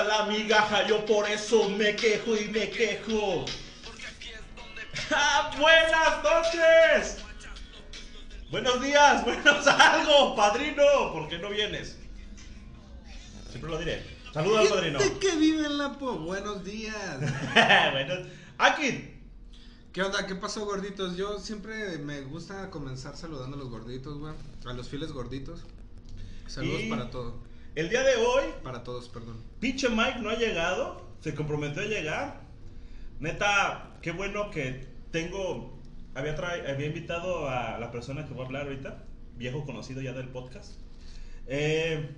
gusta 0.00 0.04
la 0.04 0.26
migaja, 0.26 0.86
yo 0.86 1.04
por 1.04 1.28
eso 1.28 1.68
me 1.70 1.94
quejo 1.96 2.36
y 2.36 2.48
me 2.48 2.70
quejo. 2.70 3.44
¡Ah, 5.10 5.50
buenas 5.58 6.22
noches! 6.22 7.18
Buenos 8.50 8.82
días, 8.82 9.24
buenos 9.26 9.66
algo, 9.66 10.34
padrino, 10.34 11.12
¿por 11.12 11.28
qué 11.28 11.38
no 11.38 11.50
vienes? 11.50 11.98
Siempre 13.50 13.70
lo 13.70 13.78
diré. 13.78 14.04
Saluda 14.32 14.60
al 14.60 14.68
padrino. 14.68 14.98
Que 15.20 15.36
vive 15.36 15.66
en 15.66 15.78
la 15.78 15.98
po. 15.98 16.12
Buenos 16.18 16.64
días. 16.64 16.94
aquí. 18.58 19.16
¿Qué 19.92 20.02
onda? 20.02 20.24
¿Qué 20.24 20.36
pasó, 20.36 20.64
gorditos? 20.64 21.16
Yo 21.16 21.40
siempre 21.40 21.98
me 21.98 22.20
gusta 22.20 22.70
comenzar 22.70 23.16
saludando 23.16 23.56
a 23.56 23.58
los 23.58 23.70
gorditos, 23.70 24.18
güey. 24.18 24.34
A 24.66 24.72
los 24.72 24.88
fieles 24.88 25.10
gorditos. 25.10 25.62
Saludos 26.46 26.82
Y- 26.82 26.90
para 26.90 27.10
todos. 27.10 27.34
El 27.74 27.88
día 27.88 28.02
de 28.02 28.16
hoy, 28.16 28.44
Para 28.62 28.82
todos, 28.82 29.08
perdón. 29.08 29.42
pinche 29.60 29.88
Mike 29.88 30.18
no 30.20 30.30
ha 30.30 30.34
llegado, 30.36 31.06
se 31.20 31.34
comprometió 31.34 31.82
a 31.82 31.86
llegar. 31.86 32.40
Neta, 33.20 33.90
qué 34.02 34.12
bueno 34.12 34.50
que 34.50 34.86
tengo. 35.10 35.78
Había, 36.14 36.34
había 36.68 36.86
invitado 36.86 37.48
a 37.48 37.78
la 37.78 37.90
persona 37.92 38.26
que 38.26 38.32
voy 38.34 38.42
a 38.42 38.46
hablar 38.46 38.62
ahorita, 38.66 39.04
viejo 39.36 39.64
conocido 39.64 40.02
ya 40.02 40.12
del 40.12 40.28
podcast. 40.28 40.72
Eh, 41.46 42.10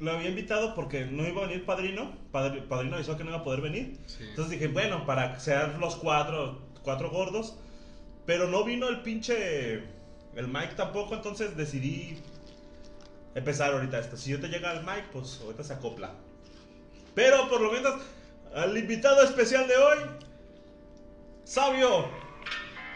lo 0.00 0.12
había 0.12 0.30
invitado 0.30 0.74
porque 0.74 1.04
no 1.06 1.26
iba 1.28 1.44
a 1.44 1.46
venir 1.46 1.64
padrino. 1.64 2.12
Padri- 2.32 2.66
padrino 2.66 2.96
avisó 2.96 3.16
que 3.16 3.22
no 3.24 3.30
iba 3.30 3.40
a 3.40 3.44
poder 3.44 3.60
venir. 3.60 3.98
Sí. 4.06 4.24
Entonces 4.30 4.50
dije, 4.52 4.66
bueno, 4.68 5.06
para 5.06 5.38
ser 5.38 5.78
los 5.78 5.94
cuatro, 5.96 6.60
cuatro 6.82 7.10
gordos. 7.10 7.56
Pero 8.26 8.48
no 8.48 8.64
vino 8.64 8.88
el 8.88 9.02
pinche. 9.02 9.74
El 10.34 10.46
Mike 10.48 10.74
tampoco, 10.76 11.14
entonces 11.14 11.56
decidí 11.56 12.18
empezar 13.34 13.72
ahorita 13.72 13.98
esto. 13.98 14.16
Si 14.16 14.30
yo 14.30 14.40
te 14.40 14.48
llega 14.48 14.72
el 14.72 14.84
Mike, 14.84 15.08
pues 15.12 15.40
ahorita 15.42 15.64
se 15.64 15.74
acopla. 15.74 16.12
Pero 17.14 17.48
por 17.48 17.60
lo 17.60 17.72
menos 17.72 18.00
al 18.54 18.76
invitado 18.76 19.22
especial 19.22 19.66
de 19.68 19.76
hoy, 19.76 19.98
Sabio. 21.44 22.08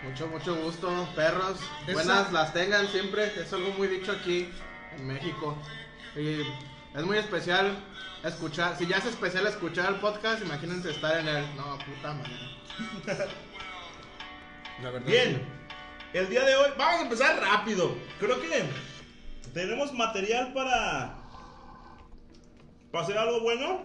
Mucho, 0.04 0.26
mucho 0.28 0.54
gusto, 0.56 1.08
perros. 1.16 1.58
Buenas 1.90 2.30
las 2.32 2.52
tengan 2.52 2.86
siempre. 2.88 3.32
Es 3.40 3.52
algo 3.52 3.70
muy 3.70 3.88
dicho 3.88 4.12
aquí 4.12 4.48
en 4.96 5.06
México. 5.06 5.56
Y 6.14 6.40
es 6.96 7.04
muy 7.04 7.16
especial 7.16 7.74
escuchar. 8.22 8.76
Si 8.76 8.86
ya 8.86 8.98
es 8.98 9.06
especial 9.06 9.46
escuchar 9.46 9.94
el 9.94 10.00
podcast, 10.00 10.42
imagínense 10.42 10.90
estar 10.90 11.18
en 11.18 11.28
él. 11.28 11.44
No, 11.56 11.78
puta 11.78 12.12
madre. 12.12 12.32
La 14.82 14.90
verdad. 14.90 15.06
Bien, 15.06 15.42
el 16.12 16.28
día 16.28 16.44
de 16.44 16.56
hoy 16.56 16.70
vamos 16.76 17.00
a 17.00 17.02
empezar 17.02 17.40
rápido. 17.40 17.96
Creo 18.18 18.40
que 18.40 18.64
tenemos 19.54 19.92
material 19.92 20.52
para, 20.52 21.16
para 22.90 23.04
hacer 23.04 23.16
algo 23.16 23.40
bueno. 23.40 23.82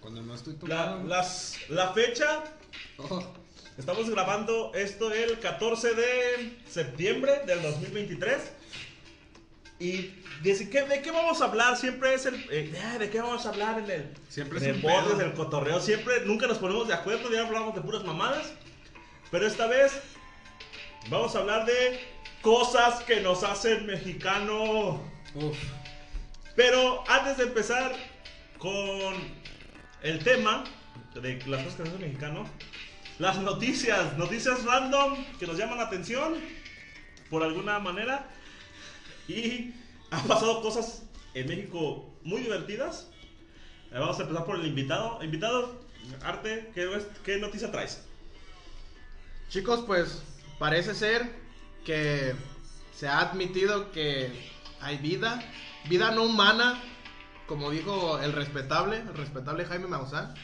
Cuando 0.00 0.22
no 0.22 0.34
estoy 0.34 0.54
La, 0.54 0.84
tomando. 0.86 1.08
las, 1.08 1.56
la 1.68 1.92
fecha, 1.92 2.44
Oh, 2.98 3.22
estamos 3.78 4.08
grabando 4.10 4.72
esto 4.74 5.12
el 5.12 5.38
14 5.38 5.94
de 5.94 6.58
septiembre 6.68 7.40
del 7.46 7.62
2023. 7.62 8.52
Y 9.78 10.14
de 10.42 10.68
qué, 10.70 10.82
de 10.82 11.02
qué 11.02 11.10
vamos 11.10 11.40
a 11.42 11.46
hablar, 11.46 11.76
siempre 11.76 12.14
es 12.14 12.24
el... 12.26 12.34
eh, 12.50 12.72
¿De 12.98 13.10
qué 13.10 13.20
vamos 13.20 13.44
a 13.44 13.50
hablar 13.50 13.78
en 13.78 13.90
el... 13.90 14.14
Siempre 14.30 14.58
es 14.58 14.64
el 14.64 14.80
del 15.18 15.34
cotorreo, 15.34 15.80
siempre, 15.80 16.22
nunca 16.24 16.46
nos 16.46 16.56
ponemos 16.58 16.88
de 16.88 16.94
acuerdo, 16.94 17.30
ya 17.30 17.46
hablamos 17.46 17.74
de 17.74 17.82
puras 17.82 18.02
mamadas. 18.04 18.52
Pero 19.30 19.46
esta 19.46 19.66
vez 19.66 19.92
vamos 21.10 21.34
a 21.36 21.40
hablar 21.40 21.66
de 21.66 22.00
cosas 22.46 23.02
que 23.02 23.20
nos 23.22 23.42
hacen 23.42 23.86
mexicano. 23.86 25.02
Uf. 25.34 25.58
Pero 26.54 27.02
antes 27.08 27.38
de 27.38 27.42
empezar 27.42 27.92
con 28.56 29.14
el 30.00 30.22
tema 30.22 30.62
de 31.20 31.42
las 31.48 31.64
cosas 31.64 31.74
que 31.74 31.82
nos 31.82 31.88
hacen 31.88 32.02
mexicano, 32.02 32.48
las 33.18 33.38
noticias, 33.38 34.16
noticias 34.16 34.62
random 34.62 35.16
que 35.40 35.46
nos 35.48 35.58
llaman 35.58 35.78
la 35.78 35.86
atención 35.86 36.36
por 37.30 37.42
alguna 37.42 37.80
manera. 37.80 38.28
Y 39.26 39.74
han 40.12 40.22
pasado 40.28 40.62
cosas 40.62 41.02
en 41.34 41.48
México 41.48 42.14
muy 42.22 42.42
divertidas. 42.42 43.08
Eh, 43.90 43.98
Vamos 43.98 44.20
a 44.20 44.22
empezar 44.22 44.44
por 44.44 44.54
el 44.54 44.66
invitado. 44.66 45.18
Invitado, 45.20 45.82
Arte, 46.22 46.70
¿qué, 46.76 46.88
qué 47.24 47.38
noticia 47.38 47.72
traes? 47.72 48.04
Chicos, 49.48 49.82
pues 49.84 50.22
parece 50.60 50.94
ser 50.94 51.45
que 51.86 52.34
se 52.94 53.08
ha 53.08 53.20
admitido 53.20 53.92
que 53.92 54.30
hay 54.80 54.98
vida, 54.98 55.40
vida 55.88 56.10
no 56.10 56.24
humana, 56.24 56.82
como 57.46 57.70
dijo 57.70 58.18
el 58.18 58.32
respetable, 58.32 58.98
el 58.98 59.14
respetable 59.14 59.64
Jaime 59.64 59.86
Maussan. 59.86 60.34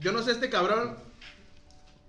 Yo 0.00 0.12
no 0.12 0.22
sé 0.22 0.32
este 0.32 0.50
cabrón, 0.50 0.98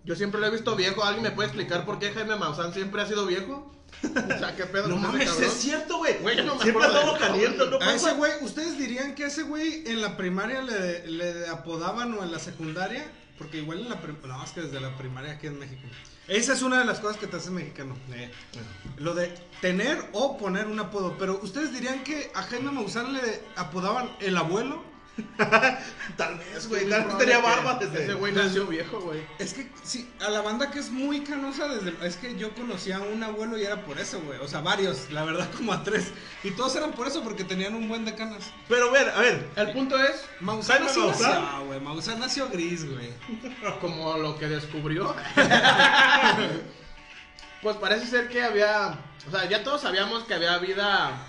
yo 0.05 0.15
siempre 0.15 0.39
lo 0.41 0.47
he 0.47 0.51
visto 0.51 0.75
viejo, 0.75 1.03
¿alguien 1.03 1.23
me 1.23 1.31
puede 1.31 1.47
explicar 1.49 1.85
por 1.85 1.99
qué 1.99 2.11
Jaime 2.11 2.35
Maussan 2.37 2.73
siempre 2.73 3.01
ha 3.01 3.05
sido 3.07 3.25
viejo? 3.27 3.69
O 4.03 4.37
sea, 4.39 4.55
¿qué 4.55 4.65
pedo 4.65 4.87
No 4.87 4.97
mames, 4.97 5.29
cabrón? 5.29 5.43
es 5.45 5.53
cierto, 5.53 5.97
güey. 5.99 6.15
No 6.43 6.59
Siempre 6.59 6.83
acuerdo 6.83 7.01
todo 7.01 7.13
de- 7.13 7.19
caliente, 7.19 7.63
¿no? 7.69 7.79
A 7.79 7.93
ese 7.93 8.13
güey, 8.13 8.31
¿ustedes 8.41 8.77
dirían 8.77 9.13
que 9.15 9.25
a 9.25 9.27
ese 9.27 9.43
güey 9.43 9.83
en 9.87 10.01
la 10.01 10.17
primaria 10.17 10.61
le, 10.61 11.07
le 11.07 11.47
apodaban 11.47 12.13
o 12.13 12.23
en 12.23 12.31
la 12.31 12.39
secundaria? 12.39 13.05
Porque 13.37 13.57
igual 13.57 13.79
en 13.81 13.89
la 13.89 13.99
primaria, 13.99 14.27
no, 14.37 14.43
es 14.43 14.51
que 14.51 14.61
desde 14.61 14.79
la 14.79 14.95
primaria 14.97 15.33
aquí 15.33 15.47
en 15.47 15.59
México. 15.59 15.81
Esa 16.27 16.53
es 16.53 16.61
una 16.61 16.79
de 16.79 16.85
las 16.85 16.99
cosas 16.99 17.17
que 17.17 17.27
te 17.27 17.35
hace 17.37 17.49
mexicano. 17.51 17.95
eh, 18.13 18.31
Lo 18.97 19.13
de 19.13 19.27
tener 19.59 19.97
o 20.13 20.37
poner 20.37 20.67
un 20.67 20.79
apodo. 20.79 21.17
Pero 21.17 21.39
¿ustedes 21.43 21.73
dirían 21.73 22.03
que 22.03 22.31
a 22.33 22.43
Jaime 22.43 22.71
Maussan 22.71 23.11
le 23.13 23.41
apodaban 23.55 24.09
el 24.19 24.37
abuelo? 24.37 24.83
Tal 26.17 26.39
vez, 26.39 26.67
güey. 26.67 26.89
Tal 26.89 27.05
vez 27.05 27.17
tenía 27.19 27.39
barba 27.39 27.77
desde. 27.79 28.03
Ese 28.03 28.13
güey 28.15 28.33
nació 28.33 28.65
viejo, 28.65 28.99
güey. 28.99 29.21
Es 29.37 29.53
que 29.53 29.69
sí, 29.83 30.09
a 30.25 30.29
la 30.29 30.41
banda 30.41 30.71
que 30.71 30.79
es 30.79 30.89
muy 30.89 31.21
canosa 31.21 31.67
desde... 31.67 31.93
Es 32.05 32.15
que 32.15 32.35
yo 32.35 32.53
conocía 32.55 32.97
a 32.97 33.01
un 33.01 33.21
abuelo 33.21 33.57
y 33.57 33.63
era 33.63 33.85
por 33.85 33.99
eso, 33.99 34.19
güey. 34.21 34.39
O 34.39 34.47
sea, 34.47 34.61
varios, 34.61 35.11
la 35.11 35.23
verdad 35.23 35.47
como 35.55 35.71
a 35.71 35.83
tres. 35.83 36.11
Y 36.43 36.51
todos 36.51 36.75
eran 36.75 36.93
por 36.93 37.07
eso, 37.07 37.23
porque 37.23 37.43
tenían 37.43 37.75
un 37.75 37.87
buen 37.87 38.05
de 38.05 38.15
canas. 38.15 38.51
Pero, 38.67 38.89
a 38.89 38.91
ver, 38.91 39.09
a 39.09 39.19
ver. 39.19 39.47
El 39.55 39.71
punto 39.71 39.99
es, 39.99 40.25
Maussan 40.39 40.83
nació, 40.83 41.07
Maussan. 41.07 41.43
nació, 41.43 41.65
güey. 41.65 41.79
Maussan 41.79 42.19
nació 42.19 42.49
gris, 42.49 42.89
güey. 42.89 43.13
como 43.81 44.17
lo 44.17 44.37
que 44.39 44.47
descubrió. 44.47 45.15
pues 47.61 47.77
parece 47.77 48.07
ser 48.07 48.29
que 48.29 48.43
había, 48.43 48.99
o 49.27 49.31
sea, 49.31 49.47
ya 49.47 49.63
todos 49.63 49.81
sabíamos 49.81 50.23
que 50.23 50.33
había 50.33 50.57
vida 50.57 51.27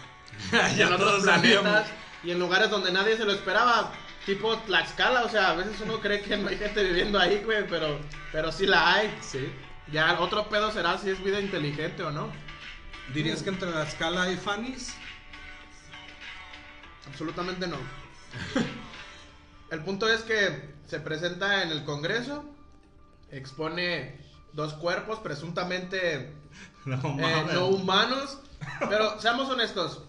ya 0.50 0.86
en 0.86 0.92
otros 0.92 1.22
planetas 1.22 1.86
y 2.24 2.30
en 2.30 2.38
lugares 2.38 2.70
donde 2.70 2.92
nadie 2.92 3.16
se 3.16 3.24
lo 3.24 3.32
esperaba, 3.32 3.92
tipo 4.26 4.56
Tlaxcala, 4.58 5.24
o 5.24 5.28
sea, 5.28 5.50
a 5.50 5.54
veces 5.54 5.80
uno 5.82 6.00
cree 6.00 6.20
que 6.20 6.36
no 6.36 6.48
hay 6.48 6.56
gente 6.56 6.82
viviendo 6.82 7.18
ahí, 7.18 7.42
güey, 7.44 7.66
pero, 7.66 7.98
pero 8.32 8.50
sí 8.50 8.66
la 8.66 8.94
hay. 8.94 9.18
Sí. 9.20 9.52
Ya 9.92 10.18
otro 10.20 10.48
pedo 10.48 10.72
será 10.72 10.96
si 10.98 11.10
es 11.10 11.22
vida 11.22 11.40
inteligente 11.40 12.02
o 12.02 12.10
no. 12.10 12.32
¿Dirías 13.12 13.42
que 13.42 13.50
entre 13.50 13.70
la 13.70 13.82
escala 13.82 14.22
hay 14.22 14.36
Fanny's? 14.36 14.94
Absolutamente 17.06 17.66
no. 17.66 17.76
El 19.70 19.80
punto 19.80 20.08
es 20.08 20.22
que 20.22 20.74
se 20.86 21.00
presenta 21.00 21.62
en 21.62 21.70
el 21.70 21.84
Congreso, 21.84 22.44
expone 23.30 24.18
dos 24.52 24.74
cuerpos 24.74 25.18
presuntamente 25.18 26.32
No, 26.84 26.96
eh, 27.18 27.46
no 27.52 27.66
humanos. 27.66 28.38
Pero 28.88 29.20
seamos 29.20 29.48
honestos. 29.50 30.02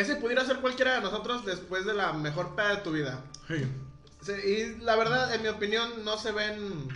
Ese 0.00 0.16
pudiera 0.16 0.44
ser 0.46 0.60
cualquiera 0.60 0.94
de 0.94 1.00
nosotros 1.02 1.44
después 1.44 1.84
de 1.84 1.92
la 1.94 2.12
mejor 2.14 2.54
peda 2.56 2.76
de 2.76 2.82
tu 2.82 2.92
vida. 2.92 3.22
Sí, 3.48 4.32
y 4.32 4.82
la 4.82 4.96
verdad, 4.96 5.34
en 5.34 5.42
mi 5.42 5.48
opinión, 5.48 6.04
no 6.04 6.16
se 6.18 6.32
ven. 6.32 6.88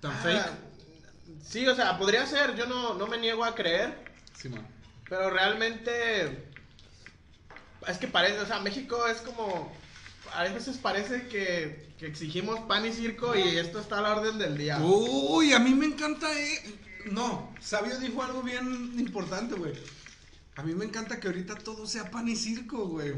¿Tan 0.00 0.12
Ah, 0.12 0.20
fake? 0.22 0.42
Sí, 1.44 1.66
o 1.66 1.74
sea, 1.74 1.98
podría 1.98 2.26
ser. 2.26 2.54
Yo 2.54 2.66
no, 2.66 2.94
no 2.94 3.06
me 3.06 3.18
niego 3.18 3.44
a 3.44 3.54
creer. 3.54 3.94
Sí, 4.36 4.48
man. 4.48 4.66
Pero 5.08 5.30
realmente. 5.30 6.50
Es 7.88 7.98
que 7.98 8.06
parece, 8.06 8.38
o 8.40 8.46
sea, 8.46 8.60
México 8.60 9.06
es 9.08 9.18
como. 9.18 9.72
A 10.34 10.44
veces 10.44 10.78
parece 10.78 11.26
que, 11.26 11.92
que 11.98 12.06
exigimos 12.06 12.60
pan 12.60 12.86
y 12.86 12.92
circo 12.92 13.34
y 13.36 13.58
esto 13.58 13.80
está 13.80 13.98
a 13.98 14.02
la 14.02 14.16
orden 14.16 14.38
del 14.38 14.56
día. 14.56 14.78
Uy, 14.80 15.52
a 15.52 15.58
mí 15.58 15.74
me 15.74 15.86
encanta, 15.86 16.32
eh. 16.40 16.78
No, 17.06 17.52
Sabio 17.60 17.98
dijo 17.98 18.22
algo 18.22 18.42
bien 18.42 18.94
importante, 18.98 19.56
güey. 19.56 19.74
A 20.56 20.62
mí 20.62 20.74
me 20.74 20.84
encanta 20.84 21.18
que 21.18 21.28
ahorita 21.28 21.54
todo 21.56 21.86
sea 21.86 22.10
pan 22.10 22.28
y 22.28 22.36
circo, 22.36 22.86
güey. 22.88 23.12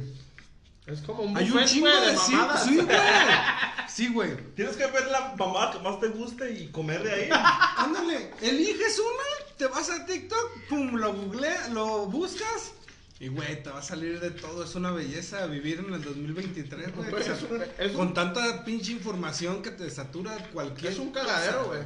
Es 0.87 1.01
como 1.01 1.23
un 1.23 1.37
Hay 1.37 1.51
un 1.51 1.65
chingo 1.65 1.89
de 1.89 2.11
de 2.13 2.17
sí, 2.19 2.33
mamadas. 2.33 2.65
sí, 2.65 2.77
güey. 2.77 2.89
Sí, 3.89 4.09
güey. 4.09 4.37
Tienes 4.57 4.77
que 4.77 4.87
ver 4.89 5.07
la 5.09 5.35
mamada 5.39 5.71
que 5.73 5.79
más 5.79 6.01
te 6.01 6.09
guste 6.09 6.51
y 6.51 6.69
comer 6.69 7.03
de 7.03 7.13
ahí. 7.13 7.29
Ándale, 7.77 8.33
eliges 8.41 8.99
una, 8.99 9.57
te 9.57 9.67
vas 9.69 9.89
a 9.91 10.05
TikTok, 10.05 10.51
pum, 10.69 10.97
lo 10.97 11.13
googleas, 11.15 11.71
lo 11.71 12.07
buscas. 12.07 12.73
Y 13.21 13.29
güey, 13.29 13.63
te 13.63 13.71
va 13.71 13.79
a 13.79 13.83
salir 13.83 14.19
de 14.21 14.31
todo, 14.33 14.65
es 14.65 14.75
una 14.75 14.91
belleza 14.91 15.47
vivir 15.47 15.79
en 15.87 15.95
el 15.95 16.03
2023, 16.03 16.95
güey. 16.97 17.11
Pues 17.11 17.23
O 17.23 17.27
sea, 17.27 17.35
es 17.37 17.43
un- 17.45 17.63
es 17.79 17.91
un- 17.93 17.97
con 17.97 18.15
tanta 18.15 18.65
pinche 18.65 18.91
información 18.93 19.63
que 19.63 19.71
te 19.71 19.89
satura 19.91 20.37
cualquier 20.53 20.93
Es 20.93 20.99
un 20.99 21.13
cagadero, 21.13 21.67
güey. 21.67 21.81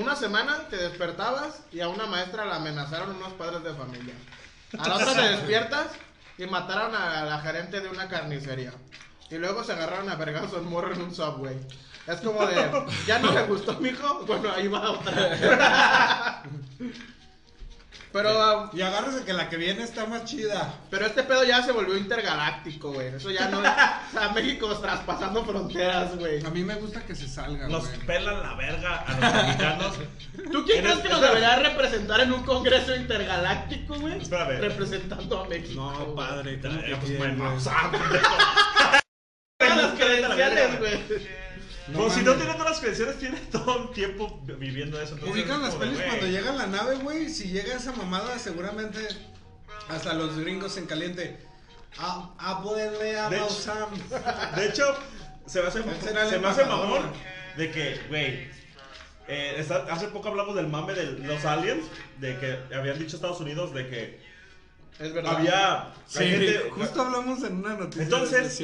Una 0.00 0.14
semana 0.14 0.68
te 0.68 0.76
despertabas 0.76 1.62
y 1.72 1.80
a 1.80 1.88
una 1.88 2.06
maestra 2.06 2.44
la 2.44 2.56
amenazaron 2.56 3.16
unos 3.16 3.32
padres 3.32 3.64
de 3.64 3.74
familia. 3.74 4.14
A 4.78 4.88
la 4.88 4.96
otra 4.96 5.14
te 5.14 5.22
despiertas 5.22 5.86
y 6.38 6.46
mataron 6.46 6.94
a 6.94 7.24
la 7.24 7.40
gerente 7.40 7.80
de 7.80 7.88
una 7.88 8.08
carnicería. 8.08 8.72
Y 9.30 9.36
luego 9.36 9.62
se 9.62 9.72
agarraron 9.72 10.08
a 10.08 10.16
vergas 10.16 10.52
un 10.52 10.68
morro 10.68 10.92
en 10.92 11.02
un 11.02 11.14
subway. 11.14 11.56
Es 12.06 12.20
como 12.20 12.44
de, 12.46 12.70
¿ya 13.06 13.18
no 13.18 13.32
le 13.32 13.44
gustó, 13.44 13.74
mijo? 13.78 14.24
Bueno, 14.26 14.50
ahí 14.50 14.68
va 14.68 14.90
otra. 14.90 16.42
Pero, 18.12 18.64
um, 18.64 18.70
Y 18.76 18.82
agárrese 18.82 19.24
que 19.24 19.32
la 19.32 19.48
que 19.48 19.56
viene 19.56 19.84
está 19.84 20.04
más 20.06 20.24
chida. 20.24 20.74
pero 20.90 21.06
este 21.06 21.22
pedo 21.22 21.44
ya 21.44 21.62
se 21.62 21.70
volvió 21.70 21.96
intergaláctico, 21.96 22.92
güey. 22.92 23.06
Eso 23.08 23.30
ya 23.30 23.48
no. 23.48 23.58
O 23.60 23.62
sea, 23.62 24.32
México 24.34 24.66
traspasando 24.78 25.44
fronteras, 25.44 26.16
güey. 26.16 26.44
A 26.44 26.50
mí 26.50 26.64
me 26.64 26.74
gusta 26.74 27.02
que 27.04 27.14
se 27.14 27.28
salga, 27.28 27.68
Nos 27.68 27.86
güey. 27.86 28.00
pelan 28.06 28.40
la 28.42 28.54
verga 28.54 28.96
a 29.06 29.12
los 29.12 29.44
mexicanos. 29.46 29.96
¿Tú 30.50 30.64
quién 30.64 30.82
crees 30.82 30.98
que 30.98 31.08
nos 31.08 31.20
debería 31.20 31.56
representar 31.56 32.20
en 32.20 32.32
un 32.32 32.42
congreso 32.42 32.96
intergaláctico, 32.96 33.94
güey? 34.00 34.18
Espérame. 34.20 34.60
Representando 34.60 35.44
a 35.44 35.48
México. 35.48 35.80
No, 35.80 36.14
padre, 36.14 36.60
¿cómo 36.60 36.74
que 36.74 36.78
Traemos 36.80 37.04
quién, 37.04 37.18
buen 37.18 37.38
güey? 37.38 37.48
Maussan, 37.50 37.92
Todas 39.58 39.76
las 39.76 39.98
Vete 39.98 40.24
a 40.24 40.28
la 40.28 40.34
verga, 40.34 40.54
credenciales, 40.56 40.78
güey. 40.80 41.39
No 41.92 41.98
Pues 41.98 42.14
si 42.14 42.22
no 42.22 42.34
todas 42.34 42.58
las 42.58 42.78
credenciales, 42.80 43.18
tiene 43.18 43.38
todo 43.52 43.82
el 43.84 43.90
tiempo 43.90 44.40
viviendo 44.58 45.00
eso. 45.00 45.14
entonces 45.14 45.34
Ubican 45.36 45.56
es 45.56 45.62
las 45.62 45.70
como 45.74 45.80
pelis 45.84 46.00
cuando 46.02 46.26
llega 46.26 46.52
la 46.52 46.66
nave, 46.66 46.96
güey. 46.96 47.28
Si 47.28 47.48
llega 47.48 47.74
esa 47.74 47.92
mamada, 47.92 48.38
seguramente 48.38 49.00
hasta 49.88 50.14
los 50.14 50.38
gringos 50.38 50.76
en 50.76 50.86
caliente. 50.86 51.38
Ah, 51.98 52.32
abuele 52.38 53.18
a 53.18 53.28
De. 53.28 53.40
De 54.56 54.66
hecho, 54.68 54.84
se 55.46 55.60
me 55.62 55.68
hace, 55.68 55.82
se 55.82 56.38
me 56.38 56.46
hace 56.48 56.64
mamón 56.64 57.02
de 57.56 57.70
que, 57.72 58.00
güey, 58.08 58.48
eh, 59.26 59.54
está- 59.58 59.86
hace 59.90 60.06
poco 60.08 60.28
hablamos 60.28 60.54
del 60.54 60.68
mame 60.68 60.92
de 60.94 61.04
los 61.26 61.44
aliens, 61.44 61.84
de 62.18 62.38
que 62.38 62.74
habían 62.74 62.98
dicho 62.98 63.16
Estados 63.16 63.40
Unidos 63.40 63.74
de 63.74 63.88
que 63.88 64.20
Es 65.00 65.12
verdad. 65.12 65.36
había 65.36 65.92
Sí, 66.06 66.24
gente- 66.24 66.70
justo 66.70 67.02
hablamos 67.02 67.42
en 67.42 67.56
una 67.56 67.74
noticia. 67.74 68.02
Entonces-. 68.04 68.62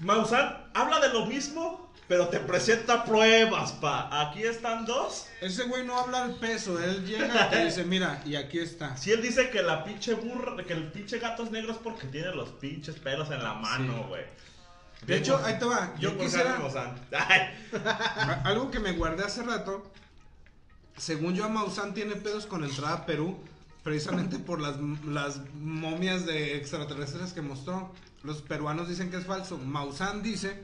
Maussan 0.00 0.70
habla 0.74 0.98
de 1.00 1.10
lo 1.10 1.26
mismo, 1.26 1.81
pero 2.08 2.28
te 2.28 2.40
presenta 2.40 3.04
pruebas, 3.04 3.72
pa. 3.72 4.08
Aquí 4.28 4.42
están 4.42 4.84
dos. 4.84 5.26
Ese 5.40 5.64
güey 5.64 5.86
no 5.86 5.98
habla 5.98 6.24
al 6.24 6.34
peso. 6.36 6.78
Él 6.82 7.06
llega 7.06 7.50
y 7.60 7.64
dice: 7.64 7.84
Mira, 7.84 8.20
y 8.26 8.34
aquí 8.36 8.58
está. 8.58 8.96
Si 8.96 9.10
él 9.12 9.22
dice 9.22 9.50
que 9.50 9.62
la 9.62 9.84
pinche 9.84 10.14
burra, 10.14 10.62
que 10.64 10.72
el 10.74 10.90
pinche 10.92 11.18
gato 11.18 11.42
es 11.44 11.50
negro 11.50 11.72
es 11.72 11.78
porque 11.78 12.06
tiene 12.08 12.34
los 12.34 12.50
pinches 12.50 12.96
pelos 12.96 13.30
en 13.30 13.42
la 13.42 13.54
mano, 13.54 13.94
Sí. 13.94 14.04
güey. 14.08 14.22
De 15.06 15.16
hecho, 15.16 15.40
ahí 15.44 15.58
te 15.58 15.64
va. 15.64 15.94
Yo 15.98 16.10
Yo 16.12 16.18
quisiera. 16.18 16.58
Algo 18.44 18.70
que 18.70 18.78
me 18.78 18.92
guardé 18.92 19.24
hace 19.24 19.42
rato. 19.42 19.90
Según 20.96 21.34
yo, 21.34 21.48
Maussan 21.48 21.94
tiene 21.94 22.16
pedos 22.16 22.46
con 22.46 22.62
entrada 22.64 22.94
a 22.94 23.06
Perú. 23.06 23.38
Precisamente 23.82 24.38
por 24.38 24.60
las, 24.60 24.76
las 25.04 25.40
momias 25.54 26.24
de 26.24 26.56
extraterrestres 26.56 27.32
que 27.32 27.42
mostró. 27.42 27.92
Los 28.22 28.42
peruanos 28.42 28.88
dicen 28.88 29.10
que 29.10 29.16
es 29.16 29.26
falso. 29.26 29.58
Maussan 29.58 30.22
dice. 30.22 30.62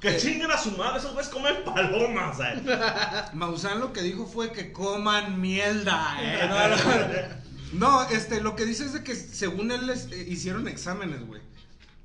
Que 0.00 0.16
chinguen 0.16 0.50
a 0.50 0.58
su 0.58 0.70
madre, 0.72 0.98
esos 0.98 1.12
güeyes 1.12 1.32
comen 1.32 1.64
palomas, 1.64 2.38
eh. 2.40 2.62
Maussan 3.32 3.80
lo 3.80 3.92
que 3.92 4.02
dijo 4.02 4.26
fue 4.26 4.52
que 4.52 4.72
coman 4.72 5.40
mierda. 5.40 6.16
eh. 6.20 6.48
No, 6.48 6.68
no. 6.68 7.48
No, 7.72 8.08
este, 8.08 8.40
lo 8.40 8.56
que 8.56 8.64
dice 8.64 8.84
es 8.84 8.94
de 8.94 9.02
que 9.02 9.14
según 9.14 9.70
él 9.72 9.86
les 9.86 10.10
eh, 10.10 10.24
hicieron 10.26 10.68
exámenes, 10.68 11.26
güey. 11.26 11.42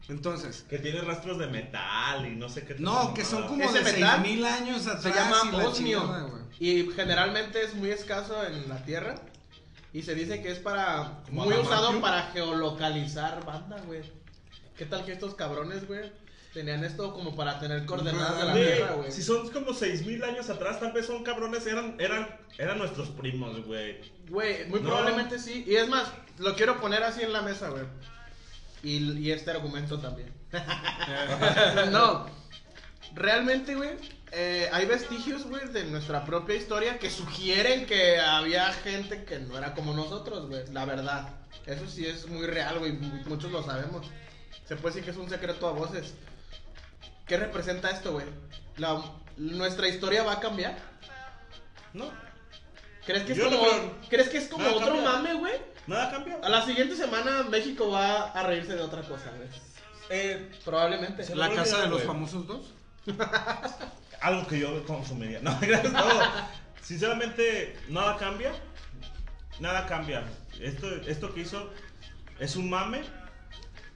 Entonces. 0.09 0.65
Que 0.69 0.79
tiene 0.79 1.01
rastros 1.01 1.37
de 1.37 1.47
metal 1.47 2.25
y 2.25 2.35
no 2.35 2.49
sé 2.49 2.65
qué. 2.65 2.75
No, 2.79 3.13
que 3.13 3.23
son 3.23 3.47
como 3.47 3.71
de 3.71 3.81
metal 3.81 4.21
6000 4.23 4.45
años 4.45 4.87
atrás. 4.87 5.03
Se 5.03 5.09
y 5.09 5.13
llama 5.13 6.27
güey. 6.27 6.43
Y 6.59 6.91
generalmente 6.91 7.63
es 7.63 7.73
muy 7.75 7.91
escaso 7.91 8.45
en 8.45 8.67
la 8.67 8.83
tierra. 8.83 9.15
Y 9.93 10.01
se 10.01 10.15
dice 10.15 10.41
que 10.41 10.51
es 10.51 10.59
para. 10.59 11.21
Como 11.27 11.45
Muy 11.45 11.53
usado 11.55 12.01
para 12.01 12.23
geolocalizar 12.31 13.45
banda, 13.45 13.77
güey. 13.85 14.01
¿Qué 14.77 14.85
tal 14.85 15.05
que 15.05 15.13
estos 15.13 15.35
cabrones, 15.35 15.87
güey? 15.87 16.11
Tenían 16.53 16.83
esto 16.83 17.11
como 17.13 17.35
para 17.35 17.59
tener 17.59 17.83
coordenadas 17.85 18.37
de 18.37 18.45
la 18.45 18.53
tierra, 18.53 18.91
güey. 18.93 19.11
si 19.11 19.23
son 19.23 19.49
como 19.49 19.73
6000 19.73 20.23
años 20.23 20.49
atrás, 20.51 20.79
tal 20.79 20.91
vez 20.91 21.07
son 21.07 21.23
cabrones, 21.23 21.65
eran, 21.65 21.95
eran, 21.99 22.29
eran 22.59 22.77
nuestros 22.77 23.09
primos, 23.09 23.65
güey. 23.65 23.99
Güey, 24.29 24.65
muy 24.67 24.79
No. 24.81 24.89
probablemente 24.89 25.39
sí. 25.39 25.63
Y 25.67 25.75
es 25.75 25.87
más, 25.89 26.11
lo 26.37 26.55
quiero 26.55 26.79
poner 26.79 27.03
así 27.03 27.21
en 27.23 27.33
la 27.33 27.41
mesa, 27.41 27.69
güey. 27.69 27.83
Y, 28.83 29.17
y 29.19 29.31
este 29.31 29.49
argumento 29.49 29.99
también. 29.99 30.31
no. 31.91 32.25
Realmente, 33.15 33.75
güey, 33.75 33.91
eh, 34.31 34.69
hay 34.71 34.85
vestigios, 34.85 35.45
güey, 35.45 35.67
de 35.69 35.85
nuestra 35.85 36.25
propia 36.25 36.55
historia 36.55 36.97
que 36.99 37.09
sugieren 37.09 37.85
que 37.85 38.19
había 38.19 38.71
gente 38.73 39.23
que 39.23 39.39
no 39.39 39.57
era 39.57 39.73
como 39.73 39.93
nosotros, 39.93 40.47
güey. 40.47 40.63
La 40.71 40.85
verdad. 40.85 41.29
Eso 41.65 41.87
sí 41.87 42.05
es 42.05 42.27
muy 42.27 42.45
real, 42.47 42.79
güey. 42.79 42.91
mu- 42.93 43.23
Muchos 43.25 43.51
lo 43.51 43.63
sabemos. 43.63 44.07
Se 44.67 44.75
puede 44.75 44.95
decir 44.95 45.05
que 45.05 45.11
es 45.11 45.17
un 45.17 45.29
secreto 45.29 45.67
a 45.67 45.71
voces. 45.71 46.13
¿Qué 47.33 47.39
representa 47.39 47.89
esto, 47.89 48.11
güey? 48.11 48.27
La- 48.77 49.01
¿Nuestra 49.37 49.87
historia 49.87 50.21
va 50.21 50.33
a 50.33 50.39
cambiar? 50.39 50.77
¿No? 51.91 52.11
¿Crees 53.07 53.23
que 53.23 53.31
es 53.31 53.37
Yo 53.39 53.49
no 53.49 53.57
como, 53.57 53.71
creo. 53.71 53.95
¿crees 54.07 54.29
que 54.29 54.37
es 54.37 54.47
como 54.47 54.63
Nada 54.65 54.75
otro 54.75 54.89
cambia. 54.93 55.11
mame, 55.13 55.33
güey? 55.33 55.53
Nada 55.87 56.11
cambió. 56.11 56.45
A 56.45 56.49
la 56.49 56.63
siguiente 56.63 56.95
semana 56.95 57.41
México 57.49 57.89
va 57.89 58.25
a 58.25 58.43
reírse 58.43 58.75
de 58.75 58.83
otra 58.83 59.01
cosa, 59.01 59.31
güey. 59.35 59.49
Eh, 60.11 60.51
Probablemente. 60.63 61.23
Se 61.23 61.35
La 61.35 61.49
casa 61.49 61.77
de 61.77 61.87
los 61.87 62.03
güey. 62.03 62.05
famosos 62.05 62.45
dos. 62.45 62.71
algo 64.21 64.45
que 64.45 64.59
yo 64.59 64.85
consumiría. 64.85 65.39
No, 65.41 65.57
gracias. 65.59 65.91
No, 65.91 66.05
sinceramente, 66.83 67.75
nada 67.89 68.15
cambia. 68.17 68.51
Nada 69.59 69.87
cambia. 69.87 70.23
Esto, 70.61 70.87
esto 71.07 71.33
que 71.33 71.41
hizo 71.41 71.67
es 72.39 72.55
un 72.55 72.69
mame. 72.69 73.01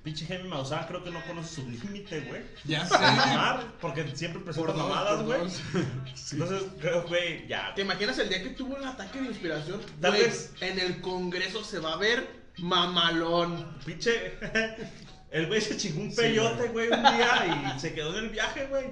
Pinche 0.08 0.26
Jaime 0.26 0.48
Maussan 0.48 0.88
creo 0.88 1.04
que 1.04 1.12
no 1.12 1.22
conoce 1.28 1.56
su 1.56 1.70
límite, 1.70 2.22
güey. 2.22 2.42
Ya 2.64 2.86
sé. 2.86 2.98
Mamar, 2.98 3.74
porque 3.82 4.08
siempre 4.16 4.42
presenta 4.42 4.72
Por 4.72 4.78
mamadas, 4.78 5.22
güey. 5.22 5.50
Sí. 5.50 6.32
Entonces, 6.32 6.64
creo, 6.80 7.06
güey, 7.10 7.46
ya. 7.46 7.74
¿Te 7.76 7.82
imaginas 7.82 8.18
el 8.20 8.30
día 8.30 8.42
que 8.42 8.52
tuvo 8.52 8.78
un 8.78 8.86
ataque 8.86 9.20
de 9.20 9.28
inspiración? 9.28 9.82
Tal 10.00 10.14
vez. 10.14 10.54
En 10.62 10.80
el 10.80 11.02
Congreso 11.02 11.62
se 11.62 11.80
va 11.80 11.92
a 11.92 11.98
ver 11.98 12.26
mamalón. 12.58 13.78
Pinche. 13.86 14.38
El 15.32 15.48
güey 15.48 15.60
se 15.60 15.76
chingó 15.76 16.00
un 16.00 16.16
peyote, 16.16 16.70
güey, 16.70 16.88
un 16.88 17.02
día 17.02 17.74
y 17.76 17.80
se 17.82 17.94
quedó 17.94 18.18
en 18.18 18.24
el 18.24 18.30
viaje, 18.30 18.66
güey. 18.68 18.86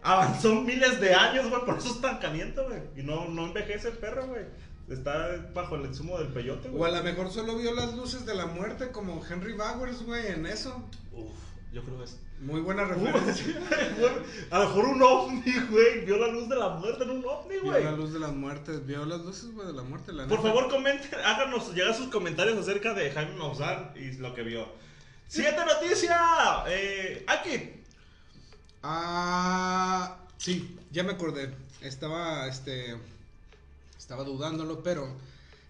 Avanzó 0.00 0.54
miles 0.54 1.02
de 1.02 1.14
años, 1.14 1.50
güey, 1.50 1.66
por 1.66 1.76
eso 1.76 1.90
es 1.90 2.00
tan 2.00 2.16
caliente, 2.16 2.62
güey. 2.62 2.80
Y 2.96 3.02
no, 3.02 3.28
no 3.28 3.44
envejece 3.44 3.88
el 3.88 3.98
perro, 3.98 4.26
güey. 4.26 4.46
Está 4.90 5.48
bajo 5.54 5.76
el 5.76 5.94
zumo 5.94 6.18
del 6.18 6.28
peyote, 6.28 6.68
O 6.68 6.72
a 6.72 6.76
güey. 6.88 6.94
lo 6.94 7.02
mejor 7.04 7.30
solo 7.30 7.56
vio 7.56 7.72
las 7.74 7.94
luces 7.94 8.26
de 8.26 8.34
la 8.34 8.46
muerte 8.46 8.90
como 8.90 9.24
Henry 9.24 9.52
Bowers, 9.54 10.02
güey, 10.02 10.26
en 10.26 10.46
eso. 10.46 10.84
Uf, 11.12 11.30
yo 11.72 11.82
creo 11.84 11.98
que 11.98 12.04
es. 12.04 12.18
Muy 12.40 12.60
buena 12.62 12.84
referencia. 12.84 13.60
A 14.50 14.58
lo 14.60 14.64
mejor 14.68 14.84
un 14.86 15.02
ovni, 15.02 15.52
güey. 15.70 16.04
Vio 16.06 16.16
la 16.18 16.28
luz 16.28 16.48
de 16.48 16.56
la 16.56 16.70
muerte 16.70 17.04
en 17.04 17.10
un 17.10 17.24
ovni, 17.24 17.52
Vio 17.56 17.64
güey. 17.70 17.84
la 17.84 17.92
luz 17.92 18.12
de 18.14 18.18
las 18.18 18.32
muertes, 18.32 18.84
vio 18.86 19.04
las 19.04 19.20
luces, 19.20 19.52
güey, 19.54 19.66
de 19.66 19.74
la 19.74 19.82
muerte. 19.82 20.12
La 20.12 20.26
Por 20.26 20.38
neta. 20.38 20.48
favor, 20.48 20.70
comenten, 20.70 21.20
háganos 21.24 21.72
llegar 21.74 21.94
sus 21.94 22.08
comentarios 22.08 22.58
acerca 22.58 22.94
de 22.94 23.10
Jaime 23.10 23.36
Maussan 23.36 23.92
y 23.94 24.12
lo 24.16 24.34
que 24.34 24.42
vio. 24.42 24.66
Siguiente 25.28 25.60
noticia. 25.66 26.18
Eh, 26.66 27.24
aquí. 27.28 27.74
Ah, 28.82 30.16
sí, 30.38 30.76
ya 30.90 31.02
me 31.04 31.12
acordé. 31.12 31.54
Estaba, 31.82 32.48
este, 32.48 32.96
estaba 34.10 34.24
dudándolo, 34.24 34.82
pero 34.82 35.08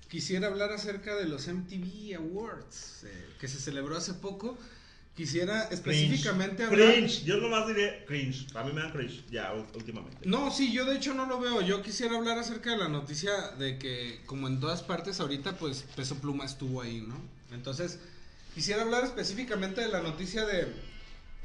quisiera 0.09 0.47
hablar 0.47 0.73
acerca 0.73 1.15
de 1.15 1.27
los 1.27 1.47
MTV 1.47 2.17
Awards 2.17 3.05
eh, 3.05 3.35
que 3.39 3.49
se 3.49 3.59
celebró 3.59 3.99
hace 3.99 4.15
poco. 4.15 4.57
Quisiera 5.15 5.65
específicamente 5.65 6.67
cringe. 6.67 6.73
hablar. 6.73 6.95
Cringe. 6.95 7.25
Yo 7.25 7.37
nomás 7.37 7.67
diré 7.67 8.03
cringe. 8.07 8.47
A 8.57 8.65
mí 8.65 8.73
me 8.73 8.81
dan 8.81 8.93
cringe. 8.93 9.23
Ya, 9.31 9.53
últimamente. 9.53 10.27
No, 10.27 10.51
sí, 10.51 10.73
yo 10.73 10.87
de 10.87 10.97
hecho 10.97 11.13
no 11.13 11.27
lo 11.27 11.39
veo. 11.39 11.61
Yo 11.61 11.83
quisiera 11.83 12.17
hablar 12.17 12.39
acerca 12.39 12.71
de 12.71 12.79
la 12.79 12.89
noticia 12.89 13.31
de 13.59 13.79
que, 13.79 14.23
como 14.25 14.49
en 14.49 14.59
todas 14.59 14.83
partes 14.83 15.21
ahorita, 15.21 15.59
pues 15.59 15.85
Peso 15.95 16.15
Pluma 16.15 16.47
estuvo 16.47 16.81
ahí, 16.81 17.03
¿no? 17.03 17.17
Entonces, 17.55 17.99
quisiera 18.55 18.81
hablar 18.81 19.05
específicamente 19.05 19.83
de 19.83 19.89
la 19.89 20.01
noticia 20.01 20.47
de. 20.47 20.67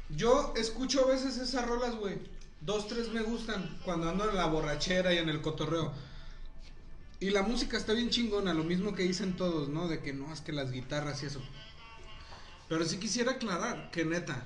Yo 0.08 0.54
escucho 0.56 1.04
a 1.04 1.08
veces 1.08 1.36
esas 1.36 1.66
rolas, 1.66 1.94
güey. 1.96 2.14
Dos, 2.62 2.88
tres 2.88 3.10
me 3.10 3.20
gustan 3.20 3.78
cuando 3.84 4.08
ando 4.08 4.30
en 4.30 4.36
la 4.36 4.46
borrachera 4.46 5.12
y 5.12 5.18
en 5.18 5.28
el 5.28 5.42
cotorreo. 5.42 5.92
Y 7.18 7.30
la 7.30 7.42
música 7.42 7.76
está 7.76 7.92
bien 7.94 8.10
chingona, 8.10 8.52
lo 8.52 8.64
mismo 8.64 8.94
que 8.94 9.02
dicen 9.02 9.36
todos, 9.36 9.68
¿no? 9.68 9.88
De 9.88 10.00
que 10.00 10.12
no, 10.12 10.32
es 10.32 10.40
que 10.40 10.52
las 10.52 10.70
guitarras 10.70 11.22
y 11.22 11.26
eso. 11.26 11.40
Pero 12.68 12.84
sí 12.84 12.98
quisiera 12.98 13.32
aclarar 13.32 13.90
que 13.90 14.04
neta, 14.04 14.44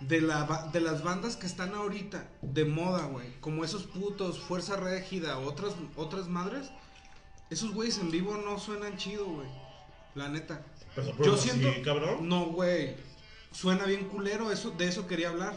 de, 0.00 0.20
la, 0.20 0.70
de 0.72 0.80
las 0.80 1.02
bandas 1.02 1.36
que 1.36 1.46
están 1.46 1.74
ahorita 1.74 2.28
de 2.42 2.64
moda, 2.64 3.06
güey, 3.06 3.40
como 3.40 3.64
esos 3.64 3.84
putos, 3.84 4.38
Fuerza 4.38 4.76
Régida, 4.76 5.38
otras, 5.38 5.74
otras 5.96 6.28
madres, 6.28 6.70
esos 7.50 7.72
güeyes 7.72 7.98
en 7.98 8.10
vivo 8.10 8.36
no 8.36 8.58
suenan 8.58 8.96
chido, 8.96 9.24
güey. 9.26 9.48
La 10.14 10.28
neta. 10.28 10.64
Pero, 10.94 11.08
Yo 11.08 11.16
pero, 11.18 11.36
siento. 11.36 11.72
sí, 11.72 11.82
cabrón. 11.82 12.28
No, 12.28 12.46
güey. 12.46 12.96
Suena 13.52 13.84
bien 13.84 14.08
culero, 14.08 14.50
eso, 14.50 14.70
de 14.70 14.88
eso 14.88 15.06
quería 15.06 15.28
hablar. 15.28 15.54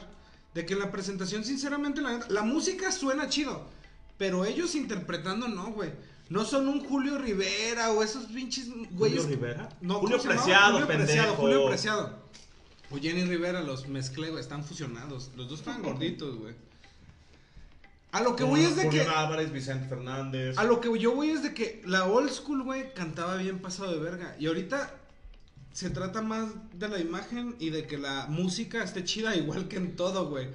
De 0.53 0.65
que 0.65 0.74
en 0.74 0.79
la 0.79 0.91
presentación, 0.91 1.44
sinceramente, 1.44 2.01
la, 2.01 2.20
la 2.29 2.41
música 2.44 2.91
suena 2.91 3.29
chido. 3.29 3.68
Pero 4.18 4.46
ellos 4.46 4.75
interpretando, 4.75 5.48
no, 5.48 5.72
güey. 5.72 5.91
No 6.29 6.45
son 6.45 6.67
un 6.67 6.86
Julio 6.86 7.17
Rivera 7.17 7.91
o 7.91 8.03
esos 8.03 8.25
pinches 8.25 8.69
güeyes. 8.91 9.24
¿Julio 9.24 9.36
Rivera? 9.36 9.69
No, 9.81 9.95
Julio. 9.95 10.21
Preciado, 10.21 10.74
Julio 10.74 10.88
Preciado. 10.88 11.36
Julio 11.36 11.67
Preciado. 11.67 12.19
O 12.91 12.98
Jenny 12.98 13.24
Rivera, 13.24 13.62
los 13.62 13.88
mezclé, 13.88 14.29
güey. 14.29 14.41
Están 14.41 14.63
fusionados. 14.63 15.31
Los 15.36 15.50
dos 15.50 15.59
están 15.59 15.81
gorditos, 15.81 16.38
güey. 16.38 16.53
A 18.12 18.21
lo 18.21 18.36
que 18.36 18.43
voy 18.43 18.62
es 18.62 18.75
de 18.75 18.89
que. 18.89 19.01
Álvarez, 19.01 19.51
Vicente 19.51 19.88
Fernández. 19.88 20.57
A 20.57 20.63
lo 20.63 20.79
que 20.79 20.98
yo 21.00 21.15
voy 21.15 21.31
es 21.31 21.43
de 21.43 21.53
que 21.53 21.81
la 21.86 22.05
old 22.05 22.31
school, 22.31 22.63
güey, 22.63 22.93
cantaba 22.93 23.36
bien 23.38 23.59
pasado 23.59 23.91
de 23.91 24.00
verga. 24.00 24.36
Y 24.39 24.48
ahorita 24.48 24.95
se 25.71 25.89
trata 25.89 26.21
más 26.21 26.50
de 26.74 26.89
la 26.89 27.00
imagen 27.00 27.55
y 27.59 27.69
de 27.69 27.88
que 27.88 27.98
la 27.98 28.27
música 28.27 28.83
esté 28.83 29.03
chida 29.03 29.36
igual 29.36 29.67
que 29.67 29.77
en 29.77 29.95
todo, 29.95 30.29
güey. 30.29 30.50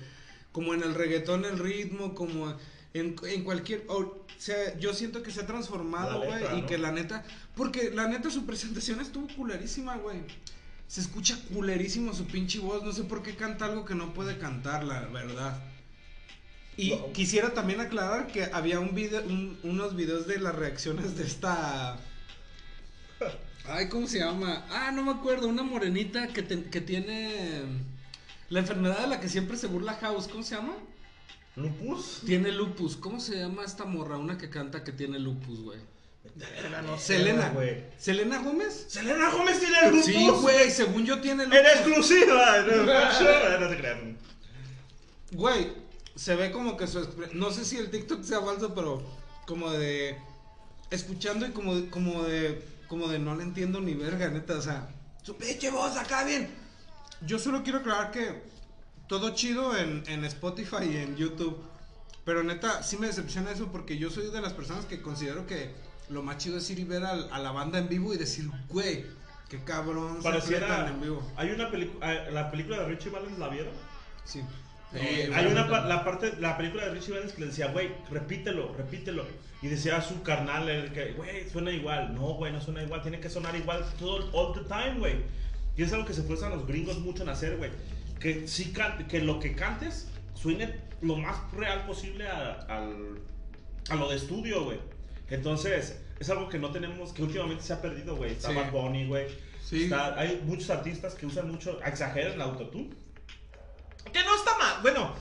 Como 0.53 0.75
en 0.75 0.83
el 0.83 0.95
reggaetón, 0.95 1.45
el 1.45 1.59
ritmo, 1.59 2.15
como 2.15 2.55
en, 2.95 3.17
en 3.29 3.45
cualquier... 3.45 3.85
O 3.89 4.25
sea, 4.39 4.79
yo 4.79 4.95
siento 4.95 5.23
que 5.23 5.31
se 5.31 5.41
ha 5.43 5.47
transformado, 5.47 6.23
güey. 6.23 6.59
Y 6.59 6.63
¿no? 6.63 6.67
que 6.67 6.79
la 6.79 6.93
neta... 6.93 7.25
Porque 7.55 7.91
la 7.91 8.09
neta 8.09 8.31
su 8.31 8.47
presentación 8.47 9.01
estuvo 9.01 9.27
culerísima, 9.37 9.97
güey. 9.97 10.19
Se 10.89 11.01
escucha 11.01 11.37
culerísimo 11.53 12.15
su 12.15 12.25
pinche 12.27 12.59
voz. 12.61 12.83
No 12.83 12.93
sé 12.93 13.05
por 13.05 13.23
qué 13.23 13.35
canta 13.37 13.67
algo 13.67 13.85
que 13.85 13.95
no 13.95 14.15
puede 14.15 14.39
cantar, 14.39 14.85
la 14.85 15.01
verdad. 15.07 15.59
Y 16.77 16.95
quisiera 17.13 17.55
también 17.55 17.81
aclarar 17.81 18.27
que 18.27 18.45
había 18.53 18.81
un 18.81 18.95
video, 18.95 19.23
un- 19.25 19.59
unos 19.63 19.95
videos 19.95 20.27
de 20.27 20.39
las 20.41 20.55
reacciones 20.55 21.17
de 21.17 21.25
esta. 21.25 21.97
Ay, 23.67 23.89
¿cómo 23.89 24.07
se 24.09 24.19
llama? 24.19 24.65
Ah, 24.71 24.91
no 24.93 25.03
me 25.05 25.13
acuerdo. 25.13 25.47
Una 25.49 25.63
morenita 25.63 26.29
que, 26.29 26.43
te- 26.43 26.65
que 26.65 26.81
tiene 26.81 27.63
la 28.51 28.59
enfermedad 28.61 29.01
de 29.01 29.07
la 29.07 29.21
que 29.21 29.29
siempre 29.29 29.57
se 29.57 29.69
burla 29.69 29.95
House. 29.95 30.29
¿Cómo 30.29 30.43
se 30.43 30.55
llama? 30.57 30.75
Lupus. 31.57 32.23
Tiene 32.27 32.51
lupus. 32.51 32.97
¿Cómo 32.97 33.21
se 33.21 33.37
llama 33.37 33.65
esta 33.65 33.85
morra? 33.85 34.19
Una 34.19 34.37
que 34.39 34.51
canta 34.51 34.83
que 34.83 34.93
tiene 34.93 35.19
lupus, 35.19 35.61
güey. 35.61 35.79
No 36.87 36.99
Selena, 36.99 37.51
güey. 37.51 37.85
¿Selena 37.99 38.39
Gómez? 38.39 38.87
Selena 38.89 39.31
Gómez 39.31 39.61
tiene 39.61 39.91
lupus. 39.91 40.05
Sí, 40.05 40.29
güey. 40.29 40.71
Según 40.71 41.05
yo 41.05 41.21
tiene 41.21 41.45
lupus. 41.45 41.59
En 41.59 41.67
exclusiva. 41.67 42.57
no 43.61 43.69
te 43.69 43.77
crean. 43.77 44.19
Güey, 45.33 45.73
se 46.15 46.35
ve 46.35 46.51
como 46.51 46.77
que 46.77 46.87
su 46.87 47.09
no 47.33 47.51
sé 47.51 47.65
si 47.65 47.77
el 47.77 47.91
TikTok 47.91 48.23
sea 48.23 48.41
falso, 48.41 48.75
pero 48.75 49.03
como 49.47 49.71
de 49.71 50.17
escuchando 50.91 51.47
y 51.47 51.51
como 51.51 51.75
de, 51.75 51.91
como 51.91 52.23
de 52.23 52.65
como 52.89 53.09
de 53.09 53.19
no 53.19 53.35
le 53.35 53.43
entiendo 53.43 53.81
ni 53.81 53.95
verga, 53.95 54.29
neta, 54.29 54.57
o 54.57 54.63
sea, 54.63 54.89
su 55.23 55.37
pinche 55.37 55.71
voz 55.71 55.97
acá 55.97 56.25
bien. 56.25 56.49
Yo 57.27 57.39
solo 57.39 57.63
quiero 57.63 57.79
aclarar 57.79 58.11
que 58.11 58.43
todo 59.09 59.31
chido 59.35 59.77
en, 59.77 60.03
en 60.07 60.25
Spotify 60.25 60.85
y 60.93 60.97
en 60.97 61.17
YouTube, 61.17 61.57
pero 62.25 62.43
neta 62.43 62.83
sí 62.83 62.97
me 62.97 63.07
decepciona 63.07 63.51
eso 63.51 63.71
porque 63.71 63.99
yo 63.99 64.11
soy 64.11 64.31
de 64.31 64.41
las 64.41 64.53
personas 64.53 64.87
que 64.87 65.03
considero 65.03 65.47
que 65.47 65.73
lo 66.09 66.23
más 66.23 66.39
chido 66.39 66.59
es 66.59 66.69
ir 66.71 66.79
y 66.79 66.85
ver 66.85 67.05
al- 67.05 67.29
a, 67.33 67.39
la 67.39 67.51
banda 67.53 67.79
en 67.79 67.89
vivo 67.89 68.15
y 68.15 68.17
decir, 68.19 68.49
güey, 68.69 69.05
qué 69.49 69.63
cabrón 69.65 70.19
se 70.19 70.23
Pareciera. 70.23 70.67
apretan 70.67 70.95
en 70.95 71.01
vivo. 71.03 71.33
Hay 71.37 71.51
una 71.51 71.71
película. 71.71 72.31
La 72.31 72.51
película 72.51 72.79
de 72.81 72.87
Richie 72.89 73.11
Valens, 73.11 73.39
¿la 73.39 73.49
vieron? 73.49 73.73
Sí. 74.25 74.41
Eh, 74.95 75.31
hay 75.35 75.47
una 75.47 75.69
pa- 75.69 75.85
la 75.87 76.05
parte 76.05 76.35
la 76.41 76.57
película 76.57 76.85
de 76.85 76.93
Richie 76.93 77.13
Valens 77.13 77.33
que 77.33 77.41
le 77.41 77.47
decía, 77.49 77.69
güey, 77.73 77.91
repítelo, 78.11 78.75
repítelo. 78.77 79.27
Y 79.61 79.69
decía 79.69 79.97
a 79.97 80.03
su 80.03 80.23
carnal, 80.23 80.69
el 80.69 80.93
que, 80.93 81.13
güey, 81.13 81.49
suena 81.51 81.71
igual. 81.73 82.15
No, 82.15 82.35
güey, 82.35 82.53
no 82.53 82.61
suena 82.61 82.83
igual. 82.83 83.03
Tiene 83.03 83.19
que 83.19 83.29
sonar 83.31 83.57
igual 83.57 83.85
todo, 83.99 84.31
all 84.33 84.53
the 84.55 84.61
time, 84.69 84.99
güey. 84.99 85.17
Y 85.77 85.83
es 85.83 85.93
algo 85.93 86.07
que 86.07 86.13
se 86.15 86.21
esfuerzan 86.21 86.51
los 86.53 86.67
gringos 86.67 86.99
mucho 87.01 87.23
en 87.23 87.31
hacer, 87.31 87.57
güey. 87.57 87.71
Que, 88.21 88.49
sí 88.49 88.73
que 89.09 89.21
lo 89.21 89.39
que 89.41 89.55
cantes 89.55 90.09
suene 90.35 90.81
lo 91.03 91.17
más 91.17 91.37
real 91.53 91.87
posible 91.87 92.27
a, 92.27 92.53
al- 92.69 93.19
a 93.91 93.95
lo 93.97 94.09
de 94.09 94.17
estudio, 94.17 94.65
güey. 94.65 94.79
Entonces, 95.31 96.01
es 96.19 96.31
algo 96.31 96.49
que 96.49 96.59
no 96.59 96.71
tenemos, 96.71 97.13
que 97.13 97.23
últimamente 97.23 97.63
se 97.63 97.73
ha 97.73 97.83
perdido, 97.83 98.17
güey. 98.17 98.33
Está 98.33 98.49
Sí. 98.51 98.55
Bad 98.55 98.71
Bunny, 98.73 99.07
güey. 99.07 99.27
Sí. 99.63 99.85
Está- 99.85 100.19
hay 100.19 100.43
muchos 100.45 100.71
artistas 100.71 101.15
que 101.15 101.27
usan 101.27 101.51
mucho, 101.51 101.81
exageran 101.85 102.33
el 102.35 102.41
autotune. 102.41 102.91
Que 104.13 104.23
no 104.23 104.37
está 104.37 104.57
mal, 104.59 104.83
bueno. 104.83 105.15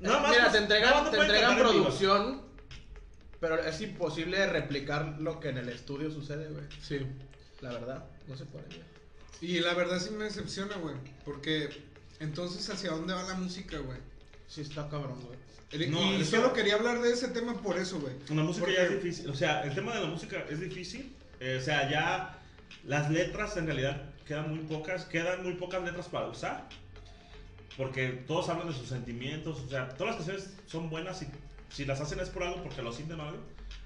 Nada 0.00 0.20
más, 0.20 0.30
Mira, 0.30 0.42
pues, 0.42 0.52
te 0.52 0.60
nada 0.60 0.62
entregan, 0.62 0.90
más 0.94 1.04
no 1.04 1.10
te 1.10 1.16
entregan 1.22 1.56
producción, 1.58 2.42
pero 3.40 3.58
es 3.64 3.80
imposible 3.80 4.46
replicar 4.46 5.16
lo 5.20 5.40
que 5.40 5.48
en 5.48 5.58
el 5.58 5.68
estudio 5.70 6.10
sucede, 6.10 6.48
güey. 6.50 6.64
Sí. 6.82 7.06
La 7.62 7.72
verdad, 7.72 8.04
no 8.28 8.36
se 8.36 8.44
puede. 8.44 8.66
güey. 8.66 8.95
Y 9.40 9.60
la 9.60 9.74
verdad 9.74 10.00
sí 10.00 10.10
me 10.10 10.24
decepciona, 10.24 10.76
güey. 10.76 10.94
Porque 11.24 11.68
entonces, 12.20 12.68
¿hacia 12.70 12.90
dónde 12.92 13.14
va 13.14 13.22
la 13.24 13.34
música, 13.34 13.78
güey? 13.78 13.98
Sí 14.48 14.60
está 14.62 14.88
cabrón, 14.88 15.20
güey. 15.22 15.38
El- 15.72 15.90
No, 15.90 16.12
y 16.12 16.22
eso- 16.22 16.36
solo 16.36 16.52
quería 16.52 16.76
hablar 16.76 17.02
de 17.02 17.12
ese 17.12 17.28
tema 17.28 17.60
por 17.60 17.76
eso, 17.78 18.00
güey. 18.00 18.14
La 18.28 18.42
música 18.42 18.66
Porque- 18.66 18.76
ya 18.76 18.82
es 18.84 18.90
difícil. 19.02 19.28
O 19.30 19.34
sea, 19.34 19.62
el 19.64 19.74
tema 19.74 19.94
de 19.94 20.00
la 20.00 20.06
música 20.06 20.44
es 20.48 20.60
difícil. 20.60 21.14
Eh, 21.40 21.58
o 21.60 21.64
sea, 21.64 21.90
ya 21.90 22.40
las 22.84 23.10
letras 23.10 23.56
en 23.56 23.66
realidad 23.66 24.10
quedan 24.26 24.48
muy 24.50 24.60
pocas. 24.60 25.04
Quedan 25.04 25.42
muy 25.42 25.54
pocas 25.54 25.82
letras 25.82 26.06
para 26.08 26.28
usar. 26.28 26.68
Porque 27.76 28.08
todos 28.26 28.48
hablan 28.48 28.68
de 28.68 28.74
sus 28.74 28.88
sentimientos. 28.88 29.60
O 29.60 29.68
sea, 29.68 29.88
todas 29.90 30.16
las 30.16 30.24
canciones 30.24 30.50
son 30.66 30.88
buenas 30.88 31.20
y 31.22 31.26
si 31.68 31.84
las 31.84 32.00
hacen 32.00 32.20
es 32.20 32.30
por 32.30 32.42
algo 32.44 32.62
porque 32.62 32.80
lo 32.80 32.92
sienten 32.92 33.20
algo. 33.20 33.38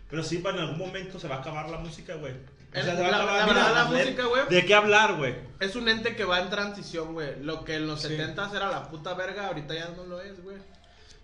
Pero 0.09 0.23
sí, 0.23 0.37
en 0.37 0.47
algún 0.47 0.79
momento 0.79 1.19
se 1.19 1.27
va 1.29 1.37
a 1.37 1.41
acabar 1.41 1.69
la 1.71 1.79
música, 1.79 2.15
güey. 2.17 2.35
O 2.73 2.77
El- 2.79 2.85
sea, 2.85 2.95
se 2.97 3.03
va 3.03 3.09
a 3.09 3.11
la- 3.11 3.17
acabar. 3.19 3.39
la 3.41 3.47
Mira, 3.47 3.57
verdad, 3.57 3.75
la 3.75 3.83
las 3.83 3.93
let- 3.93 4.05
música, 4.05 4.25
güey. 4.27 4.43
¿De 4.49 4.65
qué 4.67 4.75
hablar, 4.75 5.17
güey? 5.17 5.35
Es 5.59 5.75
un 5.77 5.89
ente 5.89 6.15
que 6.15 6.25
va 6.25 6.41
en 6.41 6.51
transición, 6.51 7.13
güey. 7.15 7.43
Lo 7.43 7.65
que 7.65 7.75
en 7.75 7.87
los 7.87 8.01
Sí. 8.01 8.09
70 8.09 8.51
era 8.55 8.71
la 8.71 8.89
puta 8.91 9.15
verga, 9.15 9.49
ahorita 9.49 9.75
ya 9.75 9.89
no 9.97 10.05
lo 10.05 10.21
es, 10.21 10.41
güey. 10.43 10.57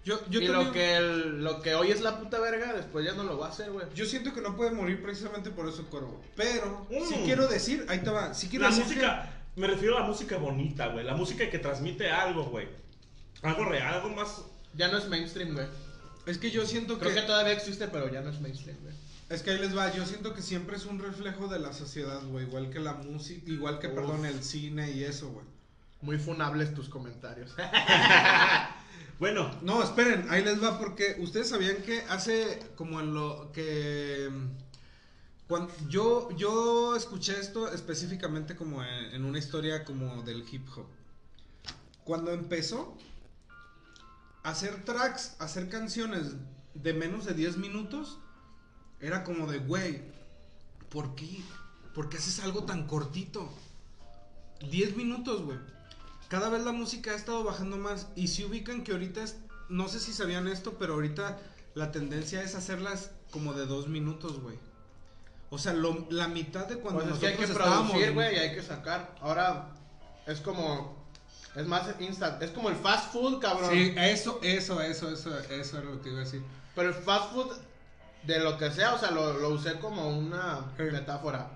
Yo, 0.05 0.21
yo, 0.29 0.41
y 0.41 0.47
también- 0.47 0.67
lo 0.67 0.73
que, 0.73 0.97
el- 0.97 1.43
lo 1.45 1.63
que 1.63 1.75
hoy 1.75 1.91
es 1.91 2.01
la 2.01 2.19
puta 2.21 2.39
verga, 2.39 2.73
después 2.73 3.05
ya 3.05 3.13
no 3.15 3.25
lo 3.25 3.39
va 3.39 3.47
a 3.47 3.51
hacer, 3.51 3.71
güey. 3.73 3.87
yo 3.95 4.07
siento 4.07 4.33
que 4.33 4.41
no 4.41 4.57
puede 4.57 4.71
morir 4.71 5.03
precisamente 5.03 5.51
por 5.51 5.69
eso, 5.69 5.85
Cuervo. 5.87 6.23
Pero, 6.37 6.87
Mm. 6.91 7.09
si 7.09 7.15
quiero 7.25 7.47
decir, 7.49 7.85
ahí 7.89 7.99
te 8.01 8.11
va. 8.11 8.33
Si 8.35 8.49
quiero 8.49 8.65
La 8.65 8.71
decir 8.71 8.85
música, 8.85 9.31
me 9.57 9.67
refiero 9.67 9.97
a 9.97 10.01
la 10.01 10.07
música 10.07 10.37
bonita, 10.37 10.89
güey. 10.89 11.05
La 11.05 11.15
música 11.15 11.49
que 11.51 11.59
transmite 11.59 12.11
algo, 12.11 12.45
güey. 12.45 12.69
Algo 13.43 13.65
real, 13.65 13.95
algo 13.95 14.11
más. 14.11 14.43
Ya 14.75 14.89
no 14.89 14.99
es 14.99 15.09
mainstream, 15.09 15.55
güey. 15.55 15.67
es 16.27 16.39
que 16.39 16.51
yo 16.51 16.67
siento 16.67 16.99
Creo 16.99 17.15
que. 17.15 17.21
que 17.21 17.27
todavía 17.27 17.53
existe, 17.53 17.87
pero 17.89 18.09
ya 18.13 18.21
no 18.21 18.31
es 18.31 18.41
mainstream, 18.41 18.77
güey. 18.83 18.95
Es 19.29 19.43
que 19.43 19.51
ahí 19.51 19.59
les 19.59 19.77
va. 19.77 19.93
Yo 19.93 20.07
siento 20.07 20.35
que 20.35 20.43
siempre 20.43 20.77
es 20.77 20.87
un 20.87 20.99
reflejo 20.99 21.49
de 21.49 21.59
la 21.59 21.73
sociedad, 21.73 22.23
güey. 22.27 22.47
Igual 22.47 22.71
que 22.71 22.79
la 22.79 22.95
música, 22.95 23.51
igual 23.51 23.79
que, 23.81 23.89
Uf. 23.89 23.95
perdón, 23.95 24.25
el 24.25 24.43
cine 24.45 24.93
y 24.93 25.05
eso, 25.05 25.31
güey. 25.31 25.47
Muy 26.01 26.19
funables 26.19 26.75
tus 26.75 26.89
comentarios. 26.89 27.53
Bueno, 29.19 29.51
No, 29.63 29.83
esperen, 29.83 30.27
ahí 30.29 30.45
les 30.45 30.63
va 30.63 30.79
porque 30.79 31.17
ustedes 31.21 31.49
sabían 31.49 31.79
que 31.79 32.03
hace 32.03 32.59
como 32.77 33.01
en 33.01 33.15
lo 33.15 33.51
que 33.51 34.31
cuando 35.49 35.73
yo 35.89 36.29
yo 36.37 36.95
escuché 36.97 37.41
esto 37.41 37.73
específicamente 37.73 38.57
como 38.57 38.85
en, 38.85 39.15
en 39.15 39.25
una 39.25 39.39
historia 39.39 39.85
como 39.85 40.23
del 40.23 40.45
hip 40.51 40.67
hop. 40.77 40.87
Cuando 42.05 42.31
empezó 42.31 42.99
a 44.43 44.51
hacer 44.51 44.85
tracks, 44.85 45.37
a 45.39 45.45
hacer 45.45 45.71
canciones 45.71 46.35
de 46.75 46.93
menos 46.93 47.25
de 47.25 47.33
10 47.33 47.57
minutos, 47.57 48.19
era 49.01 49.25
como 49.25 49.47
de, 49.51 49.59
güey, 49.59 50.03
¿por 50.91 51.15
qué? 51.15 51.41
¿Por 51.95 52.09
qué 52.09 52.19
haces 52.19 52.41
algo 52.41 52.65
tan 52.65 52.87
cortito? 52.87 53.51
10 54.71 54.97
minutos, 54.97 55.43
güey. 55.43 55.59
Cada 56.29 56.49
vez 56.49 56.65
la 56.65 56.73
música 56.73 57.13
ha 57.13 57.15
estado 57.15 57.45
bajando 57.45 57.77
más. 57.77 58.09
Y 58.17 58.29
si 58.29 58.45
ubican 58.45 58.83
que 58.85 58.93
ahorita 58.93 59.23
es. 59.23 59.37
No 59.69 59.89
sé 59.89 59.99
si 60.01 60.13
sabían 60.13 60.47
esto, 60.49 60.75
pero 60.79 60.95
ahorita 60.95 61.39
la 61.75 61.91
tendencia 61.93 62.43
es 62.43 62.55
hacerlas 62.55 63.11
como 63.31 63.53
de 63.53 63.67
dos 63.67 63.89
minutos, 63.89 64.41
güey. 64.41 64.57
O 65.51 65.59
sea, 65.59 65.73
lo- 65.73 66.07
la 66.11 66.29
mitad 66.29 66.67
de 66.67 66.77
cuando 66.79 67.01
Pues 67.03 67.15
es 67.15 67.19
que 67.21 67.27
hay 67.29 67.33
nosotros 67.39 67.57
que 67.69 67.73
producir, 67.73 68.13
güey, 68.15 68.35
y 68.35 68.39
hay 68.39 68.55
que 68.55 68.63
sacar. 68.63 69.15
Ahora 69.21 69.71
es 70.27 70.41
como. 70.41 70.97
Es 71.55 71.67
más 71.67 71.89
instant. 72.01 72.43
Es 72.43 72.51
como 72.51 72.69
el 72.69 72.77
fast 72.77 73.13
food, 73.13 73.41
cabrón. 73.41 73.71
Sí, 73.71 73.95
eso, 73.97 74.39
eso, 74.43 74.81
eso, 74.83 75.11
eso, 75.11 75.39
eso 75.39 75.79
era 75.79 75.91
lo 75.91 76.03
que 76.03 76.11
iba 76.11 76.19
a 76.21 76.25
decir. 76.25 76.43
Pero 76.75 76.89
el 76.89 76.95
fast 76.95 77.33
food, 77.33 77.53
de 78.27 78.41
lo 78.41 78.59
que 78.59 78.71
sea, 78.71 78.95
o 78.95 78.99
sea, 78.99 79.11
lo, 79.11 79.35
lo 79.39 79.51
usé 79.51 79.79
como 79.79 80.09
una 80.09 80.73
Sí. 80.77 80.83
metáfora. 80.85 81.51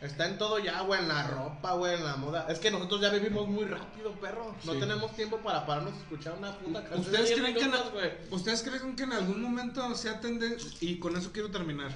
Está 0.00 0.28
en 0.28 0.36
todo 0.36 0.58
ya, 0.58 0.82
güey, 0.82 1.00
en 1.00 1.08
la 1.08 1.26
ropa, 1.26 1.72
güey, 1.72 1.94
en 1.94 2.04
la 2.04 2.16
moda. 2.16 2.46
Es 2.50 2.58
que 2.58 2.70
nosotros 2.70 3.00
ya 3.00 3.08
vivimos 3.08 3.48
muy 3.48 3.64
rápido, 3.64 4.12
perro. 4.20 4.54
No 4.64 4.74
Sí. 4.74 4.78
tenemos 4.80 5.16
tiempo 5.16 5.38
para 5.38 5.64
pararnos 5.66 5.94
a 5.94 5.96
escuchar 5.96 6.34
una 6.38 6.52
puta 6.58 6.80
canción. 6.84 7.00
de 7.02 7.08
¿Ustedes 7.08 7.28
10 7.28 7.40
creen, 7.40 7.54
que 7.54 7.62
en, 7.62 7.70
minutos. 7.70 7.92
¿Ustedes 8.30 8.62
creen 8.62 8.94
que 8.94 9.02
en 9.04 9.12
algún 9.14 9.42
momento 9.42 9.94
sea 9.94 10.20
tendencia? 10.20 10.70
Y 10.80 10.98
con 10.98 11.16
eso 11.16 11.32
quiero 11.32 11.50
terminar. 11.50 11.90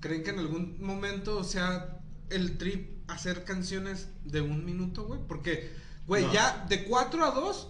¿Creen 0.00 0.24
que 0.24 0.30
en 0.30 0.38
algún 0.40 0.76
momento 0.82 1.44
sea 1.44 1.98
el 2.30 2.58
trip 2.58 3.08
hacer 3.08 3.44
canciones 3.44 4.08
de 4.24 4.40
un 4.40 4.64
minuto, 4.64 5.04
güey? 5.04 5.20
Porque, 5.28 5.72
güey, 6.06 6.24
No. 6.26 6.32
ya 6.32 6.66
de 6.68 6.84
4 6.84 7.24
a 7.24 7.30
2. 7.30 7.68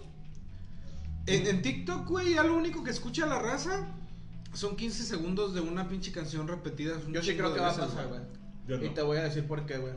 En, 1.27 1.45
en 1.45 1.61
TikTok, 1.61 2.07
güey, 2.07 2.33
ya 2.33 2.43
lo 2.43 2.55
único 2.55 2.83
que 2.83 2.89
escucha 2.91 3.25
la 3.27 3.37
raza 3.37 3.87
son 4.53 4.75
15 4.75 5.03
segundos 5.03 5.53
de 5.53 5.61
una 5.61 5.87
pinche 5.87 6.11
canción 6.11 6.47
repetida. 6.47 6.95
un 6.95 7.13
Yo 7.13 7.21
sí 7.23 7.35
creo 7.35 7.53
que 7.53 7.59
va 7.59 7.71
a 7.71 7.75
pasar, 7.75 8.07
güey. 8.07 8.21
No. 8.67 8.83
Y 8.83 8.89
te 8.89 9.01
voy 9.01 9.17
a 9.17 9.23
decir 9.23 9.47
por 9.47 9.65
qué, 9.65 9.77
güey. 9.77 9.93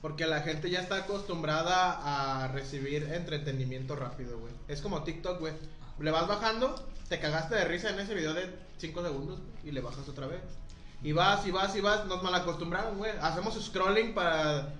Porque 0.00 0.26
la 0.26 0.42
gente 0.42 0.70
ya 0.70 0.80
está 0.80 0.96
acostumbrada 0.96 2.44
a 2.44 2.48
recibir 2.48 3.04
entretenimiento 3.12 3.96
rápido, 3.96 4.38
güey. 4.38 4.52
Es 4.68 4.80
como 4.80 5.02
TikTok, 5.02 5.40
güey. 5.40 5.54
le 5.98 6.10
vas 6.10 6.28
bajando, 6.28 6.74
te 7.08 7.18
cagaste 7.18 7.54
de 7.54 7.64
risa 7.64 7.90
en 7.90 7.98
ese 7.98 8.14
video 8.14 8.34
de 8.34 8.54
5 8.76 9.02
segundos 9.02 9.40
y 9.64 9.72
le 9.72 9.80
bajas 9.80 10.08
otra 10.08 10.26
vez. 10.26 10.40
Y 11.02 11.12
vas 11.12 11.46
y 11.46 11.50
vas 11.50 11.74
y 11.76 11.80
vas, 11.80 12.06
nos 12.06 12.22
mal 12.22 12.34
acostumbraron, 12.34 12.98
güey. 12.98 13.12
Hacemos 13.20 13.54
scrolling 13.64 14.14
para 14.14 14.74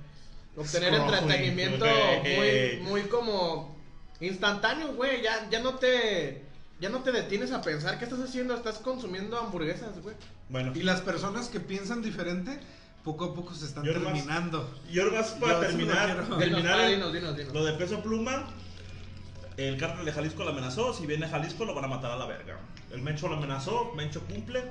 obtener 0.57 0.95
Scrolling, 0.95 1.15
entretenimiento 1.15 1.87
muy, 1.87 2.81
muy 2.83 3.03
como 3.03 3.77
instantáneo, 4.21 4.95
güey. 4.95 5.23
Ya, 5.23 5.49
ya 5.51 5.61
no 5.61 5.75
te 5.75 6.48
ya 6.81 6.89
no 6.89 7.03
te 7.03 7.13
detienes 7.13 7.53
a 7.53 7.61
pensar 7.63 7.99
qué 7.99 8.05
estás 8.05 8.21
haciendo, 8.21 8.55
estás 8.55 8.79
consumiendo 8.79 9.39
hamburguesas, 9.39 10.01
güey. 10.03 10.15
Bueno, 10.49 10.73
Y 10.75 10.83
las 10.83 11.01
personas 11.01 11.49
que 11.49 11.61
piensan 11.61 12.03
diferente, 12.03 12.59
poco 13.05 13.27
a 13.27 13.35
poco 13.35 13.55
se 13.55 13.67
están 13.67 13.85
Yo 13.85 13.93
terminando. 13.93 14.69
y 14.91 14.99
ahora 15.01 15.21
más 15.21 15.31
para 15.33 15.55
Yo 15.55 15.61
terminar, 15.61 16.27
no 16.29 16.37
terminar 16.39 16.75
pa, 16.77 16.85
el- 16.87 16.95
dinos, 16.97 17.13
dinos, 17.13 17.37
dinos. 17.37 17.53
lo 17.55 17.65
de 17.65 17.73
peso 17.75 18.03
pluma. 18.03 18.47
El 19.57 19.77
cártel 19.77 20.05
de 20.05 20.13
Jalisco 20.13 20.45
lo 20.45 20.51
amenazó. 20.51 20.95
Si 20.95 21.05
viene 21.05 21.27
a 21.27 21.29
Jalisco, 21.31 21.65
lo 21.65 21.75
van 21.75 21.85
a 21.85 21.89
matar 21.89 22.13
a 22.13 22.17
la 22.17 22.27
verga. 22.27 22.61
El 22.93 23.03
Mencho 23.03 23.27
lo 23.29 23.37
amenazó. 23.39 23.93
Mencho 23.97 24.21
cumple. 24.23 24.63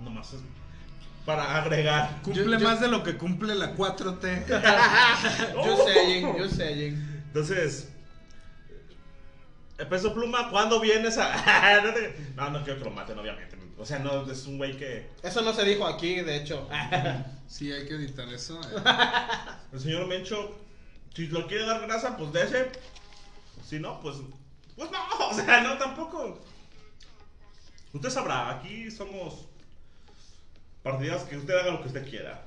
Nomás 0.00 0.34
es 0.34 0.40
para 1.24 1.56
agregar. 1.56 2.20
Cumple 2.22 2.44
Yo- 2.44 2.50
yo- 2.58 2.60
más 2.68 2.78
de 2.80 2.88
lo 2.88 3.02
que 3.02 3.16
cumple 3.16 3.54
la 3.54 3.74
4T. 3.74 4.44
Yo 5.64 5.76
saying, 5.86 6.36
yo 6.36 6.48
saying. 6.48 7.22
Entonces, 7.28 7.88
el 9.78 9.86
peso 9.88 10.14
pluma, 10.14 10.50
¿cuándo 10.50 10.80
vienes 10.80 11.18
a.? 11.18 11.80
no, 12.36 12.50
no, 12.50 12.64
quiero 12.64 12.78
que 12.78 12.84
lo 12.84 12.90
maten, 12.90 13.18
obviamente. 13.18 13.56
O 13.78 13.84
sea, 13.84 13.98
no 13.98 14.30
es 14.30 14.46
un 14.46 14.56
güey 14.56 14.76
que. 14.76 15.10
Eso 15.22 15.42
no 15.42 15.52
se 15.52 15.64
dijo 15.64 15.86
aquí, 15.86 16.22
de 16.22 16.36
hecho. 16.36 16.68
sí, 17.46 17.70
hay 17.70 17.86
que 17.86 17.94
editar 17.94 18.28
eso. 18.28 18.58
eh. 18.62 18.82
El 19.72 19.80
señor 19.80 20.06
Mencho, 20.06 20.56
si 21.14 21.26
lo 21.26 21.46
quiere 21.46 21.66
dar 21.66 21.82
grasa, 21.82 22.16
pues 22.16 22.32
dese. 22.32 22.70
Si 23.64 23.78
no, 23.78 24.00
pues. 24.00 24.16
Pues 24.76 24.90
no, 24.90 25.28
o 25.28 25.34
sea, 25.34 25.60
no 25.60 25.76
tampoco. 25.76 26.40
Usted 27.92 28.10
sabrá, 28.10 28.50
aquí 28.50 28.90
somos 28.90 29.46
partidas 30.82 31.22
que 31.24 31.36
usted 31.36 31.54
haga 31.54 31.72
lo 31.72 31.82
que 31.82 31.88
usted 31.88 32.08
quiera. 32.08 32.46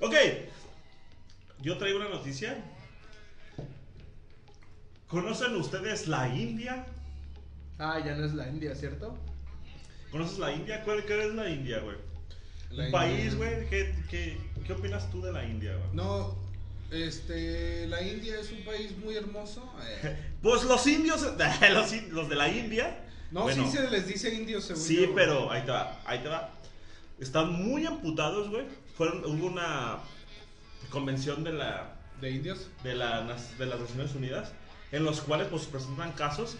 Ok, 0.00 0.14
yo 1.60 1.76
traigo 1.76 1.98
una 1.98 2.08
noticia. 2.08 2.56
¿Conocen 5.08 5.56
ustedes 5.56 6.06
la 6.08 6.28
India? 6.28 6.84
Ah, 7.78 8.00
ya 8.04 8.14
no 8.14 8.24
es 8.26 8.34
la 8.34 8.48
India, 8.48 8.74
¿cierto? 8.74 9.16
¿Conoces 10.10 10.38
la 10.38 10.52
India? 10.52 10.82
¿Cuál 10.84 11.04
qué 11.04 11.26
es 11.26 11.34
la 11.34 11.48
India, 11.48 11.80
güey? 11.80 11.96
La 12.70 12.76
Un 12.76 12.84
India. 12.86 12.92
país, 12.92 13.36
güey. 13.36 13.68
¿Qué, 13.68 13.94
qué, 14.10 14.36
qué 14.66 14.72
opinas 14.72 15.10
tú 15.10 15.22
de 15.22 15.32
la 15.32 15.44
India, 15.44 15.74
güey? 15.76 15.88
No, 15.94 16.34
este, 16.90 17.86
la 17.86 18.02
India 18.02 18.38
es 18.40 18.50
un 18.52 18.64
país 18.64 18.96
muy 18.98 19.16
hermoso. 19.16 19.70
eh. 20.02 20.24
Pues 20.42 20.62
los 20.64 20.86
indios, 20.86 21.22
los, 21.72 21.92
in- 21.92 22.14
los 22.14 22.28
de 22.28 22.34
la 22.36 22.48
India. 22.48 23.04
No, 23.30 23.42
bueno, 23.42 23.64
sí 23.64 23.76
se 23.76 23.90
les 23.90 24.06
dice 24.06 24.32
indios 24.34 24.64
según 24.64 24.82
Sí, 24.82 25.00
yo. 25.06 25.14
pero 25.14 25.50
ahí 25.52 25.62
te 25.62 25.70
va, 25.70 26.00
ahí 26.06 26.18
te 26.20 26.28
va. 26.28 26.50
Están 27.18 27.52
muy 27.52 27.84
amputados, 27.86 28.48
güey. 28.48 28.64
Fueron, 28.96 29.24
hubo 29.24 29.46
una 29.46 29.98
convención 30.90 31.44
de 31.44 31.52
la, 31.52 31.94
¿De 32.20 32.30
indios? 32.30 32.68
de, 32.84 32.94
la, 32.94 33.22
nas- 33.26 33.56
de 33.58 33.66
las 33.66 33.80
Naciones 33.80 34.14
Unidas 34.14 34.52
en 34.92 35.04
los 35.04 35.20
cuales 35.20 35.48
pues 35.48 35.64
presentan 35.66 36.12
casos 36.12 36.56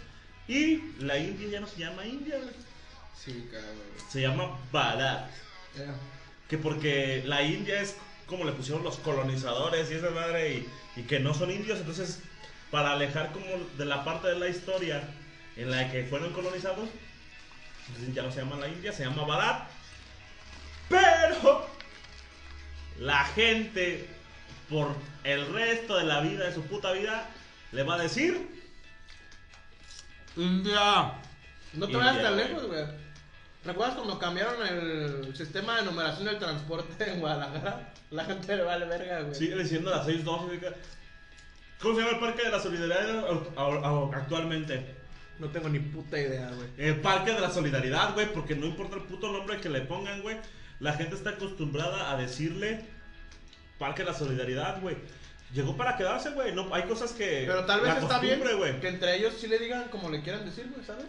y 0.47 0.83
la 0.99 1.19
India 1.19 1.49
ya 1.49 1.61
no 1.61 1.67
se 1.67 1.81
llama 1.81 2.07
India, 2.07 2.37
güey. 2.39 2.55
Sí, 3.17 3.49
cabrón. 3.51 3.77
Se 4.11 4.21
llama 4.21 4.59
Bharat. 4.73 5.31
Ya. 5.77 5.95
Que 6.49 6.57
porque 6.57 7.23
la 7.27 7.43
India 7.43 7.81
es 7.81 7.97
como 8.27 8.45
le 8.45 8.53
pusieron 8.53 8.83
los 8.85 8.97
colonizadores 8.99 9.91
y 9.91 9.95
esa 9.95 10.11
madre 10.11 10.55
y, 10.55 10.69
y 10.97 11.03
que 11.03 11.19
no 11.19 11.35
son 11.35 11.51
indios, 11.51 11.79
entonces 11.79 12.21
para 12.71 12.93
alejar 12.93 13.33
como 13.33 13.47
de 13.77 13.85
la 13.85 14.05
parte 14.05 14.29
de 14.29 14.39
la 14.39 14.49
historia 14.49 15.03
en 15.57 15.71
la 15.71 15.91
que 15.91 16.05
fueron 16.05 16.33
colonizados, 16.33 16.89
entonces 17.89 18.15
ya 18.15 18.23
no 18.23 18.31
se 18.31 18.41
llama 18.41 18.57
la 18.57 18.69
India, 18.69 18.93
se 18.93 19.05
llama 19.05 19.25
Bharat. 19.25 19.69
Pero 20.89 21.67
la 22.99 23.25
gente 23.25 24.07
por 24.69 24.95
el 25.25 25.53
resto 25.53 25.97
de 25.97 26.05
la 26.05 26.21
vida, 26.21 26.47
de 26.47 26.55
su 26.55 26.63
puta 26.63 26.93
vida, 26.93 27.29
le 27.73 27.83
va 27.83 27.95
a 27.95 27.99
decir 27.99 28.49
India. 30.37 31.15
No 31.75 31.87
te 31.87 31.97
vayas 31.97 32.23
tan 32.23 32.37
lejos, 32.37 32.67
güey. 32.67 32.85
¿Recuerdas 33.65 33.97
cuando 33.97 34.19
cambiaron 34.19 34.67
el 34.67 35.37
sistema 35.37 35.77
de 35.77 35.83
numeración 35.85 36.25
del 36.27 36.39
transporte 36.39 37.11
en 37.11 37.21
Guadalajara? 37.21 37.93
La 38.11 38.25
gente 38.25 38.57
le 38.57 38.63
vale 38.63 38.87
verga, 38.87 39.21
güey. 39.23 39.35
Sigue 39.35 39.57
diciendo 39.57 39.91
las 39.91 40.07
6.12. 40.07 40.75
¿Cómo 41.81 41.95
se 41.95 42.01
llama 42.01 42.15
el 42.15 42.21
Parque 42.21 42.45
de 42.45 42.51
la 42.51 42.61
Solidaridad 42.61 43.25
actualmente? 44.15 44.97
No 45.39 45.49
tengo 45.49 45.69
ni 45.69 45.79
puta 45.81 46.19
idea, 46.19 46.51
güey. 46.51 46.69
El 46.79 47.01
Parque 47.01 47.33
de 47.33 47.41
la 47.41 47.51
Solidaridad, 47.51 48.15
güey, 48.15 48.33
porque 48.33 48.57
no 48.57 48.67
importa 48.67 48.97
el 48.97 49.03
puto 49.03 49.31
nombre 49.31 49.61
que 49.61 49.69
le 49.69 49.83
pongan, 49.83 50.23
güey. 50.23 50.37
La 50.81 50.95
gente 50.95 51.17
está 51.17 51.31
acostumbrada 51.31 52.11
a 52.11 52.17
decirle 52.17 52.85
Parque 53.79 54.03
de 54.03 54.11
la 54.11 54.17
Solidaridad, 54.17 54.81
güey. 54.81 54.97
Llegó 55.53 55.77
para 55.77 55.97
quedarse, 55.97 56.31
güey. 56.31 56.55
No, 56.55 56.75
hay 56.75 56.83
cosas 56.83 57.13
que. 57.13 57.45
Pero 57.47 57.65
tal 57.65 57.81
vez 57.81 57.97
está 57.97 58.19
bien 58.19 58.43
güey. 58.59 58.81
que 58.81 58.89
entre 58.89 59.17
ellos 59.17 59.35
sí 59.41 59.47
le 59.47 59.59
digan 59.59 59.89
como 59.89 60.11
le 60.11 60.23
quieran 60.23 60.45
decir, 60.45 60.69
güey, 60.73 60.85
¿sabes? 60.85 61.07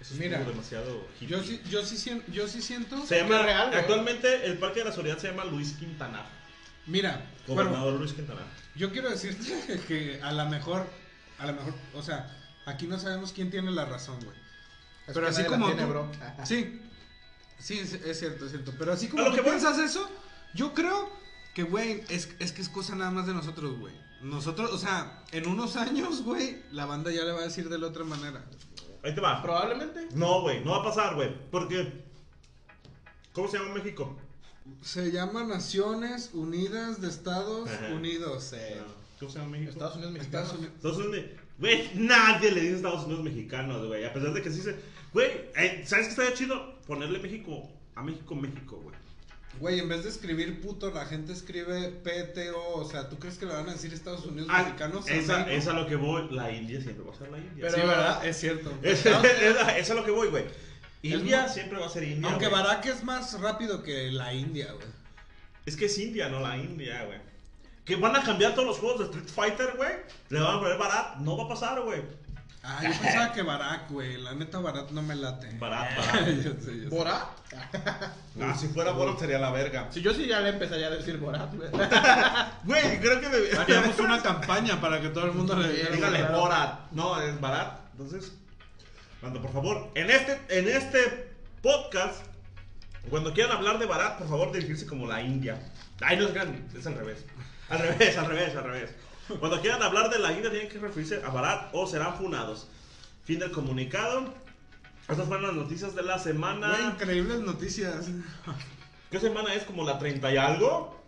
Eso 0.00 0.14
Mira, 0.18 0.38
estuvo 0.38 0.50
demasiado 0.50 1.08
hippie. 1.20 1.28
Yo 1.28 1.42
sí, 1.42 1.62
yo 1.70 1.84
sí, 1.84 2.22
yo 2.28 2.48
sí 2.48 2.60
siento. 2.60 3.06
Se 3.06 3.18
llama, 3.18 3.36
es 3.38 3.42
real, 3.46 3.68
güey. 3.68 3.80
actualmente 3.80 4.46
el 4.46 4.58
Parque 4.58 4.80
de 4.80 4.86
la 4.86 4.92
Solidaridad 4.92 5.22
se 5.22 5.28
llama 5.30 5.44
Luis 5.44 5.72
Quintana. 5.74 6.26
Mira, 6.86 7.24
bueno, 7.46 7.70
Gobernador 7.70 7.98
Luis 7.98 8.12
Quintana. 8.12 8.42
yo 8.74 8.90
quiero 8.92 9.08
decirte 9.10 9.80
que 9.88 10.20
a 10.22 10.32
lo 10.32 10.44
mejor, 10.46 10.86
a 11.38 11.46
lo 11.46 11.52
mejor, 11.54 11.74
o 11.94 12.02
sea, 12.02 12.28
aquí 12.66 12.86
no 12.86 12.98
sabemos 12.98 13.32
quién 13.32 13.50
tiene 13.50 13.70
la 13.70 13.84
razón, 13.86 14.18
güey. 14.24 14.36
Es 15.06 15.14
Pero 15.14 15.28
así 15.28 15.44
como 15.44 15.66
tiene, 15.66 15.82
tú- 15.82 15.88
bro. 15.88 16.12
Sí, 16.44 16.82
sí, 17.58 17.78
es, 17.78 17.92
es 17.94 18.18
cierto, 18.18 18.44
es 18.46 18.50
cierto. 18.52 18.72
Pero 18.78 18.92
así 18.92 19.08
como 19.08 19.22
A 19.24 19.28
lo 19.28 19.34
tú 19.36 19.42
voy. 19.42 19.50
piensas 19.50 19.78
eso, 19.78 20.08
yo 20.52 20.74
creo 20.74 21.10
que, 21.56 21.62
güey, 21.62 22.02
es, 22.10 22.28
es 22.38 22.52
que 22.52 22.60
es 22.60 22.68
cosa 22.68 22.94
nada 22.96 23.10
más 23.10 23.26
de 23.26 23.32
nosotros, 23.32 23.78
güey. 23.78 23.94
Nosotros, 24.20 24.70
o 24.72 24.78
sea, 24.78 25.22
en 25.32 25.46
unos 25.48 25.76
años, 25.76 26.22
güey, 26.22 26.62
la 26.70 26.84
banda 26.84 27.10
ya 27.10 27.24
le 27.24 27.32
va 27.32 27.40
a 27.40 27.44
decir 27.44 27.70
de 27.70 27.78
la 27.78 27.86
otra 27.86 28.04
manera. 28.04 28.44
Ahí 29.02 29.14
te 29.14 29.22
va. 29.22 29.42
Probablemente. 29.42 30.06
No, 30.14 30.42
güey, 30.42 30.62
no 30.62 30.72
va 30.72 30.76
a 30.80 30.84
pasar, 30.84 31.14
güey. 31.14 31.34
Porque. 31.50 32.04
¿Cómo 33.32 33.48
se 33.48 33.56
llama 33.58 33.72
México? 33.72 34.18
Se 34.82 35.10
llama 35.10 35.44
Naciones 35.44 36.30
Unidas 36.34 37.00
de 37.00 37.08
Estados 37.08 37.70
Ajá. 37.70 37.94
Unidos. 37.94 38.52
eh. 38.52 38.82
¿Cómo 39.18 39.30
se 39.30 39.38
llama 39.38 39.52
México? 39.52 39.70
Estados 39.70 39.94
Unidos 39.96 40.12
mexicanos. 40.12 40.52
Estados 40.52 40.58
Unidos. 40.58 40.76
Estados 40.76 40.98
Unidos. 40.98 41.26
Güey, 41.58 41.90
nadie 41.94 42.52
le 42.52 42.60
dice 42.60 42.76
Estados 42.76 43.04
Unidos 43.06 43.24
mexicanos, 43.24 43.86
güey. 43.86 44.04
A 44.04 44.12
pesar 44.12 44.34
de 44.34 44.42
que 44.42 44.50
sí 44.52 44.60
se. 44.60 44.76
Güey, 45.14 45.30
eh, 45.56 45.84
¿sabes 45.86 46.04
qué 46.06 46.10
estaría 46.10 46.34
chido? 46.34 46.78
Ponerle 46.86 47.18
México 47.18 47.66
a 47.94 48.02
México, 48.02 48.34
México, 48.34 48.76
güey. 48.82 48.94
Güey, 49.60 49.78
en 49.80 49.88
vez 49.88 50.04
de 50.04 50.10
escribir 50.10 50.60
puto, 50.60 50.90
la 50.90 51.06
gente 51.06 51.32
escribe 51.32 51.88
PTO. 52.02 52.74
O 52.74 52.84
sea, 52.88 53.08
¿tú 53.08 53.18
crees 53.18 53.38
que 53.38 53.46
le 53.46 53.54
van 53.54 53.68
a 53.68 53.72
decir 53.72 53.92
Estados 53.94 54.26
Unidos 54.26 54.48
Ah, 54.52 54.62
mexicanos? 54.64 55.08
esa, 55.08 55.38
México? 55.38 55.50
es 55.56 55.66
a 55.68 55.72
lo 55.72 55.86
que 55.86 55.96
voy. 55.96 56.28
La 56.30 56.50
India 56.52 56.80
siempre 56.80 57.04
va 57.06 57.12
a 57.12 57.16
ser 57.18 57.30
la 57.30 57.38
India. 57.38 57.54
Pero- 57.60 57.74
sí, 57.74 57.80
¿verdad? 57.80 58.26
Es 58.26 58.36
cierto. 58.38 58.70
Es, 58.82 59.04
Unidos- 59.06 59.24
es 59.40 59.56
a- 59.56 59.78
es 59.78 59.90
a 59.90 59.94
lo 59.94 60.04
que 60.04 60.10
voy, 60.10 60.28
güey. 60.28 60.44
India 61.02 61.48
siempre 61.48 61.78
va 61.78 61.86
a 61.86 61.88
ser 61.90 62.02
India. 62.04 62.28
Aunque 62.30 62.48
güey. 62.48 62.62
Barack 62.62 62.86
es 62.86 63.04
más 63.04 63.40
rápido 63.40 63.82
que 63.82 64.10
la 64.10 64.34
India, 64.34 64.72
güey. 64.72 64.86
Es 65.64 65.76
que 65.76 65.86
es 65.86 65.98
India, 65.98 66.28
no 66.28 66.40
la 66.40 66.56
India, 66.56 67.04
güey. 67.04 67.18
Que 67.84 67.96
van 67.96 68.16
a 68.16 68.22
cambiar 68.22 68.54
todos 68.54 68.66
los 68.66 68.78
juegos 68.78 68.98
de 68.98 69.04
Street 69.06 69.28
Fighter, 69.28 69.74
güey. 69.76 69.92
Le 70.30 70.40
van 70.40 70.56
a 70.56 70.60
poner 70.60 70.76
Barat. 70.78 71.16
No 71.18 71.36
va 71.36 71.44
a 71.44 71.48
pasar, 71.48 71.80
güey. 71.82 72.02
Ah, 72.68 72.80
yo 72.82 72.88
pensaba 73.00 73.32
que 73.32 73.42
Barack, 73.42 73.90
güey. 73.90 74.16
La 74.16 74.34
neta, 74.34 74.58
Barack 74.58 74.90
no 74.90 75.00
me 75.00 75.14
late. 75.14 75.56
Barat, 75.58 75.96
Barat. 75.96 76.26
Yo 76.26 76.52
sé, 76.60 76.76
yo 76.76 76.82
sé. 76.82 76.88
¿Bora? 76.88 77.30
Ah, 78.38 78.54
si 78.54 78.68
fuera 78.68 78.90
Borat 78.90 79.18
sería 79.18 79.38
la 79.38 79.50
verga. 79.50 79.86
Si 79.90 80.02
yo 80.02 80.12
sí 80.12 80.26
ya 80.26 80.40
le 80.40 80.50
empezaría 80.50 80.88
a 80.88 80.90
decir 80.90 81.16
Borat, 81.16 81.54
güey. 81.54 81.70
Güey, 82.64 83.00
creo 83.00 83.20
que 83.20 83.28
me... 83.30 83.58
Haríamos 83.58 83.98
una 83.98 84.20
campaña 84.20 84.78
para 84.78 85.00
que 85.00 85.08
todo 85.08 85.24
el 85.26 85.32
mundo 85.32 85.56
le 85.56 85.72
diga. 85.72 85.90
Dígale. 85.90 86.22
Borat. 86.24 86.90
No, 86.90 87.18
es 87.20 87.40
Barat. 87.40 87.78
Entonces, 87.92 88.32
cuando 89.20 89.40
por 89.40 89.52
favor, 89.52 89.90
en 89.94 90.10
este, 90.10 90.38
en 90.48 90.68
este 90.68 91.32
podcast, 91.62 92.26
cuando 93.08 93.32
quieran 93.32 93.56
hablar 93.56 93.78
de 93.78 93.86
Barat, 93.86 94.18
por 94.18 94.28
favor, 94.28 94.52
dirigirse 94.52 94.86
como 94.86 95.06
la 95.06 95.22
India. 95.22 95.58
Ay, 96.02 96.18
no 96.18 96.26
es 96.26 96.34
grande, 96.34 96.62
es 96.78 96.86
al 96.86 96.94
revés. 96.94 97.24
Al 97.70 97.78
revés, 97.78 98.18
al 98.18 98.26
revés, 98.26 98.54
al 98.54 98.64
revés. 98.64 98.90
Cuando 99.40 99.60
quieran 99.60 99.82
hablar 99.82 100.10
de 100.10 100.18
la 100.18 100.32
India, 100.32 100.50
tienen 100.50 100.68
que 100.68 100.78
referirse 100.78 101.22
a 101.22 101.30
Barat 101.30 101.70
o 101.72 101.86
serán 101.86 102.16
funados. 102.16 102.68
Fin 103.24 103.38
del 103.38 103.50
comunicado. 103.50 104.32
Estas 105.08 105.26
fueron 105.26 105.46
las 105.46 105.54
noticias 105.54 105.94
de 105.94 106.02
la 106.02 106.18
semana. 106.18 106.68
Güey, 106.70 106.86
increíbles 106.86 107.40
noticias. 107.40 108.06
¿Qué 109.10 109.20
semana 109.20 109.54
es? 109.54 109.64
¿Como 109.64 109.84
la 109.84 109.98
30 109.98 110.32
y 110.32 110.36
algo? 110.36 111.00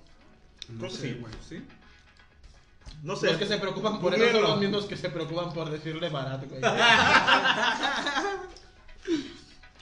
No 0.69 0.79
Creo 0.79 0.91
que 0.91 0.97
sé, 0.97 1.09
sí. 1.15 1.19
güey. 1.21 1.33
¿Sí? 1.49 1.65
No 3.03 3.17
sé. 3.17 3.27
Los 3.27 3.37
que 3.37 3.47
se 3.47 3.59
preocupan 3.59 4.01
por 4.01 4.15
eso 4.15 4.33
son 4.33 4.43
los 4.43 4.59
mismos 4.61 4.85
que 4.87 4.97
se 4.97 5.11
preocupan 5.11 5.53
por 5.53 5.71
decirle 5.71 6.09
Barat, 6.09 6.45
güey. 6.49 6.61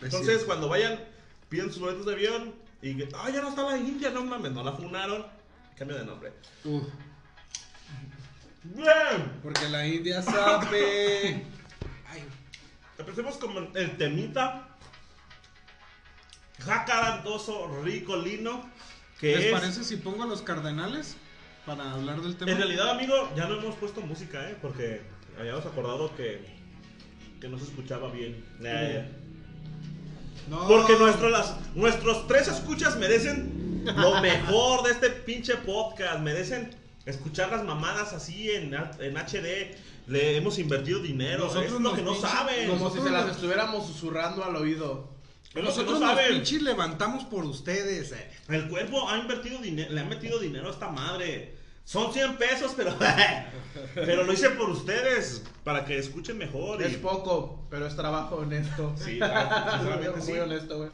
Es 0.00 0.12
Entonces, 0.12 0.44
cuando 0.44 0.68
vayan, 0.68 1.00
piden 1.48 1.72
sus 1.72 1.80
boletos 1.80 2.04
de 2.04 2.12
avión 2.12 2.54
y 2.82 2.96
que, 2.96 3.08
ah, 3.16 3.30
ya 3.30 3.40
no 3.40 3.48
está 3.48 3.62
la 3.62 3.78
India, 3.78 4.10
no 4.10 4.22
mames, 4.24 4.52
no 4.52 4.62
la 4.62 4.72
funaron. 4.72 5.24
Cambio 5.76 5.96
de 5.96 6.04
nombre. 6.04 6.32
Uf, 6.64 6.84
Bien. 8.74 9.40
porque 9.42 9.68
la 9.68 9.86
India 9.86 10.22
sabe. 10.22 11.44
Ay. 12.10 12.24
empecemos 12.98 13.36
con 13.36 13.70
el 13.74 13.96
temita. 13.96 14.68
Jacarandoso, 16.58 17.82
rico, 17.82 18.16
lino. 18.16 18.68
Que 19.20 19.36
¿Les 19.36 19.44
es. 19.46 19.52
parece 19.52 19.84
si 19.84 19.96
pongo 19.96 20.24
a 20.24 20.26
los 20.26 20.42
cardenales 20.42 21.16
para 21.64 21.92
hablar 21.92 22.20
del 22.20 22.36
tema? 22.36 22.52
En 22.52 22.58
realidad, 22.58 22.90
amigo, 22.90 23.30
ya 23.36 23.46
no 23.46 23.58
hemos 23.58 23.76
puesto 23.76 24.00
música, 24.00 24.50
¿eh? 24.50 24.56
Porque 24.60 25.02
habíamos 25.38 25.64
acordado 25.66 26.14
que, 26.16 26.44
que 27.40 27.48
no 27.48 27.58
se 27.58 27.64
escuchaba 27.64 28.10
bien. 28.10 28.44
No. 30.48 30.66
Porque 30.68 30.96
nuestro, 30.96 31.28
las, 31.28 31.56
nuestros 31.74 32.26
tres 32.26 32.48
escuchas 32.48 32.96
merecen 32.96 33.84
lo 33.84 34.20
mejor 34.20 34.82
de 34.84 34.92
este 34.92 35.10
pinche 35.10 35.56
podcast. 35.56 36.20
Merecen 36.20 36.70
escuchar 37.06 37.50
las 37.50 37.64
mamadas 37.64 38.12
así 38.12 38.50
en, 38.50 38.74
en 38.74 39.16
HD. 39.16 39.74
Le 40.08 40.36
hemos 40.36 40.58
invertido 40.58 41.00
dinero. 41.00 41.44
Nosotros 41.44 41.64
es 41.66 41.72
lo 41.72 41.78
nos 41.80 41.94
que 41.94 42.02
no 42.02 42.14
pinche- 42.14 42.20
saben. 42.28 42.68
Como 42.68 42.90
si 42.90 43.00
se 43.00 43.10
las 43.10 43.26
nos- 43.26 43.36
estuviéramos 43.36 43.86
susurrando 43.86 44.44
al 44.44 44.54
oído. 44.56 45.08
Es 45.48 45.54
lo 45.54 45.60
que 45.62 45.66
Nosotros 45.68 46.00
no 46.00 46.06
nos 46.06 46.16
saben. 46.16 46.32
pinches 46.34 46.62
levantamos 46.62 47.24
por 47.24 47.44
ustedes. 47.44 48.12
eh. 48.12 48.30
El 48.48 48.68
cuerpo 48.68 49.08
ha 49.08 49.18
invertido 49.18 49.58
dinero, 49.58 49.90
le 49.92 50.00
ha 50.00 50.04
metido 50.04 50.38
dinero 50.38 50.68
a 50.68 50.70
esta 50.72 50.88
madre. 50.88 51.56
Son 51.84 52.12
100 52.12 52.36
pesos, 52.36 52.72
pero, 52.76 52.94
pero 53.94 54.24
lo 54.24 54.32
hice 54.32 54.50
por 54.50 54.68
ustedes, 54.70 55.42
para 55.64 55.84
que 55.84 55.96
escuchen 55.98 56.36
mejor. 56.36 56.82
Es 56.82 56.94
Y, 56.94 56.96
poco, 56.96 57.64
pero 57.70 57.86
es 57.86 57.94
trabajo 57.96 58.36
honesto. 58.36 58.92
sí, 58.96 59.16
claro, 59.18 59.70
sinceramente 59.78 60.18
Muy 60.18 60.26
sí. 60.26 60.32
honesto, 60.38 60.78
güey. 60.78 60.90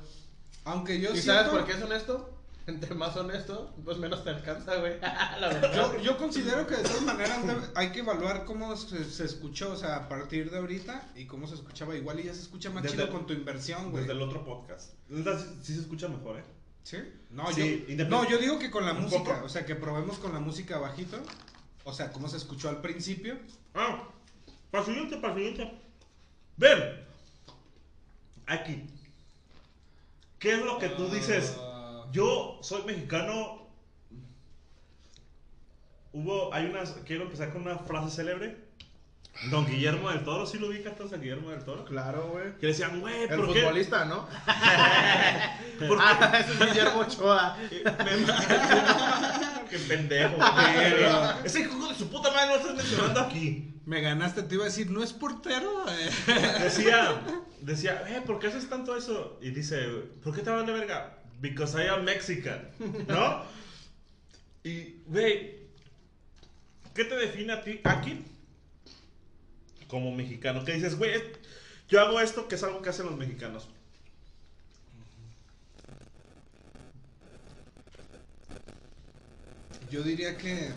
Aunque 0.64 1.00
yo 1.00 1.10
¿Y 1.14 1.18
siento- 1.20 1.32
sabes 1.32 1.48
por 1.50 1.64
qué 1.66 1.72
es 1.72 1.82
honesto? 1.82 2.38
Entre 2.66 2.94
más 2.94 3.16
honesto, 3.16 3.74
pues 3.84 3.98
menos 3.98 4.22
te 4.22 4.30
alcanza, 4.30 4.76
güey. 4.76 5.00
La 5.00 5.48
verdad. 5.48 5.74
Yo, 5.74 6.00
yo 6.00 6.16
considero 6.16 6.66
que 6.66 6.76
de 6.76 6.82
todas 6.84 7.02
maneras 7.02 7.40
hay 7.74 7.90
que 7.90 8.00
evaluar 8.00 8.44
cómo 8.44 8.76
se, 8.76 9.04
se 9.04 9.24
escuchó, 9.24 9.72
o 9.72 9.76
sea, 9.76 9.96
a 9.96 10.08
partir 10.08 10.50
de 10.50 10.58
ahorita 10.58 11.10
y 11.16 11.26
cómo 11.26 11.46
se 11.48 11.54
escuchaba 11.56 11.96
igual 11.96 12.20
y 12.20 12.24
ya 12.24 12.34
se 12.34 12.40
escucha 12.42 12.70
más 12.70 12.82
Desde- 12.84 12.96
chido 12.96 13.10
con 13.10 13.26
tu 13.26 13.32
inversión, 13.32 13.90
güey. 13.90 14.04
Desde 14.04 14.14
el 14.16 14.22
otro 14.22 14.44
podcast. 14.44 14.92
Sí, 15.08 15.24
sí 15.62 15.74
se 15.74 15.80
escucha 15.80 16.06
mejor, 16.08 16.38
¿eh? 16.38 16.44
¿Sí? 16.84 16.98
No, 17.30 17.52
Sí, 17.52 17.84
yo, 17.88 17.94
independ- 17.94 18.08
no, 18.08 18.28
yo 18.28 18.38
digo 18.38 18.58
que 18.58 18.70
con 18.70 18.84
la 18.86 18.92
¿Un 18.92 19.02
música, 19.02 19.34
poco? 19.34 19.46
o 19.46 19.48
sea, 19.48 19.64
que 19.66 19.74
probemos 19.74 20.18
con 20.18 20.32
la 20.32 20.40
música 20.40 20.78
bajito, 20.78 21.16
o 21.84 21.92
sea, 21.92 22.12
cómo 22.12 22.28
se 22.28 22.36
escuchó 22.36 22.68
al 22.68 22.80
principio. 22.80 23.38
Ah, 23.74 24.04
para 24.70 24.84
el 24.84 24.88
siguiente, 24.90 25.16
para 25.16 25.34
el 25.34 25.38
siguiente. 25.38 25.78
Ven. 26.56 27.04
Aquí. 28.46 28.86
¿Qué 30.38 30.52
es 30.54 30.62
lo 30.64 30.78
que 30.78 30.88
tú 30.90 31.08
dices? 31.08 31.56
Ah, 31.58 31.68
Yo 32.12 32.58
soy 32.62 32.82
mexicano. 32.84 33.62
Hubo, 36.12 36.52
hay 36.52 36.66
unas, 36.66 36.90
quiero 37.06 37.24
empezar 37.24 37.50
con 37.52 37.62
una 37.62 37.78
frase 37.78 38.14
célebre. 38.16 38.70
Don 39.50 39.64
Guillermo 39.66 40.10
del 40.10 40.24
Toro, 40.24 40.44
¿sí 40.44 40.58
lo 40.58 40.68
ubicas 40.68 40.92
a 41.10 41.16
Guillermo 41.16 41.50
del 41.50 41.64
Toro? 41.64 41.86
Claro, 41.86 42.28
güey. 42.32 42.54
Que 42.60 42.66
decían, 42.66 43.00
güey, 43.00 43.22
El 43.22 43.28
¿por 43.40 43.52
qué? 43.54 43.60
futbolista, 43.62 44.04
¿no? 44.04 44.26
¿Por 45.88 45.96
qué? 45.98 46.04
Ah, 46.06 46.32
ese 46.38 46.52
es 46.52 46.58
Guillermo 46.70 47.00
Ochoa. 47.00 47.56
Qué 49.70 49.78
pendejo. 49.88 50.36
güey. 50.36 51.44
Ese 51.44 51.60
hijo 51.60 51.88
de 51.88 51.94
su 51.94 52.10
puta 52.10 52.30
madre 52.30 52.46
no 52.48 52.52
lo 52.56 52.60
estás 52.60 52.74
mencionando 52.76 53.20
aquí. 53.20 53.68
Me 53.86 54.02
ganaste, 54.02 54.42
te 54.42 54.54
iba 54.54 54.64
a 54.64 54.66
decir, 54.66 54.90
¿no 54.90 55.02
es 55.02 55.14
portero? 55.14 55.86
Eh, 55.88 56.10
Decía, 56.62 57.22
decía, 57.62 58.04
eh, 58.08 58.20
¿por 58.24 58.38
qué 58.38 58.48
haces 58.48 58.68
tanto 58.68 58.94
eso? 58.96 59.38
Y 59.40 59.50
dice, 59.50 59.80
¿por 60.22 60.34
qué 60.34 60.42
te 60.42 60.50
vale 60.50 60.70
verga? 60.70 61.18
Because 61.42 61.76
I 61.76 61.88
am 61.88 62.04
Mexican, 62.04 62.70
¿no? 63.08 63.42
Y, 64.62 65.02
güey, 65.08 65.56
¿qué 66.94 67.04
te 67.04 67.16
define 67.16 67.52
a 67.52 67.62
ti 67.62 67.80
aquí? 67.82 68.24
Como 69.88 70.14
mexicano, 70.14 70.64
que 70.64 70.74
dices, 70.74 70.96
güey, 70.96 71.20
yo 71.88 72.00
hago 72.00 72.20
esto 72.20 72.46
que 72.46 72.54
es 72.54 72.62
algo 72.62 72.80
que 72.80 72.90
hacen 72.90 73.06
los 73.06 73.16
mexicanos. 73.16 73.68
Yo 79.90 80.02
diría 80.04 80.38
que 80.38 80.70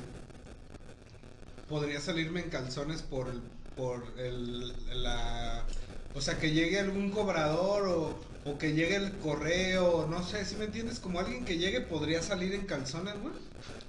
podría 1.70 2.02
salirme 2.02 2.42
en 2.42 2.50
calzones 2.50 3.04
por 3.04 3.32
por 3.76 4.14
el, 4.18 4.74
la, 5.04 5.66
o 6.14 6.22
sea, 6.22 6.40
que 6.40 6.52
llegue 6.52 6.80
algún 6.80 7.12
cobrador 7.12 7.88
o, 7.88 8.35
o 8.46 8.58
que 8.58 8.74
llegue 8.74 8.96
el 8.96 9.12
correo, 9.18 10.08
no 10.10 10.24
sé, 10.24 10.46
si 10.46 10.56
me 10.56 10.66
entiendes? 10.66 11.00
Como 11.00 11.20
alguien 11.20 11.44
que 11.46 11.58
llegue 11.58 11.82
podría 11.82 12.22
salir 12.22 12.54
en 12.54 12.66
calzones, 12.66 13.16
güey, 13.22 13.34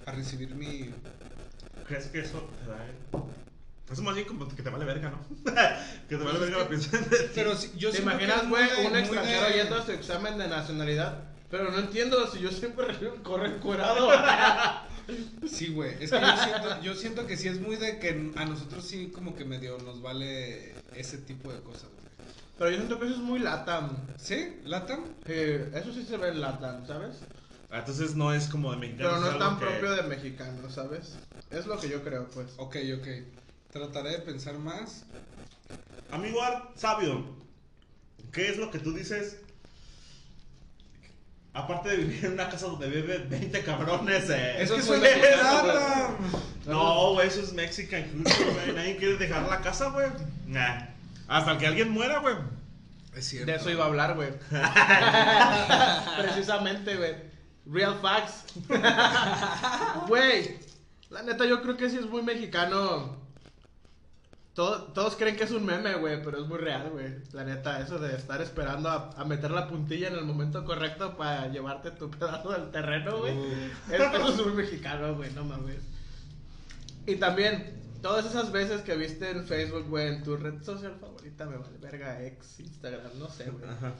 a 0.07 0.12
recibir 0.12 0.55
mi... 0.55 0.90
¿Crees 1.87 2.07
que 2.07 2.21
eso 2.21 2.49
te 2.64 2.71
da? 2.71 2.87
eh? 2.87 3.23
Es 3.92 4.01
más 4.01 4.14
bien 4.16 4.27
como 4.27 4.49
que 4.49 4.62
te 4.62 4.71
vale 4.71 4.85
verga, 4.85 5.11
¿no? 5.11 5.19
que 6.09 6.16
te 6.16 6.25
vale 6.25 6.38
Pues 6.38 6.51
es 6.87 6.90
verga 6.90 6.99
la 7.05 7.09
ti. 7.09 7.16
Pero 7.35 7.57
si- 7.57 7.71
yo 7.77 7.92
¿Te 7.92 7.99
imaginas, 8.03 8.49
güey, 8.49 8.64
un 8.87 8.97
extranjero 8.97 9.47
de- 9.47 9.53
yendo 9.53 9.77
a 9.77 9.85
su 9.87 9.92
examen 9.92 10.37
de 10.38 10.49
nacionalidad? 10.49 11.23
Pero 11.51 11.71
no 11.71 11.79
entiendo 11.79 12.27
si 12.33 12.40
yo 12.40 12.51
siempre 12.51 12.87
corre 13.23 13.49
encuerado. 13.55 14.11
Sí, 15.49 15.69
güey, 15.69 15.92
es 16.01 16.11
que 16.11 16.21
yo 16.21 16.37
siento, 16.42 16.83
yo 16.83 16.95
siento 16.97 17.27
que 17.29 17.37
sí 17.37 17.47
es 17.47 17.61
muy 17.61 17.77
de 17.77 18.01
que 18.01 18.33
a 18.35 18.45
nosotros 18.45 18.85
sí 18.85 19.12
como 19.14 19.37
que 19.37 19.45
medio 19.45 19.79
nos 19.79 20.03
vale 20.03 20.75
ese 20.97 21.19
tipo 21.19 21.53
de 21.53 21.61
cosas, 21.61 21.85
güey. 21.85 21.96
Pero 22.59 22.71
yo 22.71 22.77
siento 22.77 22.99
que 22.99 23.07
eso 23.07 23.14
es 23.16 23.21
muy 23.21 23.38
latam. 23.38 23.97
¿Sí? 24.16 24.61
¿Latam? 24.64 25.05
Eh, 25.27 25.71
eso 25.75 25.92
sí 25.92 26.05
se 26.05 26.16
ve 26.16 26.29
en 26.29 26.40
latam, 26.40 26.87
¿sabes? 26.87 27.16
Ah, 27.71 27.81
Entonces 27.81 28.14
no 28.14 28.33
es 28.33 28.47
como 28.49 28.71
de 28.71 28.79
mexicano. 28.79 29.11
Pero 29.11 29.21
no 29.21 29.31
es 29.33 29.38
tan 29.38 29.59
que- 29.59 29.66
propio 29.66 29.90
de 29.92 30.03
mexicano, 30.05 30.71
¿sabes? 30.71 31.16
Es 31.51 31.66
lo 31.66 31.79
que 31.79 31.88
yo 31.88 32.03
creo, 32.03 32.29
pues. 32.31 32.49
Ok, 32.57 32.77
ok. 32.99 33.09
Trataré 33.73 34.11
de 34.12 34.19
pensar 34.21 34.55
más. 34.59 35.05
Amigo 36.11 36.42
Art, 36.42 36.71
sabio, 36.77 37.27
¿qué 38.33 38.49
es 38.49 38.57
lo 38.57 38.71
que 38.71 38.79
tú 38.79 38.92
dices? 38.95 39.38
Aparte 41.53 41.88
de 41.90 41.97
vivir 41.97 42.25
en 42.25 42.33
una 42.35 42.49
casa 42.51 42.66
donde 42.66 42.88
viven 42.88 43.29
20 43.31 43.62
cabrones, 43.64 44.29
eh. 44.31 44.62
Es 44.62 44.71
que 44.71 44.77
es 44.79 44.85
eso 44.85 44.97
muy 44.97 45.07
es 45.07 45.16
mexicano, 45.16 45.62
güey. 45.62 45.75
Latam. 45.75 46.16
No, 46.66 47.12
güey, 47.14 47.29
eso 47.29 47.40
es 47.40 47.53
Mexican 47.55 48.03
culture, 48.11 48.51
güey. 48.53 48.73
Nadie 48.75 48.97
quiere 48.97 49.16
dejar 49.16 49.49
la 49.49 49.61
casa, 49.61 49.90
güey. 49.90 50.09
Nah. 50.47 50.87
Hasta 51.29 51.59
que 51.59 51.67
alguien 51.67 51.91
muera, 51.91 52.19
güey. 52.21 52.37
Es 53.15 53.27
cierto. 53.29 53.51
De 53.51 53.57
eso 53.57 53.71
iba 53.71 53.85
a 53.85 53.87
hablar, 53.89 54.15
güey. 54.15 54.31
Precisamente, 56.23 56.97
güey. 56.97 57.15
Real 57.67 57.99
facts. 58.01 58.45
Güey, 60.09 60.57
la 61.11 61.23
neta 61.23 61.45
yo 61.47 61.62
creo 61.62 61.77
que 61.77 61.91
sí 61.91 61.97
es 61.97 62.07
muy 62.07 62.23
mexicano. 62.23 63.17
Todo- 64.55 64.85
todos 64.93 65.17
creen 65.17 65.37
que 65.37 65.45
es 65.45 65.51
un 65.51 65.67
meme, 65.67 65.95
güey, 65.97 66.23
pero 66.23 66.41
es 66.41 66.47
muy 66.47 66.59
real, 66.59 66.91
güey. 66.91 67.09
La 67.33 67.45
neta, 67.45 67.81
eso 67.81 67.99
de 67.99 68.15
estar 68.17 68.41
esperando 68.41 68.89
a, 68.89 69.11
a 69.17 69.25
meter 69.25 69.51
la 69.51 69.69
puntilla 69.69 70.09
en 70.09 70.15
el 70.15 70.25
momento 70.25 70.65
correcto 70.65 71.17
para 71.17 71.49
llevarte 71.49 71.91
tu 71.91 72.09
pedazo 72.19 72.53
del 72.53 72.71
terreno, 72.71 73.19
güey. 73.19 73.37
Uh. 73.37 73.71
Es- 73.91 74.01
Eso 74.01 74.29
es 74.29 74.47
muy 74.47 74.55
mexicano, 74.55 75.15
güey, 75.15 75.31
no 75.33 75.45
mames. 75.45 75.81
Y 77.07 77.17
también, 77.17 77.83
todas 78.03 78.27
esas 78.27 78.53
veces 78.53 78.83
que 78.83 78.95
viste 78.97 79.31
en 79.31 79.47
Facebook, 79.47 79.87
güey, 79.89 80.09
en 80.09 80.23
tu 80.23 80.37
red 80.37 80.63
social 80.63 80.97
favorita, 81.01 81.47
me 81.47 81.57
vale 81.57 81.79
verga, 81.81 82.23
ex, 82.25 82.61
Instagram, 82.61 83.19
no 83.19 83.29
sé, 83.29 83.51
güey. 83.51 83.65
Ajá. 83.69 83.93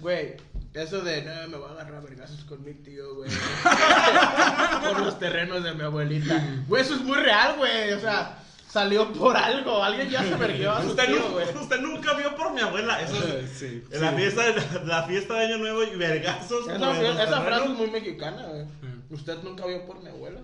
Güey, 0.00 0.36
eso 0.72 1.02
de, 1.02 1.22
no, 1.22 1.48
me 1.48 1.56
voy 1.58 1.68
a 1.68 1.72
agarrar 1.72 2.02
vergazos 2.02 2.44
con 2.44 2.64
mi 2.64 2.72
tío, 2.74 3.14
güey. 3.14 3.30
Por 4.88 5.00
los 5.00 5.18
terrenos 5.18 5.62
de 5.62 5.74
mi 5.74 5.82
abuelita. 5.82 6.42
Güey, 6.66 6.82
eso 6.82 6.94
es 6.94 7.02
muy 7.02 7.18
real, 7.18 7.56
güey. 7.58 7.92
O 7.92 8.00
sea, 8.00 8.38
salió 8.70 9.12
por 9.12 9.36
algo. 9.36 9.82
Alguien 9.84 10.08
ya 10.08 10.22
se 10.24 10.34
verguió 10.36 10.72
a 10.72 10.80
su 10.82 10.88
Usted, 10.88 11.06
tío, 11.06 11.18
nu- 11.18 11.32
güey. 11.32 11.46
usted 11.56 11.80
nunca 11.80 12.14
vio 12.14 12.34
por 12.34 12.54
mi 12.54 12.62
abuela. 12.62 13.02
Eso 13.02 13.22
es. 13.36 13.50
Sí. 13.50 13.84
en 13.90 14.00
La, 14.00 14.12
fiesta 14.12 14.42
de, 14.50 14.84
la 14.86 15.02
fiesta 15.02 15.34
de 15.34 15.44
Año 15.44 15.58
Nuevo 15.58 15.84
y 15.84 15.94
vergazos. 15.96 16.66
Esa, 16.68 16.78
por 16.78 17.04
esa 17.04 17.40
frase 17.42 17.64
es 17.66 17.70
muy 17.70 17.90
mexicana, 17.90 18.46
güey. 18.46 18.64
Mm. 18.64 19.02
Usted 19.14 19.42
nunca 19.42 19.66
vio 19.66 19.84
por 19.86 20.02
mi 20.02 20.08
abuela. 20.08 20.40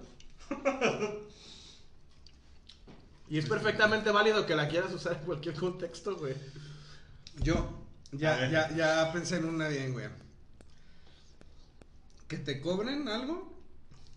Y 3.30 3.38
es 3.38 3.46
perfectamente 3.46 4.10
válido 4.10 4.46
que 4.46 4.56
la 4.56 4.68
quieras 4.68 4.92
usar 4.92 5.14
en 5.14 5.24
cualquier 5.24 5.54
contexto, 5.54 6.16
güey. 6.16 6.34
Yo 7.40 7.54
A 7.54 8.16
ya, 8.16 8.48
ya, 8.48 8.74
ya 8.74 9.12
pensé 9.12 9.36
en 9.36 9.44
una 9.44 9.68
bien, 9.68 9.92
güey. 9.92 10.08
Que 12.26 12.38
te 12.38 12.60
cobren 12.60 13.08
algo 13.08 13.56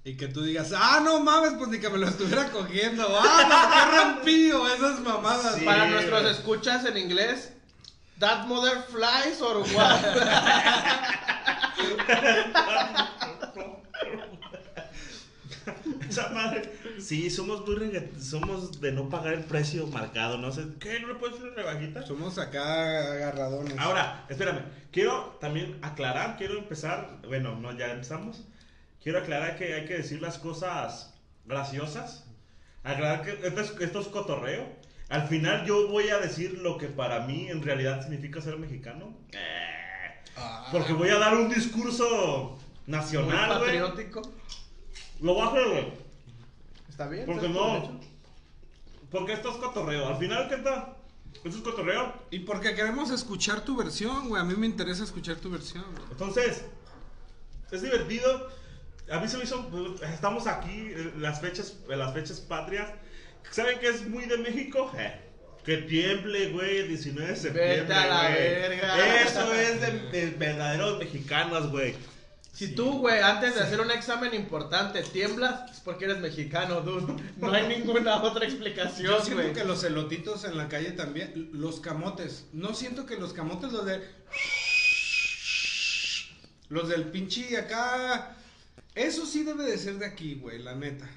y 0.04 0.18
que 0.18 0.28
tú 0.28 0.42
digas, 0.42 0.74
ah, 0.76 1.00
no 1.04 1.20
mames, 1.20 1.54
pues 1.58 1.70
ni 1.70 1.80
que 1.80 1.90
me 1.90 1.98
lo 1.98 2.08
estuviera 2.08 2.50
cogiendo. 2.50 3.08
Ah, 3.22 3.48
no, 3.50 3.70
qué 3.74 3.82
rompido 3.98 4.68
esas 4.74 5.02
mamadas. 5.02 5.56
Sí. 5.56 5.66
Para 5.66 5.88
nuestros 5.88 6.24
escuchas 6.32 6.86
en 6.86 6.98
inglés, 6.98 7.52
that 8.20 8.48
mother 8.48 8.84
flies 8.90 9.42
or 9.42 9.58
what? 9.76 10.06
Esa 16.10 16.30
madre. 16.30 16.81
Sí, 17.02 17.30
somos 17.30 17.68
muy 17.68 18.10
somos 18.20 18.80
de 18.80 18.92
no 18.92 19.10
pagar 19.10 19.34
el 19.34 19.44
precio 19.44 19.88
marcado, 19.88 20.38
no 20.38 20.52
sé. 20.52 20.66
¿Qué? 20.80 21.00
¿No 21.00 21.08
le 21.08 21.16
puedes 21.16 21.36
hacer 21.36 21.48
una 21.48 21.56
rebajita? 21.56 22.06
Somos 22.06 22.38
acá 22.38 23.14
agarradones. 23.14 23.78
Ahora, 23.78 24.26
espérame. 24.30 24.62
Quiero 24.92 25.38
también 25.42 25.78
aclarar, 25.82 26.38
quiero 26.38 26.58
empezar. 26.58 27.18
Bueno, 27.28 27.56
no, 27.56 27.76
ya 27.78 27.92
empezamos. 27.92 28.44
Quiero 29.02 29.20
aclarar 29.20 29.58
que 29.58 29.74
hay 29.74 29.86
que 29.86 29.98
decir 29.98 30.22
las 30.22 30.38
cosas 30.38 31.14
graciosas. 31.46 32.26
Aclarar 32.84 33.24
que 33.24 33.48
esto 33.48 33.62
es, 33.62 33.74
esto 33.82 34.02
es 34.02 34.08
cotorreo. 34.08 34.68
Al 35.10 35.28
final 35.28 35.66
yo 35.66 35.88
voy 35.90 36.10
a 36.10 36.20
decir 36.20 36.60
lo 36.60 36.78
que 36.78 36.88
para 36.88 37.26
mí 37.26 37.50
en 37.50 37.62
realidad 37.62 38.02
significa 38.02 38.42
ser 38.42 38.58
mexicano. 38.58 39.18
Ah. 40.38 40.70
Porque 40.72 40.94
voy 40.94 41.10
a 41.10 41.18
dar 41.18 41.36
un 41.36 41.50
discurso 41.50 42.58
nacional, 42.88 43.60
güey. 43.60 43.80
patriótico. 43.80 44.22
Lo 45.20 45.34
voy 45.34 45.42
a 45.42 45.50
hacer, 45.50 45.68
güey. 45.68 46.11
Está 47.02 47.10
bien. 47.10 47.26
Porque 47.26 47.50
no. 47.50 48.00
Porque 49.10 49.34
esto 49.34 49.52
es 49.52 49.58
cotorreo. 49.58 50.08
Al 50.08 50.18
final, 50.18 50.48
¿qué 50.48 50.58
tal? 50.58 50.94
Esto 51.34 51.50
es 51.50 51.56
cotorreo. 51.64 52.14
Y 52.30 52.40
porque 52.40 52.76
queremos 52.76 53.10
escuchar 53.10 53.66
tu 53.66 53.76
versión, 53.76 54.30
güey. 54.30 54.42
A 54.42 54.46
mí 54.46 54.54
me 54.56 54.68
interesa 54.68 55.04
escuchar 55.04 55.38
tu 55.38 55.50
versión. 55.50 55.84
güey. 55.92 56.06
Entonces, 56.12 56.64
es 57.72 57.82
divertido. 57.82 58.50
A 59.12 59.20
mí 59.20 59.28
se 59.28 59.38
me 59.38 59.46
hizo. 59.46 59.68
Estamos 60.04 60.46
aquí 60.48 60.72
en 60.72 61.22
las 61.22 61.42
fechas, 61.42 61.78
en 61.90 61.98
las 62.00 62.14
fechas 62.14 62.40
patrias. 62.40 62.90
¿Saben 63.50 63.80
qué 63.80 63.90
es 63.90 64.08
muy 64.08 64.26
de 64.26 64.38
México? 64.38 64.92
Eh, 64.96 65.20
que 65.66 65.78
tiemble, 65.78 66.52
güey, 66.52 66.88
19 66.88 67.30
de 67.32 67.36
septiembre. 67.36 67.82
Vete 67.82 67.94
a 67.94 68.08
la 68.08 68.30
güey. 68.30 68.44
verga. 68.44 69.22
Eso 69.24 69.54
es 69.54 69.82
de, 69.82 69.92
de 70.12 70.30
verdaderos 70.38 71.00
mexicanos, 71.00 71.72
güey. 71.72 71.96
Si 72.62 72.68
Sí. 72.68 72.76
tú, 72.76 73.00
güey, 73.00 73.20
antes 73.22 73.56
de 73.56 73.62
hacer 73.62 73.82
un 73.82 73.90
examen 73.90 74.36
importante 74.36 75.02
tiemblas, 75.02 75.72
es 75.72 75.80
porque 75.80 76.06
eres 76.06 76.20
mexicano, 76.20 76.82
dude. 76.82 77.12
No 77.38 77.52
hay 77.52 77.68
ninguna 77.80 78.22
otra 78.22 78.46
Yo 78.46 78.52
explicación, 78.54 79.20
siento 79.24 79.42
güey. 79.42 79.52
que 79.54 79.64
los 79.64 79.84
elotitos 79.84 80.44
en 80.44 80.56
la 80.56 80.70
calle 80.70 80.92
también, 80.92 81.50
los 81.54 81.80
camotes. 81.80 82.46
No 82.54 82.76
siento 82.76 83.08
que 83.08 83.16
los 83.18 83.34
camotes, 83.34 83.72
los 83.72 83.84
de. 83.88 84.08
Los 86.70 86.88
del 86.90 87.06
pinche 87.06 87.58
acá. 87.58 88.36
Eso 88.94 89.26
sí 89.26 89.42
debe 89.44 89.64
de 89.64 89.80
ser 89.80 89.96
de 89.98 90.06
aquí, 90.06 90.36
güey, 90.36 90.60
la 90.60 90.76
neta. 90.76 91.10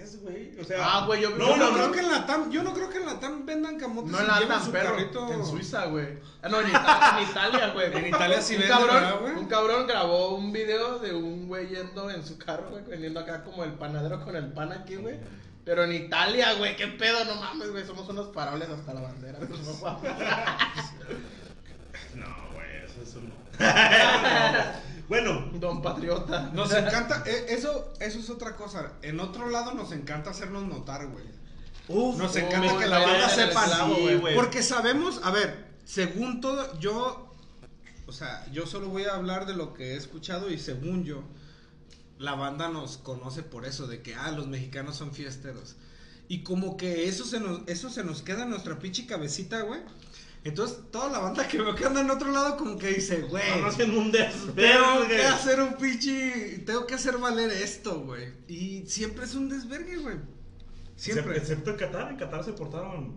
¿Crees, 0.00 0.22
güey? 0.22 0.58
O 0.58 0.64
sea. 0.64 0.78
Ah, 0.80 1.04
güey, 1.06 1.20
yo- 1.20 1.30
No, 1.30 1.48
yo 1.50 1.56
no, 1.56 1.66
no, 1.70 1.74
creo 1.74 1.92
que 1.92 2.00
en 2.00 2.08
la 2.10 2.24
TAM, 2.26 2.50
yo 2.50 2.62
no 2.62 2.72
creo 2.72 2.88
que 2.88 2.96
en 2.98 3.06
la 3.06 3.20
TAM 3.20 3.44
vendan 3.44 3.78
camotes. 3.78 4.10
No 4.10 4.18
en 4.20 4.26
la 4.28 4.38
perro, 4.72 4.94
carrito. 4.96 5.30
en 5.32 5.44
Suiza, 5.44 5.84
güey. 5.86 6.18
Ah, 6.42 6.48
no, 6.48 6.60
en 6.60 6.68
Italia, 6.70 7.18
en 7.18 7.28
Italia, 7.28 7.70
güey. 7.74 7.96
En 7.98 8.06
Italia 8.06 8.40
sí 8.40 8.54
un 8.54 8.60
venden, 8.60 8.78
cabrón, 8.78 8.94
¿verdad, 9.02 9.20
güey? 9.20 9.34
Un 9.34 9.46
cabrón 9.46 9.86
grabó 9.86 10.34
un 10.36 10.52
video 10.52 10.98
de 11.00 11.14
un 11.14 11.48
güey 11.48 11.68
yendo 11.68 12.10
en 12.10 12.24
su 12.24 12.38
carro, 12.38 12.70
güey, 12.70 12.82
vendiendo 12.84 13.20
acá 13.20 13.44
como 13.44 13.62
el 13.64 13.72
panadero 13.74 14.24
con 14.24 14.36
el 14.36 14.50
pan 14.52 14.72
aquí, 14.72 14.96
güey. 14.96 15.18
Pero 15.66 15.84
en 15.84 15.92
Italia, 15.92 16.54
güey, 16.54 16.74
qué 16.76 16.86
pedo, 16.86 17.22
no 17.26 17.34
mames, 17.36 17.70
güey, 17.70 17.84
somos 17.86 18.08
unos 18.08 18.28
parables 18.28 18.70
hasta 18.70 18.94
la 18.94 19.02
bandera. 19.02 19.38
No, 22.14 22.26
güey, 22.54 22.84
eso 22.84 23.02
es 23.02 23.14
un. 23.14 23.32
bueno, 25.10 25.50
Don 25.54 25.82
Patriota. 25.82 26.50
Nos 26.54 26.72
encanta, 26.72 27.22
eh, 27.26 27.46
eso, 27.48 27.92
eso 28.00 28.18
es 28.20 28.30
otra 28.30 28.56
cosa. 28.56 28.92
En 29.02 29.20
otro 29.20 29.50
lado 29.50 29.74
nos 29.74 29.92
encanta 29.92 30.30
hacernos 30.30 30.64
notar, 30.64 31.06
güey. 31.08 31.24
Uf, 31.88 32.16
Nos 32.16 32.34
Oh, 32.34 32.38
encanta 32.38 32.78
que 32.78 32.86
la 32.86 33.00
banda 33.00 33.28
sepa 33.28 33.66
sí, 33.66 33.92
güey. 34.02 34.16
güey. 34.18 34.34
Porque 34.36 34.62
sabemos, 34.62 35.20
a 35.24 35.32
ver, 35.32 35.66
según 35.84 36.40
todo, 36.40 36.78
yo, 36.78 37.34
o 38.06 38.12
sea, 38.12 38.46
yo 38.52 38.64
solo 38.66 38.88
voy 38.88 39.02
a 39.04 39.16
hablar 39.16 39.44
de 39.46 39.54
lo 39.54 39.74
que 39.74 39.92
he 39.92 39.96
escuchado 39.96 40.48
y 40.50 40.58
según 40.58 41.04
yo, 41.04 41.24
la 42.18 42.34
banda 42.36 42.68
nos 42.68 42.96
conoce 42.96 43.42
por 43.42 43.66
eso, 43.66 43.86
de 43.88 44.02
que, 44.02 44.14
ah, 44.14 44.30
los 44.30 44.46
mexicanos 44.46 44.94
son 44.96 45.12
fiesteros. 45.12 45.74
Y 46.28 46.44
como 46.44 46.76
que 46.76 47.08
eso 47.08 47.24
se 47.24 47.40
nos, 47.40 47.62
eso 47.66 47.90
se 47.90 48.04
nos 48.04 48.22
queda 48.22 48.44
en 48.44 48.50
nuestra 48.50 48.78
pinche 48.78 49.04
cabecita, 49.06 49.62
güey. 49.62 49.80
Entonces, 50.42 50.78
toda 50.90 51.10
la 51.10 51.18
banda 51.18 51.46
que 51.46 51.58
veo 51.60 51.74
que 51.74 51.84
anda 51.84 52.00
en 52.00 52.10
otro 52.10 52.30
lado, 52.32 52.56
como 52.56 52.78
que 52.78 52.88
dice, 52.94 53.20
güey, 53.22 53.60
no 53.60 53.66
hacen 53.66 53.90
un 53.96 54.10
tengo 54.10 54.26
desvergue. 54.26 55.06
que 55.16 55.22
hacer 55.22 55.60
un 55.60 55.74
pinche, 55.74 56.58
tengo 56.64 56.86
que 56.86 56.94
hacer 56.94 57.18
valer 57.18 57.50
esto, 57.50 58.00
güey. 58.00 58.32
Y 58.48 58.84
siempre 58.86 59.26
es 59.26 59.34
un 59.34 59.48
desvergue, 59.50 59.96
güey. 59.98 60.16
Siempre. 60.96 61.36
Excepto, 61.36 61.70
en 61.70 61.76
Qatar, 61.76 62.10
en 62.10 62.16
Qatar 62.16 62.42
se 62.44 62.52
portaron. 62.54 63.16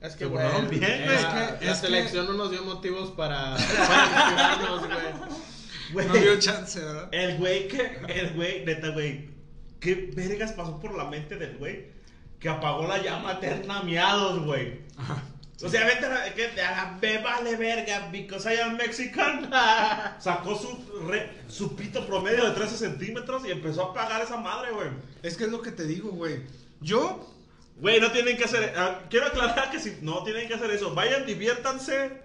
Es 0.00 0.12
que, 0.14 0.24
Se 0.24 0.26
güey, 0.26 0.42
portaron 0.42 0.70
bien, 0.70 0.82
eh, 0.84 1.02
güey. 1.04 1.22
la, 1.22 1.48
Es 1.50 1.54
que- 1.58 1.64
la 1.66 1.72
es 1.72 1.80
que- 1.80 1.86
selección 1.86 2.26
no 2.26 2.32
nos 2.32 2.50
dio 2.50 2.64
motivos 2.64 3.10
para, 3.10 3.54
para 3.56 5.28
güey. 5.92 6.06
No 6.08 6.14
dio 6.14 6.38
chance, 6.38 6.80
¿verdad? 6.80 7.08
el 7.12 7.36
güey 7.38 7.68
que, 7.68 7.98
el 8.08 8.32
güey, 8.34 8.64
neta, 8.64 8.88
güey, 8.88 9.28
¿qué 9.80 10.10
vergas 10.16 10.52
pasó 10.52 10.80
por 10.80 10.96
la 10.96 11.04
mente 11.04 11.36
del 11.36 11.58
güey 11.58 11.92
que 12.40 12.48
apagó 12.48 12.86
la 12.86 13.02
llama 13.02 13.32
eterna 13.32 13.80
a 13.80 13.82
miados, 13.82 14.44
güey? 14.44 14.80
O 15.62 15.68
sea, 15.68 15.84
vete 15.86 16.06
a 16.06 16.08
la, 16.08 16.34
que 16.34 16.46
a 16.60 16.70
la 16.70 16.98
me 17.00 17.18
vale 17.18 17.56
verga, 17.56 18.08
because 18.10 18.52
I 18.52 18.58
am 18.58 18.76
Mexican. 18.76 19.50
Sacó 20.20 20.56
su, 20.58 21.00
re- 21.08 21.30
su 21.48 21.76
pito 21.76 22.04
promedio 22.06 22.44
de 22.46 22.50
13 22.52 22.76
centímetros 22.76 23.44
y 23.46 23.50
empezó 23.50 23.82
a 23.86 23.90
apagar 23.90 24.20
esa 24.22 24.36
madre, 24.36 24.72
güey. 24.72 24.88
Es 25.22 25.36
que 25.36 25.44
es 25.44 25.50
lo 25.50 25.62
que 25.62 25.70
te 25.72 25.84
digo, 25.84 26.10
güey. 26.10 26.42
Yo 26.80 27.28
Güey, 27.78 28.00
no 28.00 28.12
tienen 28.12 28.36
que 28.36 28.44
hacer. 28.44 28.74
ah, 28.76 29.00
quiero 29.08 29.26
aclarar 29.26 29.70
que 29.70 29.80
si 29.80 29.96
no 30.02 30.22
tienen 30.24 30.46
que 30.46 30.54
hacer 30.54 30.70
eso, 30.70 30.94
vayan, 30.94 31.24
diviértanse. 31.26 32.20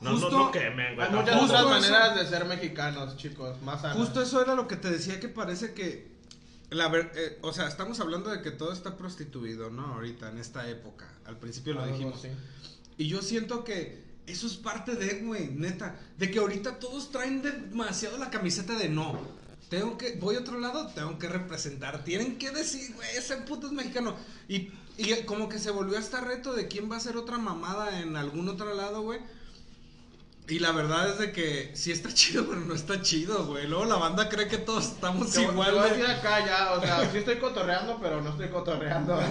No, 0.00 0.10
Justo- 0.12 0.30
no, 0.30 0.38
no 0.46 0.50
quemen, 0.50 0.94
güey. 0.94 1.06
Hay 1.06 1.12
no, 1.12 1.20
muchas 1.20 1.42
otras 1.42 1.60
eso. 1.60 1.68
maneras 1.68 2.14
de 2.16 2.26
ser 2.26 2.44
mexicanos, 2.46 3.16
chicos, 3.16 3.60
más 3.62 3.82
sanas. 3.82 3.96
Justo 3.98 4.22
eso 4.22 4.40
era 4.42 4.54
lo 4.54 4.66
que 4.66 4.76
te 4.76 4.90
decía 4.90 5.20
que 5.20 5.28
parece 5.28 5.74
que 5.74 6.08
la 6.70 6.88
ver- 6.88 7.12
eh, 7.14 7.38
o 7.42 7.52
sea, 7.52 7.68
estamos 7.68 8.00
hablando 8.00 8.30
de 8.30 8.42
que 8.42 8.50
todo 8.50 8.72
está 8.72 8.96
prostituido, 8.96 9.70
¿no? 9.70 9.86
Ahorita 9.94 10.28
en 10.30 10.38
esta 10.38 10.68
época. 10.68 11.06
Al 11.26 11.36
principio 11.38 11.74
lo 11.74 11.86
dijimos. 11.86 12.18
así. 12.18 12.28
Y 12.98 13.08
yo 13.08 13.22
siento 13.22 13.64
que 13.64 14.04
eso 14.26 14.46
es 14.46 14.54
parte 14.54 14.94
de, 14.94 15.20
güey, 15.20 15.48
neta, 15.48 15.98
de 16.18 16.30
que 16.30 16.38
ahorita 16.38 16.78
todos 16.78 17.10
traen 17.10 17.42
demasiado 17.42 18.18
la 18.18 18.30
camiseta 18.30 18.76
de 18.76 18.88
no. 18.88 19.20
Tengo 19.68 19.98
que 19.98 20.16
voy 20.16 20.36
a 20.36 20.40
otro 20.40 20.58
lado, 20.58 20.88
tengo 20.88 21.18
que 21.18 21.28
representar. 21.28 22.04
Tienen 22.04 22.38
que 22.38 22.50
decir, 22.50 22.94
güey, 22.94 23.08
ese 23.16 23.36
puto 23.38 23.66
es 23.66 23.72
mexicano. 23.72 24.16
Y, 24.48 24.70
y 24.96 25.24
como 25.26 25.48
que 25.48 25.58
se 25.58 25.70
volvió 25.70 25.98
hasta 25.98 26.20
reto 26.20 26.54
de 26.54 26.68
quién 26.68 26.90
va 26.90 26.94
a 26.94 26.98
hacer 26.98 27.16
otra 27.16 27.38
mamada 27.38 28.00
en 28.00 28.16
algún 28.16 28.48
otro 28.48 28.74
lado, 28.74 29.02
güey. 29.02 29.20
Y 30.48 30.60
la 30.60 30.70
verdad 30.70 31.08
es 31.10 31.18
de 31.18 31.32
que 31.32 31.72
sí 31.74 31.90
está 31.90 32.08
chido, 32.14 32.46
pero 32.46 32.60
no 32.60 32.72
está 32.74 33.02
chido, 33.02 33.46
güey. 33.46 33.66
Luego 33.66 33.84
la 33.84 33.96
banda 33.96 34.28
cree 34.28 34.46
que 34.46 34.58
todos 34.58 34.84
estamos 34.84 35.32
Te, 35.32 35.42
igual, 35.42 35.70
te 35.70 35.72
voy 35.72 35.80
a 35.80 35.88
güey. 35.88 35.98
decir 36.00 36.06
acá 36.16 36.46
ya, 36.46 36.72
o 36.74 36.80
sea, 36.80 37.10
sí 37.10 37.18
estoy 37.18 37.38
cotorreando, 37.38 37.98
pero 38.00 38.20
no 38.22 38.30
estoy 38.30 38.48
cotorreando. 38.48 39.18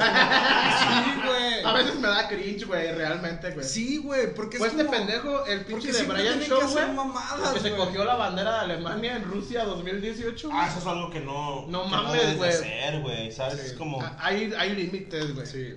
Sí, 0.76 1.22
güey. 1.26 1.64
A 1.64 1.74
veces 1.74 1.96
me 1.96 2.08
da 2.08 2.28
cringe, 2.28 2.66
güey, 2.66 2.92
realmente, 2.94 3.50
güey. 3.52 3.66
Sí, 3.66 3.98
güey, 3.98 4.34
porque 4.34 4.58
Fue 4.58 4.68
es 4.68 4.74
este 4.74 4.86
como- 4.86 4.98
pendejo, 4.98 5.46
el 5.46 5.66
pinche 5.66 5.92
de 5.92 6.04
Brian 6.04 6.40
Show, 6.42 6.60
que 6.60 6.66
hacer 6.66 6.84
güey. 6.86 6.96
mamadas, 6.96 7.54
Que 7.54 7.60
se 7.62 7.70
güey. 7.72 7.86
cogió 7.86 8.04
la 8.06 8.16
bandera 8.16 8.52
de 8.56 8.60
Alemania 8.74 9.16
en 9.16 9.24
Rusia 9.24 9.64
2018. 9.64 10.50
Ah, 10.54 10.68
eso 10.70 10.80
es 10.80 10.86
algo 10.86 11.10
que 11.10 11.22
no. 11.22 11.66
No 11.68 11.84
que 11.86 11.90
mames, 11.90 12.12
debes 12.14 12.30
de 12.32 12.36
güey. 12.38 12.50
hacer, 12.50 13.02
güey. 13.02 13.32
¿Sabes? 13.32 13.60
Sí. 13.62 13.68
Es 13.68 13.74
como. 13.74 14.02
Ah, 14.02 14.18
Hay, 14.20 14.54
hay 14.58 14.76
límites, 14.76 15.34
güey. 15.34 15.48
Sí. 15.48 15.74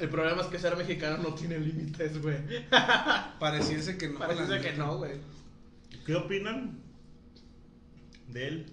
El 0.00 0.08
problema 0.08 0.40
es 0.42 0.48
que 0.48 0.58
ser 0.58 0.76
mexicano 0.76 1.18
no 1.18 1.34
tiene 1.34 1.58
límites, 1.58 2.20
güey. 2.22 2.36
Pareciese 3.38 3.98
que 3.98 4.08
no. 4.08 4.18
neta. 4.26 4.60
que 4.60 4.72
no, 4.72 4.96
güey. 4.96 5.12
¿Qué 6.06 6.14
opinan 6.14 6.80
de 8.28 8.48
él? 8.48 8.66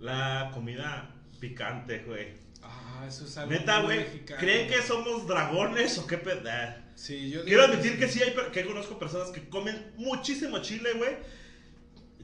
La 0.00 0.50
comida 0.52 1.14
picante, 1.40 2.04
güey. 2.06 2.34
Ah, 2.62 3.04
eso 3.06 3.26
es 3.26 3.36
algo 3.36 3.52
Neta, 3.52 3.80
muy 3.80 3.86
güey. 3.86 3.98
mexicano. 3.98 4.40
¿Creen 4.40 4.68
que 4.68 4.82
somos 4.82 5.26
dragones 5.26 5.98
o 5.98 6.06
qué 6.06 6.16
pedo? 6.18 6.40
Ah. 6.50 6.76
Sí, 6.94 7.30
yo 7.30 7.44
Quiero 7.44 7.64
admitir 7.64 7.98
que 7.98 8.08
sí 8.08 8.22
hay 8.22 8.34
que 8.52 8.64
conozco 8.64 8.98
personas 8.98 9.30
que 9.30 9.48
comen 9.48 9.92
muchísimo 9.96 10.60
chile, 10.60 10.92
güey. 10.96 11.16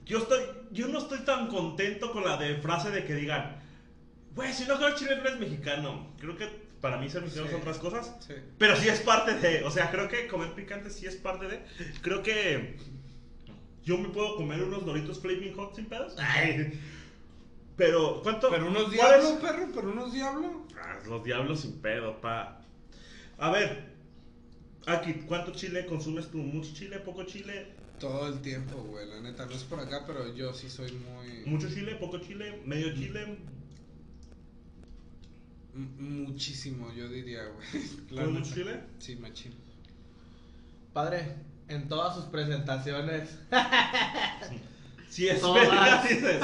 Yo 0.06 0.18
estoy, 0.18 0.40
yo 0.70 0.88
no 0.88 0.98
estoy 0.98 1.18
tan 1.20 1.48
contento 1.48 2.12
con 2.12 2.24
la 2.24 2.36
de 2.36 2.56
frase 2.56 2.90
de 2.90 3.04
que 3.04 3.14
digan, 3.14 3.60
güey, 4.34 4.52
si 4.52 4.64
no 4.64 4.78
comes 4.78 4.94
chile 4.94 5.16
no 5.16 5.22
eres 5.22 5.38
mexicano. 5.38 6.14
Creo 6.18 6.36
que 6.36 6.69
para 6.80 6.96
mí 6.98 7.08
ser 7.10 7.22
mexicano 7.22 7.46
Sí. 7.48 7.52
son 7.52 7.60
otras 7.62 7.78
cosas. 7.78 8.16
Sí. 8.26 8.34
Pero 8.58 8.76
sí 8.76 8.88
es 8.88 9.00
parte 9.00 9.34
de, 9.34 9.64
o 9.64 9.70
sea, 9.70 9.90
creo 9.90 10.08
que 10.08 10.26
comer 10.26 10.54
picante 10.54 10.90
sí 10.90 11.06
es 11.06 11.16
parte 11.16 11.46
de. 11.48 11.60
Creo 12.02 12.22
que 12.22 12.76
yo 13.84 13.98
me 13.98 14.08
puedo 14.08 14.36
comer 14.36 14.62
unos 14.62 14.84
Doritos 14.84 15.20
Flaming 15.20 15.54
Hot 15.54 15.74
sin 15.74 15.86
pedos. 15.86 16.14
Ay. 16.18 16.78
Pero, 17.76 18.20
¿cuánto? 18.22 18.50
Pero 18.50 18.68
unos 18.68 18.90
diablos, 18.90 19.32
perro, 19.40 19.68
pero 19.74 19.90
unos 19.90 20.12
diablos. 20.12 20.52
Ah, 20.78 20.98
los 21.06 21.24
diablos 21.24 21.60
sin 21.60 21.80
pedo, 21.80 22.20
pa. 22.20 22.60
A 23.38 23.50
ver, 23.50 23.84
aquí, 24.86 25.14
¿cuánto 25.26 25.52
chile 25.52 25.86
consumes 25.86 26.30
tú? 26.30 26.36
¿Mucho 26.38 26.74
chile? 26.74 26.98
¿Poco 26.98 27.24
chile? 27.24 27.68
Todo 27.98 28.28
el 28.28 28.40
tiempo, 28.42 28.76
güey. 28.82 29.08
La 29.08 29.20
neta, 29.20 29.46
no 29.46 29.52
es 29.52 29.64
por 29.64 29.80
acá, 29.80 30.04
pero 30.06 30.34
yo 30.34 30.52
sí 30.52 30.68
soy 30.68 30.92
muy. 30.92 31.44
¿Mucho 31.46 31.68
chile? 31.68 31.94
¿Poco 31.96 32.18
chile? 32.18 32.60
¿Medio 32.66 32.94
chile? 32.94 33.38
Muchísimo, 35.74 36.92
yo 36.94 37.08
diría, 37.08 37.42
güey. 37.44 37.68
La 38.10 38.22
¿Con 38.24 38.34
neta. 38.34 38.44
mucho 38.46 38.54
chile? 38.54 38.80
Sí, 38.98 39.16
machín. 39.16 39.54
Padre, 40.92 41.34
en 41.68 41.88
todas 41.88 42.14
sus 42.16 42.24
presentaciones. 42.26 43.30
Sí, 45.08 45.26
es 45.28 45.42
verga, 45.42 46.04
dices, 46.08 46.40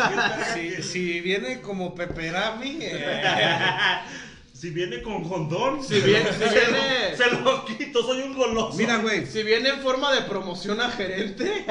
Si, 0.53 0.83
si 0.83 1.21
viene 1.21 1.61
como 1.61 1.95
peperami, 1.95 2.79
eh, 2.81 4.01
Si 4.53 4.71
viene 4.71 5.03
con 5.03 5.23
condón, 5.23 5.85
Si 5.85 6.01
viene- 6.01 6.33
si 6.33 6.39
viene- 6.41 7.17
se 7.17 7.31
lo 7.31 7.65
quito, 7.65 8.03
soy 8.03 8.23
un 8.23 8.35
goloso. 8.37 8.77
Mira, 8.77 8.97
güey, 8.97 9.25
Si 9.25 9.45
viene 9.45 9.69
en 9.69 9.79
forma 9.83 10.13
de 10.13 10.23
promoción 10.23 10.81
a 10.81 10.91
gerente. 10.91 11.65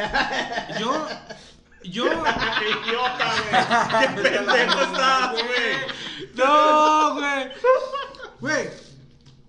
yo. 0.79 1.05
Yo. 1.83 2.05
¡Qué 2.05 2.89
idiota, 2.89 3.33
güey! 3.49 4.15
¡Qué 4.15 4.21
pendejo 4.29 4.81
estás, 4.81 5.31
güey! 5.33 6.04
No, 6.37 7.13
güey. 7.15 7.47
Güey, 8.39 8.69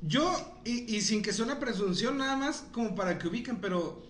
yo, 0.02 0.60
y, 0.64 0.94
y 0.96 1.00
sin 1.00 1.22
que 1.22 1.32
sea 1.32 1.44
una 1.44 1.58
presunción, 1.58 2.18
nada 2.18 2.36
más 2.36 2.64
como 2.72 2.94
para 2.94 3.18
que 3.18 3.28
ubiquen, 3.28 3.60
pero 3.60 4.06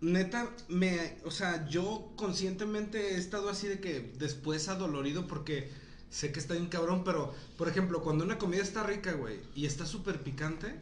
neta, 0.00 0.50
me, 0.68 1.18
o 1.24 1.30
sea, 1.30 1.68
yo 1.68 2.12
conscientemente 2.16 3.14
he 3.14 3.18
estado 3.18 3.48
así 3.48 3.68
de 3.68 3.80
que 3.80 4.12
después 4.18 4.68
adolorido 4.68 5.26
porque 5.26 5.70
sé 6.10 6.32
que 6.32 6.40
está 6.40 6.54
bien 6.54 6.66
cabrón, 6.66 7.04
pero, 7.04 7.34
por 7.56 7.68
ejemplo, 7.68 8.02
cuando 8.02 8.24
una 8.24 8.38
comida 8.38 8.62
está 8.62 8.82
rica, 8.82 9.12
güey, 9.12 9.40
y 9.54 9.66
está 9.66 9.86
súper 9.86 10.22
picante, 10.22 10.74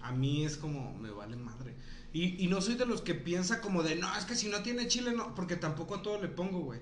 a 0.00 0.12
mí 0.12 0.44
es 0.44 0.56
como, 0.56 0.96
me 0.98 1.10
vale 1.10 1.36
madre. 1.36 1.74
Y, 2.12 2.42
y 2.42 2.48
no 2.48 2.60
soy 2.60 2.76
de 2.76 2.86
los 2.86 3.02
que 3.02 3.14
piensa 3.14 3.60
como 3.60 3.82
de, 3.82 3.96
no, 3.96 4.16
es 4.16 4.24
que 4.24 4.34
si 4.34 4.48
no 4.48 4.62
tiene 4.62 4.86
chile, 4.88 5.12
no, 5.12 5.34
porque 5.34 5.56
tampoco 5.56 5.96
a 5.96 6.02
todo 6.02 6.20
le 6.20 6.28
pongo, 6.28 6.60
güey. 6.60 6.80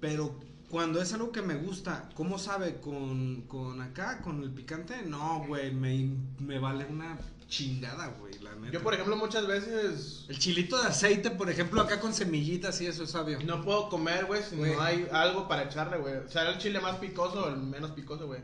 Pero 0.00 0.40
cuando 0.70 1.02
es 1.02 1.12
algo 1.12 1.32
que 1.32 1.42
me 1.42 1.54
gusta, 1.56 2.08
¿cómo 2.14 2.38
sabe? 2.38 2.80
¿Con, 2.80 3.42
con 3.42 3.82
acá, 3.82 4.20
con 4.22 4.42
el 4.42 4.50
picante? 4.50 5.02
No, 5.02 5.44
güey, 5.46 5.72
me, 5.72 6.16
me 6.38 6.58
vale 6.58 6.86
una 6.86 7.18
chingada, 7.48 8.06
güey, 8.20 8.38
la 8.38 8.54
neta. 8.54 8.72
Yo, 8.72 8.80
por 8.82 8.94
ejemplo, 8.94 9.16
muchas 9.16 9.46
veces 9.48 10.26
El 10.28 10.38
chilito 10.38 10.80
de 10.80 10.86
aceite, 10.88 11.32
por 11.32 11.50
ejemplo, 11.50 11.80
acá 11.80 11.98
con 11.98 12.14
semillitas 12.14 12.80
y 12.80 12.86
eso 12.86 13.02
es 13.02 13.10
sabio. 13.10 13.40
no 13.44 13.62
puedo 13.64 13.88
comer, 13.88 14.26
güey, 14.26 14.42
si 14.42 14.54
Güey. 14.56 14.72
no 14.72 14.80
hay 14.80 15.08
algo 15.10 15.48
para 15.48 15.64
echarle, 15.64 15.98
güey. 15.98 16.14
O 16.14 16.28
sea, 16.28 16.48
el 16.48 16.58
chile 16.58 16.78
más 16.80 16.96
picoso 16.98 17.46
o 17.46 17.48
el 17.48 17.56
menos 17.56 17.90
picoso, 17.90 18.26
güey. 18.28 18.40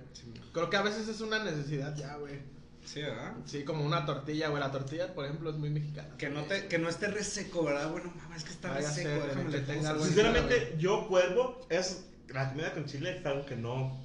Creo 0.53 0.69
que 0.69 0.77
a 0.77 0.83
veces 0.83 1.07
es 1.07 1.21
una 1.21 1.39
necesidad 1.43 1.95
ya, 1.97 2.17
güey. 2.17 2.41
Sí, 2.85 3.03
¿verdad? 3.03 3.35
Sí, 3.45 3.65
como 3.65 3.85
una 3.85 4.07
tortilla, 4.07 4.49
güey. 4.49 4.61
La 4.61 4.71
tortilla, 4.73 5.13
por 5.15 5.25
ejemplo, 5.25 5.51
es 5.51 5.57
muy 5.57 5.71
mexicana. 5.71 6.17
Que 6.19 6.29
no, 6.29 6.43
te, 6.45 6.67
que 6.67 6.79
no 6.79 6.89
esté 6.89 7.09
reseco, 7.09 7.65
¿verdad? 7.65 7.91
Bueno, 7.91 8.13
mamá, 8.17 8.37
es 8.37 8.45
que 8.45 8.51
está 8.51 8.75
reseco, 8.75 9.27
déjame 9.27 9.51
que 9.51 9.59
le 9.59 9.61
tenga 9.61 9.67
pongo 9.67 9.89
algo 9.89 10.05
salsa. 10.05 10.07
Sinceramente, 10.07 10.77
yo, 10.79 11.07
cuervo, 11.09 11.67
es. 11.69 12.05
La 12.33 12.49
comida 12.51 12.73
con 12.73 12.87
chile 12.87 13.19
es 13.19 13.27
algo 13.27 13.45
que 13.47 13.57
no. 13.57 14.05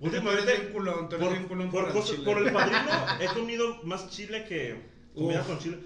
Últimamente, 0.00 0.68
culón, 0.72 1.08
por, 1.08 1.18
por 1.18 1.28
para 1.28 1.38
el 1.38 2.22
por 2.24 2.38
el 2.46 2.52
padrino, 2.52 2.80
he 3.20 3.26
comido 3.26 3.82
más 3.82 4.08
chile 4.10 4.44
que 4.48 4.80
comida 5.14 5.40
Uf. 5.40 5.46
con 5.48 5.58
chile. 5.58 5.78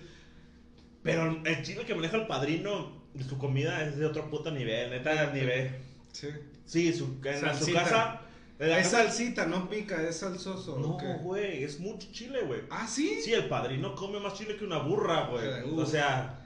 Pero 1.02 1.40
el 1.44 1.62
chile 1.62 1.84
que 1.86 1.94
maneja 1.94 2.16
el 2.18 2.26
padrino, 2.26 3.02
su 3.28 3.38
comida 3.38 3.82
es 3.84 3.96
de 3.96 4.06
otro 4.06 4.28
puto 4.30 4.50
nivel, 4.50 4.90
neta, 4.90 5.32
nivel. 5.32 5.70
Sí. 6.12 6.28
Sí, 6.66 6.92
su, 6.92 7.18
en 7.24 7.42
la- 7.42 7.54
su 7.58 7.72
casa. 7.72 8.20
en 8.58 8.70
Es 8.70 8.88
casa- 8.88 9.02
salsita, 9.04 9.46
no 9.46 9.68
pica, 9.68 10.00
es 10.02 10.18
salsoso. 10.18 10.78
No, 10.78 10.98
güey, 11.22 11.64
es 11.64 11.80
mucho 11.80 12.08
chile, 12.12 12.42
güey. 12.42 12.60
Ah, 12.70 12.86
¿sí? 12.86 13.18
Sí, 13.22 13.32
el 13.32 13.46
padrino 13.48 13.94
come 13.94 14.20
más 14.20 14.34
chile 14.34 14.56
que 14.56 14.64
una 14.64 14.78
burra, 14.78 15.26
güey. 15.28 15.44
Eh, 15.48 15.62
O 15.74 15.86
sea, 15.86 16.38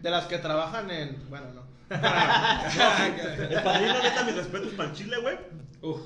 De 0.00 0.10
las 0.10 0.26
que 0.26 0.36
trabajan 0.38 0.90
en. 0.90 1.28
Bueno, 1.30 1.46
no. 1.54 1.65
el 3.50 3.62
padrino, 3.62 4.02
neta, 4.02 4.24
mis 4.24 4.34
respetos 4.34 4.72
para 4.74 4.90
el 4.90 4.94
chile, 4.94 5.16
güey. 5.18 5.36
Uf. 5.82 6.00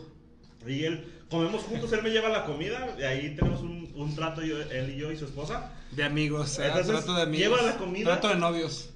Y 0.66 0.84
él, 0.84 1.10
comemos 1.30 1.62
juntos, 1.62 1.92
él 1.92 2.02
me 2.02 2.10
lleva 2.10 2.28
la 2.28 2.44
comida, 2.44 2.94
y 2.98 3.02
ahí 3.02 3.34
tenemos 3.34 3.60
un, 3.60 3.90
un 3.94 4.14
trato, 4.14 4.42
yo, 4.42 4.60
él 4.60 4.90
y 4.90 4.96
yo 4.96 5.10
y 5.10 5.16
su 5.16 5.24
esposa. 5.24 5.72
De 5.92 6.04
amigos, 6.04 6.58
¿eh? 6.58 6.66
Entonces, 6.66 6.96
trato 6.96 7.14
de 7.14 7.22
amigos. 7.22 7.58
lleva 7.58 7.70
la 7.70 7.76
comida. 7.78 8.04
Trato 8.04 8.28
de 8.28 8.36
novios. 8.36 8.90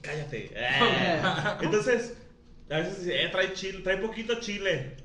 Cállate. 0.00 0.52
Eh. 0.56 1.22
Entonces, 1.60 2.14
a 2.70 2.78
veces 2.78 3.04
dice, 3.04 3.24
eh, 3.24 3.28
trae 3.28 3.52
chile, 3.52 3.80
trae 3.82 3.98
poquito 3.98 4.40
chile. 4.40 4.96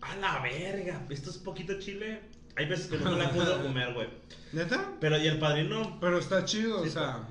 A 0.00 0.16
la 0.16 0.40
verga, 0.40 1.04
esto 1.10 1.30
es 1.30 1.38
poquito 1.38 1.78
chile. 1.78 2.20
Hay 2.56 2.66
veces 2.66 2.86
que 2.86 2.98
no 2.98 3.12
me 3.12 3.18
la 3.18 3.30
puedo 3.30 3.62
comer, 3.62 3.92
güey. 3.92 4.08
¿Neta? 4.52 4.92
Pero 5.00 5.18
y 5.18 5.26
el 5.28 5.38
padrino, 5.38 5.98
Pero 6.00 6.18
está 6.18 6.44
chido, 6.44 6.80
o 6.80 6.86
sea. 6.86 7.28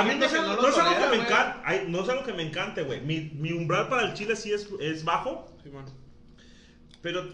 A 0.00 0.02
mí 0.04 0.14
no 0.16 0.26
es, 0.26 0.32
algo, 0.34 0.54
no 0.56 0.62
no 0.62 0.68
es 0.68 0.78
algo 0.78 1.10
que 1.10 1.16
me 1.18 1.24
ay, 1.64 1.84
no 1.88 2.02
es 2.02 2.08
algo 2.08 2.24
que 2.24 2.32
me 2.32 2.42
encante, 2.42 2.82
güey. 2.82 3.00
Mi, 3.00 3.30
mi 3.34 3.52
umbral 3.52 3.88
para 3.88 4.06
el 4.06 4.14
chile 4.14 4.36
sí 4.36 4.52
es, 4.52 4.68
es 4.80 5.04
bajo, 5.04 5.50
Sí, 5.62 5.70
bueno. 5.70 5.88
pero 7.02 7.24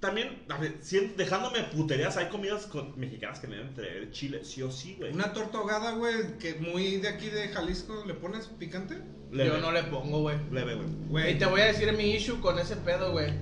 también, 0.00 0.44
a 0.48 0.56
ver, 0.58 0.76
si- 0.80 1.12
dejándome 1.16 1.64
puterías, 1.64 2.16
hay 2.16 2.28
comidas 2.28 2.66
con- 2.66 2.98
mexicanas 2.98 3.40
que 3.40 3.48
me 3.48 3.56
deben 3.56 3.74
traer 3.74 4.10
chile, 4.12 4.44
sí 4.44 4.62
o 4.62 4.70
sí, 4.70 4.94
güey. 4.98 5.12
Una 5.12 5.32
torta 5.32 5.58
ahogada, 5.58 5.92
güey, 5.92 6.38
que 6.38 6.54
muy 6.54 6.98
de 6.98 7.08
aquí 7.08 7.28
de 7.30 7.48
Jalisco, 7.48 8.04
¿le 8.06 8.14
pones 8.14 8.46
picante? 8.46 8.96
Leve, 9.32 9.50
Yo 9.50 9.58
no 9.58 9.72
le 9.72 9.82
pongo, 9.84 10.20
güey. 10.20 10.38
leve. 10.52 10.76
Güey. 11.08 11.32
Y 11.34 11.38
te 11.38 11.46
voy 11.46 11.60
a 11.62 11.66
decir 11.66 11.92
mi 11.94 12.12
issue 12.12 12.40
con 12.40 12.58
ese 12.58 12.76
pedo, 12.76 13.10
güey. 13.12 13.32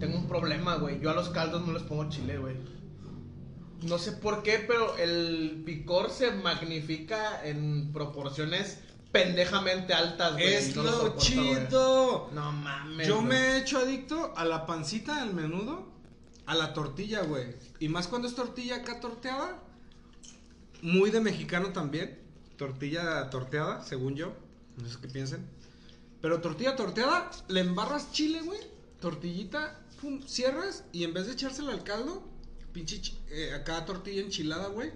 Tengo 0.00 0.18
un 0.18 0.28
problema, 0.28 0.76
güey. 0.76 1.00
Yo 1.00 1.10
a 1.10 1.14
los 1.14 1.28
caldos 1.30 1.66
no 1.66 1.72
les 1.72 1.82
pongo 1.84 2.08
chile, 2.08 2.38
güey. 2.38 2.56
No 3.82 3.98
sé 3.98 4.12
por 4.12 4.42
qué, 4.42 4.64
pero 4.66 4.96
el 4.98 5.62
picor 5.64 6.10
se 6.10 6.32
magnifica 6.32 7.46
en 7.46 7.92
proporciones 7.92 8.78
pendejamente 9.12 9.94
altas, 9.94 10.32
güey. 10.32 10.54
Es 10.54 10.76
no 10.76 10.82
lo 10.82 10.90
soporto, 10.92 11.14
güey. 11.14 11.26
chido. 11.26 12.30
No 12.32 12.52
mames. 12.52 13.06
Yo 13.06 13.16
güey. 13.16 13.28
me 13.28 13.36
he 13.36 13.58
hecho 13.58 13.78
adicto 13.78 14.32
a 14.36 14.44
la 14.44 14.66
pancita, 14.66 15.22
al 15.22 15.34
menudo, 15.34 15.88
a 16.46 16.54
la 16.54 16.72
tortilla, 16.72 17.22
güey. 17.22 17.54
Y 17.78 17.88
más 17.88 18.06
cuando 18.08 18.28
es 18.28 18.34
tortilla 18.34 18.76
acá 18.76 19.00
torteada. 19.00 19.62
Muy 20.82 21.10
de 21.10 21.20
mexicano 21.20 21.72
también. 21.72 22.18
Tortilla 22.56 23.28
torteada, 23.30 23.82
según 23.84 24.14
yo. 24.14 24.32
No 24.76 24.88
sé 24.88 24.98
qué 25.00 25.08
piensen. 25.08 25.46
Pero 26.20 26.40
tortilla 26.40 26.76
torteada, 26.76 27.30
le 27.48 27.60
embarras 27.60 28.12
chile, 28.12 28.42
güey. 28.42 28.60
Tortillita, 29.00 29.80
pum, 30.00 30.22
cierras. 30.26 30.84
Y 30.92 31.04
en 31.04 31.14
vez 31.14 31.26
de 31.26 31.32
echársela 31.32 31.72
al 31.72 31.82
caldo, 31.82 32.22
pinche 32.72 33.00
chi- 33.00 33.18
eh, 33.30 33.52
acá 33.54 33.84
tortilla 33.84 34.22
enchilada, 34.22 34.68
güey. 34.68 34.90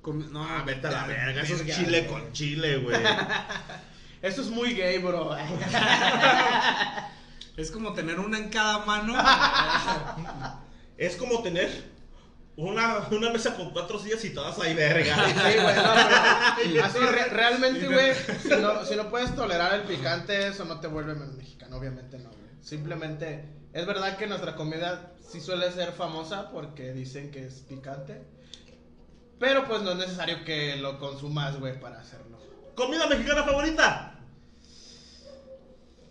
con- 0.00 0.32
No, 0.32 0.42
Ah, 0.44 0.64
vete 0.66 0.88
a 0.88 0.90
la 0.90 1.06
verga, 1.06 1.42
eso 1.42 1.54
es 1.54 1.76
chile 1.76 2.02
güey. 2.02 2.06
con 2.22 2.32
chile, 2.32 2.76
güey. 2.78 3.00
Eso 4.22 4.40
es 4.42 4.48
muy 4.50 4.74
gay, 4.74 4.98
bro. 4.98 5.36
Es 7.56 7.70
como 7.70 7.92
tener 7.92 8.18
una 8.18 8.38
en 8.38 8.48
cada 8.48 8.84
mano. 8.86 9.14
es 10.96 11.16
como 11.16 11.42
tener 11.42 11.70
una, 12.56 13.08
una 13.10 13.30
mesa 13.30 13.54
con 13.56 13.70
cuatro 13.72 13.98
sillas 13.98 14.24
y 14.24 14.30
todas 14.30 14.58
ahí, 14.58 14.74
verga. 14.74 15.16
Sí, 15.26 15.58
güey, 15.60 15.76
no, 15.76 15.82
pero 16.56 16.84
así 16.84 16.98
re- 16.98 17.28
realmente, 17.28 17.86
güey, 17.86 18.12
si 18.42 18.48
no, 18.60 18.84
si 18.86 18.96
no 18.96 19.10
puedes 19.10 19.34
tolerar 19.34 19.74
el 19.74 19.82
picante, 19.82 20.48
eso 20.48 20.64
no 20.64 20.80
te 20.80 20.86
vuelve 20.86 21.14
mexicano, 21.14 21.76
obviamente 21.76 22.18
no, 22.18 22.30
güey. 22.30 22.42
Simplemente, 22.62 23.44
es 23.72 23.86
verdad 23.86 24.16
que 24.16 24.26
nuestra 24.26 24.54
comida 24.54 25.12
sí 25.20 25.40
suele 25.40 25.70
ser 25.72 25.92
famosa 25.92 26.50
porque 26.50 26.92
dicen 26.92 27.30
que 27.30 27.46
es 27.46 27.60
picante, 27.60 28.22
pero 29.38 29.66
pues 29.66 29.82
no 29.82 29.92
es 29.92 29.96
necesario 29.96 30.44
que 30.44 30.76
lo 30.76 30.98
consumas, 30.98 31.58
güey, 31.58 31.80
para 31.80 32.00
hacerlo. 32.00 32.38
¿Comida 32.74 33.06
mexicana 33.06 33.42
favorita? 33.44 34.20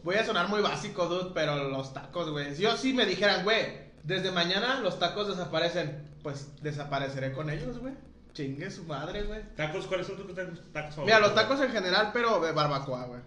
Voy 0.04 0.16
a 0.16 0.26
sonar 0.26 0.48
muy 0.50 0.62
básico, 0.62 1.06
dude, 1.06 1.32
pero 1.34 1.70
los 1.70 1.94
tacos, 1.94 2.32
güey. 2.32 2.56
Si 2.56 2.64
yo 2.64 2.76
sí 2.76 2.94
me 2.94 3.06
dijeran, 3.06 3.44
güey, 3.44 3.92
desde 4.04 4.32
mañana 4.32 4.80
los 4.80 4.98
tacos 4.98 5.28
desaparecen, 5.28 6.10
pues 6.24 6.50
desapareceré 6.62 7.32
con 7.32 7.50
ellos, 7.50 7.78
güey. 7.78 7.94
Chingue 8.34 8.72
su 8.72 8.84
madre, 8.86 9.24
güey. 9.24 9.44
¿Tacos? 9.56 9.86
¿Cuáles 9.86 10.08
son 10.08 10.18
tus 10.18 10.34
tacos 10.34 10.96
favoritos? 10.96 11.06
Mira, 11.06 11.20
los 11.20 11.36
tacos 11.36 11.62
en 11.62 11.72
general, 11.72 12.10
pero 12.14 12.40
de 12.40 12.52
barbacoa, 12.52 13.06
güey. 13.06 13.22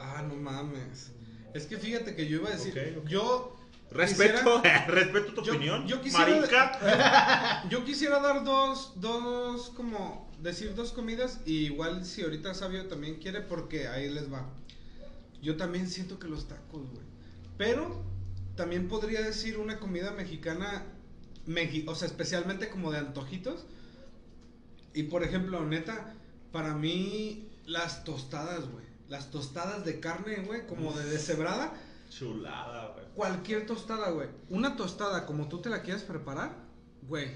Ah, 0.00 0.22
no 0.22 0.34
mames. 0.34 1.12
Es 1.58 1.66
que 1.66 1.76
fíjate 1.76 2.14
que 2.14 2.26
yo 2.28 2.36
iba 2.38 2.48
a 2.48 2.52
decir, 2.52 2.72
Ok, 2.96 3.02
ok. 3.04 3.08
yo 3.08 3.54
Respeto, 3.90 4.62
respeto 4.88 5.32
tu 5.32 5.42
Yo- 5.42 5.54
opinión. 5.54 5.86
yo 5.88 6.00
quisiera- 6.02 6.26
Marica. 6.36 7.64
yo 7.70 7.84
quisiera 7.86 8.20
dar 8.20 8.44
dos, 8.44 8.92
dos, 8.96 9.70
como 9.70 10.30
decir 10.42 10.74
dos 10.74 10.92
comidas 10.92 11.40
y 11.46 11.64
igual 11.66 12.04
si 12.04 12.22
ahorita 12.22 12.52
Sabio 12.54 12.86
también 12.86 13.14
quiere 13.16 13.40
porque 13.40 13.88
ahí 13.88 14.10
les 14.10 14.30
va. 14.32 14.46
Yo 15.42 15.56
también 15.56 15.88
siento 15.88 16.18
que 16.18 16.28
los 16.28 16.48
tacos, 16.48 16.82
güey. 16.90 17.06
Pero 17.56 18.04
también 18.56 18.88
podría 18.88 19.22
decir 19.22 19.56
una 19.56 19.78
comida 19.78 20.10
mexicana, 20.12 20.84
mexi- 21.46 21.84
o 21.88 21.94
sea, 21.94 22.06
especialmente 22.08 22.68
como 22.68 22.92
de 22.92 22.98
antojitos. 22.98 23.64
Y 24.92 25.04
por 25.04 25.22
ejemplo, 25.24 25.64
neta, 25.64 26.12
para 26.52 26.74
mí 26.74 27.48
las 27.64 28.04
tostadas, 28.04 28.68
güey. 28.68 28.84
Las 29.08 29.30
tostadas 29.30 29.84
de 29.84 30.00
carne, 30.00 30.42
güey, 30.46 30.66
como 30.66 30.92
de 30.92 31.04
deshebrada. 31.04 31.72
Chulada, 32.10 32.92
güey. 32.94 33.06
Cualquier 33.14 33.66
tostada, 33.66 34.10
güey. 34.10 34.28
Una 34.48 34.76
tostada 34.76 35.26
como 35.26 35.48
tú 35.48 35.60
te 35.60 35.70
la 35.70 35.82
quieras 35.82 36.02
preparar, 36.02 36.52
güey. 37.02 37.28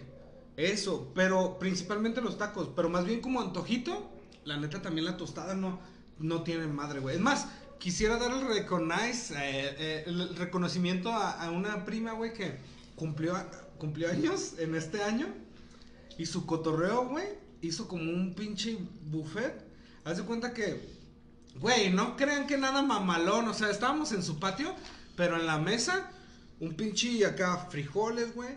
Eso, 0.56 1.12
pero 1.14 1.58
principalmente 1.58 2.20
los 2.20 2.36
tacos, 2.36 2.68
pero 2.76 2.90
más 2.90 3.06
bien 3.06 3.20
como 3.20 3.40
antojito, 3.40 4.10
la 4.44 4.58
neta 4.58 4.82
también 4.82 5.06
la 5.06 5.16
tostada 5.16 5.54
no, 5.54 5.80
no 6.18 6.42
tiene 6.42 6.66
madre, 6.66 7.00
güey. 7.00 7.16
Es 7.16 7.22
más, 7.22 7.48
quisiera 7.78 8.18
dar 8.18 8.32
el 8.32 8.46
recognize, 8.46 9.34
eh, 9.34 9.74
eh, 9.78 10.04
el 10.06 10.36
reconocimiento 10.36 11.10
a, 11.10 11.42
a 11.42 11.50
una 11.50 11.84
prima, 11.86 12.12
güey, 12.12 12.34
que 12.34 12.58
cumplió, 12.96 13.34
cumplió 13.78 14.10
años 14.10 14.54
en 14.58 14.74
este 14.74 15.02
año 15.02 15.26
y 16.18 16.26
su 16.26 16.46
cotorreo, 16.46 17.08
güey, 17.08 17.26
hizo 17.62 17.88
como 17.88 18.10
un 18.10 18.34
pinche 18.34 18.78
buffet. 19.06 19.64
Haz 20.04 20.18
de 20.18 20.24
cuenta 20.24 20.52
que, 20.52 21.01
güey, 21.60 21.90
no 21.90 22.16
crean 22.16 22.46
que 22.46 22.58
nada 22.58 22.82
mamalón, 22.82 23.48
o 23.48 23.54
sea, 23.54 23.70
estábamos 23.70 24.12
en 24.12 24.22
su 24.22 24.38
patio, 24.38 24.74
pero 25.16 25.36
en 25.36 25.46
la 25.46 25.58
mesa, 25.58 26.10
un 26.60 26.74
pinche 26.74 27.24
acá 27.26 27.66
frijoles, 27.70 28.34
güey, 28.34 28.56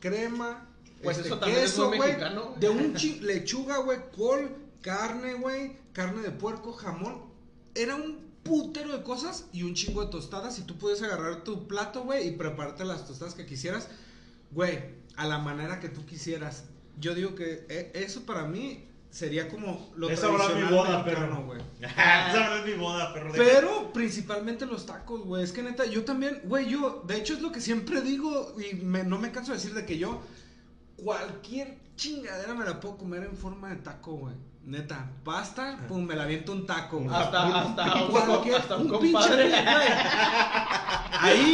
crema. 0.00 0.68
Pues 1.02 1.18
este, 1.18 1.28
eso 1.28 1.38
también 1.38 1.62
es 1.62 1.78
muy 1.78 1.98
mexicano. 1.98 2.54
De 2.58 2.68
un 2.68 2.94
lechuga, 3.20 3.78
güey, 3.78 3.98
col, 4.16 4.56
carne, 4.80 5.34
güey, 5.34 5.76
carne 5.92 6.22
de 6.22 6.30
puerco, 6.30 6.72
jamón. 6.72 7.22
Era 7.74 7.96
un 7.96 8.26
putero 8.42 8.96
de 8.96 9.02
cosas 9.02 9.46
y 9.52 9.62
un 9.62 9.74
chingo 9.74 10.04
de 10.04 10.10
tostadas. 10.10 10.58
Y 10.58 10.62
tú 10.62 10.78
puedes 10.78 11.02
agarrar 11.02 11.44
tu 11.44 11.66
plato, 11.66 12.04
güey, 12.04 12.28
y 12.28 12.30
prepararte 12.32 12.84
las 12.84 13.06
tostadas 13.06 13.34
que 13.34 13.44
quisieras. 13.44 13.88
Güey, 14.52 14.94
a 15.16 15.26
la 15.26 15.38
manera 15.38 15.80
que 15.80 15.88
tú 15.88 16.06
quisieras. 16.06 16.64
Yo 16.98 17.14
digo 17.14 17.34
que 17.34 17.66
eh, 17.68 17.92
eso 17.94 18.24
para 18.24 18.44
mí 18.44 18.88
sería 19.10 19.48
como 19.48 19.92
lo 19.96 20.08
Esa 20.10 20.26
habrá 20.26 20.44
mi 20.48 20.52
tradicional 20.52 20.74
boda, 20.74 21.02
mexicano, 21.02 21.42
güey. 21.44 21.60
Esa 21.80 22.46
habrá 22.46 22.62
mi 22.64 22.72
boda, 22.74 23.12
perro. 23.14 23.32
Pero 23.34 23.92
principalmente 23.92 24.66
los 24.66 24.84
tacos, 24.86 25.22
güey. 25.24 25.42
Es 25.42 25.52
que 25.52 25.62
neta, 25.62 25.84
yo 25.86 26.04
también, 26.04 26.40
güey, 26.44 26.68
yo, 26.68 27.02
de 27.06 27.16
hecho 27.16 27.34
es 27.34 27.40
lo 27.40 27.50
que 27.52 27.60
siempre 27.60 28.00
digo 28.02 28.54
y 28.58 28.74
me- 28.76 29.04
no 29.04 29.18
me 29.18 29.30
canso 29.32 29.52
de 29.52 29.58
decir 29.58 29.74
de 29.74 29.86
que 29.86 29.98
yo 29.98 30.20
cualquier 30.96 31.78
chingadera 31.96 32.54
me 32.54 32.64
la 32.64 32.78
puedo 32.80 32.96
comer 32.98 33.24
en 33.24 33.36
forma 33.36 33.70
de 33.70 33.76
taco, 33.76 34.12
güey. 34.12 34.34
Neta, 34.64 35.08
pasta, 35.22 35.78
pum, 35.86 36.04
me 36.04 36.16
la 36.16 36.24
aviento 36.24 36.50
un 36.52 36.66
taco. 36.66 36.98
güey. 36.98 37.14
Hasta, 37.14 37.60
hasta, 37.60 37.84
hasta 38.56 38.76
un 38.76 38.92
un 38.92 39.00
pinche 39.00 39.28
güey. 39.28 39.52
Ahí, 41.18 41.52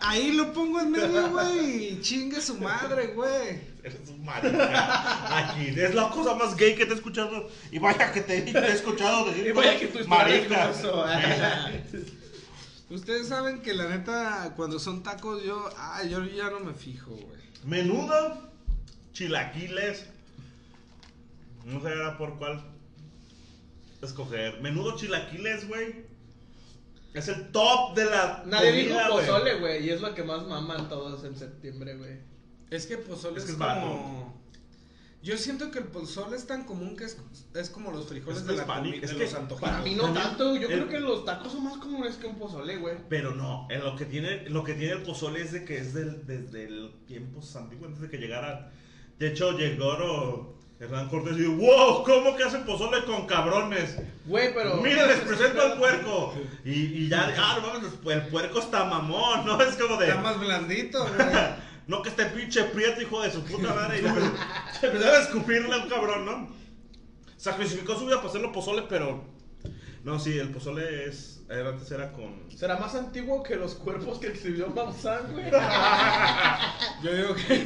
ahí 0.00 0.32
lo 0.32 0.52
pongo 0.52 0.80
en 0.80 0.90
medio, 0.92 1.30
güey. 1.30 1.94
y 1.94 2.00
Chingue 2.00 2.40
su 2.40 2.58
madre, 2.58 3.08
güey. 3.08 3.71
Eres 3.82 4.08
un 4.08 4.24
marica. 4.24 5.38
Aquí, 5.38 5.68
es 5.68 5.94
la 5.94 6.08
cosa 6.10 6.34
más 6.34 6.56
gay 6.56 6.74
que 6.74 6.86
te 6.86 6.92
he 6.92 6.96
escuchado. 6.96 7.48
Y 7.70 7.78
vaya 7.78 8.12
que 8.12 8.20
te, 8.20 8.42
te 8.42 8.58
he 8.58 8.72
escuchado 8.72 9.26
decir. 9.26 9.46
Y 9.48 9.52
vaya 9.52 9.78
que 9.78 9.86
es 9.86 10.06
marica. 10.06 10.72
Ustedes 12.90 13.28
saben 13.28 13.62
que 13.62 13.72
la 13.72 13.88
neta, 13.88 14.52
cuando 14.54 14.78
son 14.78 15.02
tacos, 15.02 15.42
yo, 15.42 15.68
ah, 15.78 16.02
yo 16.04 16.24
ya 16.26 16.50
no 16.50 16.60
me 16.60 16.74
fijo, 16.74 17.10
güey. 17.10 17.40
Menudo, 17.64 18.52
chilaquiles. 19.12 20.06
No 21.64 21.80
sé 21.80 21.88
ahora 21.88 22.18
por 22.18 22.38
cuál 22.38 22.62
escoger. 24.02 24.60
Menudo, 24.60 24.96
chilaquiles, 24.96 25.66
güey. 25.68 26.04
Es 27.14 27.28
el 27.28 27.50
top 27.50 27.94
de 27.94 28.04
la. 28.06 28.42
Nadie 28.46 28.72
dijo 28.72 28.94
comida, 28.94 29.08
pozole, 29.08 29.58
güey, 29.58 29.86
y 29.86 29.90
es 29.90 30.00
lo 30.00 30.14
que 30.14 30.22
más 30.22 30.46
maman 30.46 30.88
todos 30.88 31.24
en 31.24 31.36
septiembre, 31.36 31.96
güey. 31.96 32.31
Es 32.74 32.86
que 32.86 32.96
pozole 32.98 33.38
Es 33.38 33.44
es, 33.44 33.50
que 33.50 33.52
es 33.52 33.58
como. 33.58 34.32
Yo 35.22 35.36
siento 35.36 35.70
que 35.70 35.78
el 35.78 35.84
pozole 35.84 36.36
es 36.36 36.48
tan 36.48 36.64
común 36.64 36.96
que 36.96 37.04
es, 37.04 37.16
es 37.54 37.70
como 37.70 37.92
los 37.92 38.08
frijoles 38.08 38.38
Es 38.40 38.46
de 38.46 38.56
la 38.56 38.62
hispánico, 38.62 38.96
comi- 38.96 39.04
es 39.04 39.10
de 39.10 39.16
que 39.18 39.22
los 39.24 39.34
antojitos. 39.34 39.70
Para 39.70 39.82
mí 39.84 39.94
no 39.94 40.12
tanto, 40.12 40.56
yo 40.56 40.62
el- 40.68 40.74
creo 40.74 40.88
que 40.88 40.98
los 41.00 41.24
tacos 41.24 41.52
son 41.52 41.62
más 41.64 41.76
comunes 41.76 42.16
que 42.16 42.26
un 42.26 42.36
pozole, 42.38 42.76
güey. 42.78 42.96
Pero 43.08 43.32
no, 43.32 43.68
en 43.70 43.84
lo 43.84 43.94
que 43.94 44.04
tiene, 44.04 44.48
lo 44.48 44.64
que 44.64 44.74
tiene 44.74 44.94
el 44.94 45.02
pozole 45.02 45.40
es 45.42 45.52
de 45.52 45.64
que 45.64 45.78
es 45.78 45.94
del, 45.94 46.26
desde 46.26 46.64
el 46.64 46.90
tiempos 47.06 47.54
antiguos, 47.54 47.86
antes 47.88 48.02
de 48.02 48.10
que 48.10 48.16
llegara. 48.18 48.72
De 49.20 49.28
hecho, 49.28 49.56
llegó 49.56 50.56
Hernán 50.80 51.08
Cortés 51.08 51.36
y 51.36 51.42
dijo, 51.42 51.52
wow, 51.52 52.02
¿cómo 52.02 52.34
que 52.36 52.42
hacen 52.42 52.64
pozole 52.64 53.04
con 53.04 53.24
cabrones? 53.28 53.96
Güey, 54.26 54.52
pero. 54.52 54.78
Mira, 54.78 55.06
les 55.06 55.20
presento 55.28 55.62
al 55.62 55.78
puerco. 55.78 56.34
Y, 56.64 56.72
y 56.72 57.08
ya, 57.08 57.32
ah, 57.38 57.58
no 57.62 57.68
mames, 57.68 57.92
el 58.16 58.26
puerco 58.26 58.58
está 58.58 58.86
mamón, 58.86 59.46
¿no? 59.46 59.62
Es 59.62 59.76
como 59.76 59.98
de. 59.98 60.08
Está 60.08 60.20
más 60.20 60.40
blandito, 60.40 60.98
güey. 61.14 61.28
No 61.86 62.02
que 62.02 62.10
este 62.10 62.26
pinche 62.26 62.64
prieto, 62.64 63.00
hijo 63.02 63.20
de 63.22 63.30
su 63.30 63.42
puta 63.44 63.74
madre. 63.74 63.98
Y 63.98 64.02
le 64.02 64.08
empezó- 64.88 65.08
a 65.12 65.18
escupirle 65.18 65.74
a 65.74 65.78
un 65.78 65.88
cabrón, 65.88 66.24
¿no? 66.24 66.48
Sacrificó 67.36 67.96
su 67.98 68.06
vida 68.06 68.16
para 68.16 68.28
hacerlo 68.28 68.52
pozole, 68.52 68.82
pero. 68.88 69.24
No, 70.04 70.18
sí, 70.18 70.38
el 70.38 70.50
pozole 70.50 71.06
es. 71.08 71.28
Antes 71.50 71.90
era 71.90 72.12
con. 72.12 72.44
¿Será 72.56 72.76
más 72.78 72.94
antiguo 72.94 73.42
que 73.42 73.56
los 73.56 73.74
cuerpos 73.74 74.18
que 74.18 74.28
exhibió 74.28 74.68
Maussan, 74.68 75.32
güey? 75.32 75.50
Yo 77.02 77.14
digo 77.14 77.34
que 77.34 77.64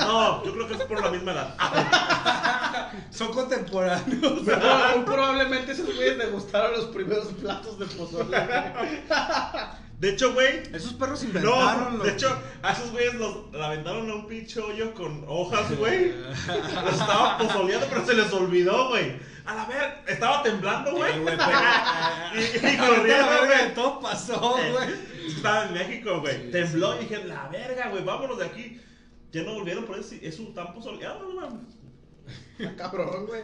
No, 0.00 0.42
yo 0.44 0.52
creo 0.54 0.66
que 0.68 0.74
es 0.74 0.80
por 0.84 1.02
la 1.02 1.10
misma 1.10 1.32
edad. 1.32 2.90
son 3.10 3.32
contemporáneos. 3.34 4.40
Pero 4.44 5.04
probablemente 5.04 5.72
esos 5.72 5.84
güeyes 5.94 6.16
le 6.16 6.26
gustaron 6.28 6.72
los 6.72 6.86
primeros 6.86 7.26
platos 7.34 7.78
de 7.78 7.84
pozole. 7.86 8.24
güey. 8.38 9.00
De 9.98 10.10
hecho, 10.10 10.34
güey. 10.34 10.62
Esos 10.74 10.92
perros 10.94 11.22
inventaron 11.24 11.92
No, 11.92 11.98
los- 11.98 12.06
de 12.06 12.12
hecho, 12.12 12.38
a 12.62 12.72
esos 12.72 12.90
güeyes 12.92 13.14
los 13.14 13.50
la 13.52 13.66
aventaron 13.68 14.10
a 14.10 14.14
un 14.14 14.26
pinche 14.26 14.60
hoyo 14.60 14.92
con 14.92 15.24
hojas, 15.26 15.74
güey. 15.78 16.12
Los 16.12 16.92
estaba 17.00 17.38
pozoleando, 17.38 17.86
pero 17.88 18.04
se 18.04 18.14
les 18.14 18.32
olvidó, 18.32 18.88
güey. 18.88 19.16
A 19.46 19.54
la 19.54 19.64
ver, 19.66 19.98
estaba 20.08 20.42
temblando, 20.42 20.92
güey. 20.92 21.12
Sí, 21.12 21.18
y, 22.34 22.66
y 22.66 22.76
de 22.76 23.46
güey. 23.46 23.74
todo 23.74 24.00
pasó, 24.00 24.38
güey. 24.72 24.90
Estaba 25.28 25.64
en 25.66 25.72
México, 25.74 26.20
güey. 26.20 26.42
Sí, 26.46 26.50
Tembló 26.50 26.96
y 26.96 27.04
dije, 27.04 27.24
la 27.24 27.48
verga, 27.48 27.88
güey, 27.90 28.04
vámonos 28.04 28.38
de 28.38 28.44
aquí. 28.44 28.80
Ya 29.32 29.42
no 29.44 29.54
volvieron 29.54 29.84
por 29.84 29.98
eso, 29.98 30.14
es 30.20 30.38
un 30.38 30.52
tan 30.54 30.74
pozoleado, 30.74 31.26
güey. 31.32 32.76
Cabrón, 32.76 33.26
güey. 33.26 33.42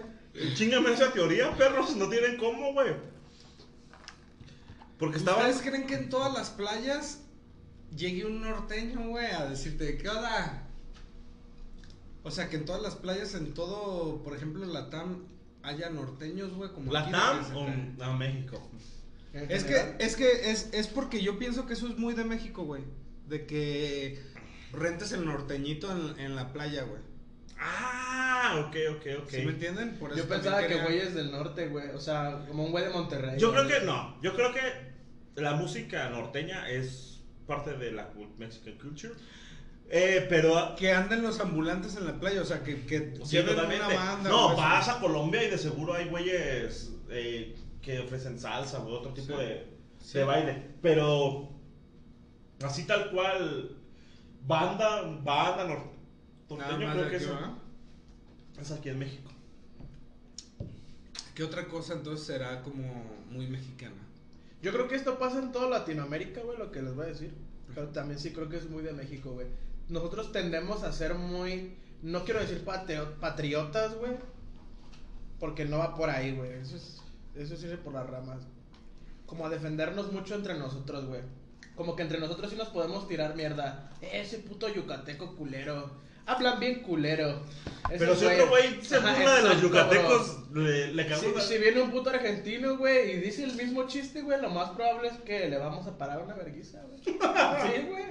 Chingame 0.55 0.93
esa 0.93 1.13
teoría, 1.13 1.51
perros, 1.53 1.95
no 1.97 2.09
tienen 2.09 2.37
cómo, 2.37 2.73
güey. 2.73 2.95
Porque 5.03 5.19
estaban. 5.19 5.51
¿Ustedes 5.51 5.69
creen 5.69 5.85
que 5.89 5.95
en 5.95 6.09
todas 6.09 6.33
las 6.33 6.51
playas 6.51 7.23
llegue 7.97 8.25
un 8.25 8.41
norteño, 8.41 9.09
güey, 9.09 9.27
a 9.27 9.47
decirte, 9.47 9.99
¿qué 9.99 10.09
onda? 10.09 10.63
O 12.23 12.31
sea, 12.31 12.49
que 12.49 12.55
en 12.55 12.65
todas 12.65 12.81
las 12.81 12.95
playas, 12.95 13.35
en 13.35 13.53
todo, 13.53 14.23
por 14.23 14.37
ejemplo, 14.37 14.63
en 14.63 14.73
Latam, 14.73 15.25
haya 15.65 15.91
norteños, 15.91 16.53
güey, 16.55 16.71
como 16.71 16.97
aquí, 16.97 17.11
¿Latam 17.11 17.57
o 17.57 17.67
no, 17.99 18.17
México? 18.17 18.63
Es 19.33 19.65
que, 19.65 19.97
es 19.99 20.15
que 20.15 20.53
es, 20.53 20.69
es 20.73 20.87
porque 20.87 21.21
yo 21.21 21.37
pienso 21.37 21.67
que 21.67 21.73
eso 21.73 21.89
es 21.89 21.99
muy 21.99 22.15
de 22.15 22.23
México, 22.23 22.63
güey. 22.63 22.85
De 23.27 23.45
que 23.45 24.23
rentes 24.73 25.11
el 25.11 25.25
norteñito 25.25 25.91
en, 25.91 26.21
en 26.21 26.37
la 26.37 26.53
playa, 26.53 26.85
güey. 26.85 27.03
Ah, 27.59 28.65
ok, 28.69 28.77
ok, 28.99 29.07
ok. 29.25 29.31
¿Sí 29.31 29.39
me 29.39 29.51
entienden? 29.53 29.99
Por 29.99 30.11
Yo 30.11 30.19
eso 30.19 30.29
pensaba 30.29 30.61
también 30.61 30.69
que 30.81 30.85
quería- 30.85 30.85
güeyes 30.85 31.15
del 31.17 31.33
norte, 31.33 31.67
güey. 31.67 31.89
O 31.91 31.99
sea, 31.99 32.45
como 32.47 32.65
un 32.67 32.71
güey 32.71 32.85
de 32.85 32.91
Monterrey. 32.91 33.37
Yo 33.37 33.53
güey. 33.53 33.67
creo 33.67 33.81
que 33.81 33.87
no. 33.87 34.17
Yo 34.23 34.35
creo 34.37 34.53
que 34.53 34.92
la 35.37 35.55
música 35.55 36.09
norteña 36.11 36.69
es 36.69 37.21
parte 37.47 37.77
de 37.77 37.93
la 37.93 38.11
Mexican 38.39 38.75
culture. 38.79 39.15
Eh, 39.91 40.27
pero. 40.29 40.75
Que 40.77 40.93
anden 40.93 41.23
los 41.23 41.41
ambulantes 41.41 41.97
en 41.97 42.07
la 42.07 42.19
playa, 42.19 42.41
o 42.43 42.45
sea, 42.45 42.63
que, 42.63 42.87
que 42.87 43.15
Sí, 43.25 43.37
lleven 43.37 43.55
totalmente. 43.57 43.87
una 43.87 43.95
banda. 43.95 44.31
no, 44.31 44.57
vas 44.57 44.89
a 44.89 45.01
Colombia 45.01 45.43
y 45.45 45.51
de 45.51 45.59
seguro 45.59 45.93
hay 45.95 46.07
güeyes 46.09 46.93
eh, 47.11 47.55
que 47.83 47.99
ofrecen 48.01 48.39
salsa 48.39 48.81
u 48.81 48.89
otro 48.89 49.13
tipo 49.13 49.35
Sí. 49.37 49.43
de, 49.43 49.67
Sí. 50.01 50.19
de 50.19 50.25
baile. 50.25 50.63
Pero. 50.81 51.51
Así 52.63 52.85
tal 52.87 53.11
cual. 53.11 53.77
Banda, 54.45 55.03
banda 55.23 55.65
Nada 55.67 55.79
norteña, 56.49 56.93
creo 56.95 57.11
que 57.11 57.17
es, 57.17 57.29
es 58.61 58.71
aquí 58.73 58.89
en 58.89 58.99
México. 58.99 59.31
¿Qué 61.35 61.45
otra 61.45 61.67
cosa 61.69 61.95
entonces 61.95 62.27
será 62.27 62.61
como 62.63 63.05
muy 63.31 63.47
mexicana? 63.47 63.97
Yo 64.63 64.73
creo 64.73 64.89
que 64.89 64.95
esto 64.95 65.19
pasa 65.19 65.39
en 65.41 65.53
toda 65.53 65.69
Latinoamérica, 65.69 66.41
güey, 66.43 66.57
lo 66.57 66.71
que 66.71 66.83
les 66.83 66.95
voy 66.95 67.07
a 67.07 67.09
decir. 67.09 67.35
Pero 67.75 67.89
también 67.89 68.19
sí 68.19 68.33
creo 68.33 68.49
que 68.49 68.57
es 68.59 68.69
muy 68.71 68.83
de 68.83 68.93
México, 68.93 69.33
güey. 69.33 69.47
Nosotros 69.89 70.31
tendemos 70.33 70.83
a 70.85 70.93
ser 70.93 71.15
muy, 71.15 71.75
no 72.03 72.25
quiero 72.25 72.41
decir 72.41 72.65
patrio- 72.65 73.19
patriotas, 73.19 73.95
güey. 73.97 74.13
Porque 75.41 75.65
no 75.65 75.79
va 75.79 75.95
por 75.95 76.09
ahí, 76.11 76.33
güey. 76.37 76.53
Eso 76.53 76.77
es, 76.77 77.01
eso 77.35 77.57
sirve 77.57 77.77
por 77.79 77.93
las 77.95 78.09
ramas. 78.09 78.43
Como 79.27 79.47
a 79.47 79.51
defendernos 79.51 80.13
mucho 80.13 80.35
entre 80.35 80.57
nosotros, 80.59 81.07
güey. 81.07 81.23
Como 81.75 81.97
que 81.97 82.03
entre 82.03 82.21
nosotros 82.21 82.51
sí 82.51 82.57
nos 82.57 82.69
podemos 82.69 83.09
tirar 83.09 83.35
mierda. 83.35 83.91
Ese 84.01 84.39
puto 84.39 84.69
yucateco 84.69 85.35
culero. 85.37 85.91
Hablan 86.27 86.61
bien 86.61 86.81
culero. 86.83 87.43
Ese 87.89 87.99
Pero 87.99 88.15
si 88.15 88.25
otro 88.25 88.49
güey 88.49 88.81
se 88.83 88.99
burla 89.01 89.37
de 89.37 89.43
los 89.43 89.61
yucatecos, 89.63 90.39
le, 90.55 90.93
le 90.95 91.03
Si, 91.03 91.09
cagamos 91.11 91.37
la- 91.37 91.43
si 91.43 91.59
viene 91.59 91.83
un 91.83 91.91
puto 91.91 92.11
argentino, 92.11 92.77
güey, 92.79 93.11
y 93.13 93.17
dice 93.17 93.45
el 93.45 93.55
mismo 93.55 93.87
chiste, 93.89 94.23
güey, 94.23 94.41
lo 94.41 94.49
más 94.51 94.71
probable 94.71 95.09
es 95.09 95.19
que 95.25 95.49
le 95.49 95.59
vamos 95.59 95.87
a 95.87 95.99
parar 95.99 96.23
una 96.23 96.35
verguiza, 96.35 96.81
güey. 96.83 97.03
Sí, 97.05 97.83
güey. 97.89 98.05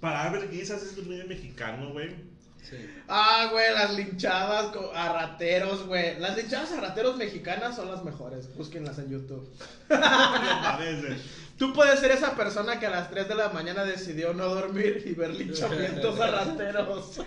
Para 0.00 0.30
ver 0.30 0.50
guisas 0.50 0.82
es 0.82 0.96
muy 1.06 1.22
mexicano, 1.24 1.92
güey. 1.92 2.32
Sí. 2.62 2.76
Ah, 3.08 3.48
güey, 3.52 3.72
las 3.74 3.94
linchadas 3.94 4.72
a 4.94 5.12
rateros, 5.12 5.86
güey. 5.86 6.18
Las 6.18 6.36
linchadas 6.36 6.72
a 6.72 6.80
rateros 6.80 7.16
mexicanas 7.16 7.76
son 7.76 7.90
las 7.90 8.02
mejores. 8.04 8.54
Búsquenlas 8.56 8.98
en 8.98 9.10
YouTube. 9.10 9.48
No 9.90 9.98
mames, 9.98 11.02
güey. 11.06 11.18
Tú 11.62 11.72
puedes 11.72 12.00
ser 12.00 12.10
esa 12.10 12.34
persona 12.34 12.80
que 12.80 12.86
a 12.86 12.90
las 12.90 13.08
3 13.08 13.28
de 13.28 13.36
la 13.36 13.50
mañana 13.50 13.84
decidió 13.84 14.34
no 14.34 14.46
dormir 14.48 15.00
y 15.06 15.12
ver 15.12 15.30
linchamientos 15.30 16.18
a 16.18 16.26
rateros. 16.28 17.20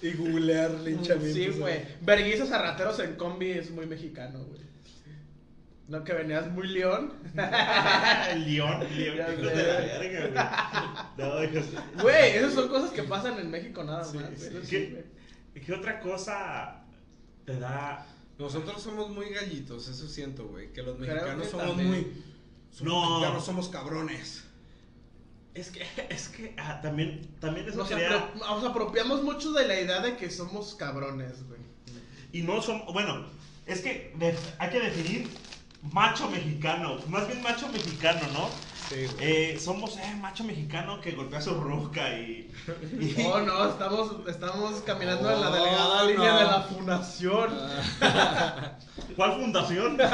Y 0.00 0.12
googlear 0.14 0.70
linchamientos. 0.70 1.34
Sí, 1.34 1.60
güey. 1.60 1.82
Verguizas 2.00 2.50
a 2.50 2.62
rateros 2.62 2.98
en 3.00 3.14
combi 3.16 3.50
es 3.50 3.70
muy 3.70 3.84
mexicano, 3.84 4.38
güey. 4.42 4.62
No 5.86 6.02
que 6.02 6.14
venías 6.14 6.50
muy 6.50 6.66
león. 6.66 7.12
León, 8.46 8.86
león, 8.96 9.16
Ya 9.18 9.34
hijos 9.34 9.48
sé. 9.50 9.54
de 9.54 9.62
la 9.64 9.98
verga, 9.98 11.06
güey. 11.18 11.28
No, 11.28 11.44
hijos. 11.44 11.64
Güey, 12.00 12.36
esas 12.36 12.54
son 12.54 12.68
cosas 12.68 12.90
que 12.92 13.02
pasan 13.02 13.38
en 13.38 13.50
México 13.50 13.84
nada 13.84 13.98
más. 13.98 14.12
sí. 14.12 14.48
Sí, 14.62 14.70
¿Qué? 14.70 15.04
güey. 15.52 15.62
¿Qué 15.66 15.72
otra 15.74 16.00
cosa 16.00 16.84
te 17.44 17.60
da? 17.60 18.06
Nosotros 18.38 18.82
somos 18.82 19.10
muy 19.10 19.28
gallitos, 19.28 19.88
eso 19.88 20.08
siento, 20.08 20.48
güey. 20.48 20.72
Que 20.72 20.82
los 20.82 20.98
mexicanos 20.98 21.44
que 21.44 21.50
somos 21.50 21.66
también. 21.66 21.88
muy. 21.90 22.31
Somos 22.72 22.92
No. 22.92 23.10
mexicanos, 23.20 23.44
somos 23.44 23.68
cabrones. 23.68 24.44
Es 25.54 25.70
que, 25.70 25.86
es 26.08 26.28
que 26.28 26.54
ah, 26.58 26.80
también, 26.80 27.28
también 27.38 27.68
eso 27.68 27.76
Nos, 27.78 27.88
quería. 27.88 28.08
apro- 28.08 28.34
nos 28.38 28.64
apropiamos 28.64 29.22
mucho 29.22 29.52
de 29.52 29.68
la 29.68 29.78
idea 29.78 30.00
de 30.00 30.16
que 30.16 30.30
somos 30.30 30.74
cabrones, 30.74 31.46
güey. 31.46 31.60
Y 32.32 32.40
no 32.42 32.62
son. 32.62 32.82
Bueno, 32.92 33.26
es 33.66 33.80
que 33.82 34.14
hay 34.58 34.70
que 34.70 34.80
definir 34.80 35.28
macho 35.92 36.30
mexicano. 36.30 36.96
Más 37.08 37.26
bien 37.28 37.42
macho 37.42 37.68
mexicano, 37.68 38.20
¿no? 38.32 38.48
Sí, 38.88 39.04
güey. 39.14 39.16
Eh, 39.54 39.58
somos 39.60 39.98
eh, 39.98 40.16
macho 40.18 40.42
mexicano 40.44 40.98
que 41.02 41.12
golpea 41.12 41.42
su 41.42 41.52
ruca 41.54 42.08
y. 42.18 42.50
y- 42.98 43.14
Oh, 43.26 43.40
no, 43.42 43.68
estamos, 43.68 44.26
estamos 44.26 44.80
caminando 44.86 45.30
en 45.30 45.40
la 45.42 45.50
Oh, 45.50 45.52
delgada 45.52 46.04
línea 46.04 46.32
no. 46.32 46.38
de 46.38 46.44
la 46.46 46.62
fundación. 46.62 47.50
¿Cuál 49.16 49.32
fundación? 49.38 49.98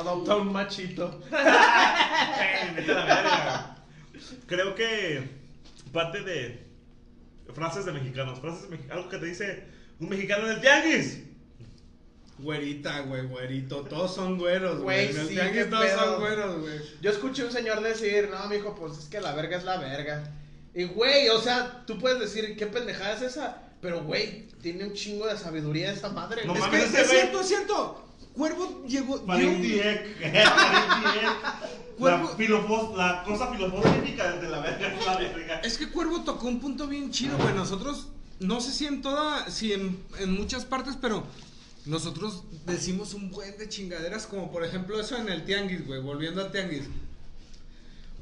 Adopta 0.00 0.36
un 0.36 0.52
machito. 0.52 1.20
Vete 1.30 2.90
a 2.92 2.94
la 2.94 3.04
verga. 3.04 3.76
Creo 4.46 4.74
que 4.74 5.28
parte 5.92 6.22
de 6.22 6.66
frases 7.54 7.84
de 7.84 7.92
mexicanos, 7.92 8.38
frases 8.40 8.62
de 8.64 8.68
mexicanos, 8.70 8.98
algo 8.98 9.10
que 9.10 9.18
te 9.18 9.26
dice 9.26 9.64
un 9.98 10.08
mexicano 10.08 10.46
en 10.46 10.52
el 10.54 10.60
tianguis. 10.60 11.24
Güerita, 12.38 13.00
güey, 13.00 13.26
güerito. 13.26 13.82
Todos 13.82 14.14
son 14.14 14.38
güeros, 14.38 14.80
Güey, 14.80 15.08
güey. 15.08 15.14
En 15.14 15.20
el 15.20 15.28
sí, 15.28 15.34
tianguis 15.34 15.68
todos 15.70 15.84
pedo. 15.84 15.98
son 16.04 16.20
güeros, 16.20 16.60
güey. 16.60 16.80
Yo 17.02 17.10
escuché 17.10 17.44
un 17.44 17.52
señor 17.52 17.82
decir, 17.82 18.30
no, 18.30 18.48
mijo, 18.48 18.74
pues 18.74 18.98
es 18.98 19.04
que 19.06 19.20
la 19.20 19.34
verga 19.34 19.58
es 19.58 19.64
la 19.64 19.76
verga. 19.78 20.24
Y, 20.74 20.84
güey, 20.84 21.28
o 21.28 21.38
sea, 21.40 21.82
tú 21.86 21.98
puedes 21.98 22.18
decir, 22.18 22.56
¿qué 22.56 22.66
pendejada 22.66 23.14
es 23.14 23.22
esa? 23.22 23.62
Pero, 23.82 24.04
güey, 24.04 24.46
tiene 24.62 24.84
un 24.84 24.94
chingo 24.94 25.26
de 25.26 25.36
sabiduría 25.36 25.92
esa 25.92 26.08
madre. 26.10 26.44
No 26.46 26.52
güey. 26.54 26.62
Es 26.62 26.68
mames, 26.70 26.80
que 26.82 26.86
ese 26.88 27.00
es 27.02 27.08
güey- 27.08 27.10
cierto, 27.20 27.40
es 27.42 27.48
cierto. 27.48 28.08
Cuervo 28.40 28.82
llegó. 28.86 29.18
dio 29.18 29.50
Dieck. 29.60 30.18
Farid 30.18 31.12
Dieck. 31.12 31.42
La, 31.42 31.60
Cuervo- 31.98 32.36
filofos- 32.38 32.96
la 32.96 33.22
cosa 33.24 33.48
filosófica 33.52 34.32
de 34.36 34.48
la 34.48 34.60
verga 34.60 34.94
es 34.94 35.04
la 35.06 35.16
verga. 35.18 35.60
Es 35.60 35.76
que 35.76 35.90
Cuervo 35.90 36.22
tocó 36.24 36.46
un 36.48 36.58
punto 36.58 36.86
bien 36.86 37.10
chido, 37.10 37.36
güey. 37.36 37.52
Nosotros, 37.54 38.08
no 38.38 38.62
sé 38.62 38.72
si 38.72 38.86
en 38.86 39.02
toda, 39.02 39.50
si 39.50 39.74
en, 39.74 40.02
en 40.18 40.32
muchas 40.32 40.64
partes, 40.64 40.96
pero 40.98 41.26
nosotros 41.84 42.44
decimos 42.64 43.12
un 43.12 43.30
buen 43.30 43.58
de 43.58 43.68
chingaderas, 43.68 44.26
como 44.26 44.50
por 44.50 44.64
ejemplo 44.64 44.98
eso 44.98 45.18
en 45.18 45.28
el 45.28 45.44
tianguis, 45.44 45.86
güey. 45.86 46.00
Volviendo 46.00 46.40
al 46.40 46.50
tianguis. 46.50 46.84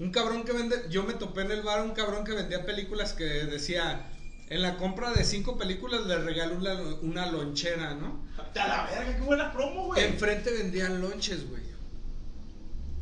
Un 0.00 0.10
cabrón 0.10 0.42
que 0.44 0.52
vende, 0.52 0.76
yo 0.90 1.04
me 1.04 1.14
topé 1.14 1.42
en 1.42 1.52
el 1.52 1.62
bar 1.62 1.82
un 1.84 1.92
cabrón 1.92 2.24
que 2.24 2.32
vendía 2.32 2.66
películas 2.66 3.12
que 3.12 3.24
decía, 3.24 4.10
en 4.48 4.62
la 4.62 4.76
compra 4.76 5.12
de 5.12 5.22
cinco 5.24 5.56
películas 5.56 6.04
le 6.06 6.18
regalo 6.18 6.56
una, 6.56 6.74
una 7.02 7.26
lonchera, 7.30 7.94
¿no? 7.94 8.26
A 8.54 8.68
la 8.68 8.84
verga, 8.90 9.16
qué 9.16 9.22
buena 9.22 9.52
promo, 9.52 9.86
güey. 9.86 10.04
Enfrente 10.04 10.50
vendían 10.50 11.00
lonches, 11.00 11.48
güey. 11.48 11.62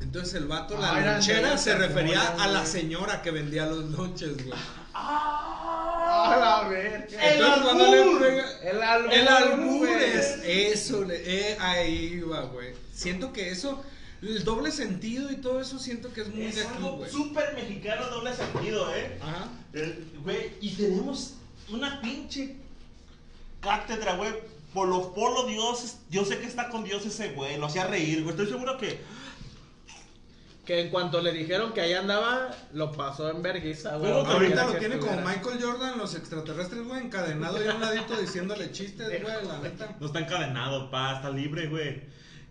Entonces 0.00 0.34
el 0.34 0.46
vato, 0.46 0.78
la 0.78 0.90
Ah, 0.96 1.00
lonchera 1.00 1.56
se 1.58 1.74
refería 1.76 2.20
a 2.38 2.46
la 2.48 2.64
señora 2.66 3.22
que 3.22 3.30
vendía 3.30 3.66
los 3.66 3.84
lonches, 3.90 4.36
güey. 4.44 4.58
A 4.94 6.36
la 6.38 6.68
verga. 6.68 7.06
El 7.22 7.32
Entonces, 7.34 7.62
cuando 7.62 7.84
le 7.90 8.02
albur. 8.02 8.22
El 8.62 8.82
albur. 8.82 9.12
El 9.12 9.28
albur 9.28 9.78
güey. 9.88 10.04
es 10.04 10.38
eso, 10.44 11.04
le- 11.04 11.22
eh, 11.52 11.56
ahí 11.60 12.20
va, 12.20 12.42
güey. 12.42 12.74
Siento 12.92 13.32
que 13.32 13.50
eso, 13.50 13.82
el 14.22 14.44
doble 14.44 14.70
sentido 14.70 15.30
y 15.30 15.36
todo 15.36 15.60
eso, 15.60 15.78
siento 15.78 16.12
que 16.12 16.22
es 16.22 16.28
muy 16.28 16.46
Es 16.46 16.56
de 16.56 16.62
aquí, 16.62 16.76
algo 16.76 17.06
súper 17.08 17.54
mexicano, 17.54 18.06
doble 18.08 18.34
sentido, 18.34 18.94
eh. 18.94 19.18
Ajá. 19.22 19.48
El- 19.72 20.06
Güey, 20.22 20.52
y 20.60 20.70
tenemos 20.74 21.34
una 21.70 22.00
pinche 22.00 22.56
cátedra, 23.60 24.16
güey. 24.16 24.32
Por 24.76 24.88
los 24.88 25.06
polo 25.06 25.44
Dios, 25.44 25.96
yo 26.10 26.26
sé 26.26 26.38
que 26.38 26.44
está 26.44 26.68
con 26.68 26.84
Dios 26.84 27.06
ese 27.06 27.30
güey, 27.30 27.56
lo 27.56 27.64
hacía 27.64 27.86
reír, 27.86 28.22
güey. 28.22 28.32
Estoy 28.32 28.46
seguro 28.46 28.76
que. 28.76 29.00
Que 30.66 30.80
en 30.82 30.90
cuanto 30.90 31.22
le 31.22 31.32
dijeron 31.32 31.72
que 31.72 31.80
ahí 31.80 31.94
andaba, 31.94 32.50
lo 32.74 32.92
pasó 32.92 33.30
en 33.30 33.40
vergüenza, 33.40 33.96
güey. 33.96 34.12
Ahorita 34.12 34.66
lo 34.66 34.74
tiene 34.74 34.98
como. 34.98 35.16
Michael 35.22 35.62
Jordan, 35.62 35.96
los 35.96 36.14
extraterrestres, 36.14 36.84
güey, 36.86 37.04
encadenado 37.04 37.64
y 37.64 37.68
a 37.68 37.74
un 37.74 37.80
ladito 37.80 38.16
diciéndole 38.20 38.70
chistes, 38.70 39.08
güey, 39.22 39.46
la 39.46 39.58
neta. 39.60 39.96
No 39.98 40.08
está 40.08 40.18
encadenado, 40.18 40.90
pa, 40.90 41.14
está 41.14 41.30
libre, 41.30 41.68
güey. 41.68 42.02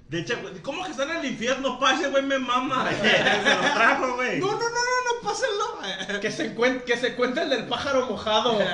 De 0.09 0.21
hecho, 0.21 0.35
güey, 0.41 0.59
¿cómo 0.63 0.83
que 0.83 0.89
está 0.91 1.03
en 1.03 1.17
el 1.17 1.25
infierno, 1.25 1.79
pa? 1.79 1.93
Ese 1.93 2.07
güey 2.09 2.23
me 2.23 2.39
mama. 2.39 2.89
Se 3.01 3.55
lo 3.55 3.73
trajo, 3.75 4.15
güey. 4.15 4.39
No, 4.39 4.47
no, 4.47 4.53
no, 4.53 4.59
no, 4.61 4.67
no, 4.69 5.21
pásenlo. 5.29 6.19
Que 6.21 6.31
se, 6.31 6.55
cuen- 6.55 6.83
que 6.85 6.97
se 6.97 7.13
cuente 7.15 7.43
el 7.43 7.51
del 7.51 7.67
pájaro 7.67 8.07
mojado. 8.07 8.57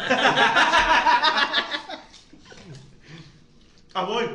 Ah, 3.93 4.03
voy. 4.03 4.25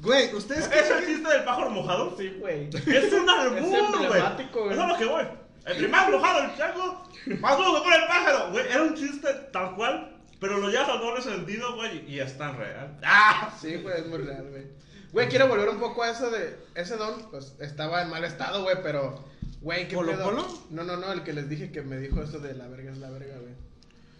Güey, 0.00 0.34
ustedes 0.34 0.66
¿Es 0.66 0.90
el 0.90 1.06
chiste 1.06 1.28
del 1.28 1.44
pájaro 1.44 1.70
mojado? 1.70 2.16
Sí, 2.16 2.36
güey. 2.38 2.68
Es 2.68 3.12
un 3.12 3.28
albur, 3.28 3.58
Es 3.58 3.64
güey. 3.64 4.72
Es 4.72 4.78
a 4.78 4.86
lo 4.86 4.98
que 4.98 5.04
voy. 5.06 5.24
Entre 5.66 5.88
más 5.88 6.10
mojado 6.10 6.44
el 6.44 6.56
chango, 6.56 7.08
más 7.40 7.56
duro 7.56 7.82
pone 7.82 7.96
el 7.96 8.06
pájaro. 8.06 8.50
Güey, 8.50 8.66
era 8.68 8.82
un 8.82 8.94
chiste 8.94 9.28
tal 9.52 9.74
cual, 9.76 10.14
pero 10.38 10.58
lo 10.58 10.68
llevas 10.68 10.88
al 10.90 11.00
doble 11.00 11.22
sentido, 11.22 11.74
güey, 11.76 12.04
y 12.10 12.20
es 12.20 12.36
tan 12.36 12.58
real. 12.58 12.98
¡Ah! 13.02 13.50
Sí, 13.60 13.76
güey, 13.76 13.98
es 13.98 14.06
muy 14.06 14.18
real, 14.18 14.46
güey. 14.50 14.64
Güey, 15.12 15.28
quiero 15.28 15.48
volver 15.48 15.68
un 15.68 15.78
poco 15.78 16.02
a 16.02 16.10
eso 16.10 16.30
de. 16.30 16.56
Ese 16.74 16.96
don, 16.96 17.30
pues 17.30 17.54
estaba 17.60 18.02
en 18.02 18.10
mal 18.10 18.24
estado, 18.24 18.62
güey, 18.62 18.76
pero. 18.82 19.24
Güey, 19.62 19.88
¿qué 19.88 19.94
¿Polo 19.94 20.12
pedo? 20.12 20.24
Polo? 20.24 20.46
No, 20.70 20.84
no, 20.84 20.96
no, 20.98 21.12
el 21.12 21.22
que 21.22 21.32
les 21.32 21.48
dije 21.48 21.72
que 21.72 21.80
me 21.80 21.96
dijo 21.96 22.20
eso 22.20 22.40
de 22.40 22.52
la 22.52 22.68
verga 22.68 22.92
es 22.92 22.98
la 22.98 23.08
verga, 23.08 23.38
güey. 23.40 23.54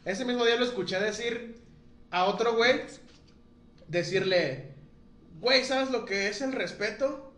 Ese 0.07 0.25
mismo 0.25 0.47
día 0.47 0.57
lo 0.57 0.65
escuché 0.65 0.99
decir 0.99 1.61
a 2.11 2.25
otro 2.25 2.55
güey, 2.55 2.83
decirle, 3.89 4.75
güey, 5.41 5.65
¿sabes 5.65 5.91
lo 5.91 6.05
que 6.05 6.29
es 6.29 6.41
el 6.41 6.53
respeto? 6.53 7.33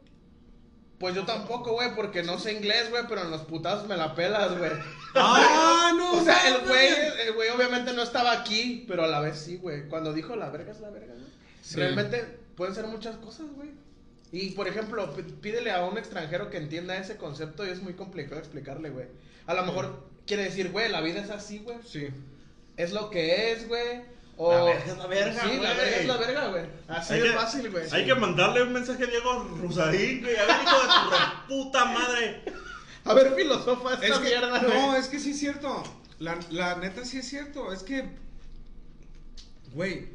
Pues 0.98 1.14
yo 1.14 1.26
tampoco, 1.26 1.72
güey, 1.72 1.94
porque 1.94 2.22
no 2.22 2.38
sé 2.38 2.54
inglés, 2.54 2.88
güey, 2.90 3.04
pero 3.08 3.22
en 3.22 3.30
los 3.30 3.42
putazos 3.42 3.86
me 3.86 3.96
la 3.96 4.14
pelas, 4.14 4.56
güey. 4.58 4.70
Ah, 5.18 5.94
no. 5.96 6.20
O 6.20 6.24
sea, 6.24 6.46
el 6.46 6.66
güey, 6.66 6.88
el 7.26 7.32
güey 7.32 7.48
obviamente 7.48 7.94
no 7.94 8.02
estaba 8.02 8.32
aquí, 8.32 8.84
pero 8.86 9.04
a 9.04 9.06
la 9.06 9.20
vez 9.20 9.38
sí, 9.38 9.56
güey. 9.56 9.88
Cuando 9.88 10.12
dijo 10.12 10.36
la 10.36 10.50
verga 10.50 10.72
es 10.72 10.80
la 10.80 10.90
verga. 10.90 11.14
Sí. 11.62 11.76
Realmente 11.76 12.22
pueden 12.54 12.74
ser 12.74 12.86
muchas 12.86 13.16
cosas, 13.16 13.46
güey. 13.56 13.70
Y 14.30 14.50
por 14.50 14.68
ejemplo, 14.68 15.10
pídele 15.40 15.70
a 15.70 15.86
un 15.86 15.96
extranjero 15.96 16.50
que 16.50 16.58
entienda 16.58 16.98
ese 16.98 17.16
concepto 17.16 17.66
y 17.66 17.70
es 17.70 17.80
muy 17.80 17.94
complicado 17.94 18.38
explicarle, 18.38 18.90
güey. 18.90 19.06
A 19.46 19.54
lo 19.54 19.64
mejor 19.64 20.06
quiere 20.26 20.42
decir, 20.42 20.70
güey, 20.70 20.90
la 20.90 21.00
vida 21.00 21.20
es 21.20 21.30
así, 21.30 21.60
güey. 21.60 21.78
Sí. 21.86 22.08
Es 22.76 22.92
lo 22.92 23.08
que 23.08 23.52
es, 23.52 23.68
güey. 23.68 24.02
O... 24.38 24.52
La 24.52 24.64
verga 24.64 24.84
es 24.92 24.98
la 24.98 25.06
verga, 25.06 25.40
Sí, 25.42 25.48
la 25.48 25.56
güey. 25.56 25.76
verga 25.76 25.96
es 25.96 26.06
la 26.06 26.16
verga, 26.18 26.48
güey. 26.48 26.64
Así 26.88 27.12
Hay 27.14 27.20
de 27.20 27.28
que- 27.28 27.34
fácil, 27.34 27.70
güey. 27.70 27.84
Hay 27.90 28.04
que 28.06 28.14
mandarle 28.14 28.62
un 28.62 28.72
mensaje 28.72 29.04
a 29.04 29.06
Diego 29.06 29.44
Rusarín, 29.62 30.20
güey. 30.22 30.36
A 30.36 30.44
ver, 30.46 30.56
hijo 30.62 30.76
de 30.82 30.86
tu 30.86 31.46
puta 31.64 31.84
madre. 31.86 32.42
A 33.04 33.14
ver, 33.14 33.34
filosofa 33.34 33.94
esta 33.94 34.06
Es 34.06 34.18
que, 34.18 34.24
mierda, 34.28 34.58
güey. 34.58 34.72
no, 34.74 34.96
es 34.96 35.08
que 35.08 35.18
sí 35.20 35.30
es 35.30 35.38
cierto. 35.38 35.82
La, 36.18 36.38
la 36.50 36.76
neta 36.76 37.04
sí 37.04 37.18
es 37.18 37.28
cierto. 37.28 37.72
Es 37.72 37.82
que, 37.82 38.08
güey, 39.72 40.08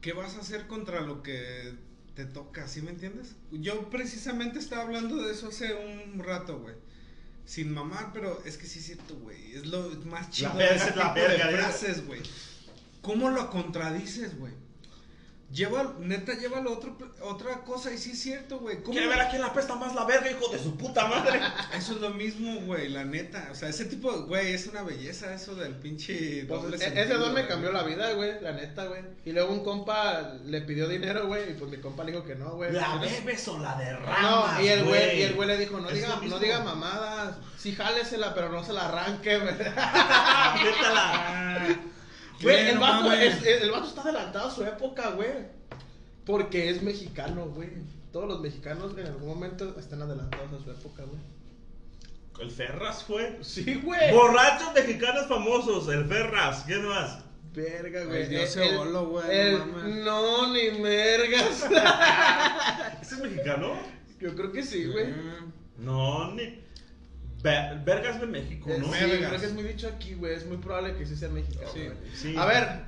¿qué 0.00 0.12
vas 0.12 0.36
a 0.36 0.40
hacer 0.40 0.66
contra 0.66 1.00
lo 1.00 1.22
que 1.22 1.74
te 2.14 2.24
toca? 2.24 2.68
¿Sí 2.68 2.82
me 2.82 2.90
entiendes? 2.90 3.34
Yo 3.50 3.90
precisamente 3.90 4.58
estaba 4.58 4.82
hablando 4.82 5.16
de 5.22 5.32
eso 5.32 5.48
hace 5.48 5.74
un 5.74 6.22
rato, 6.22 6.58
güey. 6.58 6.74
Sin 7.44 7.72
mamar, 7.72 8.12
pero 8.12 8.42
es 8.44 8.56
que 8.56 8.66
sí 8.66 8.80
es 8.80 8.86
cierto, 8.86 9.14
güey. 9.16 9.54
Es 9.54 9.66
lo 9.66 9.88
más 10.06 10.30
chido 10.30 10.50
de 10.52 10.58
verga 10.58 10.74
ese 10.76 10.88
es 10.90 10.96
la 10.96 11.14
de 11.14 11.20
verga, 11.20 11.48
frases, 11.50 12.06
güey. 12.06 12.20
¿Cómo 13.06 13.30
lo 13.30 13.48
contradices, 13.50 14.36
güey? 14.36 14.52
Lleva, 15.52 15.94
neta, 16.00 16.34
llévalo 16.34 16.70
a 16.70 16.72
otro, 16.72 16.98
otra 17.22 17.62
cosa 17.62 17.92
y 17.92 17.98
sí 17.98 18.10
es 18.10 18.20
cierto, 18.20 18.58
güey. 18.58 18.82
¿Cómo 18.82 18.90
Quiere 18.90 19.06
ver 19.06 19.20
a 19.20 19.28
quién 19.28 19.40
la 19.40 19.52
pesta 19.52 19.76
más 19.76 19.94
la 19.94 20.04
verga, 20.04 20.28
hijo 20.28 20.48
de 20.48 20.58
su 20.58 20.76
puta 20.76 21.06
madre. 21.06 21.40
eso 21.78 21.92
es 21.92 22.00
lo 22.00 22.10
mismo, 22.10 22.62
güey, 22.62 22.88
la 22.88 23.04
neta. 23.04 23.50
O 23.52 23.54
sea, 23.54 23.68
ese 23.68 23.84
tipo, 23.84 24.10
güey, 24.24 24.54
es 24.54 24.66
una 24.66 24.82
belleza 24.82 25.32
eso 25.32 25.54
del 25.54 25.76
pinche 25.76 26.46
Pues, 26.48 26.62
doble 26.62 26.76
e- 26.76 26.80
sentido, 26.80 27.04
ese 27.04 27.14
don 27.14 27.32
me 27.32 27.46
cambió 27.46 27.70
la 27.70 27.84
vida, 27.84 28.12
güey, 28.14 28.40
la 28.40 28.54
neta, 28.54 28.86
güey. 28.86 29.02
Y 29.24 29.30
luego 29.30 29.52
un 29.52 29.62
compa 29.62 30.34
le 30.44 30.62
pidió 30.62 30.88
dinero, 30.88 31.28
güey, 31.28 31.52
y 31.52 31.54
pues 31.54 31.70
mi 31.70 31.76
compa 31.76 32.02
le 32.02 32.10
dijo 32.10 32.24
que 32.24 32.34
no, 32.34 32.56
güey. 32.56 32.72
¿La 32.72 32.96
bebes 32.96 33.46
o 33.46 33.56
la 33.60 33.76
derramas? 33.76 34.56
No, 34.56 34.62
y 34.64 34.66
el 34.66 34.82
güey, 34.82 35.20
y 35.20 35.22
el 35.22 35.34
güey 35.34 35.46
le 35.46 35.58
dijo, 35.58 35.78
no 35.78 35.92
diga, 35.92 36.18
no 36.24 36.40
diga 36.40 36.64
mamadas, 36.64 37.36
sí 37.56 37.72
jálesela, 37.72 38.34
pero 38.34 38.50
no 38.50 38.64
se 38.64 38.72
la 38.72 38.88
arranque, 38.88 39.38
güey. 39.38 39.54
Güey, 42.42 42.68
el 42.68 42.74
No 42.76 42.80
vato, 42.80 43.04
mames. 43.08 43.42
es- 43.44 43.62
el 43.62 43.70
vato 43.70 43.86
está 43.88 44.02
adelantado 44.02 44.48
a 44.48 44.50
su 44.50 44.64
época, 44.64 45.10
güey. 45.10 45.30
Porque 46.24 46.70
es 46.70 46.82
mexicano, 46.82 47.46
güey. 47.46 47.70
Todos 48.12 48.28
los 48.28 48.40
mexicanos 48.40 48.92
en 48.98 49.06
algún 49.06 49.28
momento 49.28 49.74
están 49.78 50.02
adelantados 50.02 50.52
a 50.60 50.64
su 50.64 50.70
época, 50.70 51.04
güey. 51.04 51.20
El 52.40 52.50
Ferras 52.50 53.04
fue. 53.04 53.38
Sí, 53.42 53.80
güey. 53.82 54.12
Borrachos 54.12 54.74
mexicanos 54.74 55.26
famosos, 55.26 55.88
el 55.88 56.04
Ferras. 56.06 56.64
¿Quién 56.66 56.84
más? 56.86 57.20
Verga, 57.54 58.04
güey. 58.04 58.28
Dios 58.28 58.54
El- 58.56 58.74
Eolo, 58.74 59.06
güey, 59.06 59.26
no 59.26 59.32
el- 59.32 59.66
mames. 59.66 60.04
No, 60.04 60.52
ni 60.52 60.70
mergas. 60.72 61.66
¿Este 63.00 63.14
es 63.14 63.20
mexicano? 63.22 63.72
Yo 64.20 64.34
creo 64.34 64.52
que 64.52 64.62
sí, 64.62 64.84
güey. 64.86 65.06
Mm. 65.06 65.52
No, 65.78 66.32
ni. 66.34 66.60
Ver- 67.42 67.78
Vergas 67.84 68.20
de 68.20 68.26
México, 68.26 68.70
¿no? 68.78 68.86
Sí, 68.92 69.04
Vergas. 69.04 69.28
creo 69.28 69.40
que 69.40 69.46
es 69.46 69.52
muy 69.54 69.62
dicho 69.64 69.88
aquí, 69.88 70.14
güey. 70.14 70.34
Es 70.34 70.46
muy 70.46 70.56
probable 70.56 70.96
que 70.96 71.06
sí 71.06 71.16
sea 71.16 71.28
mexicano. 71.28 71.70
Sí, 71.72 71.88
sí. 72.14 72.34
A 72.36 72.44
ver, 72.46 72.80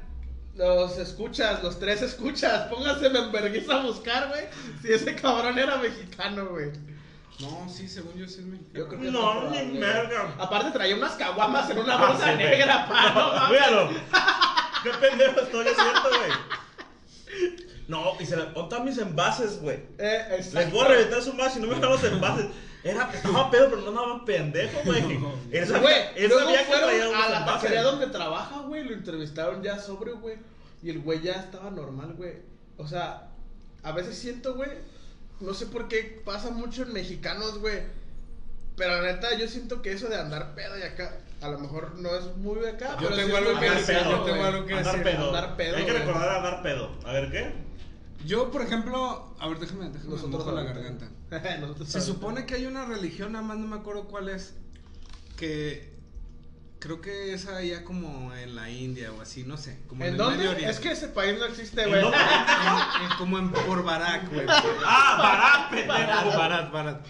los 0.57 0.99
escuchas, 0.99 1.63
los 1.63 1.79
tres 1.79 2.03
escuchas. 2.03 2.67
Pónganse 2.69 3.07
en 3.07 3.33
vergüenza 3.33 3.77
a 3.77 3.83
buscar, 3.83 4.29
güey. 4.29 4.45
Si 4.83 4.93
ese 4.93 5.15
cabrón 5.15 5.59
era 5.59 5.77
mexicano, 5.77 6.47
güey. 6.47 6.71
No, 7.41 7.69
sí, 7.69 7.87
según 7.87 8.15
yo 8.17 8.27
sí 8.27 8.41
es 8.41 8.47
mexicano. 8.47 8.79
Yo 8.79 8.89
creo 8.89 9.01
que 9.01 9.07
es 9.07 9.13
No, 9.13 9.51
ni 9.51 9.79
merga. 9.79 10.35
Aparte 10.39 10.73
traía 10.73 10.97
unas 10.97 11.13
caguamas 11.13 11.71
en 11.71 11.79
una 11.79 11.95
Ah, 11.95 12.09
bolsa 12.09 12.33
sí, 12.33 12.37
negra, 12.39 12.89
pa, 12.89 13.11
no 13.15 13.33
mames. 13.35 13.51
Míralo. 13.51 13.91
Qué 14.83 14.91
pendejo 14.91 15.41
estoy, 15.41 15.67
es 15.69 15.75
cierto, 15.77 16.09
güey. 16.09 16.33
No, 17.87 18.13
y 18.21 18.27
se 18.27 18.37
le 18.37 18.45
botan 18.47 18.85
mis 18.85 18.99
envases, 18.99 19.61
güey. 19.61 19.79
Eh, 19.99 20.27
exacto. 20.33 20.59
Les 20.59 20.73
voy 20.73 20.85
a 20.85 20.89
reventar 20.89 21.23
su 21.23 21.33
más 21.35 21.57
y 21.57 21.61
no 21.61 21.69
me 21.69 21.79
dan 21.79 21.91
los 21.91 22.05
envases. 22.05 22.47
Era, 22.85 23.11
estaba 23.13 23.51
pedo, 23.51 23.71
pero 23.71 23.83
no 23.83 23.89
andaba 23.89 24.25
pendejo, 24.25 24.79
güey. 24.85 25.19
Él 25.53 25.67
sabía, 25.67 25.81
Güey, 25.83 25.95
él 26.17 26.31
sabía 26.33 26.67
que 26.67 26.73
traía 26.73 27.25
a 27.25 27.29
la 27.31 27.45
taquería 27.45 27.83
donde 27.83 28.07
trabaja, 28.07 28.61
güey, 28.61 28.85
lo 28.85 28.95
entrevistaron 28.95 29.63
ya 29.63 29.79
sobre, 29.79 30.13
güey, 30.13 30.37
y 30.83 30.91
el 30.91 31.01
güey 31.01 31.21
ya 31.21 31.33
estaba 31.33 31.71
normal, 31.71 32.15
güey. 32.17 32.35
O 32.77 32.87
sea, 32.87 33.29
a 33.83 33.93
veces 33.93 34.17
siento, 34.17 34.55
güey, 34.55 34.71
no 35.41 35.55
sé 35.55 35.67
por 35.67 35.89
qué 35.89 36.23
pasa 36.25 36.51
mucho 36.51 36.83
en 36.83 36.93
mexicanos, 36.93 37.59
güey, 37.59 37.83
pero 38.77 39.03
la 39.03 39.13
neta 39.13 39.37
yo 39.37 39.49
siento 39.49 39.83
que 39.83 39.93
eso 39.93 40.09
de 40.09 40.17
andar 40.17 40.55
pedo 40.55 40.79
y 40.79 40.83
acá, 40.83 41.19
a 41.41 41.49
lo 41.49 41.59
mejor 41.59 41.97
no 41.97 42.15
es 42.17 42.25
muy 42.37 42.61
de 42.61 42.71
acá, 42.71 42.97
Yo 43.01 43.09
pero 43.09 43.17
tengo 43.17 43.37
algo 43.37 43.59
que 43.59 43.71
decir, 43.71 43.95
mexicano, 43.95 44.11
yo 44.11 44.23
tengo 44.23 44.37
güey. 44.39 44.49
algo 44.55 44.67
que 44.67 44.75
Andar 44.75 44.99
decir. 44.99 45.13
pedo. 45.13 45.27
Andar 45.29 45.57
pedo, 45.57 45.77
Hay 45.77 45.85
que 45.85 45.93
recordar 45.93 46.29
andar 46.37 46.63
pedo. 46.63 46.91
A 47.05 47.13
ver, 47.13 47.31
¿qué? 47.33 47.68
Yo, 48.25 48.51
por 48.51 48.63
ejemplo, 48.63 49.35
a 49.39 49.49
ver, 49.49 49.59
déjame, 49.59 49.91
déjame 49.91 50.11
Nosotros 50.11 50.45
mojo 50.45 50.53
la 50.53 50.63
garganta. 50.65 51.09
Nosotros 51.61 51.89
Se 51.89 52.01
supone 52.01 52.47
que 52.47 52.55
hay 52.57 52.67
una 52.67 52.85
religión, 52.85 53.33
nada 53.33 53.45
más 53.45 53.59
no 53.59 53.67
me 53.67 53.77
acuerdo 53.77 54.05
cuál 54.09 54.29
es, 54.29 54.55
que 55.37 55.97
creo 56.81 57.01
que 57.01 57.33
es 57.35 57.47
allá 57.47 57.85
como 57.85 58.35
en 58.35 58.55
la 58.55 58.71
India 58.71 59.13
o 59.13 59.21
así, 59.21 59.45
no 59.45 59.57
sé, 59.57 59.79
como 59.89 60.03
en, 60.03 60.09
¿En 60.09 60.15
el 60.15 60.19
dónde? 60.19 60.37
Medio 60.39 60.51
Oriente. 60.51 60.71
Es 60.73 60.81
que 60.81 60.91
ese 60.93 61.09
país 61.09 61.39
no 61.39 61.45
existe, 61.45 61.83
¿En 61.83 61.89
güey. 61.91 62.03
dónde? 62.03 62.19
En- 62.99 63.11
en- 63.13 63.17
como 63.19 63.39
en 63.39 63.51
por 63.53 63.83
Barak, 63.85 64.33
güey. 64.33 64.47
¡Ah, 64.49 65.17
Barat, 65.19 65.71
pendejo! 65.71 66.39
Barat, 66.39 66.73
Barat. 66.73 67.07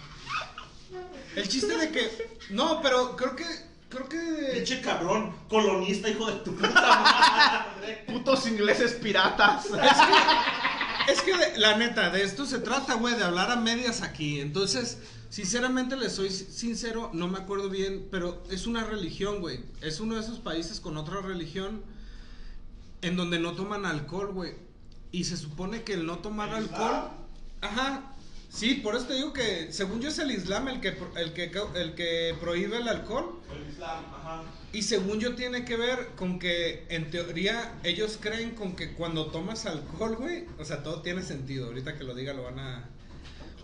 El 1.35 1.47
chiste 1.47 1.75
de 1.77 1.91
que 1.91 2.29
no, 2.51 2.81
pero 2.81 3.15
creo 3.15 3.35
que 3.35 3.45
creo 3.89 4.07
que 4.09 4.51
Pinche 4.53 4.81
cabrón, 4.81 5.33
colonista, 5.47 6.09
hijo 6.09 6.29
de 6.29 6.37
tu 6.41 6.55
puta 6.55 6.69
madre. 7.79 8.03
Putos 8.07 8.45
ingleses 8.47 8.93
piratas. 8.93 9.67
Es 11.11 11.21
que 11.21 11.35
de- 11.35 11.57
la 11.57 11.77
neta, 11.77 12.09
de 12.09 12.23
esto 12.23 12.45
se 12.45 12.59
trata, 12.59 12.95
güey, 12.95 13.15
de 13.15 13.23
hablar 13.23 13.51
a 13.51 13.55
medias 13.55 14.01
aquí. 14.01 14.39
Entonces, 14.39 14.99
sinceramente 15.29 15.95
les 15.97 16.13
soy 16.13 16.29
sincero, 16.29 17.09
no 17.13 17.27
me 17.27 17.37
acuerdo 17.39 17.69
bien, 17.69 18.07
pero 18.11 18.43
es 18.49 18.67
una 18.67 18.83
religión, 18.83 19.39
güey. 19.41 19.59
Es 19.81 19.99
uno 19.99 20.15
de 20.15 20.21
esos 20.21 20.39
países 20.39 20.79
con 20.79 20.97
otra 20.97 21.21
religión 21.21 21.81
en 23.01 23.15
donde 23.15 23.39
no 23.39 23.53
toman 23.53 23.85
alcohol, 23.85 24.31
güey. 24.33 24.53
Y 25.11 25.23
se 25.23 25.37
supone 25.37 25.83
que 25.83 25.93
el 25.93 26.05
no 26.05 26.19
tomar 26.19 26.49
¿El 26.49 26.55
alcohol, 26.55 27.09
ajá. 27.61 28.08
Sí, 28.49 28.75
por 28.75 28.95
eso 28.95 29.05
te 29.05 29.13
digo 29.13 29.31
que 29.31 29.71
según 29.71 30.01
yo 30.01 30.09
es 30.09 30.17
el 30.17 30.31
Islam 30.31 30.67
el 30.69 30.81
que 30.81 30.97
el 31.17 31.33
que 31.33 31.51
el 31.75 31.93
que 31.93 32.35
prohíbe 32.41 32.77
el 32.77 32.87
alcohol. 32.87 33.39
El 33.55 33.69
Islam, 33.69 34.03
ajá. 34.13 34.43
Y 34.73 34.81
según 34.81 35.19
yo 35.19 35.35
tiene 35.35 35.65
que 35.65 35.77
ver 35.77 36.09
con 36.15 36.39
que 36.39 36.85
en 36.89 37.11
teoría 37.11 37.79
ellos 37.83 38.17
creen 38.19 38.51
con 38.55 38.75
que 38.75 38.93
cuando 38.93 39.27
tomas 39.27 39.65
alcohol, 39.67 40.15
güey, 40.15 40.45
o 40.57 40.65
sea, 40.65 40.81
todo 40.83 41.01
tiene 41.03 41.21
sentido. 41.21 41.67
Ahorita 41.67 41.95
que 41.97 42.03
lo 42.03 42.15
diga 42.15 42.33
lo 42.33 42.43
van 42.43 42.59
a 42.59 42.89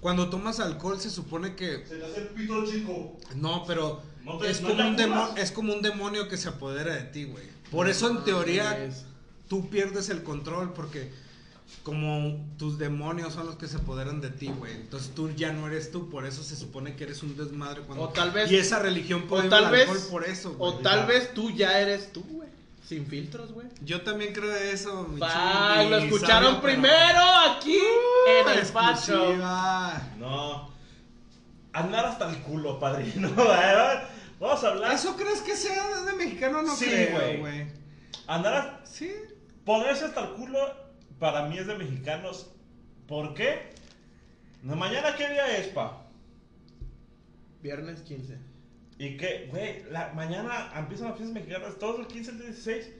Cuando 0.01 0.29
tomas 0.29 0.59
alcohol 0.59 0.99
se 1.01 1.09
supone 1.09 1.55
que 1.55 1.83
Se 1.87 1.95
te 1.97 2.05
hace 2.05 2.21
el 2.21 2.27
pito 2.29 2.63
chico. 2.65 3.17
no, 3.35 3.63
pero 3.65 4.03
No 4.23 4.37
te- 4.37 4.51
es 4.51 4.61
no 4.61 4.69
como 4.69 4.87
un 4.87 4.95
demonio, 4.95 5.35
es 5.37 5.51
como 5.51 5.73
un 5.73 5.81
demonio 5.81 6.27
que 6.29 6.37
se 6.37 6.49
apodera 6.49 6.93
de 6.93 7.03
ti, 7.05 7.23
güey. 7.25 7.45
Por 7.71 7.89
eso 7.89 8.07
en 8.11 8.23
teoría 8.23 8.87
tú 9.49 9.67
pierdes 9.69 10.09
el 10.09 10.21
control 10.23 10.73
porque 10.73 11.11
como 11.83 12.43
tus 12.57 12.77
demonios 12.79 13.33
son 13.33 13.45
los 13.45 13.55
que 13.57 13.67
se 13.67 13.77
apoderan 13.77 14.19
de 14.21 14.29
ti, 14.31 14.47
güey. 14.47 14.73
Entonces 14.73 15.13
tú 15.13 15.29
ya 15.31 15.53
no 15.53 15.67
eres 15.67 15.91
tú, 15.91 16.09
por 16.09 16.25
eso 16.25 16.43
se 16.43 16.55
supone 16.55 16.95
que 16.95 17.03
eres 17.03 17.21
un 17.23 17.37
desmadre 17.37 17.81
cuando 17.81 18.05
O 18.05 18.09
tal 18.09 18.31
vez- 18.31 18.51
y 18.51 18.57
esa 18.57 18.79
religión 18.79 19.23
O 19.25 19.27
prohíbe 19.27 19.49
tal 19.49 19.69
vez, 19.71 19.87
por 20.09 20.23
eso, 20.23 20.53
güey. 20.53 20.71
o 20.71 20.75
tal 20.79 21.05
vez 21.05 21.33
tú 21.33 21.51
ya 21.51 21.79
eres 21.79 22.11
tú, 22.11 22.23
güey. 22.23 22.49
Sin 22.87 23.05
filtros, 23.07 23.51
güey. 23.51 23.67
Yo 23.83 24.01
también 24.01 24.31
creo 24.33 24.55
eso, 24.55 25.07
mi 25.07 25.19
Bye, 25.19 25.29
chingui, 25.29 25.89
lo 25.89 25.97
escucharon 25.97 26.43
sabio, 26.53 26.61
pero- 26.61 26.73
primero 26.73 27.19
aquí 27.51 27.77
Uh, 27.77 28.49
en 28.51 28.57
el 28.59 28.65
facho. 28.65 29.35
No. 30.19 30.69
Andar 31.73 32.05
hasta 32.05 32.29
el 32.29 32.37
culo, 32.43 32.79
padrino. 32.79 33.29
Vamos 34.39 34.63
a 34.63 34.67
hablar. 34.69 34.91
¿Eso 34.93 35.15
crees 35.15 35.41
que 35.41 35.55
sea 35.55 36.01
de 36.05 36.13
mexicano? 36.13 36.61
No 36.61 36.75
Sí, 36.75 36.85
creo, 36.85 37.11
güey. 37.15 37.37
güey. 37.39 37.67
Andar 38.27 38.53
a- 38.53 38.85
Sí. 38.85 39.11
Ponerse 39.65 40.05
hasta 40.05 40.21
el 40.25 40.29
culo 40.33 40.59
para 41.19 41.47
mí 41.47 41.57
es 41.57 41.67
de 41.67 41.75
mexicanos. 41.75 42.51
¿Por 43.07 43.33
qué? 43.33 43.69
¿De 44.63 44.75
mañana 44.75 45.15
qué 45.15 45.29
día 45.29 45.57
es, 45.57 45.67
pa? 45.67 46.01
Viernes 47.61 48.01
15. 48.01 48.37
Y 48.97 49.17
que, 49.17 49.47
güey, 49.51 49.83
la, 49.91 50.13
mañana 50.13 50.71
empiezan 50.75 51.09
las 51.09 51.17
fiestas 51.17 51.35
mexicanas, 51.35 51.77
todos 51.77 51.99
el 51.99 52.07
15 52.07 52.31
el 52.31 52.39
16. 52.39 52.91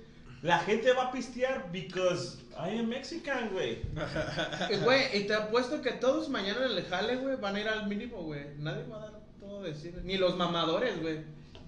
La 0.42 0.60
gente 0.60 0.92
va 0.94 1.06
a 1.06 1.12
pistear 1.12 1.72
because 1.72 2.38
I 2.52 2.78
am 2.78 2.88
Mexican, 2.88 3.50
güey. 3.52 3.82
Güey, 4.84 5.18
y 5.18 5.28
te 5.28 5.34
apuesto 5.34 5.82
que 5.82 5.92
todos 5.92 6.30
mañana 6.30 6.66
en 6.66 6.78
el 6.78 6.86
jale, 6.86 7.16
güey, 7.16 7.36
van 7.38 7.56
a 7.56 7.60
ir 7.62 7.68
al 7.68 7.88
mínimo, 7.88 8.22
güey. 8.24 8.42
Nadie 8.60 8.84
va 8.86 8.98
a 8.98 9.00
dar 9.00 9.22
todo 9.40 9.64
de 9.64 9.74
sí. 9.74 9.92
Ni 10.04 10.18
los 10.18 10.38
mamadores, 10.38 11.02
güey. 11.02 11.22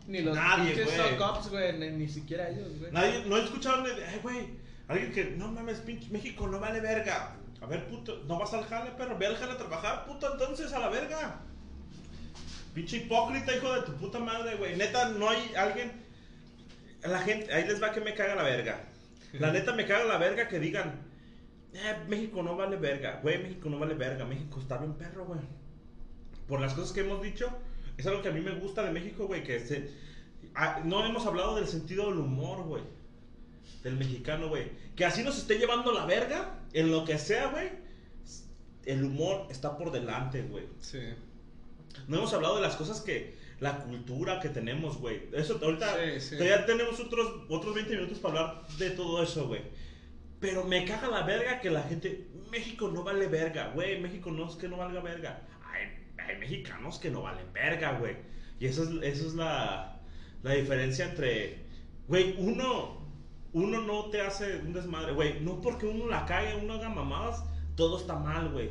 Ni 0.08 0.22
los 0.22 0.36
Nadie, 0.36 0.76
güey. 1.50 1.78
Ni, 1.80 1.90
ni 1.90 2.08
siquiera 2.08 2.50
ellos, 2.50 2.78
güey. 2.80 2.92
Nadie, 2.92 3.24
no 3.26 3.38
he 3.38 3.44
escuchado, 3.44 3.84
ni- 3.84 3.90
ay, 3.90 4.20
güey, 4.22 4.48
alguien 4.88 5.12
que, 5.12 5.26
no 5.38 5.52
mames, 5.52 5.80
pinche 5.80 6.10
México 6.12 6.48
no 6.48 6.60
vale 6.60 6.80
verga. 6.80 7.36
A 7.62 7.66
ver, 7.66 7.88
puto, 7.88 8.24
no 8.28 8.38
vas 8.40 8.54
al 8.54 8.66
jale, 8.66 8.92
perro, 8.92 9.18
ve 9.18 9.26
al 9.28 9.36
jale 9.36 9.54
a 9.54 9.58
trabajar, 9.58 10.06
puto, 10.06 10.32
entonces 10.32 10.72
a 10.74 10.80
la 10.80 10.90
verga. 10.90 11.42
Pinche 12.74 12.98
hipócrita, 12.98 13.56
hijo 13.56 13.74
de 13.74 13.82
tu 13.82 13.94
puta 13.94 14.20
madre, 14.20 14.56
güey. 14.56 14.76
Neta, 14.78 15.10
no 15.10 15.30
hay 15.30 15.54
alguien. 15.56 15.92
La 17.02 17.20
gente, 17.20 17.52
ahí 17.52 17.68
les 17.68 17.82
va 17.82 17.92
que 17.92 18.02
me 18.02 18.14
caga 18.14 18.36
la 18.36 18.44
verga. 18.44 18.82
La 19.34 19.52
neta 19.52 19.74
me 19.74 19.86
caga 19.86 20.06
la 20.06 20.18
verga 20.18 20.48
que 20.48 20.60
digan, 20.60 21.02
eh, 21.74 21.96
México 22.08 22.44
no 22.44 22.56
vale 22.56 22.78
verga. 22.78 23.20
Güey, 23.22 23.42
México 23.42 23.70
no 23.70 23.80
vale 23.80 23.96
verga. 23.96 24.26
México 24.26 24.60
está 24.60 24.78
bien 24.78 24.94
perro, 24.94 25.26
güey. 25.26 25.40
Por 26.48 26.62
las 26.62 26.74
cosas 26.74 26.92
que 26.92 27.02
hemos 27.02 27.22
dicho, 27.22 27.50
es 27.98 28.06
algo 28.08 28.22
que 28.22 28.30
a 28.30 28.32
mí 28.32 28.42
me 28.42 28.52
gusta 28.52 28.84
de 28.84 28.92
México, 28.92 29.28
güey. 29.28 29.44
Que 29.44 29.60
se, 29.60 29.92
ah, 30.56 30.82
no 30.84 31.06
hemos 31.06 31.26
hablado 31.26 31.56
del 31.56 31.68
sentido 31.68 32.10
del 32.10 32.20
humor, 32.20 32.64
güey. 32.64 32.84
Del 33.84 33.98
mexicano, 33.98 34.50
güey. 34.50 34.72
Que 34.96 35.06
así 35.06 35.24
nos 35.24 35.38
esté 35.38 35.58
llevando 35.58 35.92
la 35.92 36.06
verga, 36.06 36.60
en 36.74 36.92
lo 36.92 37.06
que 37.06 37.18
sea, 37.18 37.48
güey. 37.48 37.70
El 38.86 39.04
humor 39.04 39.48
está 39.50 39.78
por 39.78 39.92
delante, 39.92 40.42
güey. 40.44 40.66
Sí. 40.80 41.00
No 42.08 42.18
hemos 42.18 42.34
hablado 42.34 42.56
de 42.56 42.62
las 42.62 42.76
cosas 42.76 43.02
que. 43.02 43.36
La 43.60 43.80
cultura 43.80 44.40
que 44.40 44.50
tenemos, 44.50 44.98
güey. 44.98 45.30
Eso, 45.34 45.60
ahorita. 45.62 45.96
Sí, 45.96 46.22
sí. 46.22 46.38
Todavía 46.38 46.66
tenemos 46.66 47.00
otros, 47.00 47.44
otros 47.50 47.74
20 47.74 47.96
minutos 47.96 48.20
para 48.20 48.40
hablar 48.40 48.68
de 48.78 48.92
todo 48.92 49.24
eso, 49.24 49.48
güey. 49.48 49.62
Pero 50.40 50.64
me 50.64 50.86
caga 50.86 51.08
la 51.10 51.24
verga 51.24 51.60
que 51.60 51.70
la 51.70 51.84
gente. 51.84 52.28
México 52.52 52.90
no 52.90 53.04
vale 53.04 53.28
verga, 53.28 53.72
güey. 53.74 54.00
México 54.00 54.32
no 54.32 54.48
es 54.48 54.56
que 54.56 54.68
no 54.68 54.78
valga 54.78 55.02
verga. 55.02 55.42
Hay, 55.66 56.24
hay 56.24 56.38
mexicanos 56.38 57.00
que 57.00 57.10
no 57.10 57.24
valen 57.24 57.52
verga, 57.52 57.98
güey. 57.98 58.16
Y 58.60 58.68
eso 58.68 58.84
es, 58.84 58.90
eso 59.02 59.28
es 59.28 59.34
la, 59.34 60.00
la 60.44 60.54
diferencia 60.54 61.06
entre. 61.06 61.66
Güey, 62.08 62.36
uno. 62.38 62.97
Uno 63.58 63.82
no 63.82 64.06
te 64.06 64.22
hace 64.22 64.58
un 64.58 64.74
desmadre, 64.74 65.14
güey. 65.14 65.40
No 65.42 65.62
porque 65.62 65.86
uno 65.88 66.08
la 66.08 66.26
cague, 66.26 66.56
uno 66.56 66.74
haga 66.74 66.90
mamadas, 66.90 67.44
todo 67.76 67.98
está 67.98 68.16
mal, 68.16 68.52
güey. 68.52 68.70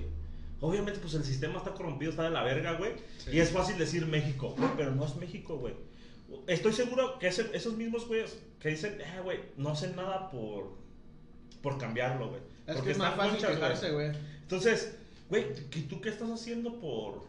Obviamente, 0.61 1.01
pues 1.01 1.15
el 1.15 1.25
sistema 1.25 1.59
está 1.59 1.73
corrompido, 1.75 2.11
está 2.11 2.23
de 2.25 2.31
la 2.31 2.43
verga, 2.43 2.73
güey. 2.75 2.93
Sí. 3.19 3.31
Y 3.33 3.41
es 3.41 3.51
fácil 3.51 3.77
decir 3.79 4.07
México, 4.07 4.55
güey, 4.57 4.71
pero 4.77 4.93
no 4.95 5.05
es 5.05 5.17
México, 5.17 5.57
güey. 5.59 5.75
Estoy 6.47 6.73
seguro 6.73 7.19
que 7.19 7.29
ese- 7.29 7.51
esos 7.55 7.77
mismos 7.77 8.07
güeyes 8.09 8.39
que 8.61 8.69
dicen, 8.71 9.01
eh, 9.01 9.21
güey, 9.23 9.39
no 9.57 9.71
hacen 9.71 9.95
nada 9.97 10.31
por, 10.31 10.73
por 11.63 11.79
cambiarlo, 11.79 12.29
güey. 12.31 12.41
Es 12.67 12.75
Porque 12.75 12.83
que 12.87 12.93
es 12.93 12.99
más 12.99 13.15
fácil 13.15 13.33
conchas, 13.33 13.51
güey. 13.51 13.61
quejarse, 13.61 13.91
güey. 13.93 14.11
Entonces, 14.43 14.99
güey, 15.29 15.53
¿que 15.71 15.81
¿tú 15.83 16.01
qué 16.01 16.09
estás 16.09 16.31
haciendo 16.31 16.81
por 16.81 17.25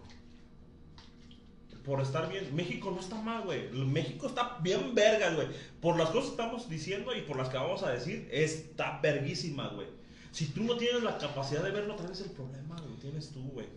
por 1.87 2.01
estar 2.01 2.29
bien? 2.29 2.53
México 2.53 2.91
no 2.91 2.99
está 2.99 3.15
mal, 3.15 3.43
güey. 3.45 3.69
México 3.71 4.27
está 4.27 4.57
bien 4.61 4.93
vergas, 4.93 5.35
güey. 5.35 5.47
Por 5.81 5.97
las 5.97 6.09
cosas 6.09 6.25
que 6.25 6.31
estamos 6.31 6.69
diciendo 6.69 7.15
y 7.15 7.21
por 7.21 7.37
las 7.37 7.47
que 7.49 7.57
vamos 7.57 7.81
a 7.83 7.91
decir, 7.91 8.27
está 8.31 8.99
verguísima, 9.01 9.69
güey. 9.69 9.87
Si 10.31 10.47
tú 10.47 10.63
no 10.63 10.75
tienes 10.77 11.01
la 11.01 11.17
capacidad 11.17 11.63
de 11.63 11.71
verlo, 11.71 11.95
tal 11.95 12.07
vez 12.07 12.19
el 12.21 12.31
problema 12.31 12.75
lo 12.77 12.93
tienes 12.97 13.29
tú, 13.31 13.41
güey. 13.51 13.67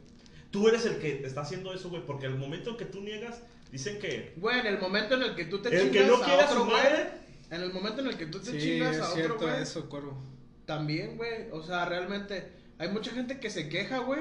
Tú 0.51 0.67
eres 0.69 0.85
el 0.85 0.99
que 0.99 1.25
está 1.25 1.43
haciendo 1.43 1.73
eso, 1.73 1.89
güey, 1.89 2.05
porque 2.05 2.27
el 2.27 2.35
momento 2.35 2.71
en 2.71 2.77
que 2.77 2.85
tú 2.85 3.01
niegas, 3.01 3.41
dicen 3.71 4.01
que 4.01 4.35
Güey, 4.37 4.59
en 4.59 4.67
el 4.67 4.79
momento 4.81 5.15
en 5.15 5.23
el 5.23 5.37
que 5.37 5.45
tú 5.45 5.63
te 5.63 5.69
el 5.69 5.91
que 5.93 6.01
chingas 6.01 6.09
no 6.09 6.25
quiere 6.25 6.43
a 6.43 6.45
otro 6.47 6.59
su 6.59 6.65
güey. 6.65 6.77
madre, 6.77 7.11
En 7.51 7.61
el 7.63 7.73
momento 7.73 8.01
en 8.01 8.07
el 8.09 8.17
que 8.19 8.27
tú 8.27 8.41
te 8.41 8.51
Sí, 8.51 8.59
chingas 8.59 8.97
es 8.97 9.01
a 9.03 9.05
otro 9.05 9.15
cierto 9.15 9.39
güey. 9.39 9.63
eso, 9.63 9.89
cuervo. 9.89 10.21
También, 10.67 11.17
güey. 11.17 11.49
O 11.53 11.63
sea, 11.63 11.85
realmente. 11.85 12.51
Hay 12.79 12.89
mucha 12.89 13.13
gente 13.13 13.39
que 13.39 13.51
se 13.51 13.69
queja, 13.69 13.99
güey. 13.99 14.21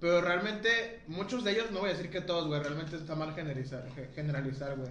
Pero 0.00 0.20
realmente, 0.20 1.00
muchos 1.06 1.42
de 1.44 1.52
ellos, 1.52 1.70
no 1.70 1.80
voy 1.80 1.90
a 1.90 1.92
decir 1.94 2.10
que 2.10 2.20
todos, 2.20 2.46
güey. 2.46 2.60
Realmente 2.60 2.96
está 2.96 3.14
mal 3.14 3.34
generalizar, 3.34 3.88
ge- 3.94 4.10
generalizar, 4.14 4.76
güey. 4.76 4.90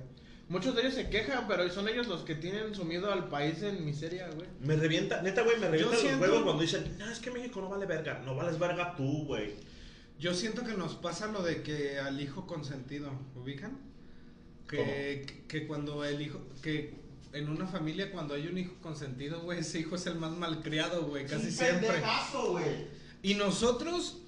Muchos 0.50 0.76
de 0.76 0.82
ellos 0.82 0.94
se 0.94 1.10
quejan, 1.10 1.48
pero 1.48 1.68
son 1.72 1.88
ellos 1.90 2.08
los 2.08 2.22
que 2.22 2.36
tienen 2.36 2.74
sumido 2.76 3.12
al 3.12 3.30
país 3.30 3.62
en 3.64 3.84
miseria, 3.86 4.30
güey. 4.36 4.48
me 4.62 4.76
revienta, 4.76 5.22
neta, 5.22 5.42
güey, 5.44 5.60
me 5.60 5.68
revienta 5.70 5.92
los 5.94 6.02
siento- 6.02 6.22
huevos 6.22 6.44
cuando 6.44 6.62
dicen, 6.62 6.96
no, 7.00 7.10
es 7.10 7.20
que 7.20 7.32
México 7.32 7.62
no 7.62 7.70
vale 7.70 7.86
verga. 7.86 8.20
No 8.26 8.36
vales 8.36 8.58
verga 8.60 8.96
tú, 8.96 9.26
güey. 9.26 9.54
Yo 10.20 10.34
siento 10.34 10.64
que 10.64 10.74
nos 10.74 10.96
pasa 10.96 11.28
lo 11.28 11.42
de 11.44 11.62
que 11.62 12.00
al 12.00 12.20
hijo 12.22 12.48
consentido, 12.48 13.12
¿ubican? 13.36 13.78
Que, 14.68 15.26
que, 15.28 15.44
que 15.48 15.68
cuando 15.68 16.04
el 16.06 16.22
hijo, 16.22 16.40
que 16.64 16.96
en 17.34 17.50
una 17.50 17.68
familia 17.68 18.12
cuando 18.12 18.34
hay 18.34 18.48
un 18.48 18.58
hijo 18.58 18.74
consentido, 18.82 19.42
güey, 19.42 19.60
ese 19.60 19.80
hijo 19.80 19.96
es 19.96 20.08
el 20.08 20.16
más 20.16 20.32
malcriado, 20.32 21.04
güey, 21.06 21.26
casi 21.26 21.52
siempre. 21.52 21.90
güey. 22.52 22.88
Y 23.22 23.34
nosotros 23.36 24.22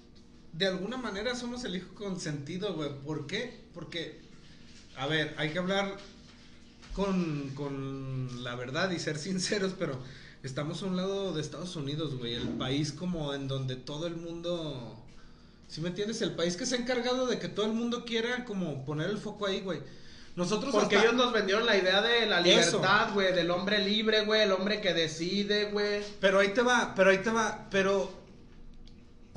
de 0.57 0.67
alguna 0.67 0.97
manera 0.97 1.35
somos 1.35 1.63
el 1.63 1.75
hijo 1.75 1.93
consentido, 1.93 2.73
güey. 2.73 2.89
¿Por 3.05 3.27
qué? 3.27 3.61
Porque, 3.73 4.19
a 4.95 5.05
ver, 5.07 5.35
hay 5.37 5.51
que 5.51 5.59
hablar 5.59 5.97
con, 6.93 7.51
con 7.53 8.43
la 8.43 8.55
verdad 8.55 8.91
y 8.91 8.99
ser 8.99 9.17
sinceros, 9.17 9.73
pero 9.77 9.99
estamos 10.43 10.81
a 10.81 10.87
un 10.87 10.97
lado 10.97 11.33
de 11.33 11.41
Estados 11.41 11.75
Unidos, 11.75 12.17
güey. 12.17 12.33
El 12.33 12.47
país 12.49 12.91
como 12.91 13.33
en 13.33 13.47
donde 13.47 13.75
todo 13.75 14.07
el 14.07 14.15
mundo... 14.15 15.03
¿Sí 15.67 15.81
me 15.81 15.89
entiendes? 15.89 16.21
El 16.21 16.31
país 16.31 16.55
que 16.55 16.65
se 16.65 16.75
ha 16.75 16.79
encargado 16.79 17.27
de 17.27 17.39
que 17.39 17.49
todo 17.49 17.65
el 17.65 17.73
mundo 17.73 18.05
quiera 18.05 18.45
como 18.45 18.85
poner 18.85 19.09
el 19.09 19.17
foco 19.17 19.45
ahí, 19.47 19.59
güey. 19.59 19.81
Nosotros 20.37 20.71
Porque 20.71 20.95
hasta- 20.95 21.09
ellos 21.09 21.17
nos 21.21 21.33
vendieron 21.33 21.65
la 21.65 21.75
idea 21.77 22.01
de 22.01 22.25
la 22.25 22.39
libertad, 22.41 23.13
güey, 23.13 23.33
del 23.33 23.51
hombre 23.51 23.83
libre, 23.83 24.23
güey, 24.23 24.43
el 24.43 24.51
hombre 24.53 24.79
que 24.81 24.93
decide, 24.93 25.71
güey. 25.71 26.03
Pero 26.21 26.39
ahí 26.39 26.49
te 26.53 26.61
va, 26.61 26.93
pero 26.95 27.09
ahí 27.09 27.17
te 27.17 27.31
va, 27.31 27.67
pero 27.69 28.09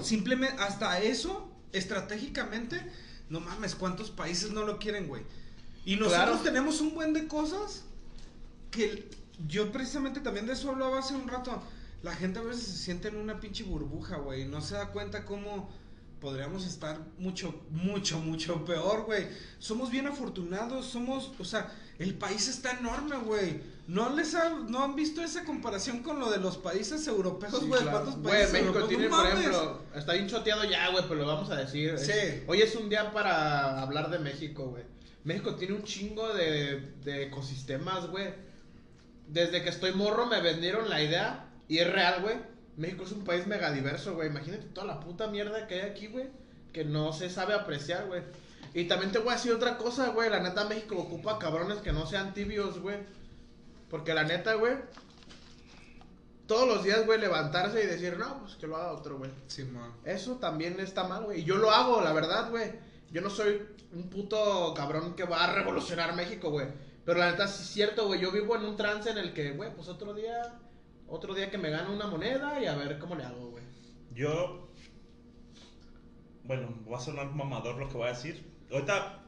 simplemente 0.03 0.61
hasta 0.62 1.01
eso, 1.01 1.51
estratégicamente, 1.72 2.80
no 3.28 3.40
mames, 3.40 3.74
¿cuántos 3.74 4.11
países 4.11 4.51
no 4.51 4.64
lo 4.64 4.78
quieren, 4.78 5.07
güey? 5.07 5.22
Y 5.84 5.96
nosotros 5.96 6.24
Claro. 6.24 6.38
tenemos 6.40 6.80
un 6.80 6.94
buen 6.94 7.12
de 7.12 7.26
cosas 7.28 7.84
que 8.70 9.09
yo 9.48 9.72
precisamente 9.72 10.20
también 10.20 10.46
de 10.46 10.53
eso 10.53 10.70
hablaba 10.70 10.98
hace 10.98 11.14
un 11.14 11.26
rato. 11.28 11.62
La 12.03 12.14
gente 12.14 12.38
a 12.38 12.42
veces 12.42 12.64
se 12.64 12.76
siente 12.76 13.09
en 13.09 13.16
una 13.16 13.40
pinche 13.40 13.62
burbuja, 13.64 14.16
güey, 14.16 14.42
y 14.42 14.44
no 14.46 14.61
se 14.61 14.74
da 14.74 14.88
cuenta 14.90 15.24
cómo 15.24 15.70
podríamos 16.20 16.66
estar 16.66 16.98
mucho, 17.18 17.62
mucho, 17.70 18.18
mucho 18.20 18.64
peor, 18.64 19.05
güey. 19.05 19.26
Somos 19.59 19.90
bien 19.90 20.07
afortunados, 20.07 20.86
somos, 20.86 21.32
o 21.38 21.44
sea, 21.44 21.72
el 21.98 22.14
país 22.14 22.48
está 22.48 22.72
enorme, 22.78 23.16
güey. 23.18 23.61
¿No 23.91 24.09
les 24.14 24.34
ha- 24.36 24.51
no 24.68 24.84
han 24.84 24.95
visto 24.95 25.20
esa 25.20 25.45
comparación 25.45 26.03
con 26.05 26.20
lo 26.20 26.30
de 26.30 26.38
los 26.38 26.57
países 26.59 27.05
europeos, 27.09 27.59
Sí, 27.59 27.68
claro. 27.68 27.91
¿Cuántos 27.91 28.14
países 28.16 28.53
México 28.53 28.68
europeos? 28.68 28.88
tiene, 28.88 29.05
No 29.09 29.11
por 29.16 29.24
mames. 29.24 29.41
ejemplo, 29.41 29.82
está 29.97 30.12
bien 30.12 30.28
choteado 30.28 30.64
ya, 30.64 30.91
güey, 30.91 31.05
pero 31.09 31.16
lo 31.22 31.26
vamos 31.26 31.51
a 31.51 31.57
decir. 31.57 31.95
Es- 31.95 32.43
hoy 32.47 32.62
es 32.62 32.76
un 32.76 32.88
día 32.88 33.11
para 33.11 33.80
hablar 33.82 34.11
de 34.11 34.20
México, 34.20 34.66
güey. 34.66 34.84
México 35.24 35.57
tiene 35.57 35.74
un 35.74 35.82
chingo 35.82 36.32
de, 36.32 36.93
de 37.05 37.24
ecosistemas, 37.24 38.07
güey. 38.07 38.28
Desde 39.26 39.62
que 39.62 39.68
estoy 39.70 39.93
morro 39.93 40.26
me 40.26 40.41
vendieron 40.41 40.88
la 40.88 41.03
idea, 41.03 41.47
y 41.68 41.78
es 41.78 41.91
real, 41.93 42.22
güey. 42.22 42.36
México 42.76 43.05
es 43.05 43.12
un 43.12 43.24
país 43.24 43.47
megadiverso, 43.47 44.14
güey. 44.14 44.28
Imagínate 44.28 44.66
toda 44.68 44.86
la 44.86 45.01
puta 45.01 45.26
mierda 45.28 45.66
que 45.66 45.74
hay 45.82 45.91
aquí, 45.91 46.07
güey. 46.07 46.26
Que 46.72 46.84
no 46.84 47.12
se 47.12 47.28
sabe 47.28 47.55
apreciar, 47.55 48.07
güey. 48.07 48.22
Y 48.72 48.84
también 48.84 49.11
te 49.11 49.18
voy 49.18 49.30
a 49.30 49.36
decir 49.36 49.53
otra 49.53 49.76
cosa, 49.78 50.09
güey. 50.11 50.30
La 50.30 50.41
neta, 50.41 50.64
México 50.64 50.97
ocupa 50.97 51.38
cabrones 51.38 51.78
que 51.78 51.93
no 51.93 52.07
sean 52.07 52.32
tibios, 52.34 52.78
güey. 52.80 52.97
Porque 53.91 54.14
la 54.14 54.24
neta, 54.24 54.55
güey. 54.55 54.74
Todos 56.47 56.66
los 56.66 56.82
días, 56.82 57.05
güey, 57.07 57.20
levantarse 57.20 57.82
y 57.82 57.86
decir, 57.86 58.16
no, 58.18 58.41
pues 58.41 58.55
que 58.57 58.66
lo 58.66 58.76
haga 58.76 58.93
otro, 58.93 59.18
güey. 59.18 59.30
Simón. 59.47 59.93
Eso 60.05 60.36
también 60.36 60.80
está 60.80 61.05
mal, 61.05 61.24
güey. 61.24 61.41
Y 61.41 61.45
yo 61.45 61.57
lo 61.57 61.70
hago, 61.70 62.01
la 62.01 62.12
verdad, 62.12 62.51
güey. 62.51 62.72
Yo 63.12 63.20
no 63.20 63.30
soy 63.30 63.62
un 63.93 64.09
puto 64.09 64.72
cabrón 64.74 65.14
que 65.14 65.24
va 65.24 65.45
a 65.45 65.53
revolucionar 65.53 66.14
México, 66.14 66.51
güey. 66.51 66.68
Pero 67.05 67.18
la 67.18 67.30
neta 67.30 67.47
sí 67.47 67.62
es 67.62 67.68
cierto, 67.70 68.07
güey. 68.07 68.20
Yo 68.20 68.30
vivo 68.32 68.57
en 68.57 68.64
un 68.64 68.76
trance 68.76 69.11
en 69.11 69.18
el 69.18 69.32
que, 69.32 69.53
güey, 69.53 69.74
pues 69.74 69.88
otro 69.88 70.14
día, 70.14 70.59
otro 71.09 71.34
día 71.34 71.51
que 71.51 71.59
me 71.59 71.70
gano 71.70 71.93
una 71.93 72.07
moneda 72.07 72.61
y 72.61 72.66
a 72.66 72.76
ver 72.76 72.99
cómo 72.99 73.14
le 73.14 73.24
hago, 73.24 73.51
güey. 73.51 73.64
Yo. 74.12 74.68
Bueno, 76.45 76.74
va 76.91 76.99
a 76.99 77.01
sonar 77.01 77.30
mamador 77.32 77.76
lo 77.76 77.88
que 77.88 77.95
voy 77.97 78.09
a 78.09 78.12
decir. 78.12 78.45
Ahorita, 78.72 79.22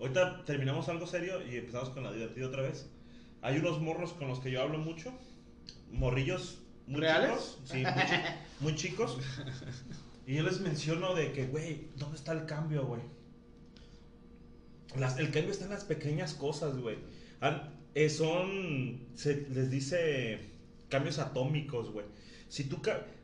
ahorita 0.00 0.44
terminamos 0.44 0.88
algo 0.88 1.06
serio 1.06 1.44
y 1.46 1.56
empezamos 1.56 1.90
con 1.90 2.02
la 2.02 2.12
divertida 2.12 2.46
otra 2.46 2.62
vez. 2.62 2.88
Hay 3.46 3.58
unos 3.58 3.80
morros 3.80 4.12
con 4.12 4.26
los 4.26 4.40
que 4.40 4.50
yo 4.50 4.60
hablo 4.60 4.78
mucho. 4.78 5.12
Morrillos 5.92 6.58
muy 6.88 7.00
¿Reales? 7.00 7.58
chicos. 7.64 7.70
Sí, 7.70 7.84
muy, 7.84 8.04
chi- 8.04 8.22
muy 8.60 8.74
chicos. 8.74 9.18
Y 10.26 10.34
yo 10.34 10.42
les 10.42 10.58
menciono 10.60 11.14
de 11.14 11.30
que, 11.30 11.46
güey, 11.46 11.88
¿dónde 11.94 12.16
está 12.16 12.32
el 12.32 12.44
cambio, 12.46 12.84
güey? 12.86 13.02
Las- 14.98 15.18
el 15.18 15.30
cambio 15.30 15.52
está 15.52 15.64
en 15.66 15.70
las 15.70 15.84
pequeñas 15.84 16.34
cosas, 16.34 16.76
güey. 16.78 16.96
Eh, 17.94 18.10
son, 18.10 19.06
se 19.14 19.46
les 19.50 19.70
dice 19.70 20.40
cambios 20.88 21.18
atómicos, 21.20 21.92
güey. 21.92 22.06
Si 22.48 22.64
tú, 22.64 22.80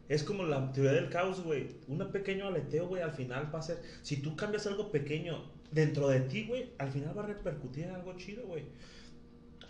es 0.08 0.22
como 0.22 0.44
la 0.44 0.72
teoría 0.72 0.92
del 0.92 1.08
caos, 1.08 1.42
güey. 1.42 1.66
Un 1.88 1.98
pequeño 2.12 2.46
aleteo, 2.46 2.86
güey, 2.86 3.02
al 3.02 3.12
final 3.12 3.52
va 3.52 3.58
a 3.58 3.62
ser, 3.62 3.82
si 4.02 4.18
tú 4.18 4.36
cambias 4.36 4.68
algo 4.68 4.92
pequeño 4.92 5.50
dentro 5.72 6.08
de 6.08 6.20
ti, 6.20 6.44
güey, 6.46 6.70
al 6.78 6.92
final 6.92 7.18
va 7.18 7.24
a 7.24 7.26
repercutir 7.26 7.84
en 7.86 7.94
algo 7.96 8.16
chido, 8.16 8.46
güey. 8.46 8.64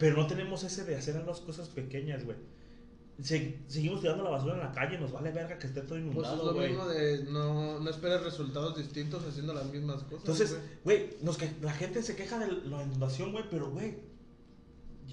Pero 0.02 0.16
no 0.16 0.26
tenemos 0.26 0.62
ese 0.64 0.84
de 0.84 0.96
hacer 0.96 1.14
las 1.24 1.40
cosas 1.40 1.68
pequeñas, 1.68 2.24
güey. 2.24 2.36
Se- 3.22 3.58
seguimos 3.68 4.00
tirando 4.00 4.24
la 4.24 4.30
basura 4.30 4.54
en 4.54 4.60
la 4.60 4.72
calle, 4.72 4.98
nos 4.98 5.12
vale 5.12 5.30
verga 5.30 5.58
que 5.58 5.66
esté 5.68 5.82
todo 5.82 5.90
Pues 5.90 6.00
es 6.02 6.10
inundado, 6.12 6.44
lo 6.46 6.54
güey. 6.54 6.68
mismo 6.70 6.86
de 6.88 7.24
no, 7.30 7.78
no 7.78 7.90
esperes 7.90 8.22
resultados 8.24 8.76
distintos 8.76 9.24
haciendo 9.24 9.54
las 9.54 9.66
mismas 9.66 10.02
cosas. 10.04 10.18
Entonces, 10.20 10.58
güey. 10.82 11.10
la 11.60 11.72
gente 11.72 12.02
se 12.02 12.16
queja 12.16 12.38
de 12.38 12.50
la 12.68 12.82
inundación, 12.82 13.30
güey, 13.32 13.44
pero, 13.50 13.70
güey, 13.70 13.94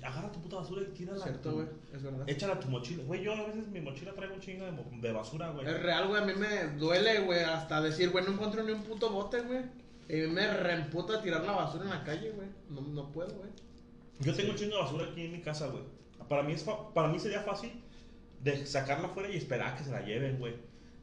agarra 0.01 0.31
tu 0.31 0.41
puta 0.41 0.55
basura 0.55 0.81
y 0.81 0.85
tírala. 0.93 1.21
Cierto, 1.21 1.51
güey, 1.53 1.67
es 1.93 2.01
verdad. 2.01 2.27
Échala 2.29 2.53
a 2.53 2.59
tu 2.59 2.69
mochila. 2.69 3.03
Güey, 3.03 3.21
yo 3.23 3.33
a 3.33 3.45
veces 3.47 3.67
mi 3.67 3.81
mochila 3.81 4.13
traigo 4.13 4.33
un 4.35 4.39
chingo 4.41 4.65
de, 4.65 4.71
de 5.01 5.11
basura, 5.11 5.51
güey. 5.51 5.67
Es 5.67 5.81
real, 5.83 6.07
güey, 6.07 6.23
a 6.23 6.25
mí 6.25 6.33
me 6.33 6.77
duele, 6.79 7.19
güey, 7.21 7.41
hasta 7.41 7.81
decir, 7.81 8.09
güey, 8.09 8.23
no 8.25 8.31
encuentro 8.31 8.63
ni 8.63 8.71
un 8.71 8.83
puto 8.83 9.09
bote, 9.11 9.41
güey. 9.41 9.61
Y 10.07 10.25
me 10.27 10.47
reemputa 10.57 11.21
tirar 11.21 11.43
la 11.43 11.51
basura 11.51 11.83
en 11.83 11.89
la 11.91 12.03
calle, 12.03 12.31
güey. 12.31 12.47
No, 12.69 12.81
no 12.81 13.11
puedo, 13.11 13.35
güey. 13.35 13.49
Yo 14.19 14.33
tengo 14.35 14.51
un 14.51 14.57
chingo 14.57 14.75
de 14.77 14.81
basura 14.83 15.05
aquí 15.11 15.25
en 15.25 15.31
mi 15.31 15.41
casa, 15.41 15.67
güey. 15.67 15.83
Para 16.27 16.43
mí, 16.43 16.53
es 16.53 16.63
fa- 16.63 16.93
para 16.93 17.07
mí 17.07 17.19
sería 17.19 17.41
fácil 17.41 17.71
de 18.41 18.65
sacarla 18.65 19.07
afuera 19.07 19.29
y 19.29 19.37
esperar 19.37 19.73
a 19.73 19.77
que 19.77 19.83
se 19.83 19.91
la 19.91 20.01
lleven, 20.01 20.37
güey. 20.39 20.55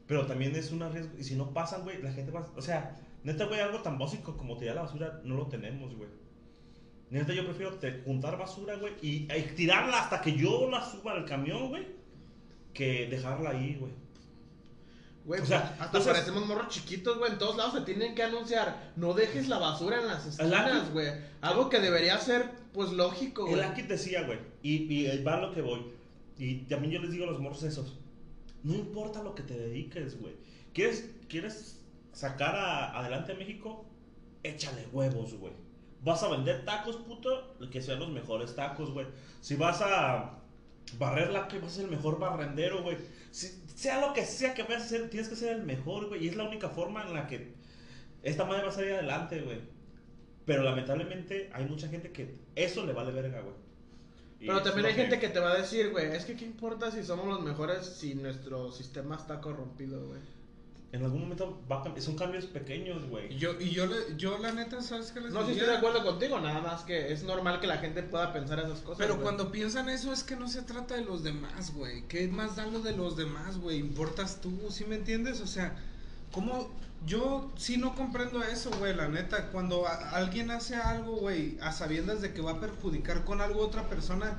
Pero 0.07 0.27
también 0.27 0.55
es 0.55 0.71
un 0.71 0.81
riesgo. 0.93 1.13
Y 1.19 1.25
si 1.25 1.35
no 1.35 1.53
pasan, 1.53 1.83
güey, 1.83 2.01
la 2.03 2.13
gente 2.13 2.31
va. 2.31 2.47
O 2.57 2.63
sea, 2.63 2.97
neta, 3.25 3.47
güey, 3.47 3.61
algo 3.61 3.81
tan 3.81 3.99
básico 3.99 4.37
como 4.37 4.57
tirar 4.57 4.77
la 4.77 4.83
basura 4.83 5.21
no 5.25 5.35
lo 5.37 5.47
tenemos, 5.47 5.95
güey. 5.97 6.09
Neta, 7.11 7.33
yo 7.33 7.45
prefiero 7.45 7.75
te- 7.75 8.03
juntar 8.03 8.37
basura, 8.39 8.77
güey, 8.77 8.93
y, 9.03 9.33
y 9.33 9.43
tirarla 9.57 10.01
hasta 10.01 10.21
que 10.21 10.37
yo 10.37 10.69
la 10.71 10.85
suba 10.85 11.13
al 11.13 11.25
camión, 11.25 11.69
güey, 11.69 11.87
que 12.75 13.07
dejarla 13.09 13.51
ahí, 13.51 13.77
güey. 13.81 13.93
Güey, 15.25 15.41
O 15.41 15.47
sea, 15.47 15.61
pues, 15.61 15.71
hasta 15.73 15.85
entonces- 15.87 16.13
parecemos 16.13 16.47
morros 16.47 16.69
chiquitos, 16.69 17.19
güey. 17.19 17.33
En 17.33 17.39
todos 17.39 17.57
lados 17.57 17.75
se 17.75 17.81
tienen 17.81 18.15
que 18.15 18.23
anunciar. 18.23 18.93
No 18.95 19.13
dejes 19.13 19.49
la 19.49 19.59
basura 19.59 20.01
en 20.01 20.07
las 20.07 20.25
esquinas, 20.27 20.89
Aki- 20.89 20.93
güey. 20.93 21.09
Algo 21.41 21.69
que 21.69 21.81
debería 21.81 22.17
ser, 22.19 22.49
pues, 22.77 22.93
lógico, 22.93 23.43
güey. 23.43 23.55
El 23.55 23.63
Akit 23.65 23.87
decía, 23.87 24.23
güey, 24.25 24.39
y, 24.63 24.85
y 24.93 25.07
ahí 25.07 25.23
va 25.25 25.35
a 25.35 25.41
lo 25.41 25.53
que 25.53 25.63
voy. 25.63 25.81
Y 26.39 26.59
también 26.67 26.93
yo 26.93 27.01
les 27.01 27.11
digo 27.11 27.25
a 27.25 27.29
los 27.29 27.41
morros 27.41 27.63
esos: 27.65 27.99
no 28.63 28.75
importa 28.75 29.23
lo 29.23 29.35
que 29.35 29.43
te 29.43 29.59
dediques, 29.59 30.21
güey. 30.21 30.35
¿Quieres, 30.73 31.11
¿Quieres 31.29 31.81
sacar 32.13 32.55
a- 32.55 32.99
adelante 32.99 33.33
a 33.33 33.37
México? 33.37 33.85
Échale 34.43 34.87
huevos, 34.93 35.35
güey. 35.35 35.53
Vas 36.05 36.23
a 36.23 36.29
vender 36.29 36.65
tacos, 36.65 36.97
puto, 36.97 37.57
que 37.71 37.81
sean 37.83 37.99
los 37.99 38.11
mejores 38.11 38.55
tacos, 38.55 38.93
güey. 38.93 39.07
Si 39.41 39.57
vas 39.57 39.81
a 39.83 40.39
barrer 40.99 41.31
la 41.33 41.49
que 41.49 41.59
vas 41.59 41.73
a 41.73 41.77
ser 41.77 41.85
el 41.87 41.91
mejor 41.91 42.19
barrendero, 42.21 42.83
güey. 42.83 42.97
Si, 43.33 43.63
sea 43.75 44.01
lo 44.01 44.13
que 44.13 44.25
sea 44.25 44.55
que 44.55 44.63
vayas 44.63 44.83
a 44.83 44.85
hacer, 44.85 45.11
tienes 45.11 45.29
que 45.29 45.37
ser 45.37 45.57
el 45.57 45.63
mejor, 45.65 46.09
güey. 46.09 46.25
Y 46.25 46.29
es 46.29 46.37
la 46.37 46.45
única 46.45 46.69
forma 46.69 47.03
en 47.05 47.15
la 47.15 47.27
que 47.27 47.55
esta 48.23 48.45
madre 48.45 48.63
va 48.63 48.69
a 48.69 48.73
salir 48.73 48.93
adelante, 48.93 49.41
güey. 49.41 49.59
Pero 50.47 50.63
lamentablemente 50.63 51.51
hay 51.53 51.67
mucha 51.67 51.89
gente 51.89 52.13
que 52.13 52.35
eso 52.55 52.87
le 52.87 52.93
vale 52.95 53.13
verga, 53.13 53.41
güey. 53.41 53.55
Y 54.41 54.47
Pero 54.47 54.63
también 54.63 54.87
hay 54.87 54.95
gente 54.95 55.19
que 55.19 55.29
te 55.29 55.41
va 55.41 55.53
a 55.53 55.57
decir, 55.59 55.91
güey, 55.91 56.07
es 56.15 56.25
que 56.25 56.37
qué 56.37 56.45
importa 56.45 56.91
si 56.91 57.03
somos 57.03 57.27
los 57.27 57.43
mejores 57.43 57.85
si 57.87 58.15
nuestro 58.15 58.71
sistema 58.71 59.17
está 59.17 59.41
corrompido, 59.41 60.07
güey. 60.07 60.21
En 60.93 61.03
algún 61.03 61.23
momento 61.23 61.61
va 61.71 61.81
a 61.81 61.83
cambiar. 61.83 62.03
Son 62.05 62.17
cambios 62.17 62.45
pequeños, 62.47 63.05
güey. 63.09 63.37
yo, 63.37 63.61
y 63.61 63.71
yo, 63.71 63.87
le- 63.87 64.17
yo 64.17 64.39
la 64.39 64.53
neta, 64.53 64.81
¿sabes 64.83 65.11
qué 65.11 65.21
les 65.21 65.33
No, 65.33 65.41
diría? 65.41 65.55
estoy 65.57 65.69
de 65.73 65.79
acuerdo 65.79 66.05
contigo, 66.05 66.39
nada 66.41 66.61
más 66.61 66.83
que 66.85 67.13
es 67.13 67.25
normal 67.25 67.59
que 67.61 67.67
la 67.67 67.79
gente 67.79 68.03
pueda 68.05 68.33
pensar 68.33 68.61
esas 68.61 68.81
cosas. 68.81 68.99
Pero 68.99 69.15
güey. 69.15 69.25
cuando 69.25 69.51
piensan 69.51 69.89
eso 69.89 70.13
es 70.13 70.23
que 70.23 70.37
no 70.37 70.49
se 70.49 70.63
trata 70.63 70.95
de 70.95 71.05
los 71.05 71.25
demás, 71.25 71.75
güey. 71.75 72.03
¿Qué 72.07 72.29
más 72.29 72.55
da 72.57 72.67
lo 72.67 72.81
de 72.81 72.97
los 72.97 73.17
demás, 73.17 73.59
güey? 73.59 73.79
Importas 73.79 74.41
tú, 74.41 74.53
¿sí 74.71 74.85
me 74.85 74.95
entiendes? 74.95 75.41
O 75.41 75.47
sea, 75.47 75.77
¿cómo? 76.31 76.71
Yo 77.07 77.53
sí 77.57 77.77
no 77.77 77.95
comprendo 77.95 78.43
eso, 78.43 78.71
güey, 78.79 78.95
la 78.95 79.07
neta. 79.09 79.51
Cuando 79.51 79.87
alguien 79.87 80.51
hace 80.51 80.75
algo, 80.75 81.17
güey, 81.17 81.57
a 81.61 81.71
sabiendas 81.73 82.21
de 82.21 82.33
que 82.35 82.41
va 82.41 82.53
a 82.53 82.61
perjudicar 82.61 83.25
con 83.25 83.41
algo 83.41 83.63
a 83.63 83.67
otra 83.67 83.89
persona, 83.89 84.35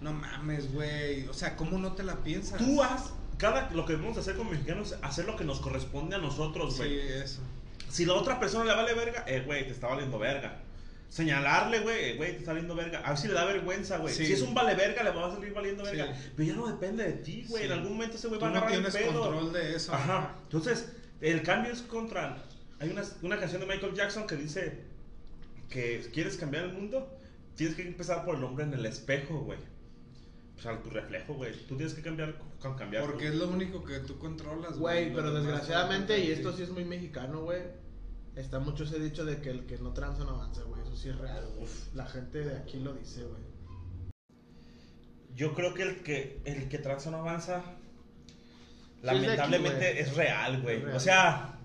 no 0.00 0.12
mames, 0.12 0.72
güey. 0.72 1.26
O 1.28 1.34
sea, 1.34 1.54
¿cómo 1.56 1.78
no 1.78 1.92
te 1.92 2.02
la 2.02 2.16
piensas? 2.16 2.58
Tú 2.58 2.82
haz. 2.82 3.12
Cada, 3.38 3.70
lo 3.70 3.86
que 3.86 3.92
debemos 3.94 4.18
hacer 4.18 4.36
como 4.36 4.50
mexicanos 4.50 4.94
hacer 5.02 5.24
lo 5.26 5.36
que 5.36 5.44
nos 5.44 5.60
corresponde 5.60 6.16
a 6.16 6.18
nosotros, 6.18 6.74
Sí, 6.74 6.78
güey. 6.80 7.12
eso. 7.22 7.40
Si 7.88 8.04
la 8.04 8.14
otra 8.14 8.38
persona 8.40 8.64
le 8.64 8.74
vale 8.74 8.94
verga, 8.94 9.24
eh, 9.26 9.42
güey, 9.46 9.64
te 9.66 9.72
está 9.72 9.86
valiendo 9.88 10.18
verga. 10.18 10.60
Señalarle, 11.08 11.80
güey, 11.80 12.04
eh, 12.10 12.14
güey, 12.16 12.32
te 12.32 12.38
está 12.38 12.52
valiendo 12.52 12.74
verga. 12.74 13.00
A 13.04 13.10
ver 13.10 13.18
si 13.18 13.28
le 13.28 13.34
da 13.34 13.44
vergüenza, 13.44 13.98
güey. 13.98 14.14
Sí. 14.14 14.26
Si 14.26 14.32
es 14.32 14.42
un 14.42 14.54
vale 14.54 14.74
verga, 14.74 15.02
le 15.02 15.10
va 15.10 15.26
a 15.26 15.30
salir 15.30 15.52
valiendo 15.52 15.84
Sí. 15.84 15.94
verga. 15.96 16.16
Pero 16.36 16.48
ya 16.48 16.54
no 16.56 16.66
depende 16.68 17.04
de 17.04 17.12
ti, 17.12 17.44
güey. 17.48 17.62
Sí. 17.62 17.66
En 17.66 17.72
algún 17.78 17.92
momento 17.92 18.16
ese 18.16 18.28
güey 18.28 18.40
va 18.40 18.48
a 18.48 18.50
no 18.50 18.56
agarrar 18.58 18.74
el 18.76 18.82
tienes 18.90 19.08
pedo. 19.10 19.20
control 19.20 19.52
de 19.52 19.76
eso. 19.76 19.92
Ajá. 19.94 20.34
Entonces, 20.44 20.86
el 21.22 21.42
cambio 21.42 21.72
es 21.72 21.82
contra. 21.82 22.42
Hay 22.80 22.90
una, 22.90 23.02
una 23.22 23.38
canción 23.38 23.60
de 23.60 23.66
Michael 23.68 23.94
Jackson 23.94 24.26
que 24.26 24.36
dice 24.36 24.80
que 25.68 26.10
quieres 26.12 26.36
cambiar 26.36 26.64
el 26.64 26.72
mundo, 26.72 27.18
tienes 27.54 27.76
que 27.76 27.86
empezar 27.86 28.24
por 28.24 28.36
el 28.36 28.44
hombre 28.44 28.64
en 28.64 28.74
el 28.74 28.84
espejo, 28.84 29.40
güey. 29.40 29.58
pues, 30.54 30.66
a 30.66 30.82
tu 30.82 30.90
reflejo, 30.90 31.34
güey. 31.34 31.52
Tú 31.66 31.76
tienes 31.76 31.94
que 31.94 32.02
cambiar 32.02 32.36
con 32.60 32.76
cambiar. 32.76 33.06
Porque 33.06 33.28
es 33.28 33.34
lo 33.36 33.48
único 33.48 33.84
que 33.84 34.00
tú 34.00 34.18
controlas, 34.18 34.78
Güey, 34.78 35.10
Lo 35.10 35.16
pero 35.16 35.32
desgraciadamente, 35.32 36.18
y 36.18 36.32
esto 36.32 36.52
sí 36.52 36.64
es 36.64 36.70
muy 36.70 36.84
mexicano, 36.84 37.42
güey. 37.42 37.62
Está 38.34 38.58
mucho 38.58 38.84
ese 38.84 38.98
dicho 38.98 39.24
de 39.24 39.40
que 39.40 39.50
el 39.50 39.66
que 39.66 39.78
no 39.78 39.92
tranza 39.92 40.24
no 40.24 40.30
avanza, 40.30 40.62
güey. 40.62 40.82
Eso 40.82 40.96
sí 40.96 41.08
es 41.08 41.18
real, 41.18 41.46
güey. 41.56 41.68
La 41.94 42.06
gente 42.06 42.40
de 42.40 42.56
aquí 42.56 42.80
lo 42.80 42.94
dice, 42.94 43.22
güey. 43.22 43.42
Yo 45.34 45.54
creo 45.54 45.72
que 45.74 45.82
el 45.82 46.02
que 46.02 46.40
el 46.44 46.68
que 46.68 46.78
tranza 46.78 47.10
no 47.10 47.18
avanza. 47.18 47.62
Aquí, 49.10 49.20
Lamentablemente 49.20 50.00
es 50.00 50.14
real, 50.16 50.62
güey. 50.62 50.84
O 50.96 51.00
sea, 51.00 51.58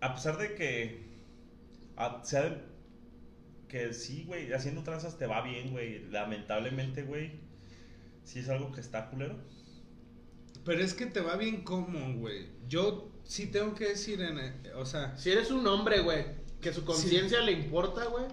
a 0.00 0.14
pesar 0.14 0.38
de 0.38 0.54
que 0.54 1.02
a- 1.96 2.24
sea 2.24 2.42
de- 2.42 2.70
que 3.68 3.92
sí, 3.92 4.24
güey, 4.26 4.52
haciendo 4.52 4.82
tranzas 4.82 5.18
te 5.18 5.26
va 5.26 5.42
bien, 5.42 5.70
güey. 5.70 6.04
Lamentablemente, 6.10 7.02
güey, 7.02 7.32
sí 8.24 8.40
es 8.40 8.48
algo 8.48 8.72
que 8.72 8.80
está 8.80 9.08
culero. 9.10 9.36
Pero 10.64 10.82
es 10.82 10.94
que 10.94 11.06
te 11.06 11.20
va 11.20 11.36
bien 11.36 11.62
como, 11.62 12.14
güey. 12.18 12.48
Yo 12.68 13.12
sí 13.24 13.46
tengo 13.46 13.74
que 13.74 13.88
decir, 13.88 14.20
en, 14.20 14.38
o 14.76 14.84
sea, 14.84 15.16
Si 15.16 15.30
eres 15.30 15.50
un 15.50 15.66
hombre, 15.66 16.00
güey, 16.00 16.24
que 16.60 16.72
su 16.72 16.84
conciencia 16.84 17.40
le 17.40 17.52
importa, 17.52 18.04
güey, 18.06 18.24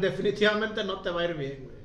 definitivamente 0.00 0.82
no 0.84 1.00
te 1.02 1.10
va 1.10 1.22
a 1.22 1.24
ir 1.26 1.34
bien, 1.36 1.64
güey. 1.64 1.79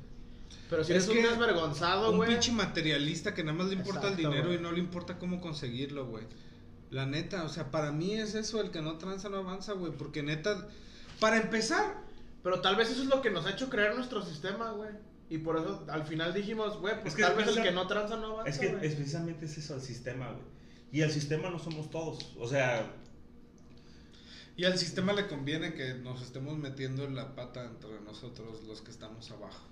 Pero 0.68 0.82
si 0.82 0.92
Es 0.92 1.06
eres 1.08 1.16
un 1.16 1.22
desvergonzado, 1.22 2.10
un 2.10 2.16
güey. 2.16 2.30
pinche 2.30 2.50
materialista 2.52 3.34
que 3.34 3.44
nada 3.44 3.56
más 3.56 3.68
le 3.68 3.74
importa 3.74 4.08
el 4.08 4.16
dinero 4.16 4.52
y 4.52 4.58
no 4.58 4.72
le 4.72 4.80
importa 4.80 5.18
cómo 5.18 5.40
conseguirlo, 5.40 6.06
güey. 6.06 6.24
La 6.90 7.06
neta, 7.06 7.44
o 7.44 7.48
sea, 7.48 7.70
para 7.70 7.92
mí 7.92 8.14
es 8.14 8.34
eso, 8.34 8.60
el 8.60 8.70
que 8.70 8.80
no 8.82 8.98
tranza 8.98 9.28
no 9.28 9.38
avanza, 9.38 9.72
güey. 9.74 9.92
Porque 9.92 10.22
neta, 10.22 10.68
para 11.20 11.36
empezar, 11.38 12.04
Pero 12.42 12.60
tal 12.60 12.76
vez 12.76 12.90
eso 12.90 13.02
es 13.02 13.08
lo 13.08 13.22
que 13.22 13.30
nos 13.30 13.44
ha 13.46 13.50
hecho 13.50 13.68
creer 13.68 13.94
nuestro 13.96 14.24
sistema, 14.24 14.70
güey. 14.70 14.90
Y 15.28 15.38
por 15.38 15.56
eso 15.56 15.84
al 15.88 16.04
final 16.04 16.32
dijimos, 16.32 16.78
güey, 16.78 16.94
pues 17.00 17.08
Es 17.08 17.16
que 17.16 17.22
tal 17.22 17.34
vez 17.34 17.48
el 17.48 17.60
que 17.60 17.72
no 17.72 17.88
tranza 17.88 18.16
no 18.16 18.34
avanza, 18.34 18.50
Es 18.50 18.58
que 18.58 18.66
es 18.66 18.94
precisamente 18.94 19.46
es 19.46 19.58
eso, 19.58 19.74
el 19.74 19.80
sistema, 19.80 20.30
güey. 20.30 20.44
Y 20.92 21.00
el 21.00 21.10
sistema 21.10 21.50
no 21.50 21.58
somos 21.58 21.90
todos. 21.90 22.32
O 22.38 22.46
sea, 22.46 22.92
y 24.56 24.64
al 24.64 24.78
sistema 24.78 25.12
le 25.12 25.26
conviene 25.26 25.74
que 25.74 25.94
nos 25.94 26.22
estemos 26.22 26.56
metiendo 26.56 27.04
en 27.04 27.14
la 27.16 27.34
pata 27.34 27.64
entre 27.64 28.00
nosotros, 28.00 28.62
los 28.64 28.80
que 28.80 28.90
estamos 28.92 29.30
abajo. 29.32 29.66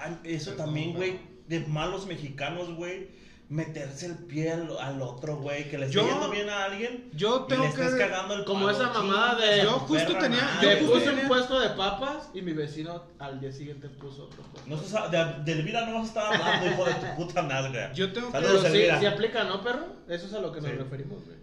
Ay, 0.00 0.18
eso 0.24 0.52
también, 0.52 0.94
pero- 0.94 0.98
güey, 0.98 1.20
de 1.48 1.60
malos 1.60 2.06
mexicanos, 2.06 2.74
güey. 2.74 3.22
Meterse 3.50 4.06
el 4.06 4.14
pie 4.24 4.50
al, 4.52 4.76
al 4.78 5.02
otro, 5.02 5.36
güey. 5.36 5.68
Que 5.68 5.76
le 5.76 5.84
esté 5.86 6.00
yendo 6.00 6.30
bien 6.30 6.48
a 6.48 6.64
alguien. 6.64 7.10
yo 7.14 7.44
y 7.44 7.48
tengo 7.50 7.62
le 7.64 7.68
estés 7.68 7.92
que- 7.92 7.98
cagando 7.98 8.34
el 8.34 8.44
como 8.46 8.70
esa 8.70 8.90
mamada 8.90 9.38
de- 9.38 9.62
Yo 9.62 9.72
justo 9.80 10.16
tenía- 10.18 10.42
madre, 10.42 10.80
yo 10.80 10.90
puse 10.90 11.10
un 11.10 11.28
puesto 11.28 11.60
de 11.60 11.68
papas 11.70 12.30
y 12.32 12.40
mi 12.40 12.54
vecino 12.54 13.04
al 13.18 13.38
día 13.40 13.52
siguiente 13.52 13.90
puso 13.90 14.24
otro 14.24 14.42
puesto. 14.44 14.68
No 14.68 14.76
estás, 14.76 15.10
de, 15.10 15.44
de 15.44 15.60
Elvira 15.60 15.84
no 15.84 15.92
vas 15.92 16.04
a 16.04 16.06
estar 16.06 16.34
hablando, 16.34 16.70
hijo 16.70 16.84
de 16.86 16.94
tu 16.94 17.16
puta 17.16 17.42
madre. 17.42 17.90
Yo 17.94 18.12
tengo 18.14 18.28
que- 18.28 18.32
Saludos, 18.32 18.62
Pero 18.62 18.74
sí, 18.74 18.78
Elvira. 18.80 19.00
sí 19.00 19.06
aplica, 19.06 19.44
¿no, 19.44 19.62
perro? 19.62 19.86
Eso 20.08 20.26
es 20.26 20.32
a 20.32 20.40
lo 20.40 20.50
que 20.50 20.62
nos 20.62 20.70
Sí. 20.70 20.76
referimos, 20.76 21.22
güey. 21.24 21.36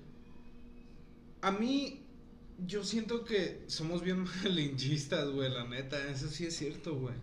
A 1.44 1.52
mí, 1.52 2.04
yo 2.66 2.84
siento 2.84 3.24
que 3.26 3.64
somos 3.68 4.02
bien 4.02 4.26
malinchistas, 4.44 5.30
güey, 5.30 5.50
la 5.52 5.66
neta. 5.66 5.98
Eso 6.08 6.28
sí 6.30 6.48
es 6.48 6.56
cierto, 6.58 6.96
güey. 6.96 7.16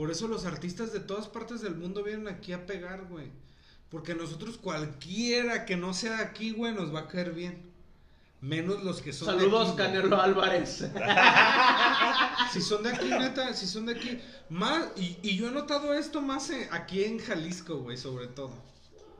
Por 0.00 0.10
eso 0.10 0.28
los 0.28 0.46
artistas 0.46 0.94
de 0.94 1.00
todas 1.00 1.28
partes 1.28 1.60
del 1.60 1.74
mundo 1.74 2.02
vienen 2.02 2.26
aquí 2.26 2.54
a 2.54 2.64
pegar, 2.64 3.04
güey. 3.10 3.26
Porque 3.90 4.14
nosotros 4.14 4.56
cualquiera 4.56 5.66
que 5.66 5.76
no 5.76 5.92
sea 5.92 6.16
de 6.16 6.22
aquí, 6.22 6.52
güey, 6.52 6.72
nos 6.72 6.94
va 6.94 7.00
a 7.00 7.08
caer 7.08 7.32
bien. 7.32 7.70
Menos 8.40 8.82
los 8.82 9.02
que 9.02 9.12
son 9.12 9.26
Saludos, 9.26 9.76
de 9.76 9.82
aquí. 9.82 9.92
güey. 9.92 10.02
Canelo 10.02 10.22
Álvarez. 10.22 10.86
Si 12.52 12.62
son 12.62 12.82
de 12.82 12.88
aquí, 12.90 13.08
neta, 13.08 13.52
si 13.52 13.66
son 13.66 13.84
de 13.86 13.92
aquí. 13.94 14.18
Más, 14.48 14.86
y, 14.96 15.18
y 15.22 15.36
yo 15.36 15.48
he 15.48 15.50
notado 15.52 15.92
esto 15.94 16.20
más 16.22 16.50
aquí 16.70 17.04
en 17.04 17.18
Jalisco, 17.18 17.76
güey, 17.80 17.96
sobre 17.98 18.26
todo. 18.26 18.50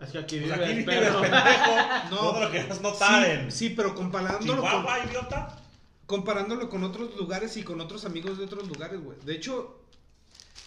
Es 0.01 0.11
que 0.13 0.19
aquí 0.19 0.41
Pues 0.41 0.53
vive 0.55 0.65
aquí 0.65 0.73
el 0.73 0.79
vives, 0.79 0.99
perro. 1.01 1.21
pendejo. 1.21 1.77
No. 2.11 2.17
Todo 2.17 2.41
lo 2.45 2.51
que 2.51 2.63
notar 2.83 3.25
Sí, 3.27 3.31
en 3.33 3.53
sí, 3.53 3.69
pero 3.71 3.95
comparándolo 3.95 4.63
con, 4.63 4.87
idiota. 5.09 5.59
comparándolo 6.07 6.71
con 6.71 6.83
otros 6.85 7.15
lugares 7.17 7.57
y 7.59 7.63
con 7.63 7.81
otros 7.83 8.05
amigos 8.07 8.39
de 8.39 8.47
otros 8.47 8.67
lugares, 8.67 8.99
güey. 9.01 9.19
De 9.25 9.35
hecho, 9.35 9.80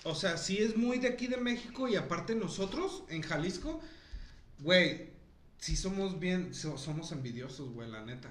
o 0.04 0.16
sea, 0.16 0.38
sí 0.38 0.58
es 0.58 0.76
muy 0.78 1.00
de 1.00 1.08
aquí 1.08 1.28
de 1.28 1.38
México 1.38 1.88
y 1.88 1.96
aparte 1.96 2.36
nosotros 2.36 3.04
en 3.10 3.22
Jalisco, 3.22 3.80
güey, 4.60 5.10
sí 5.58 5.76
somos 5.76 6.20
bien, 6.20 6.54
so- 6.54 6.78
somos 6.78 7.12
envidiosos, 7.12 7.70
güey, 7.72 7.90
la 7.90 8.04
neta. 8.04 8.30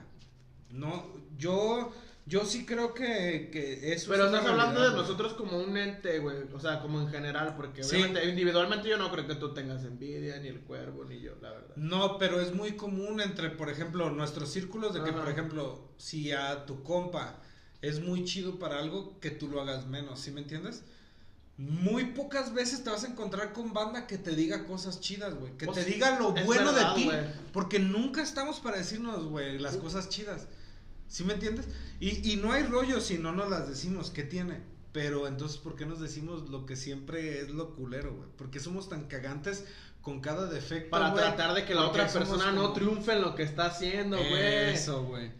No, 0.70 1.06
yo, 1.38 1.92
yo 2.24 2.44
sí 2.46 2.64
creo 2.64 2.94
que, 2.94 3.50
que 3.52 3.92
eso 3.92 4.10
Pero 4.10 4.26
es 4.26 4.32
estás 4.32 4.46
hablando 4.50 4.80
de 4.80 4.88
güey. 4.90 5.00
nosotros 5.02 5.34
como 5.34 5.58
un 5.58 5.76
ente, 5.76 6.18
güey. 6.18 6.36
O 6.54 6.60
sea, 6.60 6.80
como 6.80 7.00
en 7.00 7.08
general, 7.08 7.54
porque 7.56 7.82
Sí. 7.84 7.96
obviamente 7.96 8.26
individualmente 8.28 8.88
yo 8.88 8.96
no 8.96 9.10
creo 9.12 9.26
que 9.26 9.34
tú 9.34 9.52
tengas 9.52 9.84
envidia, 9.84 10.38
ni 10.38 10.48
el 10.48 10.60
cuervo, 10.60 11.04
ni 11.04 11.20
yo, 11.20 11.32
la 11.42 11.50
verdad. 11.50 11.76
No, 11.76 12.16
pero 12.18 12.40
es 12.40 12.54
muy 12.54 12.72
común 12.72 13.20
entre, 13.20 13.50
por 13.50 13.68
ejemplo, 13.70 14.08
nuestros 14.10 14.50
círculos 14.50 14.94
de 14.94 15.02
que, 15.02 15.12
por 15.12 15.28
ejemplo, 15.28 15.88
si 15.98 16.32
a 16.32 16.64
tu 16.64 16.82
compa 16.82 17.40
es 17.82 18.00
muy 18.00 18.24
chido 18.24 18.58
para 18.58 18.78
algo, 18.78 19.18
que 19.20 19.30
tú 19.30 19.48
lo 19.48 19.60
hagas 19.60 19.86
menos, 19.86 20.20
¿sí 20.20 20.30
me 20.30 20.40
entiendes? 20.40 20.84
Muy 21.62 22.06
pocas 22.06 22.52
veces 22.52 22.82
te 22.82 22.90
vas 22.90 23.04
a 23.04 23.06
encontrar 23.06 23.52
con 23.52 23.72
banda 23.72 24.08
que 24.08 24.18
te 24.18 24.34
diga 24.34 24.64
cosas 24.66 25.00
chidas, 25.00 25.34
güey. 25.34 25.56
Que 25.56 25.66
Pues 25.66 25.78
te 25.78 25.84
sí, 25.84 25.92
diga 25.92 26.18
lo 26.18 26.32
bueno 26.32 26.72
verdad, 26.72 26.96
de 26.96 27.02
ti. 27.02 27.10
Porque 27.52 27.78
nunca 27.78 28.20
estamos 28.20 28.58
para 28.58 28.78
decirnos, 28.78 29.26
güey, 29.26 29.58
las 29.58 29.76
cosas 29.76 30.08
chidas. 30.08 30.48
¿Sí 31.06 31.22
me 31.24 31.34
entiendes? 31.34 31.66
Y, 32.00 32.32
y 32.32 32.36
no 32.36 32.52
hay 32.52 32.64
rollo 32.64 33.00
si 33.00 33.18
no 33.18 33.32
nos 33.32 33.48
las 33.48 33.68
decimos. 33.68 34.10
¿Qué 34.10 34.24
tiene? 34.24 34.60
Pero 34.92 35.28
entonces, 35.28 35.58
¿por 35.58 35.76
qué 35.76 35.86
nos 35.86 36.00
decimos 36.00 36.48
lo 36.50 36.66
que 36.66 36.74
siempre 36.74 37.40
es 37.40 37.50
lo 37.50 37.74
culero, 37.74 38.14
güey? 38.14 38.28
Porque 38.36 38.58
somos 38.58 38.88
tan 38.88 39.04
cagantes 39.06 39.64
con 40.02 40.20
cada 40.20 40.46
defecto, 40.46 40.90
Para 40.90 41.14
tratar 41.14 41.54
de 41.54 41.64
que 41.64 41.74
la 41.74 41.86
otra 41.86 42.08
persona 42.08 42.50
no 42.50 42.72
triunfe 42.72 43.12
en 43.12 43.22
lo 43.22 43.34
que 43.34 43.44
está 43.44 43.66
haciendo, 43.66 44.16
güey. 44.16 44.74
Eso, 44.74 45.04
güey. 45.04 45.30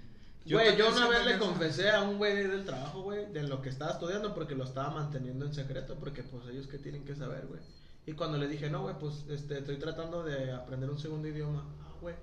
Güey, 0.50 0.76
yo 0.76 0.90
una 0.90 1.08
vez 1.08 1.24
le 1.24 1.38
confesé 1.38 1.90
a 1.90 2.02
un 2.02 2.18
güey 2.18 2.34
del 2.46 2.64
trabajo, 2.64 3.02
güey, 3.02 3.26
de 3.32 3.44
lo 3.44 3.62
que 3.62 3.68
estaba 3.68 3.92
estudiando 3.92 4.34
porque 4.34 4.54
lo 4.54 4.64
estaba 4.64 4.90
manteniendo 4.90 5.46
en 5.46 5.54
secreto, 5.54 5.94
porque 6.00 6.22
pues 6.24 6.46
ellos 6.48 6.66
que 6.66 6.78
tienen 6.78 7.04
que 7.04 7.14
saber, 7.14 7.46
güey. 7.46 7.60
Y 8.06 8.12
cuando 8.14 8.38
le 8.38 8.48
dije, 8.48 8.68
no, 8.68 8.82
güey, 8.82 8.96
pues 8.98 9.24
este, 9.30 9.58
estoy 9.58 9.76
tratando 9.76 10.24
de 10.24 10.50
aprender 10.52 10.90
un 10.90 10.98
segundo 10.98 11.28
idioma. 11.28 11.64
Ah, 11.82 11.92
güey, 12.00 12.16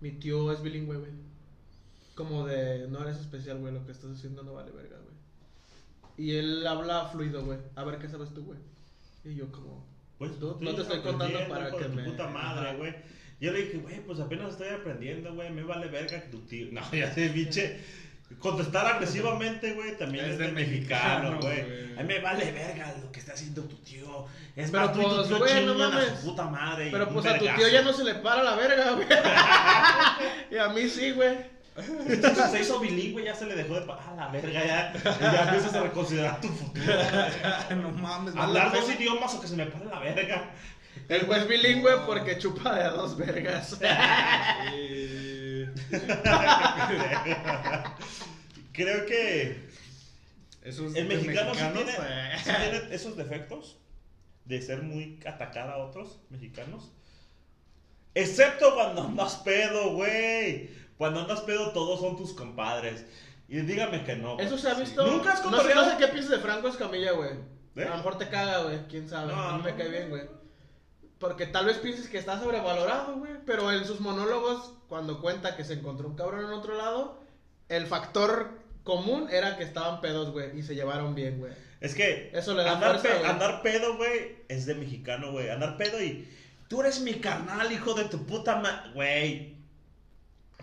mi 0.00 0.12
tío 0.12 0.52
es 0.52 0.62
bilingüe, 0.62 0.96
güey. 0.98 1.10
Como 2.14 2.46
de, 2.46 2.86
no 2.88 3.02
eres 3.02 3.18
especial, 3.18 3.58
güey, 3.58 3.74
lo 3.74 3.84
que 3.84 3.92
estás 3.92 4.10
haciendo 4.12 4.42
no 4.44 4.52
vale 4.54 4.70
verga, 4.70 4.96
güey. 4.98 5.10
Y 6.16 6.36
él 6.36 6.64
habla 6.66 7.06
fluido, 7.06 7.44
güey. 7.44 7.58
A 7.74 7.82
ver 7.84 7.98
qué 7.98 8.08
sabes 8.08 8.32
tú, 8.34 8.44
güey. 8.44 8.58
Y 9.24 9.34
yo 9.34 9.50
como, 9.50 9.84
Pues 10.18 10.32
No- 10.32 10.54
tú 10.54 10.58
no 10.60 10.74
te 10.74 10.82
estoy 10.82 11.00
contando 11.00 11.38
para 11.48 11.70
que 11.70 11.84
tu 11.84 11.92
me- 11.94 12.04
puta 12.04 12.28
madre, 12.28 12.76
güey. 12.76 12.94
Yo 13.40 13.52
le 13.52 13.62
dije, 13.62 13.78
güey, 13.78 14.00
pues 14.00 14.20
apenas 14.20 14.52
estoy 14.52 14.68
aprendiendo, 14.68 15.34
güey. 15.34 15.50
Me 15.50 15.62
vale 15.62 15.88
verga 15.88 16.20
que 16.20 16.28
tu 16.28 16.40
tío. 16.40 16.68
No, 16.72 16.82
ya 16.92 17.12
sé, 17.12 17.28
biche. 17.28 17.80
Contestar 18.38 18.86
agresivamente, 18.86 19.72
güey, 19.72 19.98
también 19.98 20.24
Es 20.24 20.32
es, 20.32 20.38
de 20.38 20.48
mexicano, 20.52 21.40
güey. 21.40 21.60
A 21.98 22.02
mí 22.02 22.04
me 22.06 22.20
vale 22.20 22.52
verga 22.52 22.94
lo 23.02 23.10
que 23.10 23.18
está 23.18 23.32
haciendo 23.32 23.62
tu 23.62 23.74
tío. 23.78 24.26
Es 24.54 24.70
Pero 24.70 24.86
más, 24.86 24.96
y 24.96 25.00
tu 25.00 25.08
pues, 25.08 25.28
tío 25.28 25.38
güey, 25.38 25.66
no 25.66 25.72
a 25.72 25.88
mames. 25.88 26.20
su 26.20 26.26
puta 26.26 26.44
madre. 26.44 26.88
pero 26.92 27.08
pues 27.08 27.26
a 27.26 27.38
tu 27.38 27.44
tío 27.44 27.68
ya 27.68 27.82
no 27.82 27.92
se 27.92 28.04
le 28.04 28.14
para 28.16 28.44
la 28.44 28.54
verga, 28.54 28.92
güey. 28.92 29.06
y 30.52 30.56
a 30.58 30.68
mí 30.68 30.88
sí, 30.88 31.10
güey. 31.10 31.38
Entonces 32.08 32.50
se 32.50 32.60
hizo 32.60 32.78
bilingüe, 32.78 33.24
ya 33.24 33.34
se 33.34 33.46
le 33.46 33.56
dejó 33.56 33.74
de 33.74 33.82
pagar 33.82 34.10
a 34.12 34.16
la 34.16 34.28
verga, 34.28 34.64
ya. 34.64 34.92
ya 35.20 35.42
empiezas 35.44 35.74
a 35.74 35.82
reconsiderar 35.82 36.40
tu 36.40 36.48
futuro. 36.48 36.86
no 37.82 37.90
mames, 37.92 38.36
Hablar 38.36 38.68
vale, 38.68 38.80
dos 38.80 38.94
idiomas 38.94 39.34
o 39.34 39.40
que 39.40 39.48
se 39.48 39.56
me 39.56 39.66
pare 39.66 39.86
la 39.86 39.98
verga. 39.98 40.50
El 41.10 41.28
es 41.32 41.48
bilingüe 41.48 41.90
porque 42.06 42.38
chupa 42.38 42.72
de 42.72 42.84
a 42.84 42.90
dos 42.90 43.16
vergas. 43.16 43.78
Eh, 44.72 45.68
Creo 48.72 49.04
que 49.06 49.68
Esos 50.62 50.94
el 50.94 51.06
mexicano 51.06 51.52
sí 51.54 51.62
mexicanos, 51.64 51.84
tiene, 51.84 51.92
eh. 51.92 52.38
sí 52.38 52.50
tiene 52.50 52.94
esos 52.94 53.16
defectos 53.16 53.78
de 54.44 54.62
ser 54.62 54.82
muy 54.82 55.18
atacar 55.26 55.68
a 55.68 55.78
otros 55.78 56.20
mexicanos. 56.30 56.92
Excepto 58.14 58.74
cuando 58.74 59.02
andas 59.02 59.36
pedo, 59.38 59.94
güey. 59.94 60.70
Cuando 60.96 61.20
andas 61.20 61.40
pedo, 61.40 61.72
todos 61.72 62.00
son 62.00 62.16
tus 62.16 62.32
compadres. 62.32 63.04
Y 63.48 63.58
dígame 63.60 64.04
que 64.04 64.14
no. 64.14 64.38
Eso 64.38 64.56
se 64.56 64.68
ha 64.68 64.74
visto. 64.74 65.04
¿Nunca 65.04 65.32
has 65.32 65.44
no, 65.44 65.60
sé, 65.62 65.74
no 65.74 65.90
sé 65.90 65.96
qué 65.98 66.06
piensas 66.06 66.30
de 66.30 66.38
Franco 66.38 66.68
Escamilla, 66.68 67.12
güey. 67.12 67.30
¿Eh? 67.74 67.84
A 67.84 67.90
lo 67.90 67.96
mejor 67.96 68.16
te 68.16 68.28
caga, 68.28 68.62
güey. 68.62 68.86
Quién 68.88 69.08
sabe. 69.08 69.32
No, 69.32 69.42
a 69.42 69.56
mí 69.58 69.64
me 69.64 69.72
no, 69.72 69.76
cae 69.76 69.88
bien, 69.88 70.08
güey. 70.08 70.39
Porque 71.20 71.46
tal 71.46 71.66
vez 71.66 71.76
pienses 71.78 72.08
que 72.08 72.18
está 72.18 72.40
sobrevalorado, 72.40 73.14
güey. 73.16 73.32
Pero 73.46 73.70
en 73.70 73.84
sus 73.84 74.00
monólogos, 74.00 74.72
cuando 74.88 75.20
cuenta 75.20 75.54
que 75.56 75.64
se 75.64 75.74
encontró 75.74 76.08
un 76.08 76.16
cabrón 76.16 76.40
en 76.46 76.50
otro 76.50 76.74
lado, 76.76 77.20
el 77.68 77.86
factor 77.86 78.50
común 78.82 79.28
era 79.30 79.56
que 79.56 79.62
estaban 79.62 80.00
pedos, 80.00 80.32
güey. 80.32 80.58
Y 80.58 80.62
se 80.64 80.74
llevaron 80.74 81.14
bien, 81.14 81.38
güey. 81.38 81.52
Es 81.80 81.94
que 81.94 82.30
Eso 82.34 82.54
le 82.54 82.62
da 82.64 82.72
andar, 82.72 82.98
fuerza, 82.98 83.20
pe- 83.20 83.26
andar 83.26 83.62
pedo, 83.62 83.96
güey, 83.96 84.36
es 84.48 84.66
de 84.66 84.74
mexicano, 84.74 85.30
güey. 85.32 85.48
Andar 85.50 85.76
pedo 85.76 86.02
y 86.02 86.26
tú 86.68 86.80
eres 86.80 87.00
mi 87.00 87.14
carnal, 87.14 87.70
hijo 87.70 87.94
de 87.94 88.04
tu 88.04 88.24
puta 88.26 88.56
madre. 88.56 88.90
Güey, 88.94 89.54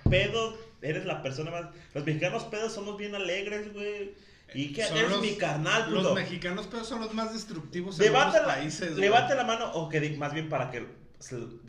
pedo, 0.10 0.58
eres 0.82 1.05
la 1.05 1.22
persona 1.22 1.51
más... 1.51 1.66
Los 1.93 2.05
mexicanos 2.05 2.43
pedos 2.45 2.74
somos 2.74 2.97
bien 2.97 3.14
alegres, 3.16 3.74
güey. 3.74 4.14
Y 4.53 4.71
que 4.73 4.83
Son 4.85 4.97
eres 4.97 5.11
los- 5.11 5.21
mi 5.21 5.35
carnal, 5.35 5.91
Los 5.91 6.03
puto. 6.03 6.15
mexicanos, 6.15 6.67
pero 6.71 6.83
son 6.83 7.01
los 7.01 7.13
más 7.13 7.33
destructivos 7.33 7.99
en 7.99 8.15
otros 8.15 8.33
la, 8.33 8.45
países. 8.45 8.95
levante 8.95 9.35
la 9.35 9.43
mano, 9.43 9.71
o 9.73 9.89
que 9.89 10.09
más 10.17 10.33
bien 10.33 10.47
para 10.49 10.71
que 10.71 10.77
el, 10.77 10.87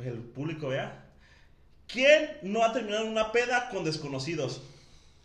el 0.04 0.18
público 0.20 0.68
vea. 0.68 1.04
¿Quién 1.86 2.36
no 2.42 2.62
ha 2.64 2.72
terminado 2.72 3.04
en 3.04 3.12
una 3.12 3.32
peda 3.32 3.68
con 3.70 3.84
desconocidos? 3.84 4.62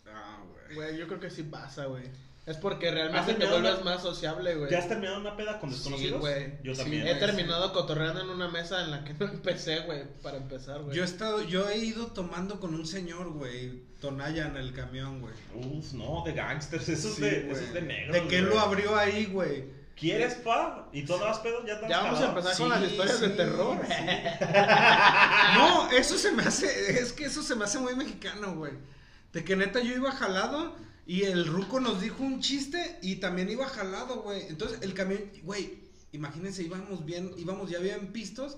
Ah, 0.06 0.38
güey. 0.66 0.74
Güey, 0.74 0.96
yo 0.98 1.06
creo 1.06 1.20
que 1.20 1.30
sí 1.30 1.42
pasa, 1.44 1.84
güey. 1.86 2.04
Es 2.46 2.58
porque 2.58 2.88
¿Has 2.88 2.94
realmente 2.94 3.34
te 3.34 3.46
vuelves 3.46 3.74
una- 3.76 3.84
más 3.84 4.02
sociable, 4.02 4.54
güey. 4.54 4.70
¿Ya 4.70 4.78
has 4.78 4.88
terminado 4.88 5.18
una 5.18 5.34
peda 5.34 5.58
con 5.58 5.70
desconocidos? 5.70 6.20
güey. 6.20 6.58
Yo 6.62 6.74
Sí, 6.74 6.82
también. 6.82 7.06
He 7.08 7.14
terminado 7.14 7.72
cotorreando 7.72 8.20
en 8.20 8.28
una 8.28 8.48
mesa 8.48 8.82
en 8.84 8.90
la 8.90 9.02
que 9.02 9.14
no 9.14 9.26
empecé, 9.26 9.80
güey, 9.80 10.02
para 10.22 10.36
empezar, 10.36 10.82
güey. 10.82 10.94
Yo 10.94 11.02
he 11.02 11.06
estado, 11.06 11.42
yo 11.42 11.68
he 11.70 11.78
ido 11.78 12.08
tomando 12.08 12.60
con 12.60 12.74
un 12.74 12.86
señor, 12.86 13.30
güey, 13.30 13.82
Tonaya 14.00 14.46
en 14.48 14.56
el 14.58 14.74
camión, 14.74 15.22
güey. 15.22 15.32
Uf, 15.54 15.94
no, 15.94 16.22
de 16.26 16.32
gangsters, 16.34 16.86
eso 16.90 17.08
es 17.08 17.14
Sí, 17.14 17.22
de, 17.22 17.40
güey. 17.44 17.52
eso 17.52 17.64
es 17.64 17.72
de 17.72 17.80
negro. 17.80 18.12
De 18.12 18.28
que 18.28 18.36
él 18.38 18.44
lo 18.44 18.60
abrió 18.60 18.94
ahí, 18.94 19.24
güey. 19.24 19.64
¿Quieres, 19.96 20.34
pa? 20.34 20.88
¿Y 20.92 21.04
todo 21.06 21.20
vas 21.20 21.38
pedo? 21.38 21.64
Ya, 21.64 21.80
te 21.80 21.88
Ya 21.88 21.98
vamos 22.02 22.18
a 22.18 22.22
calado? 22.24 22.38
empezar 22.40 22.58
con 22.58 22.66
Sí, 22.74 22.80
las 22.82 22.90
historias 22.90 23.20
de 23.20 23.28
sí, 23.28 23.36
terror. 23.36 23.78
sí. 23.86 23.94
No, 25.56 25.90
eso 25.92 26.18
se 26.18 26.32
me 26.32 26.42
hace, 26.42 27.00
es 27.00 27.12
que 27.12 27.24
eso 27.26 27.42
se 27.42 27.54
me 27.54 27.64
hace 27.64 27.78
muy 27.78 27.94
mexicano, 27.94 28.54
güey. 28.54 28.72
De 29.32 29.44
que 29.44 29.56
neta 29.56 29.80
yo 29.80 29.94
iba 29.94 30.10
jalado 30.12 30.74
y 31.06 31.22
el 31.22 31.46
ruco 31.46 31.80
nos 31.80 32.00
dijo 32.00 32.22
un 32.22 32.40
chiste 32.40 32.98
y 33.02 33.16
también 33.16 33.50
iba 33.50 33.66
jalado, 33.66 34.22
güey. 34.22 34.46
Entonces 34.48 34.78
el 34.82 34.94
camión, 34.94 35.20
güey, 35.42 35.78
imagínense, 36.12 36.62
íbamos 36.62 37.04
bien, 37.04 37.32
íbamos 37.36 37.70
ya 37.70 37.78
bien 37.78 38.12
pistos. 38.12 38.56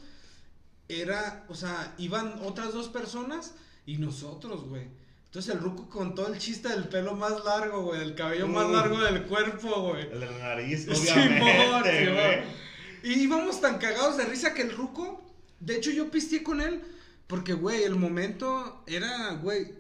Era, 0.89 1.45
o 1.49 1.55
sea, 1.55 1.95
iban 1.99 2.39
otras 2.45 2.73
dos 2.73 2.89
personas 2.89 3.55
y 3.85 3.97
nosotros, 3.99 4.69
güey. 4.69 4.85
Entonces 5.25 5.55
el 5.55 5.61
ruco 5.61 5.89
contó 5.91 6.29
el 6.29 6.39
chiste 6.39 6.69
del 6.69 6.89
pelo 6.89 7.17
más 7.17 7.45
largo, 7.45 7.83
güey, 7.83 8.01
el 8.01 8.15
cabello 8.15 8.47
más 8.47 8.71
largo 8.71 9.01
del 9.01 9.25
cuerpo, 9.25 9.89
güey. 9.89 10.03
El 10.13 10.21
de 10.21 10.27
la 10.27 10.39
nariz, 10.39 10.87
obviamente, 10.89 11.99
Simón. 11.99 12.15
güey. 12.15 12.67
Y 13.03 13.23
íbamos 13.23 13.61
tan 13.61 13.79
cagados 13.79 14.17
de 14.17 14.25
risa 14.25 14.55
que 14.55 14.63
el 14.63 14.71
ruco, 14.77 15.23
de 15.61 15.77
hecho 15.77 15.91
yo 15.91 16.11
pisteé 16.11 16.43
con 16.43 16.61
él, 16.61 16.81
porque, 17.27 17.53
güey, 17.55 17.83
el 17.83 17.97
momento 17.97 18.83
era, 18.87 19.33
güey, 19.35 19.75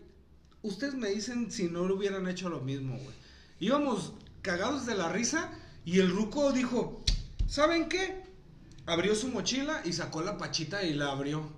ustedes 0.67 0.95
me 0.95 1.09
dicen 1.09 1.51
si 1.51 1.69
no 1.69 1.87
lo 1.87 1.97
hubieran 1.97 2.29
hecho 2.29 2.49
lo 2.49 2.61
mismo, 2.61 2.97
güey. 2.97 3.15
Íbamos 3.61 4.15
cagados 4.43 4.87
de 4.87 4.95
la 4.95 5.11
risa 5.11 5.51
y 5.85 6.01
el 6.01 6.11
ruco 6.11 6.53
dijo, 6.53 7.03
¿saben 7.47 7.89
qué? 7.89 8.23
Abrió 8.87 9.15
su 9.15 9.29
mochila 9.29 9.83
y 9.85 9.93
sacó 9.93 10.23
la 10.23 10.37
pachita 10.39 10.83
y 10.83 10.95
la 10.95 11.11
abrió. 11.11 11.51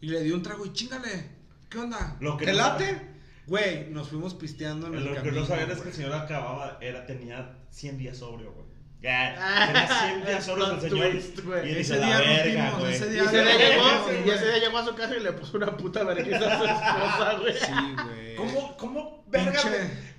Y 0.00 0.08
le 0.08 0.22
dio 0.22 0.34
un 0.34 0.42
trago 0.42 0.64
y 0.66 0.72
chingale, 0.72 1.30
¿qué 1.68 1.78
onda? 1.78 2.16
Lo 2.20 2.36
que 2.36 2.46
¿Te 2.46 2.52
no 2.52 2.58
late? 2.58 3.10
Güey, 3.46 3.90
nos 3.90 4.08
fuimos 4.08 4.34
pisteando 4.34 4.86
en 4.86 4.94
el 4.94 5.04
Lo 5.04 5.22
que 5.22 5.32
no 5.32 5.44
sabían 5.44 5.70
es 5.70 5.80
que 5.80 5.88
el 5.88 5.94
señor 5.94 6.12
acababa, 6.12 6.78
era, 6.80 7.04
tenía 7.04 7.58
100 7.70 7.98
días 7.98 8.18
sobrio, 8.18 8.52
güey. 8.52 8.69
Ya, 9.02 9.34
Ah, 9.38 9.66
tenía 9.66 9.88
100 9.88 10.24
días 10.26 10.44
sobrios 10.44 10.70
el 10.72 10.78
plot 10.78 10.90
señor. 10.90 11.10
twist. 11.10 11.38
Y 11.38 11.50
él 11.50 11.64
Ese 11.68 11.78
dice, 11.78 11.96
día 11.96 12.06
la 12.08 12.18
verga, 12.20 12.70
güey. 12.78 12.92
ese 12.94 13.06
Y 13.06 13.10
día 13.10 13.22
ese 13.24 13.32
día 13.32 13.44
no, 13.44 13.50
llegó, 13.58 14.26
y 14.26 14.30
ese 14.30 14.44
día 14.44 14.58
llegó 14.58 14.78
a 14.78 14.84
su 14.84 14.94
casa 14.94 15.16
y 15.16 15.20
le 15.20 15.32
puso 15.32 15.56
una 15.56 15.76
puta 15.76 16.04
vergüenza 16.04 16.54
a 16.54 16.58
su 16.58 16.64
esposa, 16.66 17.36
güey. 17.40 17.54
Sí, 17.54 17.72
güey. 18.04 18.36
¿Cómo, 18.36 18.76
cómo, 18.76 19.24
verga, 19.28 19.58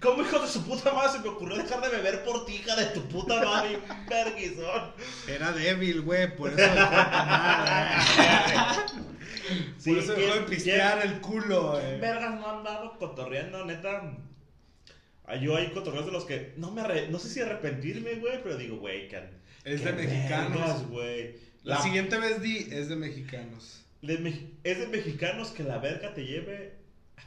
cómo 0.02 0.24
hijo 0.24 0.40
de 0.40 0.48
su 0.48 0.64
puta 0.66 0.94
madre 0.94 1.12
se 1.12 1.20
me 1.20 1.30
ocurrió 1.30 1.58
dejar 1.58 1.80
de 1.82 1.90
beber 1.90 2.24
por 2.24 2.46
ti, 2.46 2.56
hija 2.56 2.76
de 2.76 2.86
tu 2.88 3.02
puta 3.08 3.40
madre, 3.44 3.80
verguizón? 4.10 4.94
Era 5.28 5.52
débil, 5.52 6.02
güey, 6.02 6.36
por 6.36 6.50
eso 6.50 6.58
dejó 6.58 6.76
de. 6.76 6.82
Sí, 9.78 9.94
por 9.94 10.04
eso 10.04 10.14
dejó 10.14 10.26
de 10.28 10.32
¿quién- 10.40 10.46
pistear 10.46 11.06
el 11.06 11.20
culo, 11.22 11.74
¿Quién 11.74 11.86
güey. 11.88 12.00
vergas 12.00 12.36
no 12.40 12.48
han 12.50 12.58
andado 12.60 12.98
cotorreando, 12.98 13.66
neta? 13.66 14.02
Ah, 15.32 15.36
Yo 15.38 15.56
hay 15.56 15.70
cotorreos 15.72 16.06
de 16.06 16.12
los 16.12 16.26
que 16.26 16.54
no 16.58 16.72
me 16.72 16.82
arre- 16.82 17.08
no 17.10 17.18
sé 17.20 17.30
si 17.30 17.40
arrepentirme, 17.40 18.16
güey, 18.16 18.42
pero 18.44 18.58
digo, 18.58 18.78
güey, 18.78 19.08
que 19.08 19.22
Es 19.64 19.84
de 19.84 19.94
mexicanos. 19.94 20.88
güey. 20.90 21.36
La, 21.64 21.76
La- 21.76 21.82
siguiente 21.82 22.18
vez 22.18 22.42
di, 22.42 22.68
es 22.72 22.90
de 22.90 22.96
mexicanos. 22.96 23.84
de 24.02 24.18
me- 24.18 24.48
es 24.64 24.80
de 24.80 24.88
mexicanos 24.88 25.50
que 25.52 25.64
la 25.64 25.78
verga 25.78 26.14
te 26.14 26.26
lleve 26.26 26.74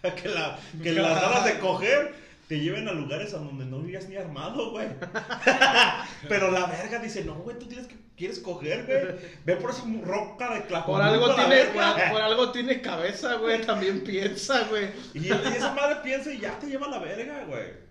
a 0.02 0.10
que 0.14 0.28
la 0.28 0.58
que 0.82 0.92
las 0.92 1.20
ganas 1.20 1.44
de 1.44 1.58
coger 1.60 2.12
te 2.48 2.60
lleven 2.60 2.88
a 2.88 2.92
lugares 2.92 3.32
a 3.32 3.38
donde 3.38 3.64
no 3.64 3.78
vivías 3.78 4.06
ni 4.08 4.16
armado, 4.16 4.70
güey. 4.72 4.88
Pero 6.28 6.50
la 6.50 6.66
verga 6.66 6.98
dice, 6.98 7.24
"No, 7.24 7.36
güey, 7.36 7.58
tú 7.58 7.66
tienes 7.66 7.86
que 7.86 7.96
quieres 8.16 8.38
coger, 8.40 8.84
güey. 8.84 9.30
Ve 9.44 9.56
por 9.56 9.70
esa 9.70 9.82
roca 10.02 10.54
de 10.54 10.62
clavo. 10.66 10.86
Por 10.86 11.00
algo, 11.02 11.34
tiene, 11.34 11.64
por, 11.66 12.10
por 12.12 12.20
algo 12.22 12.52
tiene 12.52 12.80
cabeza, 12.80 13.34
güey. 13.36 13.62
También 13.62 14.02
piensa, 14.04 14.64
güey. 14.68 14.88
Y, 15.14 15.26
y 15.26 15.30
esa 15.30 15.72
madre 15.74 15.96
piensa 16.02 16.32
y 16.32 16.38
ya 16.40 16.58
te 16.58 16.66
lleva 16.66 16.86
a 16.86 16.90
la 16.90 16.98
verga, 16.98 17.44
güey. 17.46 17.84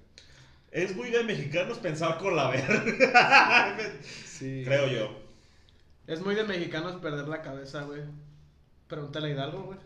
Es 0.73 0.95
muy 0.95 1.11
de 1.11 1.23
mexicanos 1.23 1.77
pensar 1.77 2.17
con 2.17 2.35
la 2.35 2.49
verga. 2.49 3.77
Sí. 4.25 4.63
Creo 4.65 4.87
yo. 4.87 5.19
Es 6.07 6.19
muy 6.21 6.33
de 6.33 6.43
mexicanos 6.43 6.95
perder 6.95 7.27
la 7.27 7.43
cabeza, 7.43 7.83
güey. 7.83 8.01
Pregúntale 8.87 9.27
a 9.27 9.31
Hidalgo, 9.33 9.63
güey. 9.65 9.79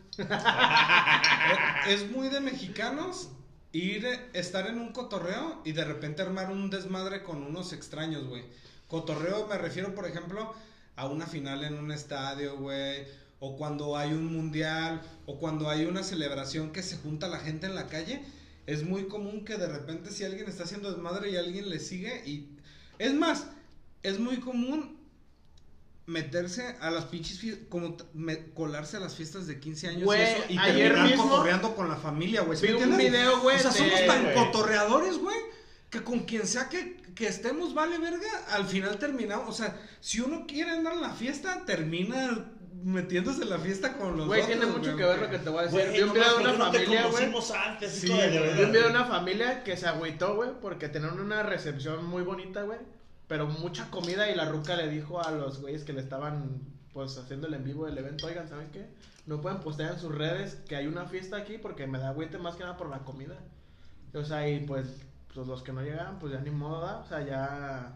Es 1.90 2.10
muy 2.10 2.30
de 2.30 2.40
mexicanos 2.40 3.32
ir, 3.74 4.08
estar 4.32 4.66
en 4.68 4.80
un 4.80 4.94
cotorreo 4.94 5.62
y 5.66 5.74
de 5.74 5.84
repente 5.84 6.22
armar 6.22 6.52
un 6.52 6.70
desmadre 6.70 7.22
con 7.22 7.44
unos 7.44 7.74
extraños, 7.74 8.26
güey. 8.26 8.46
Cotorreo 8.88 9.46
me 9.46 9.58
refiero, 9.58 9.94
por 9.94 10.08
ejemplo, 10.08 10.56
a 10.96 11.06
una 11.08 11.28
final 11.28 11.66
en 11.66 11.74
un 11.74 11.92
estadio, 11.92 12.58
güey. 12.58 13.06
O 13.42 13.58
cuando 13.58 13.98
hay 13.98 14.14
un 14.14 14.34
mundial, 14.34 15.02
o 15.26 15.38
cuando 15.38 15.70
hay 15.70 15.84
una 15.84 16.02
celebración 16.02 16.72
que 16.72 16.82
se 16.82 16.96
junta 16.96 17.28
la 17.28 17.40
gente 17.40 17.66
en 17.66 17.76
la 17.76 17.88
calle. 17.88 18.24
Es 18.68 18.84
muy 18.84 19.08
común 19.08 19.44
que 19.46 19.58
de 19.58 19.68
repente 19.68 20.12
si 20.12 20.24
alguien 20.24 20.48
está 20.48 20.64
haciendo 20.64 20.92
desmadre 20.92 21.32
y 21.32 21.38
alguien 21.38 21.70
le 21.70 21.80
sigue 21.80 22.22
y... 22.28 22.50
Es 23.00 23.14
más, 23.14 23.48
es 24.04 24.20
muy 24.20 24.38
común 24.40 24.98
meterse 26.06 26.76
a 26.80 26.90
las 26.90 27.06
pinches 27.06 27.38
fiestas, 27.40 27.66
como 27.70 27.98
me- 28.14 28.52
colarse 28.54 28.98
a 28.98 29.00
las 29.02 29.16
fiestas 29.16 29.46
de 29.46 29.60
15 29.60 29.88
años 29.90 30.16
y 30.16 30.20
eso, 30.22 30.44
y 30.50 30.58
ayer 30.58 30.88
terminar 30.94 31.08
mismo 31.10 31.30
cotorreando 31.30 31.76
con 31.76 31.90
la 31.90 31.98
familia, 31.98 32.42
güey. 32.42 32.58
¿sí 32.58 32.66
vi 32.68 32.74
un 32.74 32.84
entiendes? 32.84 33.12
video, 33.12 33.42
güey, 33.42 33.58
O 33.58 33.60
sea, 33.60 33.72
de- 33.72 33.78
somos 33.78 34.06
tan 34.06 34.24
güey. 34.24 34.36
cotorreadores, 34.36 35.18
güey, 35.18 35.36
que 35.90 36.04
con 36.04 36.20
quien 36.22 36.48
sea 36.48 36.70
que, 36.70 36.96
que 37.14 37.28
estemos, 37.28 37.74
vale 37.74 37.98
verga, 38.00 38.28
al 38.52 38.66
final 38.68 38.98
terminamos. 39.00 39.50
O 39.50 39.54
sea, 39.54 39.80
si 40.00 40.22
uno 40.22 40.46
quiere 40.48 40.72
andar 40.72 40.94
en 40.94 41.02
la 41.02 41.12
fiesta, 41.14 41.66
termina 41.66 42.52
metiéndose 42.84 43.44
en 43.44 43.50
la 43.50 43.60
fiesta 43.60 43.98
con 43.98 44.18
los 44.18 44.28
Güey, 44.28 44.46
tiene 44.46 44.66
mucho 44.66 44.96
que 44.96 45.04
ver 45.04 45.20
lo 45.20 45.30
que 45.30 45.40
te 45.40 45.50
voy 45.50 45.60
a 45.60 45.62
decir. 45.64 45.80
Güey, 45.80 45.94
vi 45.94 46.00
no 46.08 46.14
mames, 46.14 46.38
una 46.38 46.66
familia, 46.66 47.02
güey. 47.02 47.12
conocimos 47.12 47.52
antes, 47.52 47.92
Sí, 47.92 48.08
de 48.08 48.40
verdad. 48.40 48.68
Vi 48.68 48.72
de 48.72 48.88
una 48.88 49.06
familia 49.06 49.64
que 49.64 49.78
se 49.78 49.88
agüitó, 49.88 50.36
güey, 50.36 50.52
porque 50.62 50.90
tenían 50.90 51.20
una 51.20 51.44
recepción 51.44 52.06
muy 52.06 52.24
bonita, 52.24 52.64
güey. 52.64 52.80
Pero 53.28 53.48
mucha 53.48 53.90
comida 53.90 54.30
y 54.30 54.36
la 54.36 54.46
ruca 54.46 54.76
le 54.76 54.90
dijo 54.90 55.22
a 55.22 55.32
los 55.32 55.60
güeyes 55.60 55.84
que 55.84 55.94
le 55.94 56.02
estaban, 56.02 56.62
pues, 56.94 57.18
haciendo 57.18 57.48
el 57.48 57.54
en 57.56 57.64
vivo 57.64 57.86
del 57.86 57.98
evento, 57.98 58.28
oigan, 58.28 58.48
¿saben 58.48 58.70
qué? 58.72 58.88
No 59.26 59.42
pueden 59.42 59.60
postear 59.60 59.94
en 59.94 60.00
sus 60.00 60.16
redes 60.16 60.56
que 60.68 60.78
hay 60.78 60.88
una 60.88 61.06
fiesta 61.06 61.36
aquí 61.36 61.58
porque 61.58 61.88
me 61.88 62.00
da 62.00 62.10
agüite 62.10 62.38
más 62.38 62.56
que 62.56 62.64
nada 62.64 62.78
por 62.78 62.90
la 62.90 63.00
comida. 63.00 63.36
O 64.14 64.24
sea, 64.24 64.48
y 64.50 64.62
pues, 64.62 64.88
pues 65.34 65.46
los 65.46 65.62
que 65.62 65.74
no 65.74 65.82
llegaban, 65.82 66.20
pues 66.20 66.32
ya 66.32 66.40
ni 66.40 66.50
modo, 66.50 66.82
¿da? 66.82 67.00
O 67.00 67.06
sea, 67.06 67.26
ya... 67.26 67.94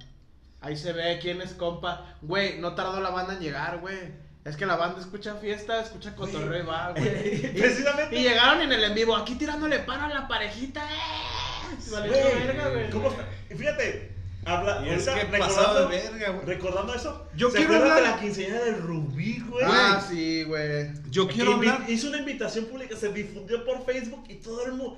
Ahí 0.59 0.75
se 0.75 0.93
ve 0.93 1.17
quién 1.19 1.41
es 1.41 1.53
compa. 1.53 2.15
Güey, 2.21 2.59
no 2.59 2.75
tardó 2.75 2.99
la 2.99 3.09
banda 3.09 3.33
en 3.33 3.39
llegar, 3.39 3.79
güey. 3.79 3.97
Es 4.43 4.57
que 4.57 4.65
la 4.65 4.75
banda 4.75 4.99
escucha 4.99 5.35
fiesta, 5.35 5.81
escucha 5.81 6.15
cotorreo 6.15 6.63
y 6.63 6.65
va, 6.65 6.91
güey. 6.97 7.53
Precisamente. 7.53 8.15
Y 8.17 8.23
llegaron 8.23 8.61
en 8.61 8.71
el 8.71 8.83
en 8.83 8.95
vivo, 8.95 9.15
aquí 9.15 9.35
tirándole 9.35 9.79
paro 9.79 10.05
a 10.05 10.09
la 10.09 10.27
parejita, 10.27 10.81
¡eh! 10.83 11.75
Valió 11.91 12.11
verga, 12.11 12.69
güey. 12.69 12.89
¿cómo 12.89 13.09
está? 13.11 13.27
Y 13.49 13.53
fíjate, 13.55 14.11
habla, 14.45 14.83
Y 14.85 14.89
es 14.89 15.07
que 15.07 15.25
pasado 15.37 15.87
de 15.87 15.97
recordando, 15.97 16.19
verga, 16.19 16.29
güey. 16.31 16.45
recordando 16.45 16.93
eso, 16.95 17.27
Yo 17.35 17.51
¿se 17.51 17.57
quiero 17.57 17.75
hablar- 17.75 17.95
de 17.97 18.01
la 18.01 18.19
quinceañera 18.19 18.65
de 18.65 18.71
Rubí, 18.77 19.39
güey? 19.47 19.63
Ah, 19.67 20.03
sí, 20.09 20.43
güey. 20.43 20.89
Yo 21.11 21.27
Que 21.27 21.35
quiero 21.35 21.53
hablar... 21.53 21.85
Hizo 21.87 22.07
una 22.07 22.17
invitación 22.17 22.65
pública, 22.65 22.95
se 22.97 23.09
difundió 23.13 23.63
por 23.63 23.85
Facebook 23.85 24.23
y 24.27 24.35
todo 24.35 24.65
el 24.65 24.71
mundo. 24.73 24.97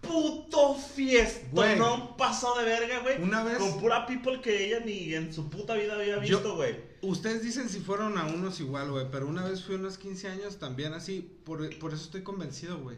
Puto 0.00 0.74
fiesta, 0.76 1.48
Güey. 1.50 1.76
no 1.76 2.16
pasó 2.16 2.54
de 2.58 2.64
verga, 2.64 3.00
güey. 3.00 3.20
Una 3.20 3.42
vez- 3.42 3.58
Con 3.58 3.80
pura 3.80 4.06
people 4.06 4.40
que 4.40 4.66
ella 4.66 4.78
ni 4.84 5.12
en 5.14 5.32
su 5.32 5.50
puta 5.50 5.74
vida 5.74 5.94
había 5.94 6.14
Yo- 6.16 6.20
visto, 6.38 6.54
güey. 6.54 6.85
Ustedes 7.02 7.42
dicen 7.42 7.68
si 7.68 7.80
fueron 7.80 8.18
a 8.18 8.26
unos 8.26 8.60
igual, 8.60 8.90
güey, 8.90 9.10
pero 9.10 9.26
una 9.26 9.44
vez 9.44 9.64
fui 9.64 9.74
a 9.74 9.78
unos 9.78 9.98
15 9.98 10.28
años 10.28 10.58
también 10.58 10.94
así, 10.94 11.20
por, 11.44 11.78
por 11.78 11.92
eso 11.92 12.04
estoy 12.04 12.22
convencido, 12.22 12.78
güey. 12.78 12.96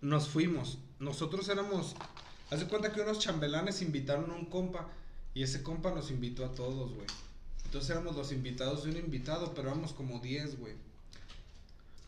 Nos 0.00 0.28
fuimos, 0.28 0.78
nosotros 0.98 1.48
éramos, 1.48 1.94
haz 2.50 2.60
de 2.60 2.66
cuenta 2.66 2.92
que 2.92 3.00
unos 3.00 3.18
chambelanes 3.18 3.82
invitaron 3.82 4.30
a 4.30 4.34
un 4.34 4.46
compa 4.46 4.88
y 5.34 5.42
ese 5.42 5.62
compa 5.62 5.90
nos 5.92 6.10
invitó 6.10 6.44
a 6.44 6.54
todos, 6.54 6.94
güey. 6.94 7.06
Entonces 7.64 7.90
éramos 7.90 8.16
los 8.16 8.32
invitados 8.32 8.84
de 8.84 8.90
un 8.90 8.96
invitado, 8.96 9.52
pero 9.54 9.68
éramos 9.68 9.92
como 9.92 10.20
10, 10.20 10.58
güey. 10.60 10.74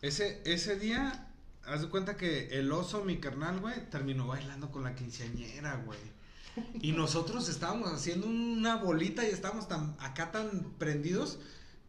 Ese, 0.01 0.41
ese 0.45 0.79
día, 0.79 1.27
haz 1.65 1.81
de 1.81 1.89
cuenta 1.89 2.15
que 2.15 2.47
el 2.57 2.71
oso, 2.71 3.03
mi 3.03 3.17
carnal, 3.17 3.59
güey, 3.59 3.89
terminó 3.89 4.27
bailando 4.27 4.71
con 4.71 4.83
la 4.83 4.95
quinceañera, 4.95 5.75
güey. 5.85 5.99
Y 6.81 6.91
nosotros 6.91 7.47
estábamos 7.49 7.91
haciendo 7.91 8.27
una 8.27 8.75
bolita 8.77 9.23
y 9.23 9.31
estábamos 9.31 9.67
tan, 9.67 9.95
acá 9.99 10.31
tan 10.31 10.73
prendidos 10.77 11.39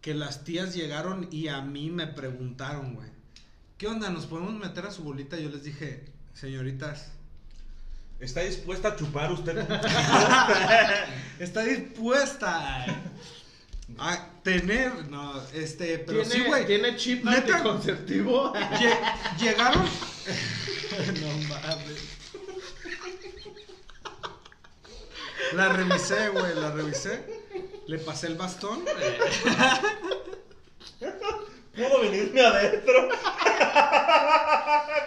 que 0.00 0.14
las 0.14 0.44
tías 0.44 0.74
llegaron 0.74 1.28
y 1.30 1.48
a 1.48 1.60
mí 1.60 1.90
me 1.90 2.06
preguntaron, 2.06 2.94
güey. 2.94 3.08
¿Qué 3.78 3.86
onda? 3.86 4.10
¿Nos 4.10 4.26
podemos 4.26 4.54
meter 4.54 4.86
a 4.86 4.90
su 4.90 5.02
bolita? 5.02 5.38
Yo 5.38 5.48
les 5.48 5.64
dije, 5.64 6.04
señoritas, 6.34 7.12
¿Está 8.20 8.40
dispuesta 8.42 8.88
a 8.88 8.96
chupar 8.96 9.32
usted? 9.32 9.56
Está 11.38 11.62
dispuesta 11.62 12.84
a 13.98 14.28
tener. 14.42 15.08
No, 15.08 15.42
este, 15.54 15.98
pero 16.00 16.20
¿Tiene, 16.22 16.34
sí, 16.34 16.44
güey. 16.46 16.66
¿Tiene 16.66 16.96
chip 16.96 17.26
anticonceptivo? 17.26 18.52
Lle- 18.52 19.38
llegaron. 19.40 19.84
no 21.20 21.48
mames. 21.48 22.10
La 25.52 25.68
revisé, 25.68 26.28
güey, 26.28 26.54
la 26.54 26.70
revisé. 26.70 27.24
Le 27.86 27.98
pasé 27.98 28.28
el 28.28 28.36
bastón. 28.36 28.84
¿Puedo 31.74 32.00
venirme 32.00 32.40
adentro? 32.40 32.92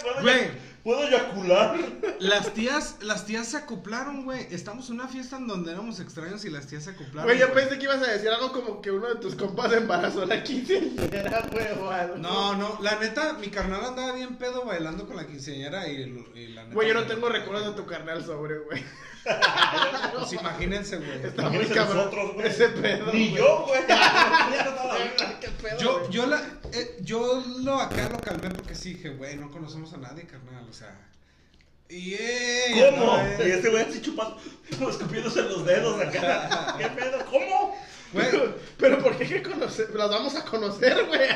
¿Puedo, 0.02 0.22
Güey. 0.22 0.52
¿Puedo 0.84 1.08
eyacular? 1.08 1.78
Las 2.20 2.54
tías, 2.54 2.98
las 3.02 3.26
tías 3.26 3.48
se 3.48 3.56
acoplaron, 3.58 4.26
güey. 4.26 4.46
Estamos 4.52 4.90
en 4.90 4.96
una 4.96 5.08
fiesta 5.08 5.38
en 5.38 5.48
donde 5.48 5.72
éramos 5.72 6.02
extraños 6.02 6.44
y 6.44 6.50
las 6.50 6.68
tías 6.68 6.84
se 6.84 6.90
acoplaron. 6.90 7.24
Güey, 7.24 7.40
yo 7.40 7.54
pensé 7.54 7.78
que 7.78 7.86
ibas 7.86 8.02
a 8.06 8.12
decir 8.12 8.28
algo 8.30 8.52
como 8.52 8.82
que 8.82 8.92
uno 8.92 9.08
de 9.08 9.16
tus 9.16 9.36
compas 9.36 9.72
embarazó 9.72 10.24
a 10.24 10.26
la 10.26 10.44
quinceañera, 10.44 11.48
güey, 11.52 11.68
o 11.80 11.90
algo. 11.90 12.18
No, 12.18 12.58
no, 12.58 12.78
la 12.82 13.00
neta, 13.00 13.34
mi 13.34 13.48
carnal 13.48 13.86
andaba 13.86 14.12
bien 14.12 14.36
pedo 14.36 14.66
bailando 14.66 15.08
con 15.08 15.16
la 15.16 15.26
quinceañera 15.26 15.88
y, 15.88 16.02
y 16.36 16.48
la 16.50 16.64
neta. 16.64 16.76
Güey, 16.76 16.90
yo 16.90 16.94
no 16.96 17.04
tengo 17.04 17.30
recuerdos 17.30 17.68
de 17.76 17.82
tu 17.82 17.88
carnal 17.88 18.26
sobre, 18.26 18.60
güey. 18.60 18.84
Pues 19.24 20.34
imagínense, 20.34 20.98
güey. 20.98 21.26
Está 21.26 21.50
muy 21.50 21.66
cabrón 21.68 21.96
nosotros, 21.98 22.34
güey. 22.34 22.46
ese 22.48 22.68
pedo, 22.68 23.06
Ni 23.14 23.30
güey. 23.30 23.42
yo, 23.42 23.66
güey. 23.68 23.82
¿Qué 25.40 25.48
pedo, 25.62 25.80
Yo, 25.80 26.00
güey? 26.00 26.12
yo, 26.12 26.26
la, 26.28 26.42
eh, 26.74 26.98
yo 27.02 27.42
lo 27.60 27.80
acá 27.80 28.10
lo 28.10 28.20
calmé 28.20 28.50
porque 28.50 28.76
sí 28.76 28.96
dije, 28.96 29.12
güey, 29.12 29.38
no 29.38 29.50
conocemos 29.50 29.94
a 29.94 29.98
nadie, 29.98 30.24
carnal, 30.26 30.66
o 30.74 30.76
sea. 30.76 31.00
Y 31.88 32.16
eh, 32.16 32.90
¿Cómo? 32.92 33.06
no, 33.18 33.24
Y 33.24 33.52
eh. 33.52 33.54
este 33.56 33.70
güey 33.70 33.84
así 33.84 34.02
chupando, 34.02 34.38
escupiéndose 34.90 35.44
los 35.44 35.64
dedos 35.64 36.02
acá. 36.02 36.76
¿Qué 36.80 36.88
pedo? 36.88 37.24
¿Cómo? 37.26 37.78
Pero 38.80 39.00
¿por 39.04 39.16
qué 39.18 39.28
que 39.28 39.44
conocer? 39.44 39.90
Las 39.94 40.10
vamos 40.10 40.36
a 40.36 40.44
conocer, 40.46 41.06
güey. 41.08 41.30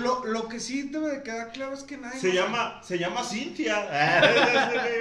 lo, 0.00 0.24
lo 0.24 0.48
que 0.48 0.58
sí 0.60 0.82
debe 0.88 1.10
de 1.16 1.22
quedar 1.22 1.52
claro 1.52 1.74
es 1.74 1.82
que 1.84 1.96
nadie. 1.96 2.20
Se 2.20 2.28
nos- 2.28 2.36
llama, 2.36 2.80
se 2.82 2.98
llama 2.98 3.22
Cintia. 3.24 3.76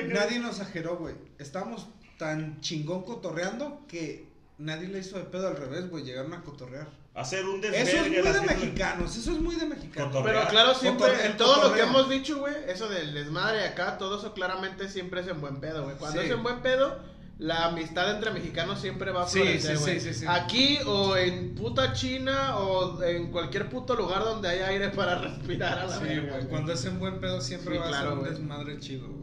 Nadie 0.08 0.39
nos 0.39 0.60
ajeró, 0.60 0.97
güey. 0.97 1.16
Estamos 1.39 1.88
tan 2.18 2.60
chingón 2.62 3.04
cotorreando 3.04 3.86
que 3.88 4.28
nadie 4.58 4.88
le 4.88 5.00
hizo 5.00 5.18
de 5.18 5.26
pedo 5.26 5.47
al 5.47 5.58
revés, 5.58 5.89
güey. 5.89 6.04
Llegaron 6.04 6.34
a 6.34 6.41
cotorrear. 6.43 6.88
Hacer 7.20 7.45
un 7.45 7.63
Eso 7.63 7.72
desvergue. 7.72 8.20
es 8.20 8.24
muy 8.26 8.34
de 8.34 8.41
mexicanos, 8.41 9.17
eso 9.17 9.32
es 9.32 9.39
muy 9.41 9.55
de 9.55 9.65
mexicanos. 9.65 10.11
Cotorrear. 10.13 10.38
Pero 10.38 10.49
claro, 10.49 10.74
siempre, 10.76 11.26
en 11.26 11.38
todo 11.38 11.67
lo 11.67 11.74
que 11.74 11.82
hemos 11.82 12.09
dicho, 12.09 12.39
güey, 12.39 12.53
eso 12.67 12.88
del 12.88 13.13
desmadre 13.13 13.65
acá, 13.65 13.97
todo 13.97 14.17
eso 14.20 14.34
claramente 14.34 14.88
siempre 14.89 15.22
es 15.22 15.28
en 15.28 15.41
buen 15.41 15.59
pedo, 15.59 15.84
güey. 15.84 15.95
Cuando 15.97 16.22
Sí. 16.22 16.28
es 16.28 16.32
en 16.34 16.41
buen 16.43 16.61
pedo, 16.61 16.97
la 17.38 17.65
amistad 17.67 18.11
entre 18.15 18.32
mexicanos 18.32 18.80
siempre 18.82 19.11
va 19.11 19.24
a 19.24 19.26
florecer, 19.28 19.78
sí, 19.78 19.84
güey. 19.84 19.99
sí, 19.99 20.13
sí, 20.13 20.20
sí. 20.22 20.26
Aquí 20.28 20.78
o 20.86 21.15
en 21.15 21.55
puta 21.55 21.93
China 21.93 22.57
o 22.57 23.01
en 23.03 23.32
cualquier 23.32 23.70
puto 23.70 23.95
lugar 23.95 24.24
donde 24.24 24.49
haya 24.49 24.67
aire 24.67 24.89
para 24.95 25.15
respirar 25.20 25.80
a 25.80 25.88
la 25.88 25.99
Sí, 25.99 26.05
güey. 26.05 26.47
Cuando 26.49 26.74
es 26.74 26.84
en 26.86 26.99
buen 26.99 27.20
pedo 27.20 27.39
siempre 27.41 27.76
Sí, 27.76 27.80
va 27.80 27.89
a 27.97 28.01
ser 28.01 28.11
un 28.11 28.24
desmadre 28.24 28.80
chido, 28.80 29.07
güey. 29.07 29.20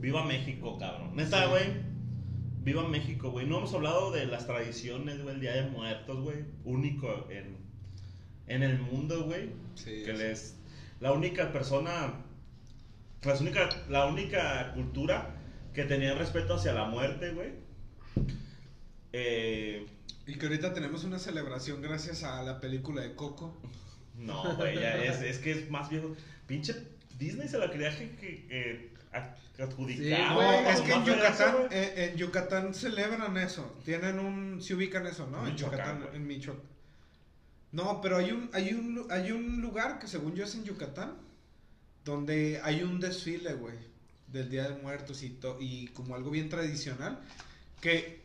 Viva 0.00 0.24
México, 0.24 0.76
cabrón. 0.78 1.14
Neta, 1.14 1.42
Sí. 1.44 1.48
güey. 1.50 1.91
Viva 2.64 2.86
México, 2.88 3.30
güey. 3.30 3.46
No 3.46 3.58
hemos 3.58 3.74
hablado 3.74 4.10
de 4.12 4.26
las 4.26 4.46
tradiciones, 4.46 5.22
güey. 5.22 5.34
El 5.34 5.40
Día 5.40 5.52
de 5.54 5.68
Muertos, 5.70 6.20
güey. 6.20 6.44
Único 6.64 7.26
en, 7.30 7.56
en 8.46 8.62
el 8.62 8.78
mundo, 8.78 9.24
güey. 9.24 9.50
Sí, 9.74 10.02
que 10.04 10.12
sí. 10.12 10.18
les. 10.18 10.56
La 11.00 11.12
única 11.12 11.52
persona. 11.52 12.14
La 13.24 13.34
única, 13.36 13.68
la 13.88 14.06
única 14.06 14.72
cultura 14.74 15.36
que 15.74 15.84
tenía 15.84 16.14
respeto 16.14 16.54
hacia 16.54 16.72
la 16.72 16.84
muerte, 16.84 17.30
güey. 17.32 17.50
Eh, 19.12 19.86
Y 20.26 20.34
que 20.36 20.46
ahorita 20.46 20.72
tenemos 20.74 21.04
una 21.04 21.18
celebración 21.18 21.82
gracias 21.82 22.22
a 22.24 22.42
la 22.42 22.60
película 22.60 23.02
de 23.02 23.14
Coco. 23.14 23.60
no, 24.16 24.56
güey. 24.56 24.76
ya 24.78 24.96
Es, 25.04 25.20
es 25.22 25.38
que 25.38 25.52
es 25.52 25.70
más 25.70 25.88
viejo. 25.90 26.14
Pinche 26.46 26.74
Disney 27.18 27.48
se 27.48 27.58
la 27.58 27.70
quería 27.70 27.96
que, 27.96 28.10
que, 28.16 28.46
que 28.48 28.90
ad- 29.12 29.36
Sí, 29.96 30.10
güey, 30.34 30.66
es 30.66 30.80
que 30.80 30.92
en 30.92 31.02
eso, 31.02 31.14
Yucatán, 31.14 31.56
eh, 31.70 32.08
en 32.12 32.16
Yucatán 32.18 32.74
celebran 32.74 33.36
eso. 33.36 33.76
Tienen 33.84 34.18
un, 34.18 34.62
se 34.62 34.74
ubican 34.74 35.06
eso, 35.06 35.26
¿no? 35.26 35.46
En 35.46 35.56
Yucatán, 35.56 36.00
güey. 36.02 36.16
en 36.16 36.26
Michoacán. 36.26 36.62
No, 37.72 38.00
pero 38.00 38.16
hay 38.18 38.32
un, 38.32 38.50
hay 38.52 38.72
un, 38.74 39.06
hay 39.10 39.32
un 39.32 39.60
lugar 39.60 39.98
que 39.98 40.06
según 40.06 40.34
yo 40.34 40.44
es 40.44 40.54
en 40.54 40.64
Yucatán, 40.64 41.16
donde 42.04 42.60
hay 42.62 42.82
un 42.82 42.98
desfile, 43.00 43.54
güey, 43.54 43.76
del 44.28 44.48
Día 44.50 44.68
de 44.68 44.82
Muertos 44.82 45.22
y, 45.22 45.30
to- 45.30 45.58
y 45.60 45.86
como 45.88 46.14
algo 46.14 46.30
bien 46.30 46.48
tradicional, 46.48 47.20
que, 47.80 48.20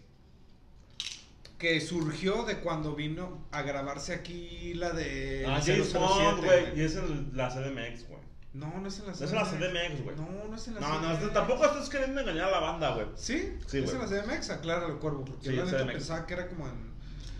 que 1.57 1.81
surgió 1.81 2.43
de 2.43 2.59
cuando 2.59 2.95
vino 2.95 3.45
a 3.51 3.61
grabarse 3.63 4.13
aquí 4.13 4.73
la 4.75 4.91
de 4.91 5.45
Ah, 5.47 5.61
James 5.65 5.93
Bond, 5.93 6.41
007, 6.41 6.45
güey. 6.71 6.79
Y 6.79 6.83
es 6.83 6.95
en 6.95 7.31
la 7.33 7.49
CDMX, 7.49 8.07
güey. 8.07 8.21
No, 8.53 8.79
no 8.79 8.87
es 8.87 8.97
en 8.99 9.05
la 9.07 9.11
No 9.11 9.17
es 9.25 9.31
en 9.31 9.35
la 9.35 9.43
CDMX, 9.45 10.03
güey. 10.03 10.15
No, 10.15 10.47
no 10.49 10.55
es 10.55 10.67
en 10.67 10.73
la 10.75 10.79
No, 10.81 11.01
no, 11.01 11.15
CDMX. 11.17 11.33
tampoco 11.33 11.65
estás 11.65 11.89
queriendo 11.89 12.21
engañar 12.21 12.47
a 12.47 12.51
la 12.51 12.59
banda, 12.59 12.93
güey. 12.95 13.07
¿Sí? 13.15 13.53
Sí, 13.67 13.79
¿Es 13.79 13.91
güey. 13.93 13.95
en 13.95 14.01
la 14.01 14.07
CDMX? 14.23 14.49
Acláralo, 14.49 14.99
Cuervo, 14.99 15.25
porque 15.25 15.49
Sí, 15.49 15.55
la 15.55 15.65
CDMX. 15.65 15.93
pensaba 15.93 16.25
que 16.25 16.33
era 16.33 16.47
como 16.47 16.67
en... 16.67 16.87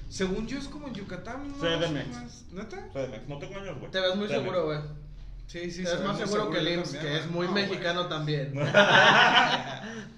Según 0.09 0.47
yo 0.47 0.57
es 0.59 0.67
como 0.67 0.87
en 0.87 0.93
Yucatán, 0.93 1.47
¿no? 1.47 1.55
CDMX. 1.57 2.07
Más- 2.15 2.43
¿Neta? 2.51 2.89
CDMX, 2.93 3.27
no 3.27 3.39
tengo 3.39 3.59
años, 3.59 3.79
güey. 3.79 3.91
Te 3.91 3.99
ves 3.99 4.15
muy 4.15 4.27
CDMX. 4.27 4.39
seguro, 4.41 4.65
güey. 4.65 4.79
Sí, 5.47 5.71
sí. 5.71 5.83
Te 5.83 5.89
ves 5.89 5.99
ve 6.01 6.07
más 6.07 6.17
seguro 6.17 6.49
que 6.51 6.57
el 6.59 6.65
yo 6.65 6.71
IMSS, 6.73 6.91
también, 6.93 7.13
que 7.13 7.19
es 7.19 7.27
muy 7.31 7.45
No, 7.47 7.51
güey. 7.53 7.67
mexicano 7.67 8.07
también. 8.07 8.53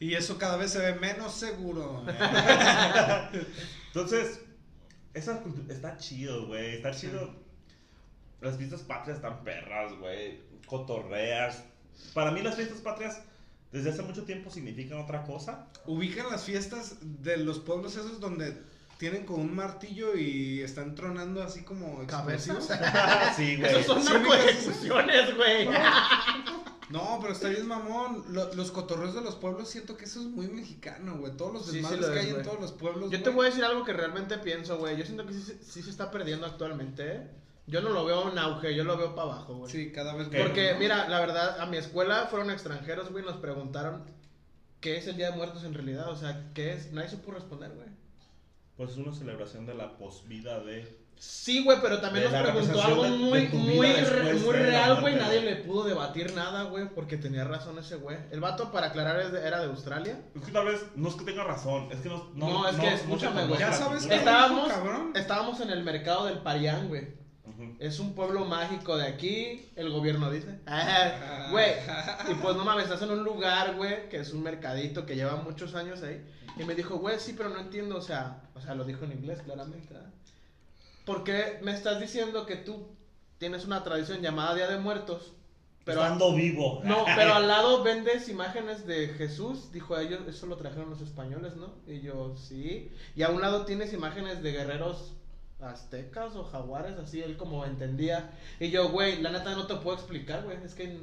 Y 0.00 0.14
eso 0.14 0.36
cada 0.36 0.56
vez 0.56 0.70
se 0.70 0.80
ve 0.80 0.94
menos 0.96 1.32
seguro. 1.32 2.04
Entonces, 3.86 4.40
esa 5.14 5.40
cultura 5.40 5.72
está 5.72 5.96
chido, 5.96 6.46
güey. 6.48 6.76
Está 6.76 6.90
chido. 6.90 7.43
Las 8.44 8.56
fiestas 8.56 8.82
patrias 8.82 9.16
están 9.16 9.42
perras, 9.42 9.92
güey. 9.98 10.40
Cotorreas. 10.66 11.64
Para 12.12 12.30
mí 12.30 12.42
las 12.42 12.54
fiestas 12.56 12.78
patrias 12.80 13.20
desde 13.72 13.90
hace 13.90 14.02
mucho 14.02 14.24
tiempo 14.24 14.50
significan 14.50 14.98
otra 14.98 15.24
cosa. 15.24 15.66
Ubican 15.86 16.30
las 16.30 16.44
fiestas 16.44 16.96
de 17.00 17.36
los 17.38 17.58
pueblos 17.58 17.96
esos 17.96 18.20
donde 18.20 18.60
tienen 18.98 19.24
con 19.26 19.40
un 19.40 19.54
martillo 19.54 20.14
y 20.16 20.60
están 20.60 20.94
tronando 20.94 21.42
así 21.42 21.62
como 21.62 22.06
¿Cabezas? 22.06 22.56
explosivos. 22.70 23.36
sí, 23.36 23.56
güey. 23.56 23.70
Esos 23.80 23.86
son 23.86 24.02
Sí, 24.02 24.12
narcoejecuciones, 24.12 25.36
güey. 25.36 25.68
No, 26.90 27.18
pero 27.20 27.32
está 27.32 27.48
bien 27.48 27.66
mamón. 27.66 28.24
Lo- 28.28 28.52
los 28.54 28.70
cotorreos 28.70 29.14
de 29.14 29.22
los 29.22 29.34
pueblos 29.36 29.68
siento 29.68 29.96
que 29.96 30.04
eso 30.04 30.20
es 30.20 30.26
muy 30.26 30.46
mexicano, 30.48 31.16
güey. 31.18 31.36
Todos 31.36 31.52
los 31.54 31.64
Sí, 31.66 31.70
sí 31.72 31.76
desmadres 31.78 32.00
lo 32.02 32.12
que 32.12 32.20
es, 32.20 32.26
hay 32.26 32.32
en 32.34 32.42
todos 32.42 32.60
los 32.60 32.72
pueblos. 32.72 33.10
Yo 33.10 33.22
te 33.22 33.30
voy 33.30 33.46
a 33.46 33.50
decir 33.50 33.64
algo 33.64 33.84
que 33.84 33.92
realmente 33.92 34.38
pienso, 34.38 34.78
güey. 34.78 34.96
Yo 34.96 35.04
siento 35.04 35.26
que 35.26 35.32
sí, 35.32 35.42
se- 35.42 35.62
sí 35.64 35.82
se 35.82 35.90
está 35.90 36.10
perdiendo 36.10 36.46
actualmente, 36.46 37.16
¿eh? 37.16 37.30
Yo 37.66 37.80
no 37.80 37.88
lo 37.90 38.04
veo 38.04 38.30
en 38.30 38.38
auge, 38.38 38.74
yo 38.74 38.84
lo 38.84 38.96
veo 38.98 39.14
para 39.14 39.32
abajo, 39.32 39.54
güey. 39.54 39.72
Sí, 39.72 39.90
cada 39.90 40.14
vez 40.14 40.28
menos, 40.28 40.46
Porque, 40.48 40.72
¿no? 40.74 40.78
mira, 40.78 41.08
la 41.08 41.20
verdad, 41.20 41.60
a 41.60 41.66
mi 41.66 41.78
escuela 41.78 42.26
fueron 42.30 42.50
extranjeros, 42.50 43.10
güey, 43.10 43.24
y 43.24 43.26
nos 43.26 43.36
preguntaron 43.38 44.04
qué 44.80 44.98
es 44.98 45.06
el 45.06 45.16
Día 45.16 45.30
de 45.30 45.36
Muertos 45.36 45.64
en 45.64 45.72
realidad. 45.72 46.08
O 46.10 46.16
sea, 46.16 46.50
¿qué 46.52 46.74
es? 46.74 46.92
Nadie 46.92 47.08
supo 47.08 47.30
responder, 47.32 47.70
güey. 47.72 47.88
Pues 48.76 48.90
es 48.90 48.96
una 48.98 49.14
celebración 49.14 49.64
de 49.66 49.74
la 49.74 49.96
posvida 49.96 50.60
de. 50.60 51.02
Sí, 51.16 51.62
güey, 51.64 51.78
pero 51.80 52.00
también 52.00 52.24
nos 52.30 52.42
preguntó 52.42 52.82
algo 52.82 53.04
de- 53.04 53.10
muy, 53.10 53.46
de 53.46 53.56
muy, 53.56 53.86
re- 53.92 54.34
muy 54.34 54.52
real, 54.52 55.00
güey. 55.00 55.14
Nadie 55.14 55.40
le 55.42 55.56
pudo 55.56 55.84
debatir 55.84 56.34
nada, 56.34 56.64
güey, 56.64 56.88
porque 56.92 57.16
tenía 57.16 57.44
razón 57.44 57.78
ese 57.78 57.96
güey. 57.96 58.18
El 58.32 58.40
vato, 58.40 58.72
para 58.72 58.88
aclarar, 58.88 59.20
es 59.20 59.32
de- 59.32 59.46
era 59.46 59.60
de 59.60 59.66
Australia. 59.66 60.20
Es 60.34 60.42
que 60.42 60.50
tal 60.52 60.66
vez 60.66 60.84
no 60.96 61.08
es 61.08 61.14
que 61.14 61.24
tenga 61.24 61.44
razón, 61.44 61.88
es 61.92 62.00
que 62.00 62.08
no. 62.08 62.30
No, 62.34 62.68
es 62.68 62.76
que 62.76 62.92
escúchame, 62.94 63.46
güey. 63.46 63.58
Ya 63.60 63.72
sabes 63.72 64.06
que- 64.06 64.16
Estábamos, 64.16 64.68
cabrón? 64.68 65.12
estábamos 65.14 65.60
en 65.60 65.70
el 65.70 65.82
mercado 65.84 66.26
del 66.26 66.40
Parián, 66.40 66.88
güey. 66.88 67.23
Es 67.78 68.00
un 68.00 68.14
pueblo 68.14 68.44
mágico 68.46 68.96
de 68.96 69.06
aquí, 69.06 69.68
el 69.76 69.90
gobierno 69.90 70.30
dice. 70.30 70.60
Ah, 70.66 71.48
Güey, 71.50 71.72
y 72.30 72.34
pues 72.34 72.56
no 72.56 72.64
mames, 72.64 72.84
estás 72.84 73.02
en 73.02 73.10
un 73.10 73.22
lugar, 73.22 73.76
güey, 73.76 74.08
que 74.08 74.18
es 74.18 74.32
un 74.32 74.42
mercadito 74.42 75.04
que 75.04 75.14
lleva 75.14 75.36
muchos 75.36 75.74
años 75.74 76.02
ahí. 76.02 76.24
Y 76.58 76.64
me 76.64 76.74
dijo, 76.74 76.96
güey, 76.96 77.18
sí, 77.20 77.34
pero 77.36 77.50
no 77.50 77.60
entiendo, 77.60 77.96
o 77.96 78.00
sea, 78.00 78.42
o 78.54 78.60
sea, 78.60 78.74
lo 78.74 78.84
dijo 78.84 79.04
en 79.04 79.12
inglés 79.12 79.42
claramente. 79.42 79.92
¿verdad? 79.92 80.10
¿Por 81.04 81.22
qué 81.24 81.58
me 81.62 81.72
estás 81.72 82.00
diciendo 82.00 82.46
que 82.46 82.56
tú 82.56 82.88
tienes 83.38 83.64
una 83.66 83.82
tradición 83.84 84.20
llamada 84.22 84.54
Día 84.54 84.68
de 84.68 84.78
Muertos? 84.78 85.32
Pero, 85.84 86.00
Estando 86.02 86.34
vivo. 86.34 86.80
no, 86.82 87.04
pero 87.14 87.34
al 87.34 87.46
lado 87.48 87.82
vendes 87.82 88.30
imágenes 88.30 88.86
de 88.86 89.08
Jesús. 89.08 89.70
Dijo 89.70 89.94
a 89.94 90.02
ellos, 90.02 90.20
eso 90.26 90.46
lo 90.46 90.56
trajeron 90.56 90.88
los 90.88 91.02
españoles, 91.02 91.56
¿no? 91.56 91.74
Y 91.86 92.00
yo, 92.00 92.34
sí. 92.36 92.90
Y 93.14 93.22
a 93.22 93.28
un 93.28 93.42
lado 93.42 93.66
tienes 93.66 93.92
imágenes 93.92 94.42
de 94.42 94.52
guerreros 94.52 95.12
aztecas 95.64 96.36
o 96.36 96.44
jaguares, 96.44 96.96
así 96.98 97.20
él 97.22 97.36
como 97.36 97.64
entendía. 97.64 98.30
Y 98.60 98.70
yo, 98.70 98.90
güey, 98.90 99.20
la 99.20 99.30
neta 99.32 99.54
no 99.54 99.66
te 99.66 99.74
puedo 99.76 99.96
explicar, 99.96 100.44
güey. 100.44 100.56
Es 100.64 100.74
que 100.74 100.98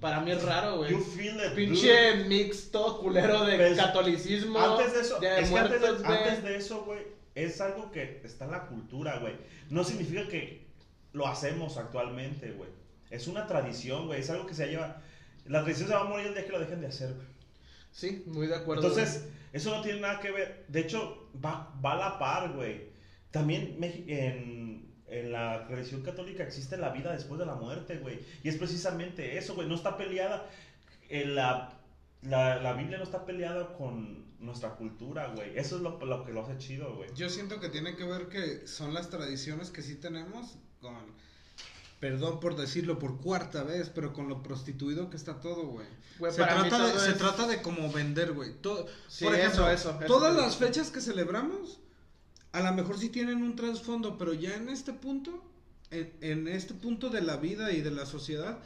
para 0.00 0.20
mí 0.20 0.30
es 0.30 0.42
raro, 0.42 0.78
güey. 0.78 0.92
You 0.92 1.00
feel 1.00 1.34
it, 1.36 1.42
dude. 1.42 1.54
Pinche 1.56 2.24
mix 2.24 2.70
todo 2.70 3.00
culero 3.00 3.44
de 3.44 3.56
Pues, 3.56 3.76
catolicismo. 3.76 4.58
Antes 4.58 4.92
de 4.94 5.00
eso, 5.00 5.18
de 5.20 5.26
es 5.40 5.50
que 5.50 5.58
antes, 5.58 5.80
muertos, 5.80 5.98
de, 6.00 6.06
güey. 6.06 6.18
antes 6.18 6.42
de 6.44 6.56
eso, 6.56 6.84
güey, 6.84 7.00
es 7.34 7.60
algo 7.60 7.90
que 7.90 8.20
está 8.24 8.44
en 8.46 8.52
la 8.52 8.66
cultura, 8.66 9.18
güey. 9.18 9.34
No 9.70 9.84
significa 9.84 10.26
que 10.28 10.64
lo 11.12 11.26
hacemos 11.26 11.76
actualmente, 11.76 12.52
güey. 12.52 12.70
Es 13.10 13.26
una 13.28 13.46
tradición, 13.46 14.06
güey. 14.06 14.20
Es 14.20 14.30
algo 14.30 14.46
que 14.46 14.54
se 14.54 14.66
lleva. 14.68 15.02
La 15.46 15.62
tradición 15.62 15.88
se 15.88 15.94
va 15.94 16.00
a 16.02 16.04
morir 16.04 16.28
el 16.28 16.34
día 16.34 16.44
que 16.46 16.52
lo 16.52 16.60
dejen 16.60 16.80
de 16.80 16.86
hacer, 16.88 17.12
güey. 17.12 17.26
Sí, 17.92 18.24
muy 18.26 18.46
de 18.48 18.56
acuerdo. 18.56 18.82
Entonces, 18.88 19.28
eso 19.52 19.70
no 19.70 19.82
tiene 19.82 20.00
nada 20.00 20.18
que 20.18 20.32
ver. 20.32 20.64
De 20.68 20.80
hecho, 20.80 21.28
va, 21.44 21.72
va 21.84 21.92
a 21.92 21.96
la 21.96 22.18
par, 22.18 22.52
güey. 22.54 22.92
También 23.34 23.76
en, 23.82 24.86
en 25.08 25.32
la 25.32 25.66
religión 25.68 26.02
católica 26.02 26.44
existe 26.44 26.76
la 26.78 26.90
vida 26.90 27.12
después 27.12 27.38
de 27.38 27.46
la 27.46 27.56
muerte, 27.56 27.98
güey. 27.98 28.20
Y 28.42 28.48
es 28.48 28.56
precisamente 28.56 29.36
eso, 29.36 29.54
güey. 29.54 29.68
No 29.68 29.74
está 29.74 29.96
peleada. 29.98 30.48
en 31.08 31.34
la, 31.34 31.78
la, 32.22 32.56
la 32.62 32.72
Biblia 32.72 32.96
no 32.98 33.04
está 33.04 33.26
peleada 33.26 33.74
con 33.76 34.24
nuestra 34.38 34.76
cultura, 34.76 35.32
güey. 35.34 35.58
Eso 35.58 35.76
es 35.76 35.82
lo, 35.82 35.98
lo 36.04 36.24
que 36.24 36.32
lo 36.32 36.42
hace 36.44 36.56
chido, 36.58 36.94
güey. 36.96 37.10
Yo 37.16 37.28
siento 37.28 37.58
que 37.60 37.68
tiene 37.70 37.96
que 37.96 38.04
ver 38.04 38.28
que 38.28 38.66
son 38.66 38.94
las 38.94 39.10
tradiciones 39.10 39.70
que 39.70 39.82
sí 39.82 39.96
tenemos 39.96 40.56
con, 40.80 40.96
perdón 42.00 42.40
por 42.40 42.56
decirlo 42.56 42.98
por 42.98 43.20
cuarta 43.20 43.62
vez, 43.64 43.90
pero 43.90 44.12
con 44.12 44.28
lo 44.28 44.42
prostituido 44.42 45.10
que 45.10 45.16
está 45.16 45.40
todo, 45.40 45.66
güey. 45.66 45.86
Se, 46.30 46.42
trata 46.44 46.86
de, 46.86 47.00
se 47.00 47.12
trata 47.14 47.46
de 47.48 47.62
como 47.62 47.90
vender, 47.90 48.32
güey. 48.32 48.52
Todo- 48.60 48.86
Sí, 49.08 49.24
por 49.24 49.34
ejemplo, 49.34 49.68
eso, 49.70 49.90
eso, 49.90 49.98
eso 49.98 50.06
todas 50.06 50.34
las 50.36 50.56
fechas 50.56 50.90
que 50.90 51.00
celebramos, 51.00 51.80
a 52.54 52.60
lo 52.62 52.72
mejor 52.72 52.98
sí 52.98 53.08
tienen 53.10 53.42
un 53.42 53.56
trasfondo, 53.56 54.16
pero 54.18 54.32
ya 54.34 54.54
en 54.54 54.68
este 54.68 54.92
punto, 54.92 55.42
en, 55.90 56.12
en 56.20 56.48
este 56.48 56.74
punto 56.74 57.10
de 57.10 57.20
la 57.22 57.36
vida 57.36 57.72
y 57.72 57.80
de 57.82 57.90
la 57.90 58.06
sociedad, 58.06 58.58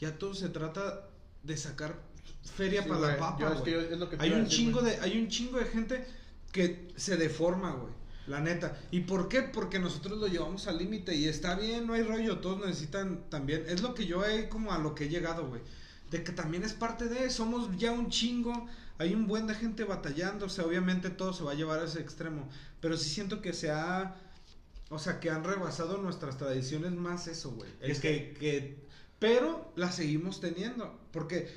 ya 0.00 0.18
todo 0.18 0.34
se 0.34 0.48
trata 0.50 1.08
de 1.42 1.56
sacar 1.56 2.00
feria 2.56 2.82
Sí, 2.82 2.88
para 2.88 3.00
la 3.00 3.16
papa, 3.18 3.52
es 3.54 3.60
que 3.62 3.72
güey. 3.76 3.86
yo- 3.88 3.94
es 3.94 3.98
lo 3.98 4.08
que 4.10 4.16
te 4.16 4.22
Hay 4.24 4.32
un 4.32 4.44
decir, 4.44 4.58
chingo 4.58 4.82
de, 4.82 4.96
hay 5.00 5.18
un 5.18 5.28
chingo 5.28 5.58
de 5.58 5.64
gente 5.66 6.06
que 6.52 6.88
se 6.96 7.16
deforma, 7.16 7.72
güey. 7.72 7.92
La 8.26 8.40
neta. 8.40 8.76
¿Y 8.90 9.00
por 9.02 9.28
qué? 9.28 9.42
Porque 9.42 9.78
nosotros 9.78 10.18
lo 10.18 10.26
llevamos 10.26 10.66
al 10.66 10.78
límite 10.78 11.14
y 11.14 11.26
está 11.28 11.54
bien, 11.54 11.86
no 11.86 11.92
hay 11.94 12.02
rollo, 12.02 12.38
todos 12.40 12.58
necesitan 12.66 13.30
también. 13.30 13.64
Es 13.68 13.82
lo 13.82 13.94
que 13.94 14.06
yo 14.06 14.24
he 14.24 14.48
como 14.48 14.72
a 14.72 14.78
lo 14.78 14.94
que 14.96 15.04
he 15.04 15.08
llegado, 15.08 15.46
güey. 15.46 15.60
De 16.10 16.24
que 16.24 16.32
también 16.32 16.64
es 16.64 16.72
parte 16.72 17.04
de, 17.06 17.30
somos 17.30 17.68
ya 17.78 17.92
un 17.92 18.10
chingo, 18.10 18.66
hay 18.98 19.14
un 19.14 19.26
buen 19.26 19.46
de 19.46 19.54
gente 19.54 19.84
batallando, 19.84 20.46
o 20.46 20.48
sea, 20.48 20.64
obviamente 20.64 21.10
todo 21.10 21.32
se 21.32 21.42
va 21.44 21.52
a 21.52 21.54
llevar 21.54 21.80
a 21.80 21.84
ese 21.84 22.00
extremo, 22.00 22.48
pero 22.80 22.96
sí 22.96 23.08
siento 23.10 23.40
que 23.42 23.52
se 23.52 23.70
ha, 23.70 24.16
o 24.88 24.98
sea, 24.98 25.20
que 25.20 25.30
han 25.30 25.44
rebasado 25.44 25.98
nuestras 25.98 26.38
tradiciones 26.38 26.92
más 26.92 27.26
eso, 27.26 27.50
güey. 27.52 27.70
Es 27.80 28.00
que, 28.00 28.34
que, 28.38 28.76
pero 29.18 29.72
las 29.76 29.96
seguimos 29.96 30.40
teniendo, 30.40 30.98
porque, 31.12 31.48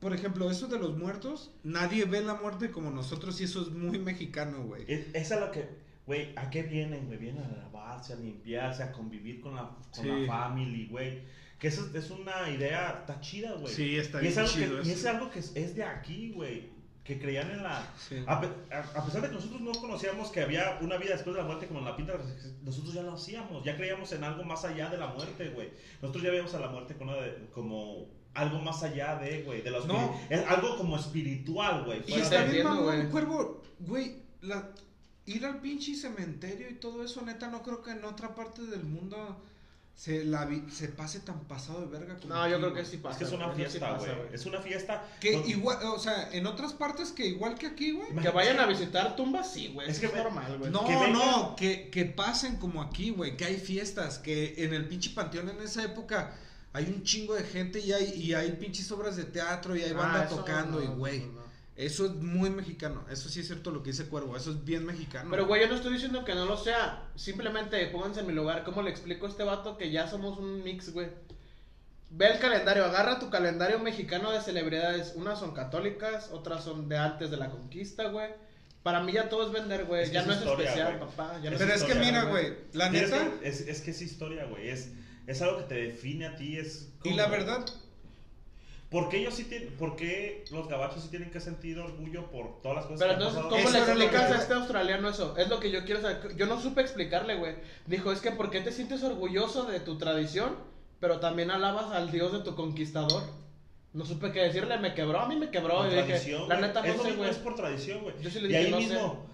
por 0.00 0.14
ejemplo, 0.14 0.50
eso 0.50 0.68
de 0.68 0.78
los 0.78 0.96
muertos, 0.96 1.50
nadie 1.62 2.04
ve 2.04 2.20
la 2.22 2.34
muerte 2.34 2.70
como 2.70 2.90
nosotros 2.90 3.40
y 3.40 3.44
eso 3.44 3.62
es 3.62 3.70
muy 3.70 3.98
mexicano, 3.98 4.62
güey. 4.64 4.84
Es, 4.86 5.06
es 5.14 5.32
a 5.32 5.40
lo 5.40 5.50
que, 5.50 5.68
güey, 6.06 6.32
¿a 6.36 6.50
qué 6.50 6.62
vienen, 6.62 7.06
güey? 7.06 7.18
Vienen 7.18 7.42
a 7.44 7.56
lavarse, 7.56 8.12
a 8.12 8.16
limpiarse, 8.16 8.82
a 8.82 8.92
convivir 8.92 9.40
con 9.40 9.56
la, 9.56 9.70
con 9.94 10.04
Sí. 10.04 10.08
la 10.08 10.26
family, 10.26 10.86
güey. 10.88 11.22
Que 11.58 11.68
eso 11.68 11.88
es 11.94 12.10
una 12.10 12.50
idea, 12.50 12.98
está 13.00 13.20
chida, 13.20 13.54
güey. 13.54 13.72
Sí, 13.72 13.96
está 13.96 14.22
y 14.22 14.26
es 14.26 14.34
bien 14.34 14.44
algo 14.44 14.52
chido 14.54 14.82
que, 14.82 14.88
y 14.88 14.92
es 14.92 15.06
algo 15.06 15.30
que 15.30 15.38
es, 15.38 15.52
es 15.54 15.74
de 15.74 15.84
aquí, 15.84 16.32
güey. 16.32 16.73
Que 17.04 17.18
creían 17.20 17.50
en 17.50 17.62
la... 17.62 17.86
Sí. 17.98 18.24
A, 18.26 18.40
pe- 18.40 18.48
a- 18.74 18.98
a 18.98 19.04
pesar 19.04 19.20
de 19.22 19.28
que 19.28 19.34
nosotros 19.34 19.60
no 19.60 19.72
conocíamos 19.72 20.30
que 20.30 20.40
había 20.40 20.78
una 20.80 20.96
vida 20.96 21.12
después 21.12 21.36
de 21.36 21.42
la 21.42 21.46
muerte 21.46 21.66
como 21.66 21.80
en 21.80 21.84
la 21.84 21.94
pinta, 21.96 22.14
nosotros 22.62 22.94
ya 22.94 23.02
lo 23.02 23.12
hacíamos. 23.12 23.62
Ya 23.62 23.76
creíamos 23.76 24.10
en 24.12 24.24
algo 24.24 24.42
más 24.44 24.64
allá 24.64 24.88
de 24.88 24.96
la 24.96 25.08
muerte, 25.08 25.50
güey. 25.50 25.70
Nosotros 26.00 26.24
ya 26.24 26.30
veíamos 26.30 26.54
a 26.54 26.60
la 26.60 26.68
muerte 26.68 26.94
como, 26.96 27.12
una 27.12 27.20
de- 27.20 27.46
como 27.52 28.06
algo 28.32 28.58
más 28.60 28.82
allá 28.82 29.16
de, 29.16 29.42
güey. 29.42 29.60
De 29.60 29.70
los 29.70 29.86
No. 29.86 30.18
Es 30.30 30.40
algo 30.48 30.78
como 30.78 30.96
espiritual, 30.96 31.84
güey. 31.84 32.02
Y 32.06 32.14
está 32.14 32.42
bien, 32.44 32.64
mamón, 32.64 32.84
güey. 32.84 33.08
cuervo, 33.10 33.62
güey, 33.80 34.22
la, 34.40 34.70
ir 35.26 35.44
al 35.44 35.60
pinche 35.60 35.94
cementerio 35.94 36.70
y 36.70 36.74
todo 36.76 37.04
eso, 37.04 37.20
neta, 37.22 37.48
no 37.48 37.62
creo 37.62 37.82
que 37.82 37.90
en 37.90 38.04
otra 38.04 38.34
parte 38.34 38.62
del 38.62 38.82
mundo 38.84 39.42
se, 39.96 40.24
la, 40.24 40.44
vi- 40.44 40.64
se 40.70 40.88
pase 40.88 41.20
tan 41.20 41.40
pasado 41.44 41.80
de 41.80 41.86
verga 41.86 42.16
como 42.18 42.34
No, 42.34 42.48
yo 42.48 42.58
creo 42.58 42.74
que 42.74 42.84
sí 42.84 42.96
pasa. 42.96 43.12
Es 43.12 43.18
que 43.18 43.24
es 43.24 43.32
una 43.32 43.50
fiesta, 43.52 43.92
güey. 43.96 44.10
Es 44.32 44.44
una 44.46 44.60
fiesta. 44.60 45.06
Que 45.20 45.32
donde- 45.32 45.48
igual, 45.50 45.78
o 45.84 45.98
sea, 45.98 46.30
en 46.32 46.46
otras 46.46 46.72
partes 46.72 47.12
que 47.12 47.26
igual 47.26 47.54
que 47.54 47.68
aquí, 47.68 47.92
güey. 47.92 48.14
Que 48.16 48.28
vayan 48.30 48.58
a 48.58 48.66
visitar 48.66 49.14
tumbas, 49.16 49.52
sí, 49.52 49.68
güey. 49.72 49.88
Es 49.88 50.00
que 50.00 50.06
es 50.06 50.14
normal, 50.14 50.58
güey. 50.58 50.70
No, 50.70 50.84
que 50.84 50.92
no, 51.12 51.54
que, 51.56 51.90
que 51.90 52.04
pasen 52.06 52.56
como 52.56 52.82
aquí, 52.82 53.10
güey, 53.10 53.36
que 53.36 53.44
hay 53.44 53.56
fiestas, 53.56 54.18
que 54.18 54.54
en 54.64 54.74
el 54.74 54.88
pinche 54.88 55.10
panteón 55.10 55.48
en 55.48 55.60
esa 55.60 55.84
época 55.84 56.34
hay 56.72 56.86
un 56.86 57.04
chingo 57.04 57.34
de 57.34 57.44
gente 57.44 57.78
y 57.78 57.92
hay, 57.92 58.14
y 58.20 58.34
hay 58.34 58.50
pinches 58.52 58.90
obras 58.90 59.14
de 59.16 59.22
teatro 59.24 59.76
y 59.76 59.82
hay 59.82 59.92
Ah, 59.92 59.96
banda 59.96 60.24
eso 60.24 60.36
tocando 60.36 60.80
no, 60.80 60.84
y 60.84 60.86
güey. 60.88 61.20
no, 61.20 61.32
no. 61.34 61.43
Eso 61.76 62.06
es 62.06 62.12
muy 62.14 62.50
mexicano, 62.50 63.04
eso 63.10 63.28
sí 63.28 63.40
es 63.40 63.46
cierto 63.46 63.72
lo 63.72 63.82
que 63.82 63.90
dice 63.90 64.06
Cuervo, 64.06 64.36
eso 64.36 64.52
es 64.52 64.64
bien 64.64 64.86
mexicano. 64.86 65.28
Pero, 65.30 65.46
güey, 65.48 65.60
yo 65.62 65.68
no 65.68 65.74
estoy 65.74 65.92
diciendo 65.92 66.24
que 66.24 66.34
no 66.34 66.44
lo 66.46 66.56
sea. 66.56 67.08
Simplemente 67.16 67.84
pónganse 67.88 68.20
en 68.20 68.28
mi 68.28 68.32
lugar. 68.32 68.62
¿Cómo 68.62 68.80
le 68.82 68.90
explico 68.90 69.26
a 69.26 69.28
este 69.28 69.42
vato 69.42 69.76
que 69.76 69.90
ya 69.90 70.06
somos 70.06 70.38
un 70.38 70.62
mix, 70.62 70.92
güey? 70.92 71.08
Ve 72.10 72.28
el 72.28 72.38
calendario, 72.38 72.84
agarra 72.84 73.18
tu 73.18 73.28
calendario 73.28 73.80
mexicano 73.80 74.30
de 74.30 74.40
celebridades. 74.40 75.14
Unas 75.16 75.40
son 75.40 75.52
católicas, 75.52 76.30
otras 76.32 76.62
son 76.62 76.88
de 76.88 76.96
antes 76.96 77.30
de 77.32 77.38
la 77.38 77.50
conquista, 77.50 78.04
güey. 78.08 78.30
Para 78.84 79.00
mí 79.00 79.12
ya 79.12 79.28
todo 79.28 79.44
es 79.46 79.52
vender, 79.52 79.86
güey. 79.86 80.02
Es 80.02 80.08
que 80.10 80.14
Ya 80.14 80.20
es 80.20 80.26
no 80.28 80.32
es 80.34 80.42
especial, 80.42 80.96
güey. 80.98 81.10
papá. 81.10 81.40
Ya 81.42 81.50
no 81.50 81.58
Pero 81.58 81.72
es 81.74 81.82
que 81.82 81.88
historia, 81.90 82.06
mira, 82.12 82.24
güey. 82.24 82.54
la 82.72 82.90
neta, 82.90 83.30
que- 83.40 83.48
Es, 83.48 83.62
es 83.62 83.80
que 83.80 83.90
es 83.90 84.00
historia, 84.02 84.44
güey. 84.44 84.68
Es, 84.68 84.90
es 85.26 85.42
algo 85.42 85.58
que 85.58 85.64
te 85.64 85.74
define 85.74 86.26
a 86.26 86.36
ti. 86.36 86.56
Es 86.56 86.90
y 87.02 87.14
la 87.14 87.26
verdad, 87.26 87.64
¿Por 88.90 89.08
qué 89.08 89.18
ellos 89.18 89.34
sí 89.34 89.44
tienen, 89.44 89.70
por 89.76 89.96
qué 89.96 90.44
los 90.50 90.68
gabachos 90.68 91.02
sí 91.02 91.08
tienen 91.08 91.30
que 91.30 91.40
sentir 91.40 91.78
orgullo 91.78 92.30
por 92.30 92.62
todas 92.62 92.76
las 92.76 92.86
cosas 92.86 93.00
Pero 93.00 93.18
que 93.18 93.24
han 93.24 93.28
entonces, 93.28 93.42
pasado? 93.42 93.56
¿cómo 93.56 93.70
le 93.70 93.78
explicas 93.78 94.30
a 94.30 94.42
este 94.42 94.54
australiano 94.54 95.08
eso? 95.08 95.36
Es 95.36 95.48
lo 95.48 95.58
que 95.58 95.70
yo 95.70 95.84
quiero 95.84 96.00
saber. 96.00 96.36
Yo 96.36 96.46
no 96.46 96.60
supe 96.60 96.80
explicarle, 96.80 97.36
güey. 97.36 97.56
Dijo, 97.86 98.12
es 98.12 98.20
que 98.20 98.30
¿por 98.30 98.50
qué 98.50 98.60
te 98.60 98.70
sientes 98.70 99.02
orgulloso 99.02 99.64
de 99.64 99.80
tu 99.80 99.98
tradición, 99.98 100.56
pero 101.00 101.18
también 101.18 101.50
alabas 101.50 101.92
al 101.92 102.12
dios 102.12 102.32
de 102.32 102.40
tu 102.40 102.54
conquistador? 102.54 103.22
No 103.92 104.04
supe 104.04 104.32
qué 104.32 104.40
decirle, 104.40 104.78
me 104.78 104.94
quebró, 104.94 105.20
a 105.20 105.28
mí 105.28 105.36
me 105.36 105.50
quebró. 105.50 105.78
Por 105.78 105.86
y 105.86 105.90
dije, 105.90 106.04
tradición, 106.04 106.48
la 106.48 106.60
neta 106.60 106.80
es 106.86 106.96
no 106.96 107.02
lo 107.02 107.08
sé, 107.08 107.16
güey. 107.16 107.30
es 107.30 107.36
por 107.38 107.54
tradición, 107.54 108.02
güey. 108.02 108.14
Yo 108.20 108.30
sí 108.30 108.40
le 108.40 108.46
y 108.46 108.48
dije, 108.48 108.58
ahí 108.64 108.70
no 108.70 108.80
sé. 108.80 108.86
mismo, 108.86 109.26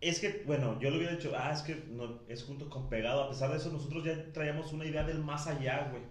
es 0.00 0.20
que, 0.20 0.42
bueno, 0.46 0.78
yo 0.80 0.90
le 0.90 0.96
hubiera 0.96 1.14
dicho, 1.14 1.32
ah, 1.36 1.52
es 1.52 1.60
que 1.60 1.84
no, 1.90 2.20
es 2.28 2.42
junto 2.44 2.70
con 2.70 2.88
pegado. 2.88 3.24
A 3.24 3.28
pesar 3.28 3.50
de 3.50 3.58
eso, 3.58 3.70
nosotros 3.70 4.04
ya 4.04 4.32
traíamos 4.32 4.72
una 4.72 4.86
idea 4.86 5.04
del 5.04 5.18
más 5.18 5.46
allá, 5.46 5.88
güey. 5.90 6.02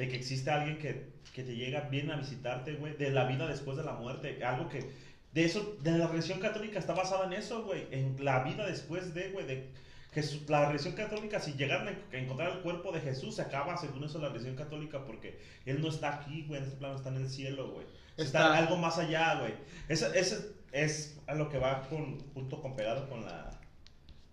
De 0.00 0.08
que 0.08 0.16
existe 0.16 0.50
alguien 0.50 0.78
que, 0.78 1.10
que 1.34 1.42
te 1.42 1.54
llega 1.54 1.82
bien 1.82 2.10
a 2.10 2.16
visitarte, 2.16 2.72
güey. 2.74 2.96
De 2.96 3.10
la 3.10 3.24
vida 3.26 3.46
después 3.46 3.76
de 3.76 3.84
la 3.84 3.92
muerte. 3.92 4.42
Algo 4.42 4.68
que, 4.70 4.90
de 5.34 5.44
eso, 5.44 5.76
de 5.82 5.92
la 5.98 6.06
religión 6.08 6.40
católica 6.40 6.78
está 6.78 6.94
basada 6.94 7.26
en 7.26 7.34
eso, 7.34 7.64
güey. 7.64 7.86
En 7.90 8.16
la 8.24 8.42
vida 8.42 8.66
después 8.66 9.12
de, 9.12 9.28
güey. 9.30 9.46
De 9.46 9.68
Jesús, 10.12 10.48
la 10.48 10.66
religión 10.68 10.94
católica, 10.94 11.38
si 11.38 11.52
llegaran 11.52 11.88
a 11.88 12.16
encontrar 12.16 12.50
el 12.50 12.58
cuerpo 12.60 12.92
de 12.92 13.00
Jesús, 13.00 13.36
se 13.36 13.42
acaba, 13.42 13.76
según 13.76 14.02
eso, 14.04 14.18
la 14.18 14.30
religión 14.30 14.56
católica. 14.56 15.04
Porque 15.04 15.38
Él 15.66 15.82
no 15.82 15.88
está 15.88 16.14
aquí, 16.16 16.44
güey. 16.48 16.60
En 16.60 16.64
este 16.66 16.78
plano 16.78 16.96
está 16.96 17.10
en 17.10 17.16
el 17.16 17.28
cielo, 17.28 17.70
güey. 17.72 17.86
Está, 18.16 18.24
Está- 18.24 18.56
algo 18.56 18.76
más 18.78 18.96
allá, 18.98 19.38
güey. 19.40 19.52
Eso, 19.88 20.10
eso 20.14 20.36
es 20.72 21.20
a 21.26 21.34
lo 21.34 21.48
que 21.50 21.58
va 21.58 21.82
con, 21.90 22.18
junto 22.32 22.60
con 22.62 22.74
pegado 22.74 23.08
con 23.08 23.24
la 23.24 23.50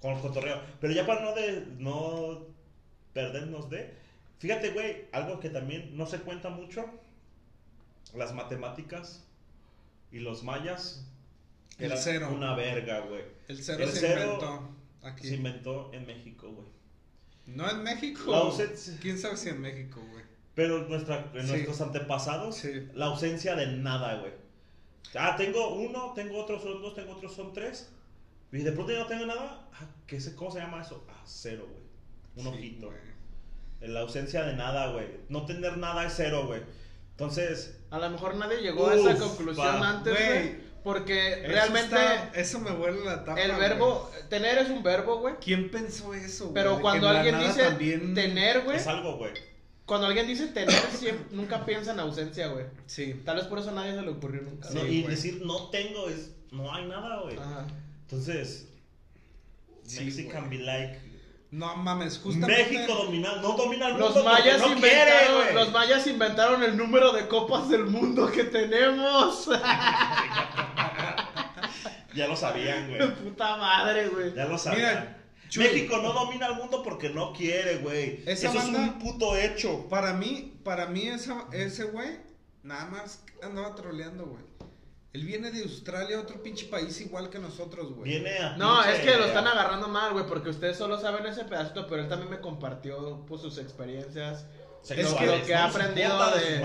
con 0.02 0.14
el 0.14 0.22
cotorreo. 0.22 0.62
Pero 0.80 0.94
ya 0.94 1.06
para 1.06 1.22
no 1.24 1.34
de 1.36 1.66
no 1.78 2.46
perdernos 3.14 3.70
de 3.70 4.07
fíjate, 4.40 4.72
güey, 4.72 5.06
algo 5.12 5.40
que 5.40 5.50
también 5.50 5.96
no 5.98 6.06
se 6.06 6.20
cuenta 6.20 6.50
mucho 6.50 6.86
las 8.16 8.34
matemáticas 8.34 9.26
y 10.12 10.20
los 10.20 10.44
mayas 10.44 11.06
El 11.78 11.86
eran 11.88 11.98
cero. 11.98 12.32
una 12.34 12.56
verga, 12.56 13.02
güey. 13.02 13.24
el 13.48 13.64
cero 13.64 13.84
El 13.84 13.90
se 13.92 14.00
cero 14.00 14.22
inventó 14.24 14.70
aquí. 15.04 15.28
Se 15.28 15.36
inventó 15.36 15.94
en 15.94 16.06
México, 16.08 16.50
güey. 16.52 16.68
No 17.46 17.70
en 17.70 17.84
México. 17.84 18.32
La 18.32 18.38
ausencia- 18.40 18.98
¿Quién 19.02 19.18
sabe 19.18 19.38
si 19.38 19.50
en 19.50 19.62
México, 19.62 20.02
güey? 20.12 20.24
Pero 20.56 20.88
nuestra, 20.88 21.32
en 21.34 21.44
Sí. 21.46 21.52
nuestros 21.52 21.82
antepasados, 21.82 22.56
Sí. 22.58 22.88
la 22.94 23.06
ausencia 23.08 23.56
de 23.56 23.68
nada, 23.78 24.20
güey. 24.20 24.34
Ah, 25.18 25.36
tengo 25.38 25.76
uno, 25.76 26.14
tengo 26.14 26.38
otros 26.40 26.62
son 26.64 26.82
dos, 26.82 26.96
tengo 26.96 27.14
otros 27.14 27.34
son 27.34 27.54
tres. 27.54 27.90
Y 28.52 28.58
de 28.60 28.72
pronto 28.72 28.92
ya 28.92 29.00
no 29.00 29.08
tengo 29.08 29.26
nada. 29.26 29.70
Ah, 29.74 29.88
¿qué 30.06 30.20
¿Cómo 30.36 30.52
se 30.52 30.60
llama 30.60 30.82
eso? 30.82 31.06
Ah, 31.10 31.22
cero, 31.26 31.68
güey. 31.70 31.84
Un 32.48 32.54
Sí, 32.54 32.60
ojito. 32.60 32.88
güey. 32.88 32.98
La 33.82 34.02
ausencia 34.02 34.44
de 34.44 34.56
nada, 34.56 34.92
güey. 34.92 35.08
No 35.30 35.46
tener 35.46 35.78
nada 35.78 36.06
es 36.06 36.14
cero, 36.18 36.46
güey. 36.48 36.62
Entonces, 37.12 37.78
A 37.92 38.00
lo 38.00 38.10
mejor 38.10 38.36
nadie 38.36 38.62
llegó 38.62 38.90
a 38.90 38.96
esa 38.96 39.16
conclusión 39.18 39.80
pa. 39.80 39.90
antes, 39.90 40.14
Güey. 40.14 40.68
Porque 40.84 41.34
Eso 41.34 41.48
realmente 41.48 41.96
está- 41.96 42.32
eso 42.36 42.60
me 42.60 42.72
vuelve 42.72 43.04
la 43.04 43.26
tapa. 43.26 43.42
el 43.42 43.52
verbo, 43.54 44.10
tener 44.30 44.58
es 44.58 44.70
un 44.70 44.84
verbo, 44.84 45.20
güey. 45.20 45.36
¿Quién 45.44 45.70
pensó 45.70 46.14
eso, 46.14 46.46
güey? 46.46 46.54
Pero 46.54 46.80
cuando 46.80 47.10
alguien 47.10 47.38
dice 47.40 47.64
también- 47.64 48.14
tener, 48.14 48.62
güey. 48.62 48.78
es 48.78 48.88
algo, 48.88 49.18
güey. 49.18 49.32
Cuando 49.86 50.08
alguien 50.08 50.28
dice 50.28 50.48
tener, 50.48 50.70
siempre, 50.98 51.36
nunca 51.36 51.66
piensa 51.66 51.92
en 51.92 52.00
ausencia, 52.00 52.48
güey. 52.48 52.66
Sí. 52.86 53.22
Tal 53.26 53.36
vez 53.38 53.46
por 53.48 53.60
eso 53.60 53.70
a 53.72 53.74
nadie 53.74 53.96
se 53.96 54.02
le 54.02 54.10
ocurrió 54.10 54.42
nunca. 54.44 54.70
No, 54.70 54.86
y 54.86 55.04
decir 55.04 55.42
no 55.46 55.70
tengo 55.70 56.08
es. 56.10 56.32
No 56.52 56.74
hay 56.74 56.86
nada, 56.88 57.22
güey. 57.22 57.38
Ajá. 57.38 57.68
Entonces, 58.04 58.68
Sí, 59.84 60.04
Mexican 60.06 60.50
be 60.50 60.58
like. 60.60 61.00
No 61.50 61.78
mames, 61.78 62.20
justamente. 62.20 62.72
México 62.74 62.94
domina, 62.94 63.36
no 63.42 63.54
domina 63.54 63.88
el 63.88 63.94
mundo. 63.94 64.10
Los 64.10 64.14
porque 64.16 64.30
mayas, 64.30 64.60
no 64.60 64.74
inventaron, 64.74 65.36
quiere, 65.42 65.54
los 65.54 65.72
mayas 65.72 66.08
inventaron 66.08 66.64
el 66.64 66.76
número 66.78 67.14
de 67.14 67.28
copas 67.28 67.70
del 67.70 67.86
mundo 67.86 68.30
que 68.32 68.44
tenemos. 68.44 69.50
Ya 72.14 72.28
lo 72.28 72.36
sabían, 72.36 72.88
güey. 72.90 73.16
Puta 73.24 73.58
madre, 73.58 74.08
güey. 74.10 74.34
Ya 74.34 74.46
lo 74.46 74.58
sabían. 74.58 74.90
Mira, 74.90 75.18
Chuy. 75.50 75.64
México 75.66 75.98
no 76.02 76.14
domina 76.14 76.48
el 76.48 76.56
mundo 76.56 76.82
porque 76.84 77.10
no 77.10 77.32
quiere, 77.32 77.78
güey. 77.78 78.24
Eso 78.26 78.52
banda- 78.52 78.62
es 78.86 78.90
un 78.90 79.00
puto 79.00 79.36
hecho. 79.38 79.88
Para 79.88 80.14
mí, 80.14 80.60
para 80.64 80.88
mí 80.88 81.08
esa, 81.08 81.46
ese 81.54 81.84
güey 81.84 82.18
nada 82.64 82.86
más 82.86 83.24
andaba 83.44 83.76
troleando, 83.76 84.26
güey. 84.26 84.44
Él 85.18 85.26
viene 85.26 85.50
de 85.50 85.64
Australia, 85.64 86.20
otro 86.20 86.44
pinche 86.44 86.68
país 86.68 87.02
igual 87.02 87.32
que 87.32 87.40
nosotros, 87.40 87.92
güey. 87.92 88.12
Viene 88.12 88.38
a 88.38 88.56
No, 88.56 88.84
es 88.84 89.00
que 89.00 89.18
lo 89.18 89.26
están 89.26 89.48
agarrando 89.48 89.88
mal, 89.88 90.14
güey, 90.14 90.28
porque 90.28 90.50
ustedes 90.50 90.78
solo 90.78 91.00
saben 91.02 91.26
ese 91.26 91.44
pedacito, 91.44 91.88
pero 91.88 92.04
él 92.04 92.08
también 92.08 92.30
me 92.30 92.40
compartió 92.40 93.26
pues, 93.28 93.42
sus 93.42 93.58
experiencias. 93.58 94.46
sexuales, 94.84 95.40
lo 95.40 95.46
que 95.48 95.56
ha 95.56 95.66
aprendido 95.66 96.36
de 96.36 96.60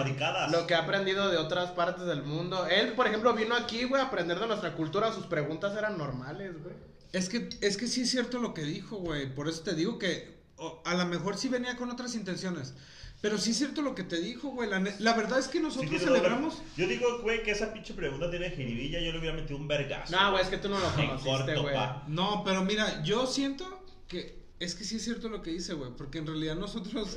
lo 0.51 0.67
que 0.67 0.75
ha 0.75 0.81
aprendido 0.81 1.31
de 1.31 1.39
otras 1.39 1.71
partes 1.71 2.05
del 2.05 2.25
mundo. 2.25 2.67
Él, 2.67 2.93
por 2.93 3.07
ejemplo, 3.07 3.33
vino 3.33 3.55
aquí, 3.55 3.85
güey, 3.85 4.03
a 4.03 4.09
aprender 4.09 4.39
de 4.39 4.47
nuestra 4.47 4.75
cultura. 4.75 5.11
Sus 5.15 5.25
preguntas 5.25 5.75
eran 5.75 5.97
normales, 5.97 6.53
güey. 6.63 6.75
Es 7.15 7.31
que, 7.31 7.49
es 7.63 7.79
que 7.79 7.87
sí 7.87 8.03
es 8.03 8.11
cierto 8.11 8.39
lo 8.39 8.53
que 8.53 8.65
dijo, 8.65 8.99
güey. 8.99 9.35
Por 9.35 9.49
eso 9.49 9.63
te 9.63 9.75
digo 9.75 9.99
que 9.99 10.43
o, 10.59 10.83
a 10.85 10.95
lo 10.95 11.07
mejor 11.07 11.39
sí 11.39 11.49
venía 11.49 11.77
con 11.77 11.91
otras 11.91 12.15
intenciones. 12.15 12.75
Pero 13.23 13.39
sí 13.39 13.53
es 13.53 13.57
cierto 13.57 13.81
lo 13.83 13.95
que 13.95 14.03
te 14.03 14.21
dijo, 14.21 14.49
güey. 14.49 14.69
La, 14.69 14.81
la 14.99 15.15
verdad 15.15 15.39
es 15.39 15.49
que 15.49 15.61
nosotros 15.61 16.03
celebramos. 16.03 16.61
Yo 16.77 16.87
digo, 16.87 17.21
güey, 17.23 17.43
que 17.45 17.53
esa 17.53 17.73
pinche 17.73 17.95
pregunta 17.95 18.29
tiene 18.31 18.51
jiribilla. 18.51 19.01
Yo 19.01 19.13
le 19.13 19.19
hubiera 19.21 19.35
metido 19.35 19.57
un 19.59 19.69
vergazo. 19.69 20.15
No, 20.15 20.33
güey, 20.33 20.43
es 20.43 20.51
que 20.51 20.59
tú 20.59 20.69
no 20.69 20.79
lo 20.79 20.93
conociste, 20.95 21.57
güey. 21.57 21.75
No, 22.09 22.43
pero 22.45 22.65
mira, 22.65 23.03
yo 23.05 23.27
siento 23.27 23.65
que 24.09 24.43
es 24.59 24.75
que 24.75 24.85
sí 24.85 24.97
es 24.97 25.05
cierto 25.05 25.29
lo 25.31 25.41
que 25.41 25.51
dice, 25.51 25.73
güey. 25.75 25.93
Porque 25.97 26.19
en 26.19 26.27
realidad 26.27 26.57
nosotros. 26.57 27.17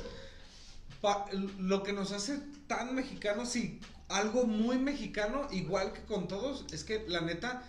pa- 1.02 1.26
lo 1.58 1.82
que 1.82 1.92
nos 1.92 2.12
hace 2.12 2.40
tan 2.68 2.94
mexicanos 2.94 3.54
y 3.56 3.80
algo 4.08 4.44
muy 4.46 4.78
mexicano, 4.78 5.48
igual 5.50 5.92
que 5.92 6.02
con 6.02 6.28
todos, 6.28 6.64
es 6.72 6.84
que 6.84 7.04
la 7.08 7.20
neta. 7.20 7.64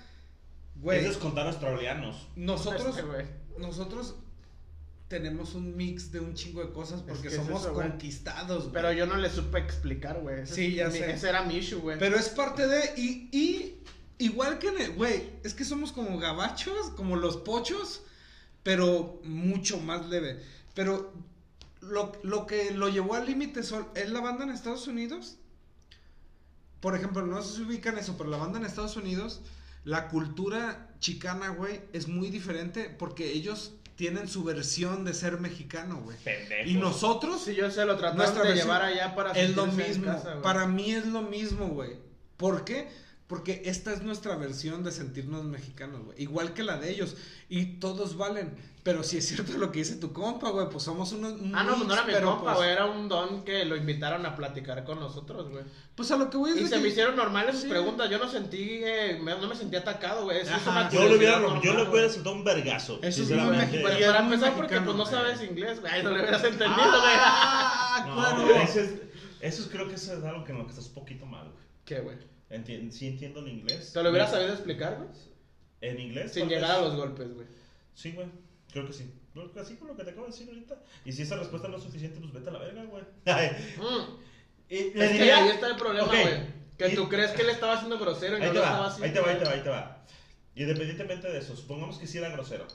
Güey. 0.76 1.00
Es 1.00 1.06
descontar 1.08 1.48
australianos. 1.48 2.28
Nosotros, 2.36 2.96
Este, 3.00 3.26
nosotros 3.58 4.14
tenemos 5.08 5.56
un 5.56 5.76
mix 5.78 6.12
de 6.12 6.20
un 6.20 6.34
chingo 6.34 6.62
de 6.66 6.72
cosas 6.74 7.02
porque 7.02 7.24
que 7.24 7.28
es 7.30 7.36
somos 7.36 7.62
eso, 7.62 7.74
conquistados, 7.74 8.64
güey. 8.64 8.74
Pero 8.74 8.92
yo 8.92 9.06
no 9.06 9.16
le 9.18 9.30
supe 9.30 9.58
explicar, 9.60 10.20
güey. 10.22 10.46
Sí, 10.46 10.76
ya 10.76 10.90
mi- 10.90 10.98
sé. 10.98 11.12
Ese 11.12 11.30
era 11.30 11.44
mi 11.44 11.56
issue, 11.58 11.80
güey. 11.80 11.98
Pero 11.98 12.18
es 12.18 12.30
parte 12.30 12.68
de. 12.68 12.94
Y, 12.98 13.30
y 13.32 13.78
igual 14.18 14.60
que. 14.60 14.68
en 14.68 14.82
el- 14.82 14.92
Güey, 14.94 15.30
es 15.44 15.54
que 15.54 15.64
somos 15.64 15.92
como 15.94 16.18
gabachos, 16.20 16.90
como 16.98 17.16
los 17.16 17.38
pochos, 17.38 18.02
pero 18.64 19.22
mucho 19.24 19.80
más 19.80 20.08
leve. 20.08 20.44
Pero 20.74 21.14
lo, 21.82 22.12
lo 22.24 22.46
que 22.46 22.72
lo 22.72 22.90
llevó 22.90 23.16
al 23.16 23.26
límite 23.26 23.62
es 23.62 24.10
la 24.10 24.20
banda 24.20 24.44
en 24.44 24.50
Estados 24.52 24.88
Unidos. 24.88 25.38
Por 26.82 26.96
ejemplo, 26.96 27.26
no 27.26 27.42
sé 27.42 27.56
si 27.58 27.62
ubican 27.64 27.98
eso, 27.98 28.16
pero 28.18 28.30
la 28.30 28.38
banda 28.38 28.60
en 28.60 28.66
Estados 28.66 28.98
Unidos, 28.98 29.42
la 29.84 30.10
cultura 30.10 30.90
chicana, 31.00 31.50
güey, 31.50 31.82
es 31.94 32.08
muy 32.08 32.30
diferente 32.30 32.90
porque 32.90 33.32
ellos 33.32 33.74
tienen 33.98 34.28
su 34.28 34.44
versión 34.44 35.04
de 35.04 35.14
ser 35.14 35.40
mexicano, 35.40 36.02
güey. 36.04 36.18
Y 36.66 36.76
nosotros 36.76 37.44
Sí, 37.44 37.56
yo 37.56 37.70
sé, 37.72 37.84
lo 37.84 37.98
tratamos 37.98 38.18
Nuestra 38.18 38.44
de 38.44 38.50
versión 38.50 38.68
llevar 38.68 38.84
allá 38.84 39.16
para 39.16 39.32
es 39.32 39.56
lo 39.56 39.66
mismo. 39.66 40.06
casa, 40.06 40.32
güey. 40.34 40.44
para 40.44 40.68
mí 40.68 40.92
es 40.92 41.08
lo 41.08 41.24
mismo, 41.24 41.68
güey. 41.70 41.98
¿Por 42.38 42.64
qué? 42.64 42.88
Porque 43.28 43.64
esta 43.66 43.92
es 43.92 44.04
nuestra 44.04 44.38
versión 44.38 44.86
de 44.86 44.92
sentirnos 44.94 45.44
mexicanos, 45.44 46.02
güey. 46.06 46.22
Igual 46.24 46.54
que 46.54 46.64
la 46.64 46.78
de 46.78 46.90
ellos. 46.92 47.18
Y 47.50 47.78
todos 47.80 48.16
valen. 48.16 48.56
Pero 48.84 49.04
si 49.04 49.18
es 49.18 49.28
cierto 49.28 49.58
lo 49.58 49.70
que 49.70 49.80
dice 49.80 49.98
tu 49.98 50.14
compa, 50.14 50.50
güey, 50.50 50.70
pues 50.70 50.86
somos 50.86 51.12
unos. 51.12 51.34
un 51.34 51.54
Ah, 51.54 51.64
no, 51.66 51.76
pues 51.76 51.88
no 51.90 51.94
era 51.94 52.04
mi 52.06 52.14
pero, 52.14 52.30
compa, 52.30 52.44
pues, 52.54 52.58
güey. 52.60 52.70
Era 52.70 52.86
un 52.86 53.10
don 53.10 53.44
que 53.44 53.66
lo 53.66 53.76
invitaron 53.76 54.26
a 54.26 54.34
platicar 54.34 54.86
con 54.86 55.02
nosotros, 55.02 55.50
güey. 55.50 55.66
Pues 55.94 56.10
a 56.12 56.16
lo 56.16 56.30
que 56.30 56.38
voy 56.38 56.52
a 56.52 56.54
Y 56.54 56.60
decir. 56.60 56.70
se 56.70 56.80
me 56.82 56.88
hicieron 56.88 57.18
normales 57.18 57.56
sus 57.56 57.64
Sí. 57.64 57.70
preguntas. 57.70 58.10
Yo 58.10 58.18
no 58.18 58.30
sentí, 58.30 58.80
eh, 58.86 59.20
me- 59.22 59.38
no 59.38 59.46
me 59.50 59.56
sentí 59.58 59.76
atacado, 59.76 60.24
güey. 60.24 60.38
Eso 60.40 60.56
es 60.56 60.66
Ajá. 60.66 60.90
Yo 60.90 61.10
le 61.10 61.18
hubiera, 61.18 61.34
yo 61.34 61.40
normal, 61.42 61.62
le 61.66 61.72
güey. 61.74 61.88
hubiera 61.90 62.10
soltado 62.10 62.34
un 62.34 62.46
vergazo. 62.46 63.00
Eso 63.04 63.24
es 63.24 63.30
muy 63.30 63.58
Pero 63.58 64.00
Y 64.00 64.04
es 64.04 64.08
para 64.08 64.22
muy 64.22 64.34
empezar, 64.36 64.56
porque 64.56 64.76
mexicano, 64.80 64.86
pues 64.86 64.98
no 64.98 65.06
sabes 65.06 65.44
inglés, 65.44 65.82
güey. 65.82 66.02
No 66.02 66.10
lo 66.12 66.16
hubieras 66.16 66.44
entendido, 66.46 66.72
güey. 67.02 67.14
Ah, 67.18 68.06
No, 68.08 68.16
claro. 68.16 68.56
ese 68.62 68.86
es- 68.86 68.92
eso 69.42 69.64
es- 69.64 69.68
creo 69.68 69.90
que 69.90 69.96
eso 69.96 70.14
es 70.18 70.24
algo 70.24 70.46
que 70.46 70.54
en 70.54 70.60
lo 70.60 70.64
que 70.64 70.70
estás 70.72 70.88
un 70.88 70.94
poquito 70.94 71.26
mal, 71.26 71.44
güey. 71.52 71.64
¿Qué, 71.84 72.00
güey? 72.00 72.16
Enti- 72.50 72.90
sí 72.92 73.08
entiendo 73.08 73.40
el 73.42 73.50
inglés. 73.50 73.92
¿Te 73.94 74.02
lo 74.02 74.10
hubieras 74.10 74.32
sabido 74.32 74.54
explicar, 74.54 74.98
güey? 74.98 75.10
En 75.82 76.00
inglés. 76.00 76.32
Sin 76.34 76.48
llegar 76.48 76.72
a 76.72 76.82
los 76.82 76.96
golpes, 76.96 77.34
güey. 77.34 77.48
Sí, 77.94 78.12
güey. 78.12 78.28
Creo 78.72 78.86
que 78.88 78.94
sí. 78.94 79.12
Así 79.60 79.76
con 79.76 79.90
lo 79.90 79.96
que 79.96 80.04
te 80.04 80.10
acabo 80.12 80.26
de 80.26 80.32
decir 80.32 80.48
ahorita. 80.50 80.76
Y 81.06 81.12
si 81.12 81.22
esa 81.22 81.36
respuesta 81.36 81.68
no 81.68 81.78
es 81.78 81.84
suficiente, 81.84 82.20
pues 82.20 82.34
vete 82.34 82.50
a 82.50 82.54
la 82.54 82.60
verga, 82.60 82.84
güey. 82.86 83.04
Mm. 83.78 84.18
y 84.70 84.76
Es 85.00 85.12
que 85.12 85.32
ahí 85.32 85.50
está 85.50 85.68
el 85.68 85.76
problema, 85.76 86.08
güey. 86.08 86.58
Que 86.78 86.90
Y- 86.90 86.96
tú 86.96 87.08
crees 87.10 87.32
que 87.32 87.42
él 87.44 87.50
estaba 87.50 87.74
haciendo 87.74 87.98
grosero 88.00 88.38
y 88.38 88.42
Ahí 88.42 88.48
no 88.48 88.54
te 88.54 88.60
lo 88.60 88.64
estaba 88.64 88.80
va, 88.82 88.88
haciendo. 88.88 89.06
ahí 89.06 89.14
te 89.14 89.20
va, 89.20 89.30
ahí 89.32 89.38
te 89.40 89.46
va, 89.46 89.52
ahí 89.52 89.62
te 89.64 89.70
va. 89.70 90.06
Independientemente 90.56 91.28
de 91.32 91.38
eso, 91.40 91.56
supongamos 91.56 91.98
que 92.00 92.08
sí 92.08 92.18
era 92.18 92.30
grosero. 92.30 92.66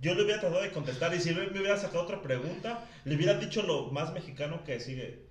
Yo 0.00 0.14
le 0.16 0.24
hubiera 0.24 0.40
tratado 0.40 0.62
de 0.62 0.72
contestar 0.72 1.14
y 1.14 1.20
si 1.20 1.28
él 1.30 1.50
me 1.52 1.60
hubiera 1.60 1.76
sacado 1.76 2.02
otra 2.02 2.20
pregunta, 2.20 2.88
le 3.04 3.14
hubiera 3.14 3.34
dicho 3.38 3.62
lo 3.62 3.86
más 3.92 4.12
mexicano 4.12 4.64
que 4.64 4.80
sigue. 4.80 5.22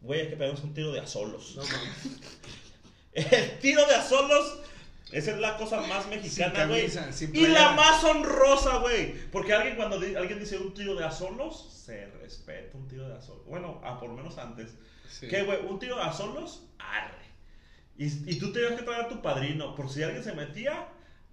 Güey, 0.00 0.20
hay 0.22 0.28
que 0.30 0.36
pegarnos 0.36 0.64
un 0.64 0.72
tiro 0.74 0.92
de 0.92 1.00
azolos. 1.00 1.54
No 1.56 1.62
mames. 1.62 2.20
El 3.12 3.58
tiro 3.60 3.86
de 3.86 3.94
azolos, 3.94 4.60
esa 5.12 5.30
es 5.32 5.38
la 5.38 5.56
cosa 5.56 5.80
más 5.82 6.06
mexicana, 6.08 6.66
güey. 6.66 6.86
Y 7.32 7.46
la 7.48 7.70
más 7.72 8.04
honrosa, 8.04 8.76
güey. 8.78 9.14
Porque 9.30 9.54
alguien 9.54 9.76
cuando 9.76 9.98
di- 9.98 10.14
alguien 10.14 10.38
dice 10.38 10.58
un 10.58 10.74
tiro 10.74 10.94
de 10.94 11.04
azolos, 11.04 11.72
se 11.84 12.06
respeta 12.22 12.76
un 12.76 12.86
tiro 12.88 13.08
de 13.08 13.16
azolos. 13.16 13.46
Bueno, 13.46 13.80
ah, 13.84 13.98
por 13.98 14.10
lo 14.10 14.16
menos 14.16 14.36
antes. 14.38 14.74
Sí. 15.10 15.26
¿Qué, 15.28 15.42
güey? 15.44 15.58
¿Un 15.66 15.78
tiro 15.78 15.96
de 15.96 16.12
solos? 16.12 16.64
Arre. 16.78 17.16
Y, 17.96 18.06
y 18.30 18.38
tú 18.38 18.52
tenías 18.52 18.72
que 18.74 18.82
traer 18.82 19.06
a 19.06 19.08
tu 19.08 19.20
padrino. 19.22 19.74
Por 19.74 19.88
si 19.90 20.02
alguien 20.02 20.22
se 20.22 20.32
metía, 20.34 20.86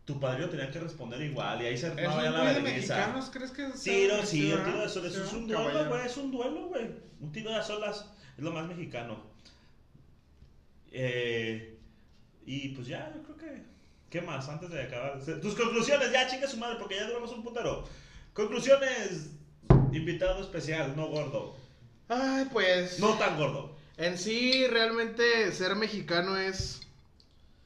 tu 0.05 0.19
padrino 0.19 0.49
tenía 0.49 0.71
que 0.71 0.79
responder 0.79 1.21
igual. 1.21 1.61
Y 1.61 1.65
ahí 1.65 1.77
se 1.77 1.87
¿Es 1.87 1.93
armaba 1.97 2.23
ya 2.23 2.29
un 2.29 2.37
la 2.37 2.43
vergüenza. 2.53 3.29
¿Crees 3.31 3.51
que 3.51 3.63
Tiro, 3.83 4.15
sea- 4.15 4.25
sí, 4.25 4.51
un 4.53 4.63
tiro 4.63 4.81
de 4.81 4.89
solas. 4.89 5.13
sea 5.13 5.23
Es 5.25 5.33
un 5.33 5.47
duelo, 5.47 5.89
güey. 5.89 6.05
Es 6.05 6.17
un 6.17 6.31
duelo, 6.31 6.67
güey. 6.69 6.89
Un 7.19 7.31
tiro 7.33 7.51
de 7.51 7.61
solas 7.61 8.09
es 8.37 8.43
lo 8.43 8.51
más 8.51 8.65
mexicano. 8.67 9.34
Eh, 10.97 11.77
y 12.45 12.69
pues 12.69 12.87
ya, 12.87 13.11
yo 13.13 13.21
creo 13.23 13.37
que. 13.37 13.63
¿Qué 14.09 14.21
más? 14.21 14.47
Antes 14.47 14.69
de 14.69 14.83
acabar. 14.83 15.19
Tus 15.41 15.55
conclusiones, 15.55 16.11
ya, 16.11 16.25
chinga 16.27 16.47
su 16.47 16.57
madre, 16.57 16.77
porque 16.79 16.95
ya 16.95 17.07
duramos 17.07 17.31
un 17.31 17.43
putero. 17.43 17.83
Conclusiones. 18.33 19.31
Invitado 19.91 20.41
especial, 20.41 20.95
no 20.95 21.07
gordo. 21.07 21.55
Ay, 22.07 22.47
pues. 22.51 22.99
No 22.99 23.17
tan 23.17 23.37
gordo. 23.37 23.75
En 23.97 24.17
sí, 24.17 24.67
realmente 24.67 25.51
ser 25.51 25.75
mexicano 25.75 26.37
es. 26.37 26.81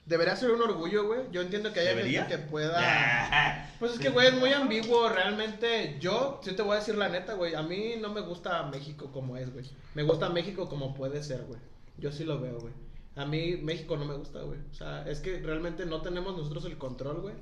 Debería 0.06 0.36
ser 0.36 0.50
un 0.50 0.62
orgullo, 0.62 1.06
güey. 1.06 1.22
Yo 1.32 1.42
entiendo 1.42 1.72
que 1.72 1.82
haya 1.82 1.90
¿Debería? 1.92 2.26
gente 2.26 2.38
que 2.44 2.50
pueda. 2.50 3.66
Pues 3.80 3.94
es 3.94 4.00
que, 4.00 4.10
güey, 4.10 4.28
es 4.28 4.34
muy 4.34 4.52
ambiguo. 4.52 5.08
Realmente, 5.08 5.96
yo 6.02 6.42
sí 6.44 6.54
te 6.54 6.62
voy 6.64 6.76
a 6.76 6.80
decir 6.80 6.96
la 6.96 7.08
neta, 7.08 7.36
güey. 7.36 7.56
A 7.56 7.62
mí 7.62 7.94
no 7.98 8.12
me 8.12 8.20
gusta 8.20 8.64
México 8.64 9.10
como 9.14 9.38
es, 9.38 9.54
güey. 9.54 9.66
Me 9.94 10.04
gusta 10.04 10.28
México 10.30 10.68
como 10.68 10.94
puede 10.94 11.24
ser, 11.24 11.44
güey. 11.44 11.62
Yo 11.98 12.12
sí 12.12 12.26
lo 12.26 12.42
veo, 12.42 12.60
güey. 12.60 12.74
A 13.16 13.26
mí 13.26 13.58
México 13.58 13.98
no 13.98 14.06
me 14.06 14.16
gusta, 14.16 14.42
güey. 14.42 14.60
O 14.72 14.74
sea, 14.74 15.08
es 15.08 15.20
que 15.20 15.40
realmente 15.40 15.86
no 15.86 16.02
tenemos 16.02 16.38
nosotros 16.38 16.66
el 16.66 16.78
control, 16.78 17.22
güey. 17.22 17.36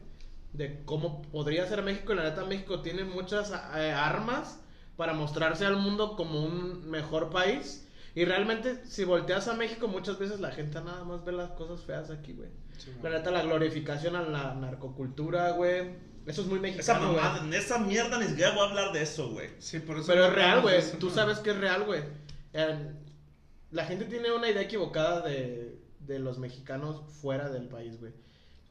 De 0.54 0.82
cómo 0.86 1.22
podría 1.24 1.68
ser 1.68 1.84
México. 1.84 2.14
Y 2.14 2.16
la 2.16 2.24
neta, 2.24 2.46
México 2.46 2.82
tiene 2.82 3.04
muchas 3.04 3.52
eh, 3.76 3.92
armas 3.92 4.60
para 4.96 5.14
mostrarse 5.14 5.66
al 5.66 5.78
mundo 5.78 6.16
como 6.16 6.44
un 6.44 6.90
mejor 6.90 7.30
país. 7.30 7.88
Y 8.16 8.26
realmente, 8.26 8.84
si 8.86 9.04
volteas 9.04 9.48
a 9.48 9.54
México, 9.54 9.88
muchas 9.88 10.18
veces 10.18 10.40
la 10.40 10.52
gente 10.52 10.82
nada 10.82 11.04
más 11.04 11.24
ve 11.24 11.32
las 11.34 11.52
cosas 11.52 11.82
feas 11.86 12.10
aquí, 12.10 12.34
güey. 12.34 12.50
Sí, 12.78 12.92
La 13.04 13.12
neta, 13.12 13.30
la 13.30 13.44
glorificación 13.44 14.16
a 14.16 14.24
la 14.24 14.56
narcocultura, 14.56 15.52
güey. 15.52 15.92
Eso 16.26 16.42
es 16.42 16.48
muy 16.48 16.58
Esa 16.58 16.96
mexicano, 16.96 17.12
güey. 17.12 17.24
mamada, 17.24 17.44
en 17.46 17.54
esa 17.54 17.78
mierda 17.78 18.18
ni 18.18 18.26
siquiera 18.28 18.52
voy 18.56 18.66
a 18.66 18.70
hablar 18.70 18.92
de 18.94 19.04
eso, 19.04 19.30
güey. 19.30 19.50
Sí, 19.60 19.80
por 19.80 19.98
eso 19.98 20.08
Pero 20.08 20.26
es 20.26 20.34
real, 20.34 20.62
güey. 20.62 20.82
Tú 21.00 21.08
¿no? 21.10 21.14
sabes 21.14 21.40
que 21.40 21.52
es 21.52 21.58
real, 21.58 21.84
güey. 21.84 22.02
Eh, 22.54 22.92
La 23.72 23.86
gente 23.86 24.06
tiene 24.06 24.32
una 24.32 24.50
idea 24.50 24.62
equivocada 24.62 25.22
de, 25.22 25.78
de 26.00 26.20
los 26.20 26.38
mexicanos 26.40 27.02
fuera 27.22 27.50
del 27.50 27.68
país, 27.68 28.00
güey. 28.00 28.14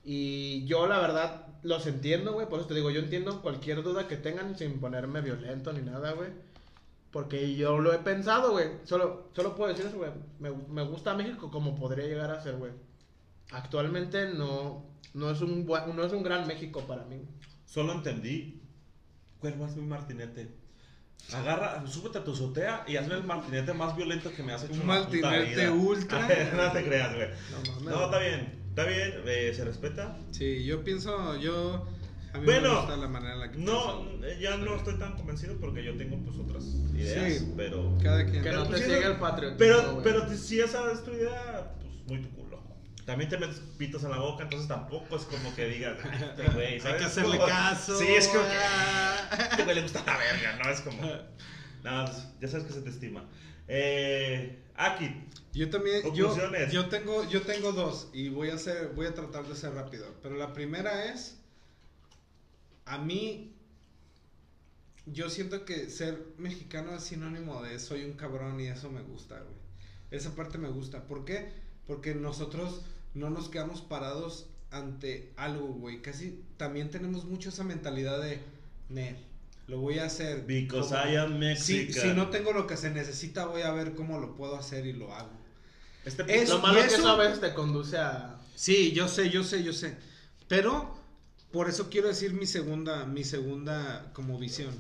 Y 0.08 0.64
yo, 0.66 0.86
la 0.86 1.00
verdad, 1.00 1.48
los 1.64 1.86
entiendo, 1.86 2.32
güey. 2.32 2.48
Por 2.48 2.60
eso 2.60 2.68
te 2.68 2.74
digo, 2.74 2.90
yo 2.90 3.00
entiendo 3.00 3.42
cualquier 3.42 3.82
duda 3.82 4.06
que 4.06 4.16
tengan 4.16 4.56
sin 4.56 4.78
ponerme 4.78 5.20
violento 5.20 5.72
ni 5.72 5.82
nada, 5.82 6.12
güey. 6.12 6.30
Porque 7.10 7.56
yo 7.56 7.78
lo 7.78 7.92
he 7.92 7.98
pensado, 7.98 8.52
güey. 8.52 8.68
Solo, 8.84 9.30
solo 9.34 9.56
puedo 9.56 9.72
decir 9.72 9.86
eso, 9.86 9.96
güey. 9.96 10.10
Me, 10.38 10.82
gusta 10.84 11.14
México 11.14 11.50
como 11.50 11.74
podría 11.74 12.06
llegar 12.06 12.30
a 12.30 12.40
ser, 12.40 12.56
güey. 12.56 12.72
Actualmente 13.50 14.32
no, 14.32 14.86
no, 15.12 15.30
es 15.30 15.40
un, 15.40 15.66
no 15.66 16.04
es 16.04 16.12
un 16.12 16.22
gran 16.22 16.46
México 16.46 16.82
para 16.86 17.04
mí. 17.04 17.22
Solo 17.64 17.92
entendí. 17.94 18.62
¿Cuál 19.40 19.58
más 19.58 19.74
mi 19.74 19.82
martinete? 19.82 20.54
Agarra, 21.34 21.84
súbete 21.86 22.18
a 22.18 22.24
tu 22.24 22.32
azotea 22.32 22.84
y 22.86 22.96
hazme 22.96 23.14
el 23.14 23.24
martinete 23.24 23.72
más 23.74 23.96
violento 23.96 24.32
que 24.32 24.42
me 24.42 24.52
has 24.52 24.62
hecho. 24.64 24.74
Un 24.74 24.80
en 24.82 24.86
martinete 24.86 25.70
ultra. 25.70 26.20
no 26.56 26.72
te 26.72 26.84
creas, 26.84 27.14
güey. 27.14 27.28
No. 27.84 27.90
No, 27.90 28.04
está 28.04 28.18
bien. 28.20 28.64
Está 28.68 28.84
bien, 28.84 29.14
eh, 29.26 29.52
se 29.54 29.64
respeta. 29.64 30.18
Sí, 30.30 30.64
yo 30.64 30.84
pienso, 30.84 31.36
yo... 31.38 31.86
A 32.34 32.38
mí 32.38 32.44
Bueno, 32.44 32.68
me 32.70 32.76
gusta 32.80 32.96
la 32.98 33.08
manera 33.08 33.32
en 33.34 33.40
la 33.40 33.50
que 33.50 33.58
No, 33.58 34.06
pienso. 34.20 34.40
ya 34.40 34.56
no 34.58 34.76
estoy 34.76 34.98
tan 34.98 35.14
convencido 35.16 35.56
porque 35.58 35.82
yo 35.82 35.96
tengo 35.96 36.18
pues 36.18 36.36
otras 36.38 36.62
ideas, 36.94 37.38
Sí. 37.38 37.52
pero... 37.56 37.96
Cada 38.02 38.26
quien. 38.26 38.42
Que 38.42 38.52
no 38.52 38.66
pues 38.66 38.80
te 38.82 38.86
siga 38.86 39.00
no- 39.08 39.14
el 39.14 39.16
patriotismo, 39.18 39.58
Pero, 39.58 40.00
pero 40.04 40.28
si 40.36 40.60
esa 40.60 40.92
es 40.92 41.02
tu 41.02 41.12
idea, 41.12 41.72
pues 41.80 41.94
muy 42.06 42.22
tu 42.22 42.28
culo. 42.36 42.45
También 43.06 43.30
te 43.30 43.38
metes 43.38 43.60
pitos 43.78 44.02
en 44.04 44.10
la 44.10 44.18
boca, 44.18 44.42
entonces 44.42 44.66
tampoco 44.68 45.16
es 45.16 45.22
como 45.22 45.54
que 45.54 45.66
digas, 45.66 45.96
"Ah, 46.04 46.34
este 46.36 46.48
güey, 46.52 46.74
Hay 46.80 46.80
que 46.98 47.04
hacerle 47.04 47.36
Como- 47.38 47.48
caso. 47.48 47.96
Sí, 47.98 48.06
es 48.08 48.26
como 48.28 48.42
que 48.44 48.50
ah. 48.56 49.28
a 49.30 49.44
este 49.44 49.62
güey 49.62 49.76
le 49.76 49.82
gusta 49.82 50.02
la 50.04 50.16
verga, 50.18 50.56
¿no? 50.62 50.70
Es 50.70 50.80
como. 50.80 51.02
No, 51.84 52.04
ya 52.40 52.48
sabes 52.48 52.66
que 52.66 52.72
se 52.72 52.82
te 52.82 52.90
estima. 52.90 53.24
Eh, 53.68 54.62
Aki, 54.74 55.24
Yo 55.54 55.70
también, 55.70 56.02
yo, 56.12 56.26
Conclusiones. 56.26 56.72
yo 56.72 56.86
tengo, 56.88 57.26
yo 57.30 57.42
tengo 57.42 57.72
dos 57.72 58.08
y 58.12 58.28
voy 58.28 58.50
a 58.50 58.54
hacer, 58.54 58.88
voy 58.94 59.06
a 59.06 59.14
tratar 59.14 59.46
de 59.46 59.54
ser 59.56 59.72
rápido. 59.72 60.06
Pero 60.22 60.34
la 60.36 60.52
primera 60.52 61.06
es, 61.06 61.38
a 62.84 62.98
mí, 62.98 63.54
yo 65.06 65.30
siento 65.30 65.64
que 65.64 65.88
ser 65.90 66.34
mexicano 66.38 66.94
es 66.96 67.04
sinónimo 67.04 67.62
de 67.62 67.78
soy 67.78 68.04
un 68.04 68.14
cabrón 68.14 68.58
y 68.60 68.66
eso 68.66 68.90
me 68.90 69.02
gusta, 69.02 69.36
güey. 69.38 69.54
Esa 70.10 70.34
parte 70.34 70.58
me 70.58 70.68
gusta. 70.68 71.04
¿Por 71.06 71.24
qué? 71.24 71.52
Porque 71.86 72.14
nosotros 72.14 72.82
no 73.16 73.30
nos 73.30 73.48
quedamos 73.48 73.80
parados 73.80 74.46
ante 74.70 75.32
algo, 75.36 75.66
güey. 75.66 76.02
Casi 76.02 76.40
también 76.56 76.90
tenemos 76.90 77.24
mucho 77.24 77.48
esa 77.48 77.64
mentalidad 77.64 78.20
de, 78.20 78.40
ne, 78.88 79.16
lo 79.66 79.80
voy 79.80 79.98
a 79.98 80.04
hacer. 80.06 80.44
because 80.46 80.88
como- 80.94 81.10
I 81.12 81.16
am 81.16 81.32
si, 81.56 81.74
Mexican. 81.74 82.02
si 82.02 82.08
no 82.14 82.28
tengo 82.30 82.52
lo 82.52 82.66
que 82.66 82.76
se 82.76 82.90
necesita, 82.90 83.46
voy 83.46 83.62
a 83.62 83.72
ver 83.72 83.94
cómo 83.94 84.18
lo 84.20 84.34
puedo 84.34 84.56
hacer 84.56 84.86
y 84.86 84.92
lo 84.92 85.12
hago. 85.14 85.30
Este 86.04 86.22
Es- 86.42 86.48
Lo 86.48 86.60
malo 86.60 86.78
es 86.78 86.88
que 86.88 86.94
eso 86.94 87.08
a 87.08 87.16
veces 87.16 87.40
te 87.40 87.52
conduce 87.54 87.98
a. 87.98 88.38
Sí, 88.54 88.92
yo 88.92 89.08
sé, 89.08 89.28
yo 89.30 89.42
sé, 89.42 89.62
yo 89.64 89.72
sé. 89.72 89.96
Pero 90.48 90.96
por 91.52 91.68
eso 91.68 91.90
quiero 91.90 92.08
decir 92.08 92.32
mi 92.32 92.46
segunda, 92.46 93.04
mi 93.06 93.24
segunda 93.24 94.10
como 94.12 94.38
visión. 94.38 94.74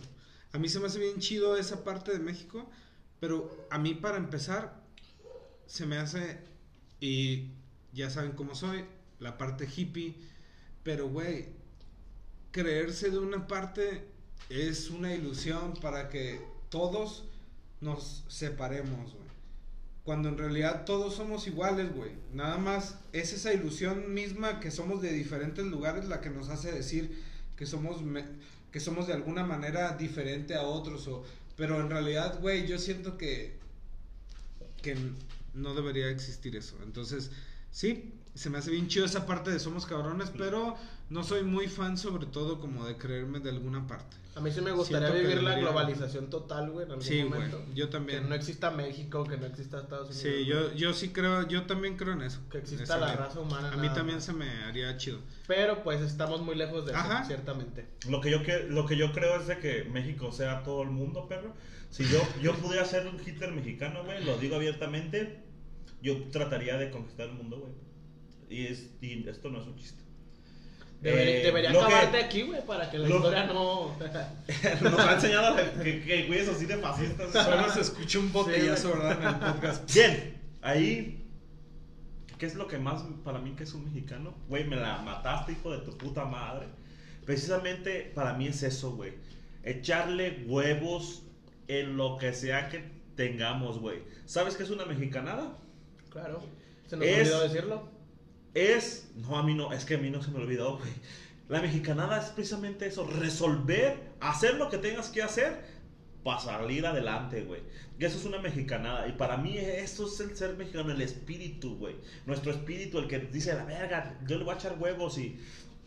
A 0.52 0.58
mí 0.58 0.68
se 0.68 0.78
me 0.78 0.86
hace 0.86 0.98
bien 1.00 1.18
chido 1.18 1.56
esa 1.56 1.82
parte 1.84 2.12
de 2.12 2.18
México, 2.20 2.68
pero 3.18 3.66
a 3.70 3.78
mí 3.78 3.94
para 3.94 4.16
empezar 4.18 4.80
se 5.66 5.84
me 5.86 5.98
hace 5.98 6.38
y 7.00 7.50
ya 7.96 8.10
saben 8.10 8.32
cómo 8.32 8.54
soy, 8.54 8.84
la 9.18 9.38
parte 9.38 9.68
hippie, 9.74 10.14
pero 10.82 11.08
güey, 11.08 11.46
creerse 12.52 13.10
de 13.10 13.18
una 13.18 13.46
parte 13.48 14.04
es 14.50 14.90
una 14.90 15.14
ilusión 15.14 15.74
para 15.80 16.08
que 16.08 16.40
todos 16.68 17.24
nos 17.80 18.24
separemos, 18.28 19.12
güey. 19.12 19.26
Cuando 20.04 20.28
en 20.28 20.38
realidad 20.38 20.84
todos 20.84 21.16
somos 21.16 21.48
iguales, 21.48 21.92
güey. 21.92 22.12
Nada 22.32 22.58
más 22.58 22.96
es 23.12 23.32
esa 23.32 23.52
ilusión 23.52 24.14
misma 24.14 24.60
que 24.60 24.70
somos 24.70 25.02
de 25.02 25.12
diferentes 25.12 25.64
lugares 25.66 26.06
la 26.06 26.20
que 26.20 26.30
nos 26.30 26.48
hace 26.48 26.70
decir 26.70 27.24
que 27.56 27.66
somos 27.66 28.00
que 28.70 28.78
somos 28.78 29.06
de 29.06 29.14
alguna 29.14 29.44
manera 29.44 29.96
diferente 29.96 30.54
a 30.54 30.62
otros 30.62 31.08
pero 31.56 31.80
en 31.80 31.88
realidad, 31.88 32.38
güey, 32.40 32.66
yo 32.66 32.78
siento 32.78 33.16
que 33.16 33.58
que 34.82 34.96
no 35.54 35.74
debería 35.74 36.10
existir 36.10 36.54
eso. 36.54 36.76
Entonces, 36.84 37.30
sí, 37.76 38.14
se 38.34 38.48
me 38.50 38.58
hace 38.58 38.70
bien 38.70 38.88
chido 38.88 39.04
esa 39.04 39.26
parte 39.26 39.50
de 39.50 39.58
somos 39.58 39.84
cabrones, 39.86 40.30
pero 40.36 40.76
no 41.10 41.22
soy 41.24 41.42
muy 41.42 41.68
fan 41.68 41.96
sobre 41.98 42.24
todo 42.26 42.58
como 42.58 42.86
de 42.86 42.96
creerme 42.96 43.40
de 43.40 43.50
alguna 43.50 43.86
parte. 43.86 44.16
A 44.34 44.40
mí 44.40 44.50
sí 44.50 44.60
me 44.60 44.70
gustaría 44.72 45.08
Siento 45.08 45.22
que 45.22 45.28
vivir 45.34 45.42
la 45.42 45.58
globalización 45.58 46.28
total, 46.28 46.70
güey, 46.70 46.84
en 46.84 46.92
algún 46.92 47.06
Sí, 47.06 47.18
güey, 47.22 47.30
momento. 47.30 47.62
yo 47.74 47.86
Que 47.86 47.92
también. 47.92 48.28
no 48.28 48.34
exista 48.34 48.70
México, 48.70 49.24
que 49.24 49.36
no 49.38 49.46
exista 49.46 49.80
Estados 49.80 50.10
Unidos. 50.10 50.22
Sí, 50.22 50.44
yo, 50.44 50.72
yo 50.74 50.92
sí 50.92 51.08
creo, 51.10 51.48
yo 51.48 51.64
también 51.64 51.96
creo 51.96 52.12
en 52.12 52.20
eso. 52.22 52.40
Que 52.50 52.58
exista 52.58 52.98
la 52.98 53.14
raza 53.14 53.40
humana. 53.40 53.72
A 53.72 53.76
mí 53.78 53.88
también 53.94 54.16
más. 54.16 54.24
se 54.24 54.32
me 54.34 54.48
haría 54.64 54.96
chido. 54.98 55.20
Pero 55.46 55.82
pues 55.82 56.00
estamos 56.02 56.42
muy 56.42 56.54
lejos 56.54 56.84
de 56.84 56.92
eso, 56.92 57.00
Ajá. 57.00 57.24
ciertamente. 57.24 57.86
Lo 58.10 58.20
que 58.20 58.30
yo 58.30 58.42
que, 58.42 58.64
lo 58.68 58.84
que 58.84 58.96
yo 58.98 59.12
creo 59.12 59.40
es 59.40 59.46
de 59.46 59.58
que 59.58 59.84
México 59.84 60.30
sea 60.32 60.62
todo 60.62 60.82
el 60.82 60.90
mundo, 60.90 61.26
perro. 61.28 61.54
Si 61.90 62.04
yo 62.04 62.18
yo 62.42 62.54
pudiera 62.56 62.84
ser 62.84 63.06
un 63.06 63.18
Hitler 63.18 63.52
mexicano, 63.52 64.04
güey, 64.04 64.22
lo 64.22 64.36
digo 64.36 64.56
abiertamente, 64.56 65.45
yo 66.02 66.22
trataría 66.30 66.76
de 66.76 66.90
conquistar 66.90 67.28
el 67.28 67.34
mundo, 67.34 67.58
güey. 67.58 67.72
Y 68.48 68.66
es 68.66 68.90
y 69.00 69.28
esto 69.28 69.50
no 69.50 69.60
es 69.60 69.66
un 69.66 69.76
chiste. 69.76 70.02
Debería, 71.00 71.40
Eh, 71.40 71.42
debería 71.44 71.72
que- 71.72 71.78
acabarte 71.78 72.16
aquí, 72.18 72.42
güey, 72.42 72.64
para 72.64 72.90
que 72.90 72.98
la 72.98 73.08
lo- 73.08 73.16
historia 73.16 73.44
no. 73.46 73.96
Nos 74.82 74.98
ha 75.00 75.14
enseñado 75.14 75.56
que, 75.82 76.02
que 76.04 76.26
güeyes 76.26 76.48
así 76.48 76.64
de 76.66 76.78
fascistas. 76.78 77.32
Solo 77.32 77.70
se 77.70 77.80
escucha 77.82 78.18
un 78.18 78.32
botellazo, 78.32 78.92
Sí, 78.92 78.98
¿verdad? 78.98 79.20
En 79.22 79.28
el 79.44 79.52
podcast. 79.52 79.90
Bien, 79.94 80.40
ahí. 80.62 81.22
¿Qué 82.38 82.44
es 82.46 82.54
lo 82.54 82.66
que 82.68 82.78
más 82.78 83.02
para 83.24 83.38
mí 83.38 83.52
que 83.56 83.64
es 83.64 83.72
un 83.74 83.84
mexicano? 83.86 84.34
Güey, 84.48 84.64
me 84.64 84.76
la 84.76 84.98
mataste, 84.98 85.52
hijo 85.52 85.70
de 85.70 85.78
tu 85.78 85.96
puta 85.96 86.24
madre. 86.26 86.66
Precisamente 87.24 88.12
para 88.14 88.34
mí 88.34 88.46
es 88.48 88.62
eso, 88.62 88.92
güey. 88.94 89.14
Echarle 89.64 90.44
huevos 90.46 91.22
en 91.66 91.96
lo 91.96 92.16
que 92.18 92.32
sea 92.34 92.68
que 92.68 92.84
tengamos, 93.16 93.78
güey. 93.80 94.00
¿Sabes 94.26 94.54
qué 94.56 94.62
es 94.62 94.70
una 94.70 94.84
mexicanada? 94.84 95.56
Claro. 96.22 96.42
Se 96.86 96.96
nos 96.96 97.06
Es- 97.06 97.18
olvidó 97.20 97.42
decirlo. 97.42 97.88
Es. 98.54 99.10
No, 99.16 99.36
a 99.38 99.42
mí 99.42 99.54
no, 99.54 99.72
es 99.72 99.84
que 99.84 99.94
a 99.96 99.98
mí 99.98 100.08
no 100.10 100.22
se 100.22 100.30
me 100.30 100.38
olvidó, 100.38 100.78
güey. 100.78 100.90
La 101.48 101.60
mexicanada 101.60 102.18
es 102.20 102.30
precisamente 102.30 102.86
eso: 102.86 103.06
resolver, 103.06 103.98
hacer 104.20 104.54
lo 104.54 104.68
que 104.70 104.78
tengas 104.78 105.08
que 105.10 105.22
hacer 105.22 105.60
para 106.24 106.40
salir 106.40 106.86
adelante, 106.86 107.42
güey. 107.42 107.60
Y 107.98 108.04
eso 108.04 108.18
es 108.18 108.24
una 108.24 108.38
mexicanada. 108.40 109.06
Y 109.08 109.12
para 109.12 109.36
mí, 109.36 109.56
eso 109.58 110.06
es 110.06 110.18
el 110.20 110.36
ser 110.36 110.56
mexicano, 110.56 110.90
el 110.90 111.00
espíritu, 111.02 111.76
güey. 111.76 111.96
Nuestro 112.24 112.50
espíritu, 112.50 112.98
el 112.98 113.06
que 113.08 113.18
dice, 113.20 113.54
la 113.54 113.64
verga, 113.64 114.18
yo 114.26 114.38
le 114.38 114.44
voy 114.44 114.54
a 114.54 114.56
echar 114.56 114.76
huevos 114.78 115.18
y. 115.18 115.38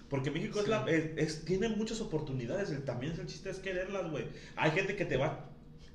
Porque 0.10 0.32
México 0.32 0.60
es 0.60 0.66
Sí. 0.66 0.72
la, 0.72 0.86
es- 0.90 1.12
es- 1.18 1.46
tiene 1.46 1.70
muchas 1.70 2.02
oportunidades. 2.02 2.70
el- 2.72 2.84
también 2.84 3.14
es 3.14 3.20
el 3.20 3.26
chiste 3.28 3.50
es 3.50 3.60
quererlas, 3.60 4.10
güey. 4.12 4.26
Hay 4.56 4.72
gente 4.72 4.96
que 4.96 5.06
te 5.06 5.18
va. 5.18 5.49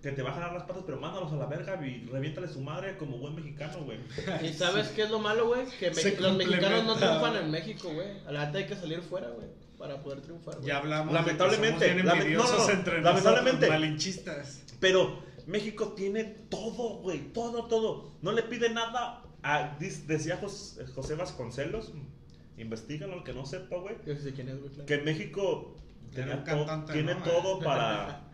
Que 0.04 0.12
te 0.12 0.22
va 0.22 0.30
a 0.30 0.34
jalar 0.34 0.52
las 0.52 0.64
patas, 0.64 0.82
pero 0.84 1.00
mándalos 1.00 1.32
a 1.32 1.36
la 1.36 1.46
verga 1.46 1.74
y 1.84 2.06
reviéntale 2.12 2.46
su 2.46 2.60
madre 2.60 2.96
como 2.98 3.16
buen 3.16 3.34
mexicano, 3.34 3.78
güey. 3.84 3.98
¿Y 4.42 4.52
sabes 4.52 4.88
qué 4.88 5.04
es 5.04 5.10
lo 5.10 5.18
malo, 5.18 5.46
güey? 5.48 5.64
Que 5.80 5.88
los 6.20 6.36
mexicanos 6.36 6.84
no 6.84 6.94
triunfan 6.96 7.36
en 7.36 7.50
México, 7.50 7.90
güey. 7.92 8.08
A 8.26 8.30
la 8.32 8.44
neta 8.46 8.58
hay 8.58 8.66
que 8.66 8.76
salir 8.76 9.00
fuera, 9.00 9.30
güey, 9.30 9.46
para 9.78 10.02
poder 10.02 10.20
triunfar, 10.20 10.56
güey. 10.56 10.66
Ya 10.68 10.76
hablamos. 10.76 11.14
Lamentablemente, 11.14 11.86
de 11.86 11.90
que 11.96 12.02
somos 12.02 12.02
bien 12.02 12.06
lame- 12.06 12.20
envidiosos 12.20 12.50
no, 12.52 12.58
no, 12.58 12.66
no, 12.66 12.72
entre 12.74 13.00
lamentablemente. 13.02 13.60
nosotros, 13.66 13.80
malinchistas. 13.80 14.62
Pero 14.78 15.22
México 15.46 15.88
tiene 15.96 16.24
todo, 16.24 16.98
güey, 16.98 17.32
todo, 17.32 17.64
todo. 17.64 18.12
No 18.20 18.32
le 18.32 18.42
pide 18.42 18.68
nada 18.68 19.22
a, 19.42 19.78
dis- 19.78 20.04
decía 20.06 20.36
Jos- 20.38 20.78
José 20.94 21.14
Vasconcelos, 21.14 21.92
investigalo 22.58 23.14
el 23.16 23.22
que 23.24 23.32
no 23.32 23.46
sepa, 23.46 23.76
güey, 23.76 23.96
Yo 24.06 24.14
sí 24.16 24.22
sé 24.22 24.32
quién 24.34 24.48
es, 24.48 24.58
güey, 24.58 24.70
claro. 24.70 24.86
que 24.86 24.98
México 24.98 25.74
Era 26.12 26.14
tenía 26.14 26.34
un 26.36 26.44
to- 26.44 26.50
cantante, 26.66 26.92
tiene 26.92 27.14
¿no? 27.14 27.22
todo 27.22 27.58
para, 27.60 28.20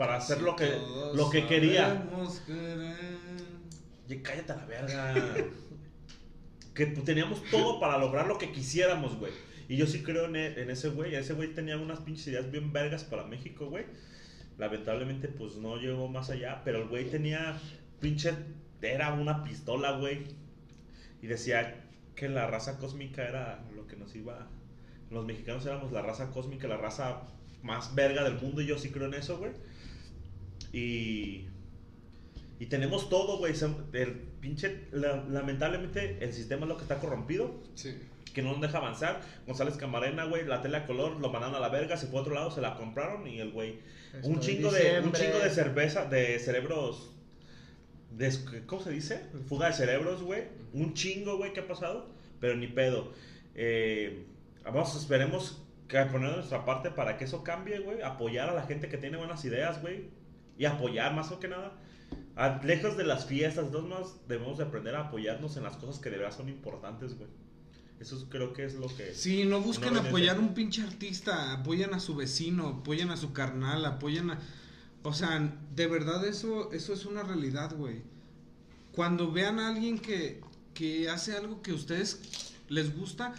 para 0.00 0.16
hacer 0.16 0.38
Si 0.38 0.44
lo 0.44 0.56
que, 0.56 0.78
lo 1.12 1.28
que 1.28 1.46
quería. 1.46 2.08
Y 4.08 4.16
cállate 4.16 4.52
a 4.52 4.56
la 4.56 4.64
verga. 4.64 5.14
que 6.74 6.86
pues, 6.86 7.04
teníamos 7.04 7.42
todo 7.50 7.78
para 7.78 7.98
lograr 7.98 8.26
lo 8.26 8.38
que 8.38 8.50
quisiéramos, 8.50 9.18
güey. 9.18 9.30
Y 9.68 9.76
yo 9.76 9.86
sí 9.86 10.02
creo 10.02 10.24
en, 10.24 10.36
e- 10.36 10.58
en 10.62 10.70
ese 10.70 10.88
güey. 10.88 11.14
Ese 11.14 11.34
güey 11.34 11.52
tenía 11.52 11.76
unas 11.76 12.00
pinches 12.00 12.28
ideas 12.28 12.50
bien 12.50 12.72
vergas 12.72 13.04
para 13.04 13.24
México, 13.24 13.66
güey. 13.66 13.84
Lamentablemente, 14.56 15.28
pues 15.28 15.56
no 15.56 15.76
llegó 15.76 16.08
más 16.08 16.30
allá. 16.30 16.62
Pero 16.64 16.78
el 16.78 16.88
güey 16.88 17.10
tenía 17.10 17.60
pinche. 18.00 18.32
Era 18.80 19.12
una 19.12 19.44
pistola, 19.44 19.98
güey. 19.98 20.28
Y 21.20 21.26
decía 21.26 21.84
que 22.14 22.30
la 22.30 22.46
raza 22.46 22.78
cósmica 22.78 23.28
era 23.28 23.66
lo 23.76 23.86
que 23.86 23.96
nos 23.96 24.16
iba. 24.16 24.48
Los 25.10 25.26
mexicanos 25.26 25.66
éramos 25.66 25.92
la 25.92 26.00
raza 26.00 26.30
cósmica, 26.30 26.68
la 26.68 26.78
raza 26.78 27.20
más 27.62 27.94
verga 27.94 28.24
del 28.24 28.40
mundo. 28.40 28.62
Y 28.62 28.66
yo 28.66 28.78
sí 28.78 28.88
creo 28.88 29.06
en 29.06 29.12
eso, 29.12 29.36
güey. 29.36 29.52
Y. 30.72 31.46
Y 32.58 32.66
tenemos 32.66 33.08
todo, 33.08 33.38
güey. 33.38 33.54
El 33.92 34.12
pinche. 34.40 34.86
la- 34.92 35.24
lamentablemente, 35.28 36.18
el 36.20 36.32
sistema 36.32 36.62
es 36.62 36.68
lo 36.68 36.76
que 36.76 36.82
está 36.82 36.98
corrompido. 36.98 37.54
Sí. 37.74 37.96
Que 38.34 38.42
no 38.42 38.52
nos 38.52 38.60
deja 38.60 38.78
avanzar. 38.78 39.20
González 39.46 39.76
Camarena, 39.76 40.24
güey, 40.24 40.44
la 40.44 40.60
tele 40.62 40.76
a 40.76 40.86
color, 40.86 41.18
lo 41.20 41.30
mandaron 41.32 41.56
a 41.56 41.60
la 41.60 41.68
verga, 41.68 41.96
se 41.96 42.06
fue 42.06 42.18
a 42.18 42.22
otro 42.22 42.34
lado, 42.34 42.50
se 42.50 42.60
la 42.60 42.76
compraron 42.76 43.26
y 43.26 43.40
el 43.40 43.50
güey. 43.50 43.78
Un 44.22 44.40
chingo 44.40 44.70
de. 44.70 45.00
Un 45.00 45.12
chingo 45.12 45.38
de 45.38 45.50
cerveza, 45.50 46.04
de 46.04 46.38
cerebros. 46.38 47.10
de- 48.10 48.64
¿Cómo 48.66 48.82
se 48.82 48.90
dice? 48.90 49.20
Fuga 49.48 49.68
de 49.68 49.72
cerebros, 49.72 50.22
güey. 50.22 50.44
Un 50.72 50.94
chingo, 50.94 51.36
güey, 51.38 51.52
que 51.52 51.60
ha 51.60 51.66
pasado. 51.66 52.08
Pero 52.40 52.56
ni 52.56 52.66
pedo. 52.66 53.12
Eh, 53.54 54.24
vamos, 54.64 54.96
esperemos 54.96 55.62
que 55.88 55.98
poner 56.06 56.32
nuestra 56.36 56.64
parte 56.64 56.90
para 56.90 57.16
que 57.16 57.24
eso 57.24 57.42
cambie, 57.44 57.78
güey. 57.80 58.02
Apoyar 58.02 58.48
a 58.48 58.54
la 58.54 58.62
gente 58.64 58.88
que 58.88 58.96
tiene 58.98 59.16
buenas 59.16 59.44
ideas, 59.44 59.80
güey. 59.80 60.04
Y 60.60 60.66
apoyar 60.66 61.14
más 61.14 61.32
o 61.32 61.40
que 61.40 61.48
nada. 61.48 61.72
A- 62.36 62.60
lejos 62.62 62.96
de 62.98 63.04
las 63.04 63.24
fiestas, 63.24 63.72
dos 63.72 63.88
más 63.88 64.14
debemos 64.28 64.58
de 64.58 64.64
aprender 64.64 64.94
a 64.94 65.06
apoyarnos 65.08 65.56
en 65.56 65.62
las 65.62 65.76
cosas 65.78 65.98
que 65.98 66.10
de 66.10 66.18
verdad 66.18 66.36
son 66.36 66.48
importantes, 66.50 67.16
güey. 67.16 67.30
Eso 67.98 68.16
es- 68.16 68.24
creo 68.28 68.52
que 68.52 68.64
es 68.66 68.74
lo 68.74 68.86
que... 68.94 69.14
Sí, 69.14 69.44
no 69.44 69.60
busquen 69.62 69.94
apoyar 69.96 70.36
a 70.36 70.40
un 70.40 70.52
pinche 70.54 70.82
artista, 70.82 71.52
apoyan 71.54 71.94
a 71.94 72.00
su 72.00 72.14
vecino, 72.14 72.68
apoyan 72.68 73.10
a 73.10 73.16
su 73.16 73.32
carnal, 73.32 73.84
apoyan 73.86 74.30
a... 74.32 74.38
O 75.02 75.14
sea, 75.14 75.50
de 75.74 75.86
verdad 75.86 76.26
eso, 76.26 76.70
eso 76.72 76.92
es 76.92 77.06
una 77.06 77.22
realidad, 77.22 77.74
güey. 77.74 78.02
Cuando 78.92 79.32
vean 79.32 79.58
a 79.58 79.68
alguien 79.68 79.98
que, 79.98 80.40
que 80.74 81.08
hace 81.08 81.34
algo 81.36 81.62
que 81.62 81.70
a 81.70 81.74
ustedes 81.74 82.52
les 82.68 82.94
gusta, 82.94 83.32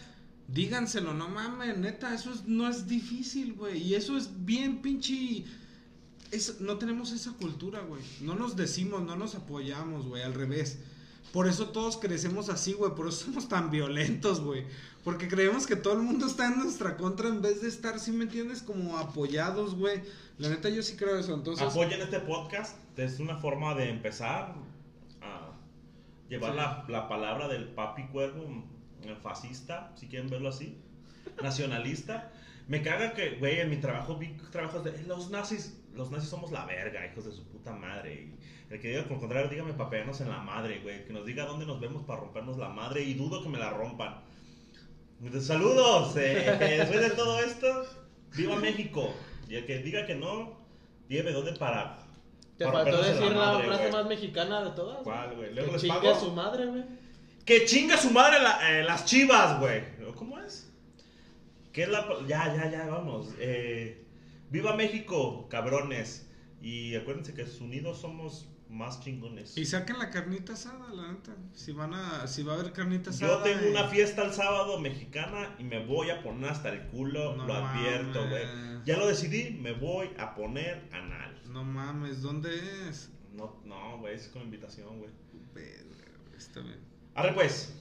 díganselo, 0.47 1.13
no 1.13 1.29
mames, 1.29 1.77
neta, 1.77 2.13
eso 2.15 2.31
es- 2.33 2.45
no 2.45 2.67
es 2.67 2.87
difícil, 2.87 3.53
güey. 3.53 3.77
Y 3.83 3.93
eso 3.93 4.17
es 4.17 4.29
bien 4.43 4.81
pinche... 4.81 5.43
Es, 6.31 6.61
no 6.61 6.77
tenemos 6.77 7.11
esa 7.11 7.31
cultura, 7.33 7.81
güey. 7.81 8.01
No 8.21 8.35
nos 8.35 8.55
decimos, 8.55 9.01
no 9.03 9.15
nos 9.15 9.35
apoyamos, 9.35 10.07
güey, 10.07 10.23
al 10.23 10.33
revés. 10.33 10.79
Por 11.33 11.47
eso 11.47 11.69
todos 11.69 11.97
crecemos 11.97 12.49
así, 12.49 12.73
güey. 12.73 12.93
Por 12.95 13.07
eso 13.07 13.25
somos 13.25 13.47
tan 13.49 13.69
violentos, 13.69 14.41
güey. 14.41 14.65
Porque 15.03 15.27
creemos 15.27 15.65
que 15.67 15.75
todo 15.75 15.93
el 15.93 16.01
mundo 16.01 16.25
está 16.27 16.47
en 16.47 16.59
nuestra 16.59 16.95
contra 16.97 17.27
en 17.29 17.41
vez 17.41 17.61
de 17.61 17.67
estar, 17.67 17.99
¿sí 17.99 18.11
me 18.11 18.25
entiendes? 18.25 18.61
Como 18.61 18.97
apoyados, 18.97 19.75
güey. 19.75 20.01
La 20.37 20.49
neta, 20.49 20.69
yo 20.69 20.83
sí 20.83 20.95
creo 20.95 21.17
eso. 21.17 21.33
Entonces, 21.33 21.67
Apoyen 21.67 22.01
este 22.01 22.19
podcast. 22.19 22.77
Es 22.97 23.19
una 23.19 23.37
forma 23.37 23.73
de 23.75 23.89
empezar 23.89 24.53
a 25.21 25.51
llevar 26.29 26.51
Sí. 26.51 26.57
la, 26.57 26.85
la 26.87 27.07
palabra 27.07 27.47
del 27.47 27.69
papi 27.69 28.07
cuervo 28.07 28.63
eh, 29.03 29.15
fascista, 29.21 29.93
si 29.99 30.07
quieren 30.07 30.29
verlo 30.29 30.49
así, 30.49 30.77
nacionalista. 31.41 32.31
Me 32.67 32.81
caga 32.83 33.13
que, 33.13 33.37
güey, 33.37 33.59
en 33.59 33.69
mi 33.69 33.77
trabajo 33.77 34.17
vi 34.17 34.37
trabajos 34.51 34.83
de 34.83 35.01
los 35.03 35.29
nazis. 35.29 35.77
Los 35.93 36.09
nazis 36.11 36.29
somos 36.29 36.51
la 36.51 36.65
verga, 36.65 37.05
hijos 37.05 37.25
de 37.25 37.31
su 37.31 37.43
puta 37.47 37.73
madre. 37.73 38.13
Y 38.69 38.73
el 38.73 38.79
que 38.79 38.89
diga 38.89 39.07
con 39.07 39.19
contrario, 39.19 39.49
dígame 39.49 39.73
para 39.73 39.89
pegarnos 39.89 40.21
en 40.21 40.29
la 40.29 40.39
madre, 40.39 40.79
güey. 40.79 41.05
Que 41.05 41.13
nos 41.13 41.25
diga 41.25 41.45
dónde 41.45 41.65
nos 41.65 41.79
vemos 41.79 42.03
para 42.05 42.21
rompernos 42.21 42.57
la 42.57 42.69
madre. 42.69 43.01
Y 43.03 43.13
dudo 43.15 43.43
que 43.43 43.49
me 43.49 43.57
la 43.59 43.69
rompan. 43.71 44.21
Saludos. 45.39 46.15
eh, 46.17 46.77
después 46.79 46.99
de 47.01 47.09
todo 47.11 47.39
esto, 47.39 47.85
viva 48.35 48.55
México. 48.55 49.13
Y 49.47 49.55
el 49.55 49.65
que 49.65 49.79
diga 49.79 50.05
que 50.05 50.15
no, 50.15 50.57
dígame 51.07 51.31
dónde 51.31 51.53
para. 51.53 51.99
Te 52.57 52.65
faltó 52.65 53.01
decir 53.01 53.21
la 53.31 53.35
madre, 53.35 53.67
frase 53.67 53.91
más 53.91 54.05
mexicana 54.07 54.63
de 54.63 54.71
todas. 54.71 54.99
¿Cuál, 55.03 55.35
güey? 55.35 55.53
Que 55.53 55.61
les 55.61 55.81
chingue 55.81 55.95
pago. 55.99 56.11
a 56.15 56.19
su 56.19 56.31
madre, 56.31 56.65
güey. 56.67 56.83
Que 57.45 57.65
chinga 57.65 57.97
su 57.97 58.11
madre 58.11 58.39
la- 58.41 58.79
eh, 58.79 58.83
las 58.83 59.05
chivas, 59.05 59.59
güey. 59.59 59.83
¿Cómo 60.15 60.39
es? 60.39 60.71
¿Qué 61.73 61.83
es 61.83 61.89
la.? 61.89 62.05
Ya, 62.27 62.55
ya, 62.55 62.69
ya, 62.71 62.85
vamos. 62.87 63.29
Eh, 63.39 64.03
viva 64.51 64.75
México, 64.75 65.47
cabrones. 65.49 66.27
Y 66.61 66.95
acuérdense 66.95 67.33
que 67.33 67.41
unidos 67.59 67.99
somos 67.99 68.47
más 68.69 69.01
chingones. 69.01 69.57
y 69.57 69.65
saquen 69.65 69.99
la 69.99 70.09
carnita 70.11 70.53
asada, 70.53 70.93
la 70.93 71.11
neta. 71.11 71.35
Si 71.53 71.71
van 71.73 71.93
a, 71.93 72.25
si 72.27 72.43
va 72.43 72.53
a 72.53 72.59
haber 72.59 72.71
carnita 72.71 73.11
Yo 73.11 73.25
asada. 73.27 73.43
tengo 73.43 73.65
y- 73.67 73.71
una 73.71 73.87
fiesta 73.89 74.23
el 74.23 74.31
sábado 74.31 74.79
mexicana 74.79 75.55
y 75.59 75.63
me 75.65 75.85
voy 75.85 76.09
a 76.09 76.21
poner 76.23 76.49
hasta 76.51 76.69
el 76.69 76.87
culo, 76.87 77.35
No 77.35 77.47
lo 77.47 77.53
advierto, 77.55 78.29
güey. 78.29 78.43
Ya 78.85 78.95
lo 78.97 79.07
decidí, 79.07 79.57
me 79.59 79.73
voy 79.73 80.11
a 80.17 80.35
poner 80.35 80.87
anal. 80.93 81.37
No 81.49 81.63
mames, 81.65 82.21
¿dónde 82.21 82.87
es? 82.87 83.11
No, 83.33 83.59
no, 83.65 83.97
güey, 83.97 84.15
es 84.15 84.27
con 84.29 84.43
invitación, 84.43 84.99
güey. 84.99 85.11
Está 86.37 86.61
bien. 86.61 86.79
Arre, 87.15 87.33
pues. 87.33 87.73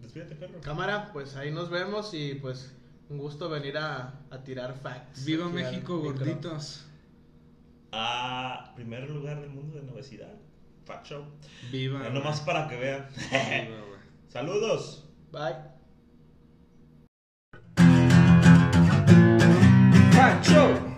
Despídete, 0.00 0.34
perro. 0.34 0.60
Cámara, 0.60 1.10
pues 1.12 1.36
ahí 1.36 1.50
nos 1.52 1.70
vemos 1.70 2.12
y 2.14 2.34
pues 2.34 2.74
un 3.10 3.18
gusto 3.18 3.48
venir 3.48 3.76
a, 3.76 4.20
a 4.30 4.38
tirar 4.44 4.72
facts. 4.72 5.24
Viva 5.24 5.48
México, 5.48 5.98
gorditos. 5.98 6.86
A 7.90 8.72
primer 8.76 9.10
lugar 9.10 9.40
del 9.40 9.50
mundo 9.50 9.74
de 9.74 9.82
novedad. 9.82 10.32
Fact 10.84 11.06
Show. 11.08 11.24
Viva. 11.72 11.98
No 11.98 12.10
nomás 12.10 12.40
para 12.40 12.68
que 12.68 12.76
vean. 12.76 13.08
Viva, 13.30 13.98
Saludos. 14.28 15.04
Bye. 15.32 15.56
Fact 20.12 20.46
Show. 20.48 20.89